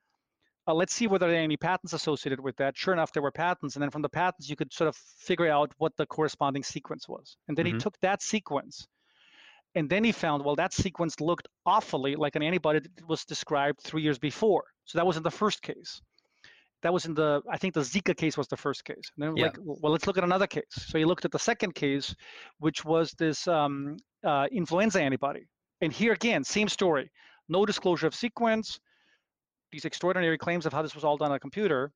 Uh, 0.69 0.75
let's 0.75 0.93
see 0.93 1.07
whether 1.07 1.29
there 1.29 1.41
are 1.41 1.45
any 1.45 1.57
patents 1.57 1.93
associated 1.93 2.41
with 2.41 2.57
that. 2.57 2.77
Sure 2.77 2.93
enough, 2.93 3.13
there 3.13 3.23
were 3.23 3.31
patents, 3.31 3.77
and 3.77 3.83
then 3.83 3.91
from 3.91 4.03
the 4.03 4.09
patents, 4.09 4.49
you 4.49 4.57
could 4.57 4.73
sort 4.73 4.89
of 4.89 4.97
figure 4.97 5.49
out 5.49 5.71
what 5.79 5.97
the 5.97 6.07
corresponding 6.07 6.65
sequence 6.65 7.09
was. 7.09 7.37
And 7.47 7.57
then 7.57 7.67
Mhm. 7.67 7.75
he 7.75 7.79
took 7.79 7.99
that 8.01 8.23
sequence, 8.23 8.89
and 9.77 9.89
then 9.89 10.03
he 10.03 10.11
found, 10.11 10.45
well, 10.45 10.57
that 10.57 10.73
sequence 10.73 11.21
looked 11.21 11.47
awfully 11.65 12.17
like 12.17 12.35
an 12.35 12.43
antibody 12.43 12.81
that 12.81 13.09
was 13.09 13.25
described 13.25 13.81
three 13.81 14.03
years 14.03 14.19
before. 14.19 14.65
So 14.87 14.99
that 14.99 15.07
was 15.07 15.17
in 15.17 15.23
the 15.23 15.31
first 15.31 15.63
case. 15.63 16.01
That 16.83 16.93
was 16.93 17.07
in 17.07 17.15
the, 17.15 17.43
I 17.51 17.59
think 17.59 17.75
the 17.75 17.81
Zika 17.81 18.17
case 18.17 18.37
was 18.37 18.49
the 18.49 18.57
first 18.57 18.85
case. 18.85 19.11
And 19.17 19.23
then 19.23 19.37
Yeah. 19.37 19.45
like, 19.45 19.59
well, 19.61 19.93
let's 19.93 20.07
look 20.07 20.19
at 20.19 20.25
another 20.25 20.47
case. 20.47 20.65
So 20.71 20.99
he 20.99 21.05
looked 21.05 21.25
at 21.25 21.33
the 21.33 21.39
second 21.39 21.75
case, 21.75 22.15
which 22.59 22.85
was 22.85 23.13
this 23.13 23.47
um, 23.49 23.97
uh, 24.25 24.49
influenza 24.51 25.01
antibody. 25.01 25.47
And 25.81 25.93
here 25.93 26.13
again, 26.13 26.43
same 26.45 26.69
story. 26.69 27.11
No 27.49 27.67
disclosure 27.67 28.07
of 28.07 28.15
sequence, 28.15 28.81
these 29.73 29.85
extraordinary 29.85 30.39
claims 30.39 30.67
of 30.67 30.73
how 30.73 30.83
this 30.83 30.95
was 30.95 31.05
all 31.05 31.17
done 31.17 31.31
on 31.31 31.37
a 31.37 31.41
computer. 31.41 31.93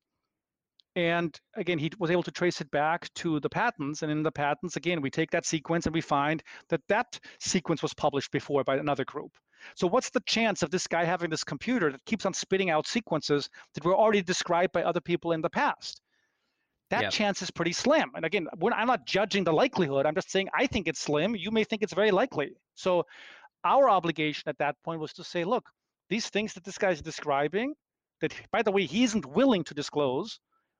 And 0.95 1.39
again, 1.55 1.79
he 1.79 1.89
was 1.99 2.11
able 2.11 2.23
to 2.23 2.31
trace 2.31 2.59
it 2.59 2.69
back 2.69 3.13
to 3.15 3.39
the 3.39 3.49
patents. 3.49 4.01
And 4.01 4.11
in 4.11 4.23
the 4.23 4.31
patents, 4.31 4.75
again, 4.75 5.01
we 5.01 5.09
take 5.09 5.31
that 5.31 5.45
sequence 5.45 5.85
and 5.85 5.93
we 5.95 6.01
find 6.01 6.43
that 6.67 6.81
that 6.89 7.17
sequence 7.39 7.81
was 7.81 7.93
published 7.93 8.31
before 8.31 8.63
by 8.65 8.75
another 8.75 9.05
group. 9.05 9.31
So, 9.75 9.87
what's 9.87 10.09
the 10.09 10.21
chance 10.25 10.63
of 10.63 10.71
this 10.71 10.87
guy 10.87 11.05
having 11.05 11.29
this 11.29 11.43
computer 11.43 11.91
that 11.91 12.03
keeps 12.05 12.25
on 12.25 12.33
spitting 12.33 12.69
out 12.69 12.87
sequences 12.87 13.49
that 13.73 13.85
were 13.85 13.95
already 13.95 14.21
described 14.21 14.73
by 14.73 14.83
other 14.83 14.99
people 15.01 15.31
in 15.31 15.41
the 15.41 15.49
past? 15.49 16.01
That 16.89 17.03
Yeah. 17.03 17.09
chance 17.09 17.41
is 17.41 17.51
pretty 17.51 17.71
slim. 17.71 18.11
And 18.15 18.25
again, 18.25 18.47
I'm 18.51 18.87
not 18.87 19.05
judging 19.05 19.45
the 19.45 19.53
likelihood. 19.53 20.05
I'm 20.05 20.15
just 20.15 20.29
saying 20.29 20.49
I 20.53 20.67
think 20.67 20.87
it's 20.87 20.99
slim. 20.99 21.35
You 21.35 21.51
may 21.51 21.63
think 21.63 21.83
it's 21.83 21.93
very 21.93 22.11
likely. 22.11 22.57
So, 22.75 23.05
our 23.63 23.89
obligation 23.89 24.49
at 24.49 24.57
that 24.57 24.75
point 24.83 24.99
was 24.99 25.13
to 25.13 25.23
say, 25.23 25.45
look, 25.45 25.69
these 26.11 26.29
things 26.29 26.53
that 26.53 26.63
this 26.65 26.77
guy's 26.77 27.01
describing, 27.01 27.73
that 28.19 28.33
by 28.51 28.61
the 28.61 28.71
way, 28.71 28.85
he 28.85 29.03
isn't 29.03 29.25
willing 29.25 29.63
to 29.63 29.73
disclose, 29.73 30.39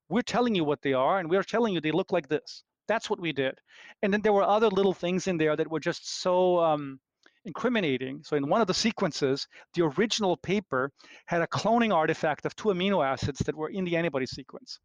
we're 0.09 0.29
telling 0.35 0.53
you 0.53 0.65
what 0.65 0.81
they 0.81 0.93
are, 0.93 1.19
and 1.19 1.29
we're 1.29 1.41
telling 1.55 1.73
you 1.73 1.79
they 1.79 1.91
look 1.99 2.11
like 2.11 2.27
this. 2.27 2.63
That's 2.87 3.09
what 3.09 3.21
we 3.21 3.31
did. 3.31 3.55
And 4.03 4.11
then 4.11 4.21
there 4.21 4.33
were 4.33 4.43
other 4.43 4.67
little 4.67 4.93
things 4.93 5.27
in 5.27 5.37
there 5.37 5.55
that 5.55 5.71
were 5.71 5.79
just 5.79 6.21
so 6.21 6.59
um, 6.59 6.99
incriminating. 7.45 8.21
So 8.23 8.35
in 8.35 8.49
one 8.49 8.59
of 8.59 8.67
the 8.67 8.73
sequences, 8.73 9.47
the 9.73 9.83
original 9.83 10.35
paper 10.35 10.91
had 11.27 11.41
a 11.41 11.47
cloning 11.47 11.93
artifact 11.93 12.45
of 12.45 12.53
two 12.57 12.69
amino 12.69 12.99
acids 13.13 13.39
that 13.45 13.55
were 13.55 13.69
in 13.69 13.85
the 13.85 13.95
antibody 13.95 14.25
sequence. 14.25 14.79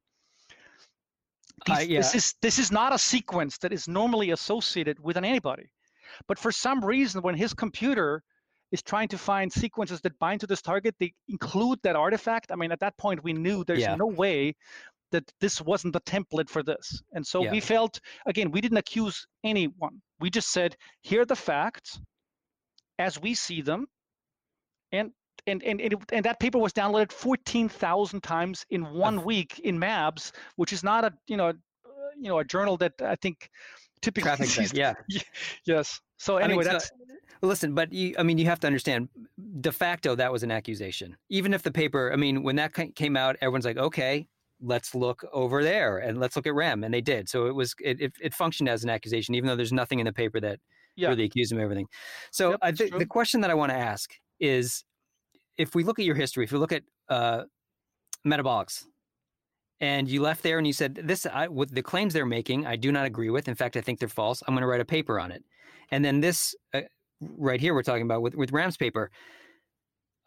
These- 1.66 1.76
I- 1.76 1.82
yeah. 1.82 1.98
This 1.98 2.14
is 2.14 2.34
this 2.40 2.58
is 2.60 2.70
not 2.70 2.92
a 2.92 2.98
sequence 2.98 3.58
that 3.58 3.72
is 3.72 3.88
normally 3.88 4.30
associated 4.30 4.96
with 5.00 5.16
an 5.16 5.24
antibody. 5.24 5.66
But 6.28 6.38
for 6.38 6.52
some 6.52 6.84
reason, 6.84 7.20
when 7.22 7.34
his 7.34 7.52
computer 7.52 8.22
is 8.72 8.82
trying 8.82 9.08
to 9.08 9.18
find 9.18 9.52
sequences 9.52 10.00
that 10.02 10.18
bind 10.18 10.40
to 10.40 10.46
this 10.46 10.62
target, 10.62 10.94
they 10.98 11.12
include 11.28 11.78
that 11.82 11.96
artifact. 11.96 12.50
I 12.52 12.56
mean, 12.56 12.72
at 12.72 12.80
that 12.80 12.96
point, 12.98 13.22
we 13.22 13.32
knew 13.32 13.64
there's 13.64 13.80
Yeah. 13.80 13.94
no 13.96 14.06
way 14.06 14.54
that 15.12 15.24
this 15.40 15.60
wasn't 15.62 15.92
the 15.92 16.00
template 16.00 16.48
for 16.50 16.62
this. 16.64 17.00
And 17.12 17.24
so 17.26 17.44
Yeah. 17.44 17.52
we 17.52 17.60
felt, 17.60 18.00
again, 18.26 18.50
we 18.50 18.60
didn't 18.60 18.78
accuse 18.78 19.24
anyone. 19.44 20.02
We 20.18 20.30
just 20.30 20.50
said, 20.50 20.76
here 21.02 21.20
are 21.22 21.26
the 21.26 21.36
facts 21.36 22.00
as 22.98 23.20
we 23.20 23.34
see 23.34 23.62
them. 23.62 23.86
And 24.92 25.12
and, 25.48 25.62
and, 25.62 25.80
and, 25.80 25.92
it- 25.92 26.12
and 26.12 26.24
that 26.24 26.40
paper 26.40 26.58
was 26.58 26.72
downloaded 26.72 27.12
14,000 27.12 28.20
times 28.20 28.64
in 28.70 28.84
one 28.92 29.22
week 29.22 29.60
in 29.60 29.78
mAbs, 29.78 30.32
which 30.56 30.72
is 30.72 30.82
not 30.82 31.04
a, 31.04 31.12
you 31.28 31.36
know, 31.36 31.50
uh, 31.50 31.52
you 32.16 32.28
know, 32.28 32.38
a 32.40 32.44
journal 32.44 32.76
that 32.78 32.94
I 33.00 33.14
think 33.22 33.48
typically 34.02 34.28
Traffic 34.28 34.46
sees. 34.70 34.72
yeah. 34.72 34.94
Yes. 35.64 36.00
So 36.16 36.36
I 36.38 36.40
mean, 36.40 36.50
anyway, 36.50 36.64
so- 36.64 36.72
that's 36.72 36.90
Listen, 37.46 37.74
but 37.74 37.92
you, 37.92 38.14
I 38.18 38.22
mean, 38.22 38.38
you 38.38 38.46
have 38.46 38.60
to 38.60 38.66
understand, 38.66 39.08
de 39.60 39.72
facto, 39.72 40.14
that 40.14 40.32
was 40.32 40.42
an 40.42 40.50
accusation. 40.50 41.16
Even 41.28 41.54
if 41.54 41.62
the 41.62 41.70
paper, 41.70 42.12
I 42.12 42.16
mean, 42.16 42.42
when 42.42 42.56
that 42.56 42.72
came 42.94 43.16
out, 43.16 43.36
everyone's 43.40 43.64
like, 43.64 43.76
okay, 43.76 44.28
let's 44.60 44.94
look 44.94 45.24
over 45.32 45.62
there 45.62 45.98
and 45.98 46.18
let's 46.18 46.36
look 46.36 46.46
at 46.46 46.54
REM, 46.54 46.84
and 46.84 46.92
they 46.92 47.00
did. 47.00 47.28
So 47.28 47.46
it 47.46 47.54
was, 47.54 47.74
it, 47.82 48.00
it, 48.00 48.12
it 48.20 48.34
functioned 48.34 48.68
as 48.68 48.84
an 48.84 48.90
accusation, 48.90 49.34
even 49.34 49.46
though 49.46 49.56
there's 49.56 49.72
nothing 49.72 49.98
in 49.98 50.06
the 50.06 50.12
paper 50.12 50.40
that 50.40 50.60
Yeah. 50.96 51.10
really 51.10 51.24
accused 51.24 51.50
them 51.50 51.58
of 51.58 51.64
everything. 51.64 51.88
So 52.30 52.50
Yep, 52.50 52.58
I 52.62 52.72
think 52.72 52.98
the 52.98 53.06
question 53.06 53.40
that 53.42 53.50
I 53.50 53.54
want 53.54 53.70
to 53.70 53.76
ask 53.78 54.14
is, 54.40 54.84
if 55.56 55.74
we 55.74 55.84
look 55.84 55.98
at 55.98 56.04
your 56.04 56.14
history, 56.14 56.44
if 56.44 56.52
we 56.52 56.58
look 56.58 56.72
at 56.72 56.82
uh, 57.08 57.44
Metabolix, 58.26 58.84
and 59.80 60.08
you 60.08 60.22
left 60.22 60.42
there 60.42 60.58
and 60.58 60.66
you 60.66 60.72
said 60.72 60.94
this 60.94 61.26
I, 61.26 61.48
with 61.48 61.74
the 61.74 61.82
claims 61.82 62.14
they're 62.14 62.26
making 62.26 62.66
i 62.66 62.76
do 62.76 62.90
not 62.90 63.06
agree 63.06 63.30
with 63.30 63.48
in 63.48 63.54
fact 63.54 63.76
i 63.76 63.80
think 63.80 63.98
they're 63.98 64.08
false 64.08 64.42
i'm 64.46 64.54
going 64.54 64.62
to 64.62 64.66
write 64.66 64.80
a 64.80 64.86
paper 64.86 65.20
on 65.20 65.30
it 65.30 65.44
and 65.90 66.04
then 66.04 66.20
this 66.20 66.54
uh, 66.74 66.80
right 67.20 67.60
here 67.60 67.74
we're 67.74 67.82
talking 67.82 68.02
about 68.02 68.22
with, 68.22 68.34
with 68.34 68.52
ram's 68.52 68.76
paper. 68.76 69.10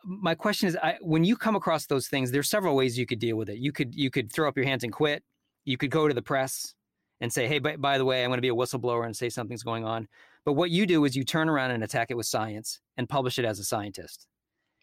My 0.06 0.34
question 0.34 0.70
is 0.70 0.78
I, 0.78 0.98
when 1.02 1.24
you 1.24 1.36
come 1.36 1.56
across 1.56 1.86
those 1.86 2.08
things 2.08 2.32
there's 2.32 2.50
several 2.50 2.76
ways 2.76 2.98
you 2.98 3.06
could 3.06 3.20
deal 3.20 3.36
with 3.36 3.50
it. 3.50 3.58
You 3.58 3.72
could 3.72 3.94
you 3.96 4.10
could 4.10 4.32
throw 4.32 4.48
up 4.48 4.58
your 4.58 4.66
hands 4.66 4.84
and 4.84 4.94
quit. 4.94 5.24
You 5.66 5.78
could 5.78 5.92
go 5.92 6.08
to 6.08 6.14
the 6.14 6.22
press 6.22 6.74
and 7.22 7.32
say 7.32 7.48
hey 7.48 7.60
by, 7.60 7.76
by 7.76 7.98
the 7.98 8.06
way 8.06 8.24
i'm 8.24 8.30
going 8.30 8.38
to 8.38 8.42
be 8.42 8.50
a 8.50 8.56
whistleblower 8.56 9.06
and 9.06 9.16
say 9.16 9.30
something's 9.30 9.64
going 9.64 9.86
on. 9.86 10.08
But 10.46 10.54
what 10.54 10.72
you 10.72 10.86
do 10.86 11.06
is 11.06 11.16
you 11.16 11.24
turn 11.24 11.50
around 11.50 11.72
and 11.72 11.84
attack 11.84 12.12
it 12.12 12.18
with 12.18 12.26
science 12.26 12.80
and 12.98 13.10
publish 13.10 13.38
it 13.38 13.46
as 13.46 13.60
a 13.60 13.64
scientist. 13.64 14.26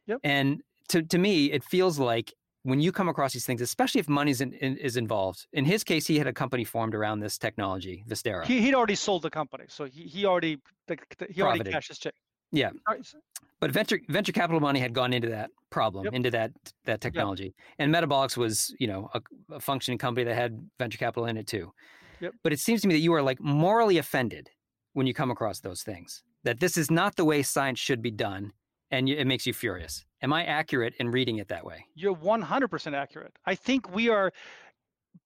Yep. 0.06 0.20
and 0.22 0.62
to, 0.90 1.02
to 1.02 1.18
me 1.18 1.46
it 1.46 1.64
feels 1.64 1.98
like 1.98 2.32
when 2.66 2.80
you 2.80 2.90
come 2.92 3.08
across 3.08 3.32
these 3.32 3.46
things, 3.46 3.60
especially 3.60 4.00
if 4.00 4.08
money 4.08 4.34
in, 4.40 4.52
in, 4.54 4.76
is 4.78 4.96
involved. 4.96 5.46
In 5.52 5.64
his 5.64 5.84
case, 5.84 6.04
he 6.06 6.18
had 6.18 6.26
a 6.26 6.32
company 6.32 6.64
formed 6.64 6.94
around 6.94 7.20
this 7.20 7.38
technology, 7.38 8.04
Visterra. 8.08 8.44
he, 8.44 8.60
he'd 8.60 8.74
already 8.74 8.96
sold 8.96 9.22
the 9.22 9.30
company, 9.30 9.64
so 9.68 9.84
he, 9.84 10.02
he 10.02 10.26
already 10.26 10.58
he 11.30 11.42
already 11.42 11.70
cashed 11.70 11.88
his 11.88 11.98
check. 11.98 12.14
yeah, 12.50 12.70
All 12.88 12.94
right, 12.94 13.06
so- 13.06 13.18
but 13.60 13.70
venture 13.70 14.00
venture 14.08 14.32
capital 14.32 14.60
money 14.60 14.80
had 14.80 14.92
gone 14.92 15.12
into 15.12 15.28
that 15.28 15.50
problem, 15.70 16.04
Yep. 16.06 16.12
into 16.14 16.30
that 16.32 16.50
that 16.84 17.00
technology, 17.00 17.54
and 17.78 17.94
Metabolix 17.94 18.36
was 18.36 18.74
you 18.80 18.88
know 18.88 19.08
a, 19.14 19.20
a 19.54 19.60
functioning 19.60 19.98
company 19.98 20.24
that 20.24 20.34
had 20.34 20.52
venture 20.78 20.98
capital 20.98 21.26
in 21.26 21.36
it 21.36 21.46
too. 21.46 21.72
Yep. 22.20 22.32
But 22.42 22.52
it 22.52 22.60
seems 22.60 22.80
to 22.82 22.88
me 22.88 22.94
that 22.94 23.00
you 23.00 23.12
are 23.14 23.22
like 23.22 23.40
morally 23.40 23.98
offended 23.98 24.50
when 24.94 25.06
you 25.06 25.14
come 25.14 25.30
across 25.30 25.60
those 25.60 25.82
things. 25.82 26.22
That 26.44 26.60
this 26.60 26.76
is 26.76 26.90
not 26.90 27.16
the 27.16 27.24
way 27.24 27.42
science 27.42 27.78
should 27.78 28.02
be 28.02 28.10
done, 28.10 28.52
and 28.90 29.08
you, 29.08 29.16
it 29.16 29.26
makes 29.26 29.46
you 29.46 29.52
furious. 29.52 30.04
Am 30.22 30.32
I 30.32 30.44
accurate 30.44 30.94
in 30.98 31.10
reading 31.10 31.38
it 31.38 31.48
that 31.48 31.64
way? 31.64 31.84
You're 31.94 32.14
100% 32.16 32.94
accurate. 32.94 33.36
I 33.44 33.54
think 33.54 33.94
we 33.94 34.08
are 34.08 34.32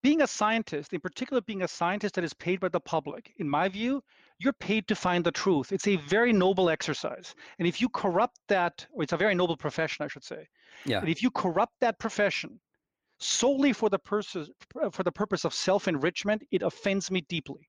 being 0.02 0.22
a 0.22 0.26
scientist, 0.26 0.92
in 0.92 1.00
particular, 1.00 1.40
being 1.42 1.62
a 1.62 1.68
scientist 1.68 2.14
that 2.14 2.24
is 2.24 2.32
paid 2.34 2.60
by 2.60 2.68
the 2.68 2.80
public. 2.80 3.32
In 3.38 3.48
my 3.48 3.68
view, 3.68 4.02
you're 4.38 4.52
paid 4.54 4.88
to 4.88 4.94
find 4.94 5.24
the 5.24 5.32
truth. 5.32 5.72
It's 5.72 5.86
a 5.86 5.96
very 5.96 6.32
noble 6.32 6.70
exercise, 6.70 7.34
and 7.58 7.68
if 7.68 7.80
you 7.80 7.88
corrupt 7.90 8.38
that, 8.48 8.86
or 8.92 9.02
it's 9.02 9.12
a 9.12 9.16
very 9.16 9.34
noble 9.34 9.56
profession, 9.56 10.04
I 10.04 10.08
should 10.08 10.24
say. 10.24 10.48
Yeah. 10.84 11.00
And 11.00 11.08
if 11.08 11.22
you 11.22 11.30
corrupt 11.30 11.74
that 11.80 11.98
profession 11.98 12.60
solely 13.18 13.72
for 13.74 13.90
the 13.90 13.98
purpose 13.98 14.48
uh, 14.82 14.90
for 14.90 15.02
the 15.02 15.12
purpose 15.12 15.44
of 15.44 15.52
self-enrichment, 15.52 16.42
it 16.50 16.62
offends 16.62 17.10
me 17.10 17.20
deeply. 17.22 17.68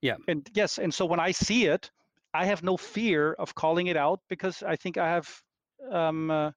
Yeah. 0.00 0.16
And 0.28 0.48
yes, 0.54 0.78
and 0.78 0.94
so 0.94 1.04
when 1.06 1.20
I 1.20 1.32
see 1.32 1.66
it, 1.66 1.90
I 2.34 2.44
have 2.46 2.62
no 2.62 2.76
fear 2.76 3.32
of 3.32 3.54
calling 3.54 3.86
it 3.86 3.96
out 3.96 4.20
because 4.28 4.62
I 4.62 4.76
think 4.76 4.98
I 4.98 5.08
have, 5.08 5.28
um, 5.90 6.30
uh, 6.30 6.50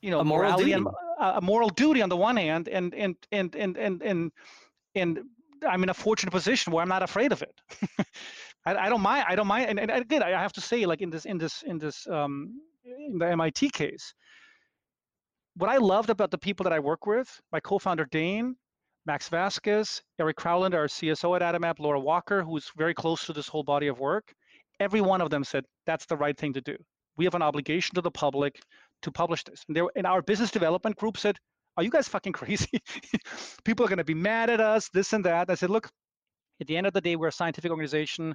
you 0.00 0.10
know, 0.10 0.20
A 0.20 0.24
moral 0.24 0.56
duty. 0.58 0.72
and 0.72 0.86
uh, 1.18 1.34
a 1.36 1.40
moral 1.40 1.68
duty 1.70 2.02
on 2.02 2.08
the 2.08 2.16
one 2.16 2.36
hand, 2.36 2.68
and 2.68 2.94
and 2.94 3.16
and 3.32 3.54
and 3.56 3.76
and 3.78 4.02
and 4.02 4.32
and 4.94 5.18
I'm 5.66 5.82
in 5.82 5.88
a 5.88 5.94
fortunate 5.94 6.30
position 6.32 6.72
where 6.72 6.82
I'm 6.82 6.88
not 6.88 7.02
afraid 7.02 7.32
of 7.32 7.42
it. 7.42 7.60
I, 8.66 8.76
I 8.76 8.88
don't 8.88 9.00
mind. 9.00 9.24
I 9.28 9.34
don't 9.36 9.46
mind. 9.46 9.70
And, 9.70 9.80
and 9.80 9.90
again, 9.90 10.22
I 10.22 10.30
have 10.30 10.52
to 10.54 10.60
say, 10.60 10.84
like 10.86 11.00
in 11.00 11.10
this 11.10 11.24
in 11.24 11.38
this 11.38 11.62
in 11.62 11.78
this 11.78 12.06
um, 12.06 12.60
in 12.84 13.18
the 13.18 13.28
MIT 13.30 13.70
case, 13.70 14.14
what 15.56 15.70
I 15.70 15.78
loved 15.78 16.10
about 16.10 16.30
the 16.30 16.38
people 16.38 16.64
that 16.64 16.72
I 16.72 16.78
work 16.80 17.06
with, 17.06 17.40
my 17.52 17.60
co-founder 17.60 18.06
Dane, 18.10 18.56
Max 19.06 19.28
Vasquez, 19.28 20.02
Eric 20.18 20.36
Krauland, 20.36 20.74
our 20.74 20.86
CSO 20.86 21.40
at 21.40 21.42
Adimab, 21.42 21.78
Laura 21.78 22.00
Walker, 22.00 22.42
who's 22.42 22.70
very 22.76 22.92
close 22.92 23.24
to 23.26 23.32
this 23.32 23.46
whole 23.46 23.62
body 23.62 23.86
of 23.86 24.00
work. 24.00 24.34
Every 24.80 25.00
one 25.00 25.20
of 25.20 25.30
them 25.30 25.44
said 25.44 25.64
that's 25.86 26.06
the 26.06 26.16
right 26.16 26.36
thing 26.36 26.52
to 26.54 26.60
do. 26.60 26.76
We 27.16 27.24
have 27.24 27.34
an 27.34 27.42
obligation 27.42 27.94
to 27.94 28.00
the 28.00 28.10
public 28.10 28.60
to 29.02 29.12
publish 29.12 29.44
this. 29.44 29.64
And, 29.68 29.78
and 29.94 30.06
our 30.06 30.22
business 30.22 30.50
development 30.50 30.96
group 30.96 31.16
said, 31.16 31.38
Are 31.76 31.84
you 31.84 31.90
guys 31.90 32.08
fucking 32.08 32.32
crazy? 32.40 32.80
People 33.64 33.86
are 33.86 33.88
going 33.88 33.98
to 33.98 34.04
be 34.04 34.14
mad 34.14 34.50
at 34.50 34.60
us, 34.60 34.88
this 34.92 35.12
and 35.12 35.24
that. 35.24 35.50
I 35.50 35.54
said, 35.54 35.70
Look, 35.70 35.88
at 36.60 36.66
the 36.66 36.76
end 36.76 36.86
of 36.86 36.92
the 36.92 37.00
day, 37.00 37.16
we're 37.16 37.28
a 37.28 37.32
scientific 37.32 37.70
organization. 37.70 38.34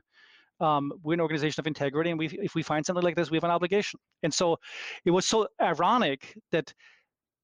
Um, 0.62 0.94
we're 1.04 1.16
an 1.16 1.22
organization 1.22 1.60
of 1.60 1.68
integrity, 1.68 2.12
and 2.12 2.20
we, 2.20 2.28
if 2.28 2.54
we 2.54 2.62
find 2.62 2.86
something 2.86 3.04
like 3.04 3.16
this, 3.16 3.32
we 3.32 3.38
have 3.38 3.44
an 3.44 3.52
obligation. 3.52 4.00
And 4.22 4.34
so 4.34 4.58
it 5.06 5.12
was 5.12 5.26
so 5.26 5.48
ironic 5.60 6.38
that 6.52 6.72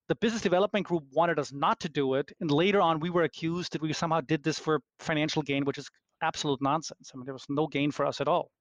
the 0.08 0.16
business 0.16 0.42
development 0.42 0.86
group 0.86 1.04
wanted 1.12 1.40
us 1.40 1.52
not 1.52 1.80
to 1.82 1.90
do 1.90 2.14
it, 2.16 2.32
and 2.40 2.50
later 2.52 2.82
on 2.82 3.00
we 3.00 3.10
were 3.10 3.24
accused 3.24 3.74
that 3.74 3.82
we 3.82 3.92
somehow 3.94 4.22
did 4.22 4.44
this 4.44 4.58
for 4.60 4.82
financial 5.00 5.42
gain, 5.42 5.66
which 5.66 5.78
is 5.78 5.90
absolute 6.22 6.62
nonsense. 6.62 7.12
I 7.14 7.18
mean, 7.18 7.26
there 7.26 7.34
was 7.34 7.46
no 7.50 7.68
gain 7.68 7.92
for 7.92 8.06
us 8.06 8.22
at 8.22 8.28
all. 8.28 8.52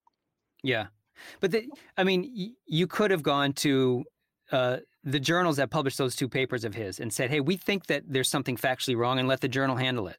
Yeah, 0.62 0.86
but 1.40 1.50
the, 1.52 1.66
I 1.96 2.04
mean, 2.04 2.32
y- 2.36 2.50
you 2.66 2.86
could 2.86 3.10
have 3.10 3.22
gone 3.22 3.52
to 3.54 4.04
uh, 4.52 4.78
the 5.04 5.20
journals 5.20 5.56
that 5.56 5.70
published 5.70 5.98
those 5.98 6.16
two 6.16 6.28
papers 6.28 6.64
of 6.64 6.74
his 6.74 6.98
and 7.00 7.12
said, 7.12 7.30
"Hey, 7.30 7.40
we 7.40 7.56
think 7.56 7.86
that 7.86 8.02
there's 8.06 8.28
something 8.28 8.56
factually 8.56 8.96
wrong," 8.96 9.18
and 9.18 9.28
let 9.28 9.40
the 9.40 9.48
journal 9.48 9.76
handle 9.76 10.08
it. 10.08 10.18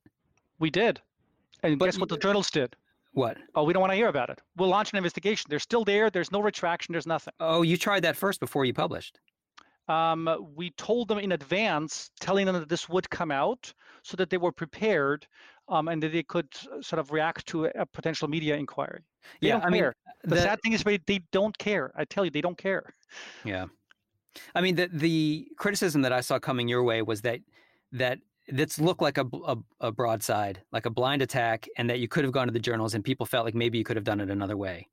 We 0.59 0.69
did, 0.69 1.01
and 1.63 1.77
But 1.77 1.85
guess 1.85 1.99
what 1.99 2.09
the 2.09 2.17
journals 2.17 2.49
did? 2.49 2.75
What? 3.13 3.37
Oh, 3.55 3.63
we 3.63 3.73
don't 3.73 3.81
want 3.81 3.91
to 3.91 3.97
hear 3.97 4.09
about 4.09 4.29
it. 4.29 4.39
We'll 4.57 4.69
launch 4.69 4.91
an 4.91 4.97
investigation. 4.97 5.47
They're 5.49 5.59
still 5.59 5.83
there. 5.83 6.09
There's 6.09 6.31
no 6.31 6.39
retraction. 6.39 6.93
There's 6.93 7.07
nothing. 7.07 7.33
Oh, 7.39 7.63
you 7.63 7.75
tried 7.75 8.03
that 8.03 8.15
first 8.15 8.39
before 8.39 8.63
you 8.65 8.73
published. 8.73 9.19
Um, 9.87 10.51
we 10.55 10.71
told 10.71 11.07
them 11.07 11.17
in 11.19 11.31
advance, 11.31 12.11
telling 12.19 12.45
them 12.45 12.55
that 12.55 12.69
this 12.69 12.89
would 12.89 13.09
come 13.09 13.31
out, 13.31 13.73
so 14.03 14.17
that 14.17 14.29
they 14.29 14.37
were 14.37 14.51
prepared, 14.51 15.27
um, 15.69 15.87
and 15.87 16.01
that 16.03 16.11
they 16.11 16.23
could 16.23 16.53
sort 16.81 16.99
of 16.99 17.11
react 17.11 17.45
to 17.47 17.65
a, 17.65 17.85
potential 17.85 18.27
media 18.27 18.55
inquiry. 18.55 19.01
They 19.41 19.49
Yeah, 19.49 19.59
I 19.63 19.69
mean, 19.69 19.91
the, 20.23 20.35
the- 20.35 20.41
sad 20.41 20.59
thing 20.61 20.73
is, 20.73 20.83
they, 20.83 20.99
they 21.05 21.19
don't 21.31 21.57
care. 21.57 21.91
I 21.95 22.05
tell 22.05 22.25
you, 22.25 22.31
they 22.31 22.41
don't 22.41 22.57
care. 22.57 22.93
Yeah, 23.43 23.67
I 24.55 24.61
mean 24.61 24.75
the 24.75 24.87
the 24.91 25.47
criticism 25.57 26.01
that 26.03 26.13
I 26.13 26.21
saw 26.21 26.39
coming 26.39 26.67
your 26.67 26.83
way 26.83 27.01
was 27.01 27.21
that 27.21 27.39
that 27.91 28.19
this 28.47 28.79
looked 28.79 29.01
like 29.01 29.17
a, 29.17 29.25
a 29.45 29.57
a 29.81 29.91
broadside, 29.91 30.61
like 30.71 30.85
a 30.85 30.89
blind 30.89 31.21
attack, 31.21 31.67
and 31.77 31.89
that 31.89 31.99
you 31.99 32.07
could 32.07 32.23
have 32.23 32.33
gone 32.33 32.47
to 32.47 32.53
the 32.53 32.59
journals, 32.59 32.93
and 32.93 33.03
people 33.03 33.25
felt 33.25 33.45
like 33.45 33.55
maybe 33.55 33.77
you 33.77 33.83
could 33.83 33.95
have 33.95 34.05
done 34.05 34.19
it 34.19 34.29
another 34.29 34.57
way. 34.57 34.87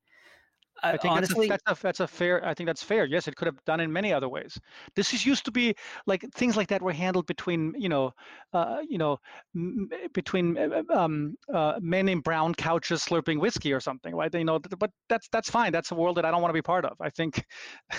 I 0.85 0.97
think 0.97 1.13
honestly, 1.13 1.49
that's, 1.49 1.63
a, 1.63 1.69
that's 1.69 1.81
a 1.81 1.83
that's 1.83 2.01
a 2.01 2.07
fair. 2.07 2.45
I 2.47 2.55
think 2.55 2.67
that's 2.67 2.83
fair. 2.83 3.05
Yes, 3.07 3.27
it 3.27 3.37
could 3.37 3.47
have 3.47 3.63
done 3.65 3.81
in 3.81 3.93
many 3.93 4.13
other 4.13 4.29
ways. 4.29 4.59
This 4.95 5.15
is 5.15 5.25
used 5.25 5.45
to 5.47 5.51
be 5.51 5.75
like 6.07 6.25
things 6.35 6.57
like 6.57 6.69
that 6.69 6.83
were 6.83 6.93
handled 6.93 7.27
between 7.27 7.75
you 7.77 7.89
know, 7.89 8.13
uh, 8.53 8.79
you 8.89 8.99
know, 8.99 9.19
m- 9.55 9.89
between 10.13 10.59
uh, 10.59 10.83
um, 10.91 11.37
uh, 11.53 11.79
men 11.81 12.09
in 12.09 12.21
brown 12.21 12.55
couches 12.55 13.05
slurping 13.05 13.41
whiskey 13.41 13.73
or 13.73 13.81
something, 13.81 14.15
right? 14.15 14.33
You 14.35 14.45
know, 14.45 14.59
but 14.59 14.91
that's 15.09 15.29
that's 15.29 15.51
fine. 15.51 15.73
That's 15.73 15.91
a 15.91 15.95
world 15.95 16.17
that 16.19 16.25
I 16.25 16.31
don't 16.31 16.43
want 16.43 16.51
to 16.51 16.59
be 16.59 16.63
part 16.63 16.85
of. 16.85 17.01
I 17.01 17.11
think. 17.11 17.45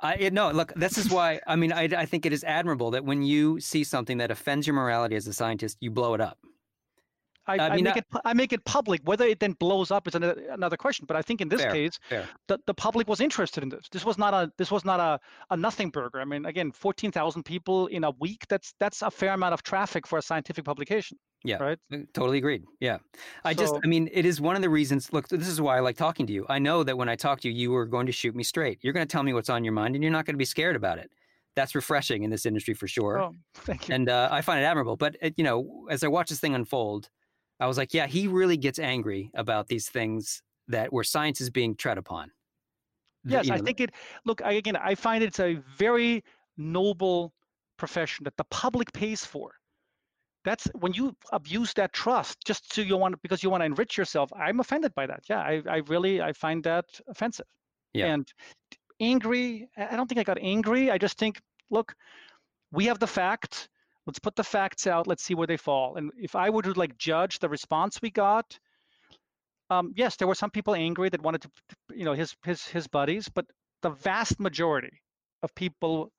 I 0.00 0.28
no 0.32 0.50
look. 0.50 0.72
This 0.74 0.96
is 0.96 1.10
why 1.10 1.40
I 1.46 1.56
mean 1.56 1.72
I 1.72 1.84
I 1.84 2.06
think 2.06 2.24
it 2.24 2.32
is 2.32 2.44
admirable 2.44 2.92
that 2.92 3.04
when 3.04 3.22
you 3.22 3.58
see 3.58 3.82
something 3.82 4.18
that 4.18 4.30
offends 4.30 4.66
your 4.66 4.74
morality 4.74 5.16
as 5.16 5.26
a 5.26 5.32
scientist, 5.32 5.78
you 5.80 5.90
blow 5.90 6.14
it 6.14 6.20
up. 6.20 6.38
I, 7.48 7.56
I 7.56 7.68
I, 7.70 7.80
make 7.80 7.96
I- 7.96 7.98
it 7.98 8.04
I 8.24 8.32
make 8.34 8.52
it 8.52 8.64
public. 8.64 9.00
Whether 9.04 9.26
it 9.26 9.40
then 9.40 9.52
blows 9.52 9.90
up 9.90 10.06
is 10.06 10.14
another, 10.14 10.40
another 10.50 10.76
question. 10.76 11.06
But 11.06 11.16
I 11.16 11.22
think 11.22 11.40
in 11.40 11.48
this 11.48 11.60
Fair, 11.62 11.72
case, 11.72 11.98
fair. 12.08 12.28
the, 12.46 12.58
the 12.66 12.74
public 12.74 13.08
was 13.08 13.20
interested 13.20 13.62
in 13.62 13.68
this. 13.68 13.88
This 13.90 14.04
was 14.04 14.18
not 14.18 14.34
a 14.34 14.52
this 14.58 14.70
was 14.70 14.84
not 14.84 15.00
a, 15.00 15.18
a 15.50 15.56
nothing 15.56 15.90
burger. 15.90 16.20
I 16.20 16.24
mean, 16.24 16.44
again, 16.46 16.70
fourteen 16.72 17.10
thousand 17.10 17.44
people 17.44 17.86
in 17.88 18.04
a 18.04 18.10
week. 18.20 18.44
That's 18.48 18.74
that's 18.78 19.02
a 19.02 19.10
fair 19.10 19.32
amount 19.32 19.54
of 19.54 19.62
traffic 19.62 20.06
for 20.06 20.18
a 20.18 20.22
scientific 20.22 20.64
publication. 20.64 21.18
Yeah, 21.44 21.62
Right. 21.62 21.78
uh, 21.92 21.98
totally 22.14 22.38
agreed. 22.38 22.64
Yeah, 22.80 22.98
I 23.44 23.54
just, 23.54 23.72
I 23.84 23.86
mean, 23.86 24.08
it 24.12 24.26
is 24.26 24.40
one 24.40 24.56
of 24.56 24.62
the 24.62 24.68
reasons. 24.68 25.12
Look, 25.12 25.28
this 25.28 25.46
is 25.46 25.60
why 25.60 25.76
I 25.76 25.80
like 25.80 25.96
talking 25.96 26.26
to 26.26 26.32
you. 26.32 26.44
I 26.48 26.58
know 26.58 26.82
that 26.82 26.98
when 26.98 27.08
I 27.08 27.14
talk 27.14 27.40
to 27.42 27.48
you, 27.48 27.54
you 27.54 27.76
are 27.76 27.86
going 27.86 28.06
to 28.06 28.12
shoot 28.12 28.34
me 28.34 28.42
straight. 28.42 28.80
You're 28.82 28.92
going 28.92 29.06
to 29.06 29.10
tell 29.12 29.22
me 29.22 29.32
what's 29.32 29.48
on 29.48 29.62
your 29.62 29.72
mind, 29.72 29.94
and 29.94 30.02
you're 30.02 30.10
not 30.12 30.24
going 30.26 30.34
to 30.34 30.38
be 30.38 30.44
scared 30.44 30.74
about 30.74 30.98
it. 30.98 31.12
That's 31.54 31.76
refreshing 31.76 32.24
in 32.24 32.30
this 32.30 32.44
industry 32.44 32.74
for 32.74 32.88
sure. 32.88 33.20
Oh, 33.20 33.34
thank 33.54 33.88
you. 33.88 33.94
and 33.94 34.08
uh, 34.08 34.28
I 34.32 34.40
find 34.40 34.60
it 34.60 34.64
admirable. 34.64 34.96
But 34.96 35.16
it, 35.22 35.34
you 35.36 35.44
know, 35.44 35.86
as 35.88 36.02
I 36.02 36.08
watch 36.08 36.28
this 36.28 36.40
thing 36.40 36.56
unfold, 36.56 37.08
I 37.60 37.66
was 37.66 37.76
like, 37.76 37.92
yeah, 37.92 38.06
he 38.06 38.28
really 38.28 38.56
gets 38.56 38.78
angry 38.78 39.30
about 39.34 39.68
these 39.68 39.88
things 39.88 40.42
that 40.68 40.92
where 40.92 41.04
science 41.04 41.40
is 41.40 41.50
being 41.50 41.74
tread 41.74 41.98
upon. 41.98 42.30
Yes, 43.24 43.46
you 43.46 43.54
I 43.54 43.58
think 43.58 43.80
it. 43.80 43.90
Look, 44.24 44.42
I, 44.42 44.52
again, 44.52 44.76
I 44.76 44.94
find 44.94 45.24
it's 45.24 45.40
a 45.40 45.58
very 45.76 46.22
noble 46.56 47.32
profession 47.76 48.24
that 48.24 48.36
the 48.36 48.44
public 48.44 48.92
pays 48.92 49.24
for. 49.24 49.52
That's 50.44 50.66
when 50.78 50.92
you 50.92 51.14
abuse 51.32 51.72
that 51.74 51.92
trust 51.92 52.38
just 52.44 52.70
to 52.74 52.82
you 52.82 52.96
want 52.96 53.20
because 53.22 53.42
you 53.42 53.50
want 53.50 53.62
to 53.62 53.66
enrich 53.66 53.98
yourself. 53.98 54.30
I'm 54.34 54.60
offended 54.60 54.94
by 54.94 55.06
that. 55.06 55.24
Yeah, 55.28 55.40
I, 55.40 55.62
I 55.68 55.76
really 55.88 56.22
I 56.22 56.32
find 56.32 56.62
that 56.64 56.84
offensive. 57.08 57.46
Yeah. 57.92 58.06
And 58.06 58.32
angry. 59.00 59.68
I 59.76 59.96
don't 59.96 60.06
think 60.06 60.20
I 60.20 60.24
got 60.24 60.38
angry. 60.40 60.90
I 60.90 60.98
just 60.98 61.18
think, 61.18 61.40
look, 61.70 61.94
we 62.72 62.86
have 62.86 62.98
the 62.98 63.06
fact. 63.06 63.68
Let's 64.08 64.18
put 64.18 64.36
the 64.36 64.42
facts 64.42 64.86
out. 64.86 65.06
Let's 65.06 65.22
see 65.22 65.34
where 65.34 65.46
they 65.46 65.58
fall. 65.58 65.96
And 65.96 66.10
if 66.16 66.34
I 66.34 66.48
were 66.48 66.62
to 66.62 66.72
like 66.72 66.96
judge 66.96 67.38
the 67.40 67.48
response 67.48 68.00
we 68.00 68.10
got, 68.10 68.58
um, 69.68 69.92
yes, 69.94 70.16
there 70.16 70.26
were 70.26 70.34
some 70.34 70.50
people 70.50 70.74
angry 70.74 71.10
that 71.10 71.20
wanted 71.20 71.42
to, 71.42 71.50
you 71.94 72.06
know, 72.06 72.14
his 72.14 72.34
his 72.42 72.66
his 72.66 72.88
buddies, 72.88 73.28
but 73.28 73.44
the 73.82 73.90
vast 73.90 74.40
majority 74.40 75.02
of 75.42 75.54
people 75.54 76.10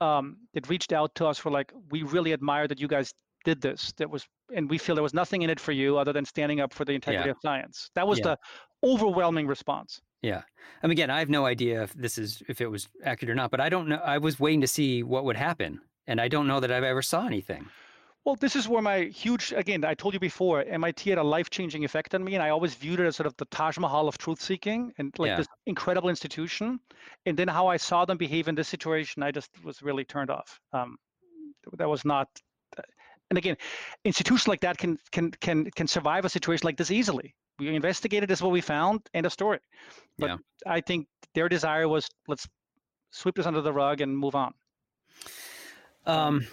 um, 0.00 0.38
that 0.54 0.68
reached 0.68 0.92
out 0.92 1.14
to 1.14 1.26
us 1.26 1.44
were 1.44 1.52
like, 1.52 1.72
we 1.90 2.02
really 2.02 2.32
admire 2.32 2.66
that 2.66 2.80
you 2.80 2.88
guys 2.88 3.14
did 3.44 3.60
this. 3.60 3.92
That 3.98 4.10
was, 4.10 4.26
and 4.54 4.68
we 4.68 4.76
feel 4.76 4.96
there 4.96 5.02
was 5.02 5.14
nothing 5.14 5.42
in 5.42 5.50
it 5.50 5.60
for 5.60 5.72
you 5.72 5.96
other 5.96 6.12
than 6.12 6.24
standing 6.24 6.60
up 6.60 6.72
for 6.74 6.84
the 6.84 6.92
integrity 6.92 7.28
Yeah. 7.28 7.32
of 7.32 7.38
science. 7.40 7.90
That 7.94 8.08
was 8.08 8.18
Yeah. 8.18 8.34
the 8.34 8.38
overwhelming 8.82 9.46
response. 9.46 10.00
Yeah. 10.22 10.42
And 10.82 10.90
again, 10.90 11.08
I 11.08 11.20
have 11.20 11.30
no 11.30 11.46
idea 11.46 11.84
if 11.84 11.92
this 11.94 12.18
is 12.18 12.42
if 12.48 12.60
it 12.60 12.66
was 12.66 12.88
accurate 13.04 13.30
or 13.30 13.34
not, 13.36 13.50
but 13.52 13.60
I 13.60 13.68
don't 13.68 13.88
know. 13.88 13.96
I 14.04 14.18
was 14.18 14.40
waiting 14.40 14.60
to 14.62 14.66
see 14.66 15.02
what 15.02 15.24
would 15.24 15.36
happen, 15.36 15.80
and 16.06 16.20
I 16.20 16.28
don't 16.28 16.46
know 16.46 16.60
that 16.60 16.70
I've 16.70 16.84
ever 16.84 17.02
saw 17.02 17.26
anything. 17.26 17.68
Well, 18.24 18.36
this 18.36 18.54
is 18.54 18.68
where 18.68 18.82
my 18.82 19.04
huge, 19.04 19.52
again, 19.56 19.82
I 19.82 19.94
told 19.94 20.12
you 20.12 20.20
before, 20.20 20.62
MIT 20.62 21.08
had 21.08 21.18
a 21.18 21.22
life 21.22 21.48
changing 21.48 21.84
effect 21.84 22.14
on 22.14 22.22
me. 22.22 22.34
And 22.34 22.42
I 22.42 22.50
always 22.50 22.74
viewed 22.74 23.00
it 23.00 23.06
as 23.06 23.16
sort 23.16 23.26
of 23.26 23.34
the 23.38 23.46
Taj 23.46 23.78
Mahal 23.78 24.08
of 24.08 24.18
truth 24.18 24.42
seeking 24.42 24.92
and 24.98 25.18
like 25.18 25.28
Yeah. 25.28 25.36
this 25.36 25.46
incredible 25.66 26.10
institution. 26.10 26.80
And 27.24 27.34
then 27.38 27.48
how 27.48 27.66
I 27.66 27.78
saw 27.78 28.04
them 28.04 28.18
behave 28.18 28.46
in 28.46 28.54
this 28.54 28.68
situation, 28.68 29.22
I 29.22 29.30
just 29.30 29.48
was 29.64 29.80
really 29.80 30.04
turned 30.04 30.30
off. 30.30 30.60
Um, 30.74 30.98
that 31.78 31.88
was 31.88 32.04
not, 32.04 32.28
and 33.30 33.38
again, 33.38 33.56
institutions 34.04 34.48
like 34.48 34.60
that 34.60 34.76
can, 34.76 34.98
can, 35.12 35.30
can, 35.40 35.70
can 35.70 35.86
survive 35.86 36.26
a 36.26 36.28
situation 36.28 36.66
like 36.66 36.76
this 36.76 36.90
easily. 36.90 37.34
We 37.58 37.74
investigated, 37.74 38.28
this 38.28 38.40
is 38.40 38.42
what 38.42 38.52
we 38.52 38.60
found, 38.60 39.00
end 39.14 39.24
of 39.24 39.32
story. 39.32 39.60
But 40.18 40.28
Yeah. 40.28 40.36
I 40.66 40.82
think 40.82 41.06
their 41.34 41.48
desire 41.48 41.88
was 41.88 42.06
let's 42.28 42.46
sweep 43.12 43.36
this 43.36 43.46
under 43.46 43.62
the 43.62 43.72
rug 43.72 44.02
and 44.02 44.16
move 44.16 44.34
on. 44.34 44.52
Um, 46.06 46.46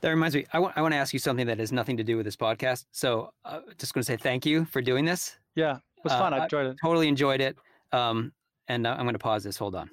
that 0.00 0.10
reminds 0.10 0.34
me, 0.34 0.44
I 0.52 0.58
want 0.58 0.76
I 0.76 0.82
want 0.82 0.92
to 0.92 0.98
ask 0.98 1.12
you 1.12 1.18
something 1.18 1.46
that 1.46 1.58
has 1.58 1.72
nothing 1.72 1.96
to 1.96 2.04
do 2.04 2.16
with 2.16 2.24
this 2.26 2.36
podcast. 2.36 2.84
So, 2.92 3.32
uh, 3.44 3.60
just 3.78 3.94
going 3.94 4.02
to 4.02 4.06
say 4.06 4.16
thank 4.16 4.44
you 4.44 4.64
for 4.66 4.82
doing 4.82 5.04
this. 5.04 5.36
Yeah, 5.54 5.76
it 5.76 6.04
was 6.04 6.12
Uh, 6.12 6.18
fun. 6.18 6.34
I 6.34 6.38
I- 6.38 6.42
enjoyed 6.44 6.66
it. 6.66 6.76
Totally 6.82 7.08
enjoyed 7.08 7.40
it. 7.40 7.56
Um, 7.92 8.32
and 8.68 8.86
uh, 8.86 8.90
I'm 8.90 9.02
going 9.04 9.14
to 9.14 9.18
pause 9.18 9.44
this. 9.44 9.56
Hold 9.58 9.74
on. 9.74 9.90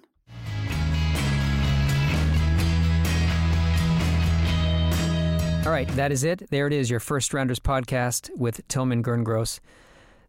All 5.65 5.73
right, 5.76 5.88
that 5.90 6.11
is 6.11 6.23
it. 6.23 6.49
There 6.49 6.65
it 6.65 6.73
is, 6.73 6.90
your 6.90 6.99
First 7.02 7.31
Rounders 7.34 7.60
podcast 7.60 8.30
with 8.36 8.65
Tillman 8.69 9.03
Gerngross. 9.03 9.60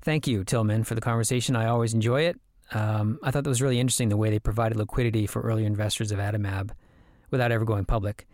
Thank 0.02 0.26
you, 0.26 0.44
Tillman, 0.44 0.84
for 0.84 0.94
the 0.94 1.00
conversation. 1.00 1.56
I 1.56 1.66
always 1.66 1.94
enjoy 1.94 2.22
it. 2.22 2.38
Um, 2.72 3.18
I 3.22 3.30
thought 3.30 3.44
that 3.44 3.48
was 3.50 3.62
really 3.62 3.80
interesting 3.80 4.10
the 4.10 4.16
way 4.18 4.28
they 4.28 4.38
provided 4.38 4.76
liquidity 4.76 5.26
for 5.26 5.40
early 5.40 5.64
investors 5.64 6.12
of 6.12 6.18
Adimab 6.18 6.70
without 7.30 7.52
ever 7.52 7.64
going 7.64 7.84
public. 7.84 8.26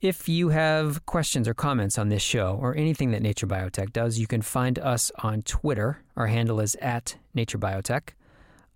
If 0.00 0.28
you 0.28 0.50
have 0.50 1.04
questions 1.06 1.48
or 1.48 1.54
comments 1.54 1.98
on 1.98 2.08
this 2.08 2.22
show 2.22 2.56
or 2.60 2.76
anything 2.76 3.10
that 3.10 3.20
Nature 3.20 3.48
Biotech 3.48 3.92
does, 3.92 4.18
you 4.18 4.28
can 4.28 4.42
find 4.42 4.78
us 4.78 5.10
on 5.24 5.42
Twitter. 5.42 6.04
Our 6.16 6.28
handle 6.28 6.60
is 6.60 6.76
at 6.76 7.16
Nature 7.34 7.58
Biotech. 7.58 8.10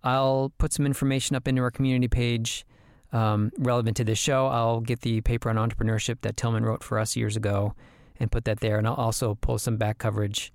I'll 0.03 0.51
put 0.57 0.73
some 0.73 0.85
information 0.85 1.37
up 1.37 1.47
into 1.47 1.61
our 1.61 1.71
community 1.71 2.09
page 2.09 2.65
um, 3.13 3.51
relevant 3.57 3.95
to 3.97 4.03
this 4.03 4.19
show. 4.19 4.47
I'll 4.47 4.81
get 4.81 4.99
the 5.01 5.21
paper 5.21 5.49
on 5.49 5.55
entrepreneurship 5.55 6.21
that 6.21 6.35
Tillman 6.35 6.65
wrote 6.65 6.83
for 6.83 6.99
us 6.99 7.15
years 7.15 7.37
ago 7.37 7.73
and 8.19 8.29
put 8.29 8.43
that 8.45 8.59
there. 8.59 8.77
And 8.77 8.85
I'll 8.85 8.95
also 8.95 9.35
pull 9.35 9.57
some 9.57 9.77
back 9.77 9.99
coverage 9.99 10.51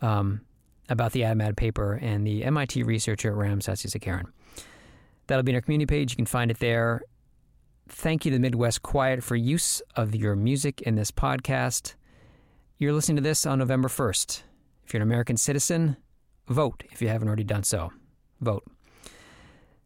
um, 0.00 0.40
about 0.88 1.12
the 1.12 1.22
Adimab 1.22 1.56
paper 1.56 1.94
and 2.00 2.26
the 2.26 2.44
MIT 2.44 2.84
researcher 2.84 3.34
Ram 3.34 3.60
Sasisekharan. 3.60 4.26
That'll 5.26 5.42
be 5.42 5.52
in 5.52 5.56
our 5.56 5.60
community 5.60 5.86
page. 5.86 6.12
You 6.12 6.16
can 6.16 6.26
find 6.26 6.50
it 6.50 6.58
there. 6.60 7.02
Thank 7.88 8.24
you 8.24 8.32
to 8.32 8.38
Midwest 8.38 8.82
Quiet 8.82 9.22
for 9.22 9.36
use 9.36 9.80
of 9.94 10.14
your 10.14 10.34
music 10.34 10.82
in 10.82 10.96
this 10.96 11.12
podcast. 11.12 11.94
You're 12.78 12.92
listening 12.92 13.16
to 13.16 13.22
this 13.22 13.46
on 13.46 13.60
November 13.60 13.88
1st. 13.88 14.42
If 14.84 14.92
you're 14.92 15.02
an 15.02 15.08
American 15.08 15.36
citizen, 15.36 15.96
vote 16.48 16.82
if 16.90 17.00
you 17.00 17.08
haven't 17.08 17.28
already 17.28 17.44
done 17.44 17.62
so. 17.62 17.92
Vote. 18.40 18.64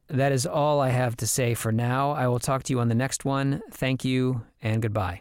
That 0.09 0.33
is 0.33 0.47
all 0.47 0.81
I 0.81 0.89
have 0.89 1.15
to 1.19 1.27
say 1.27 1.55
for 1.55 1.73
now. 1.73 2.13
I 2.13 2.27
will 2.27 2.41
talk 2.41 2.63
to 2.65 2.73
you 2.73 2.81
on 2.81 2.89
the 2.89 2.95
next 2.95 3.25
one. 3.25 3.63
Thank 3.71 4.05
you 4.05 4.43
and 4.63 4.83
goodbye. 4.83 5.21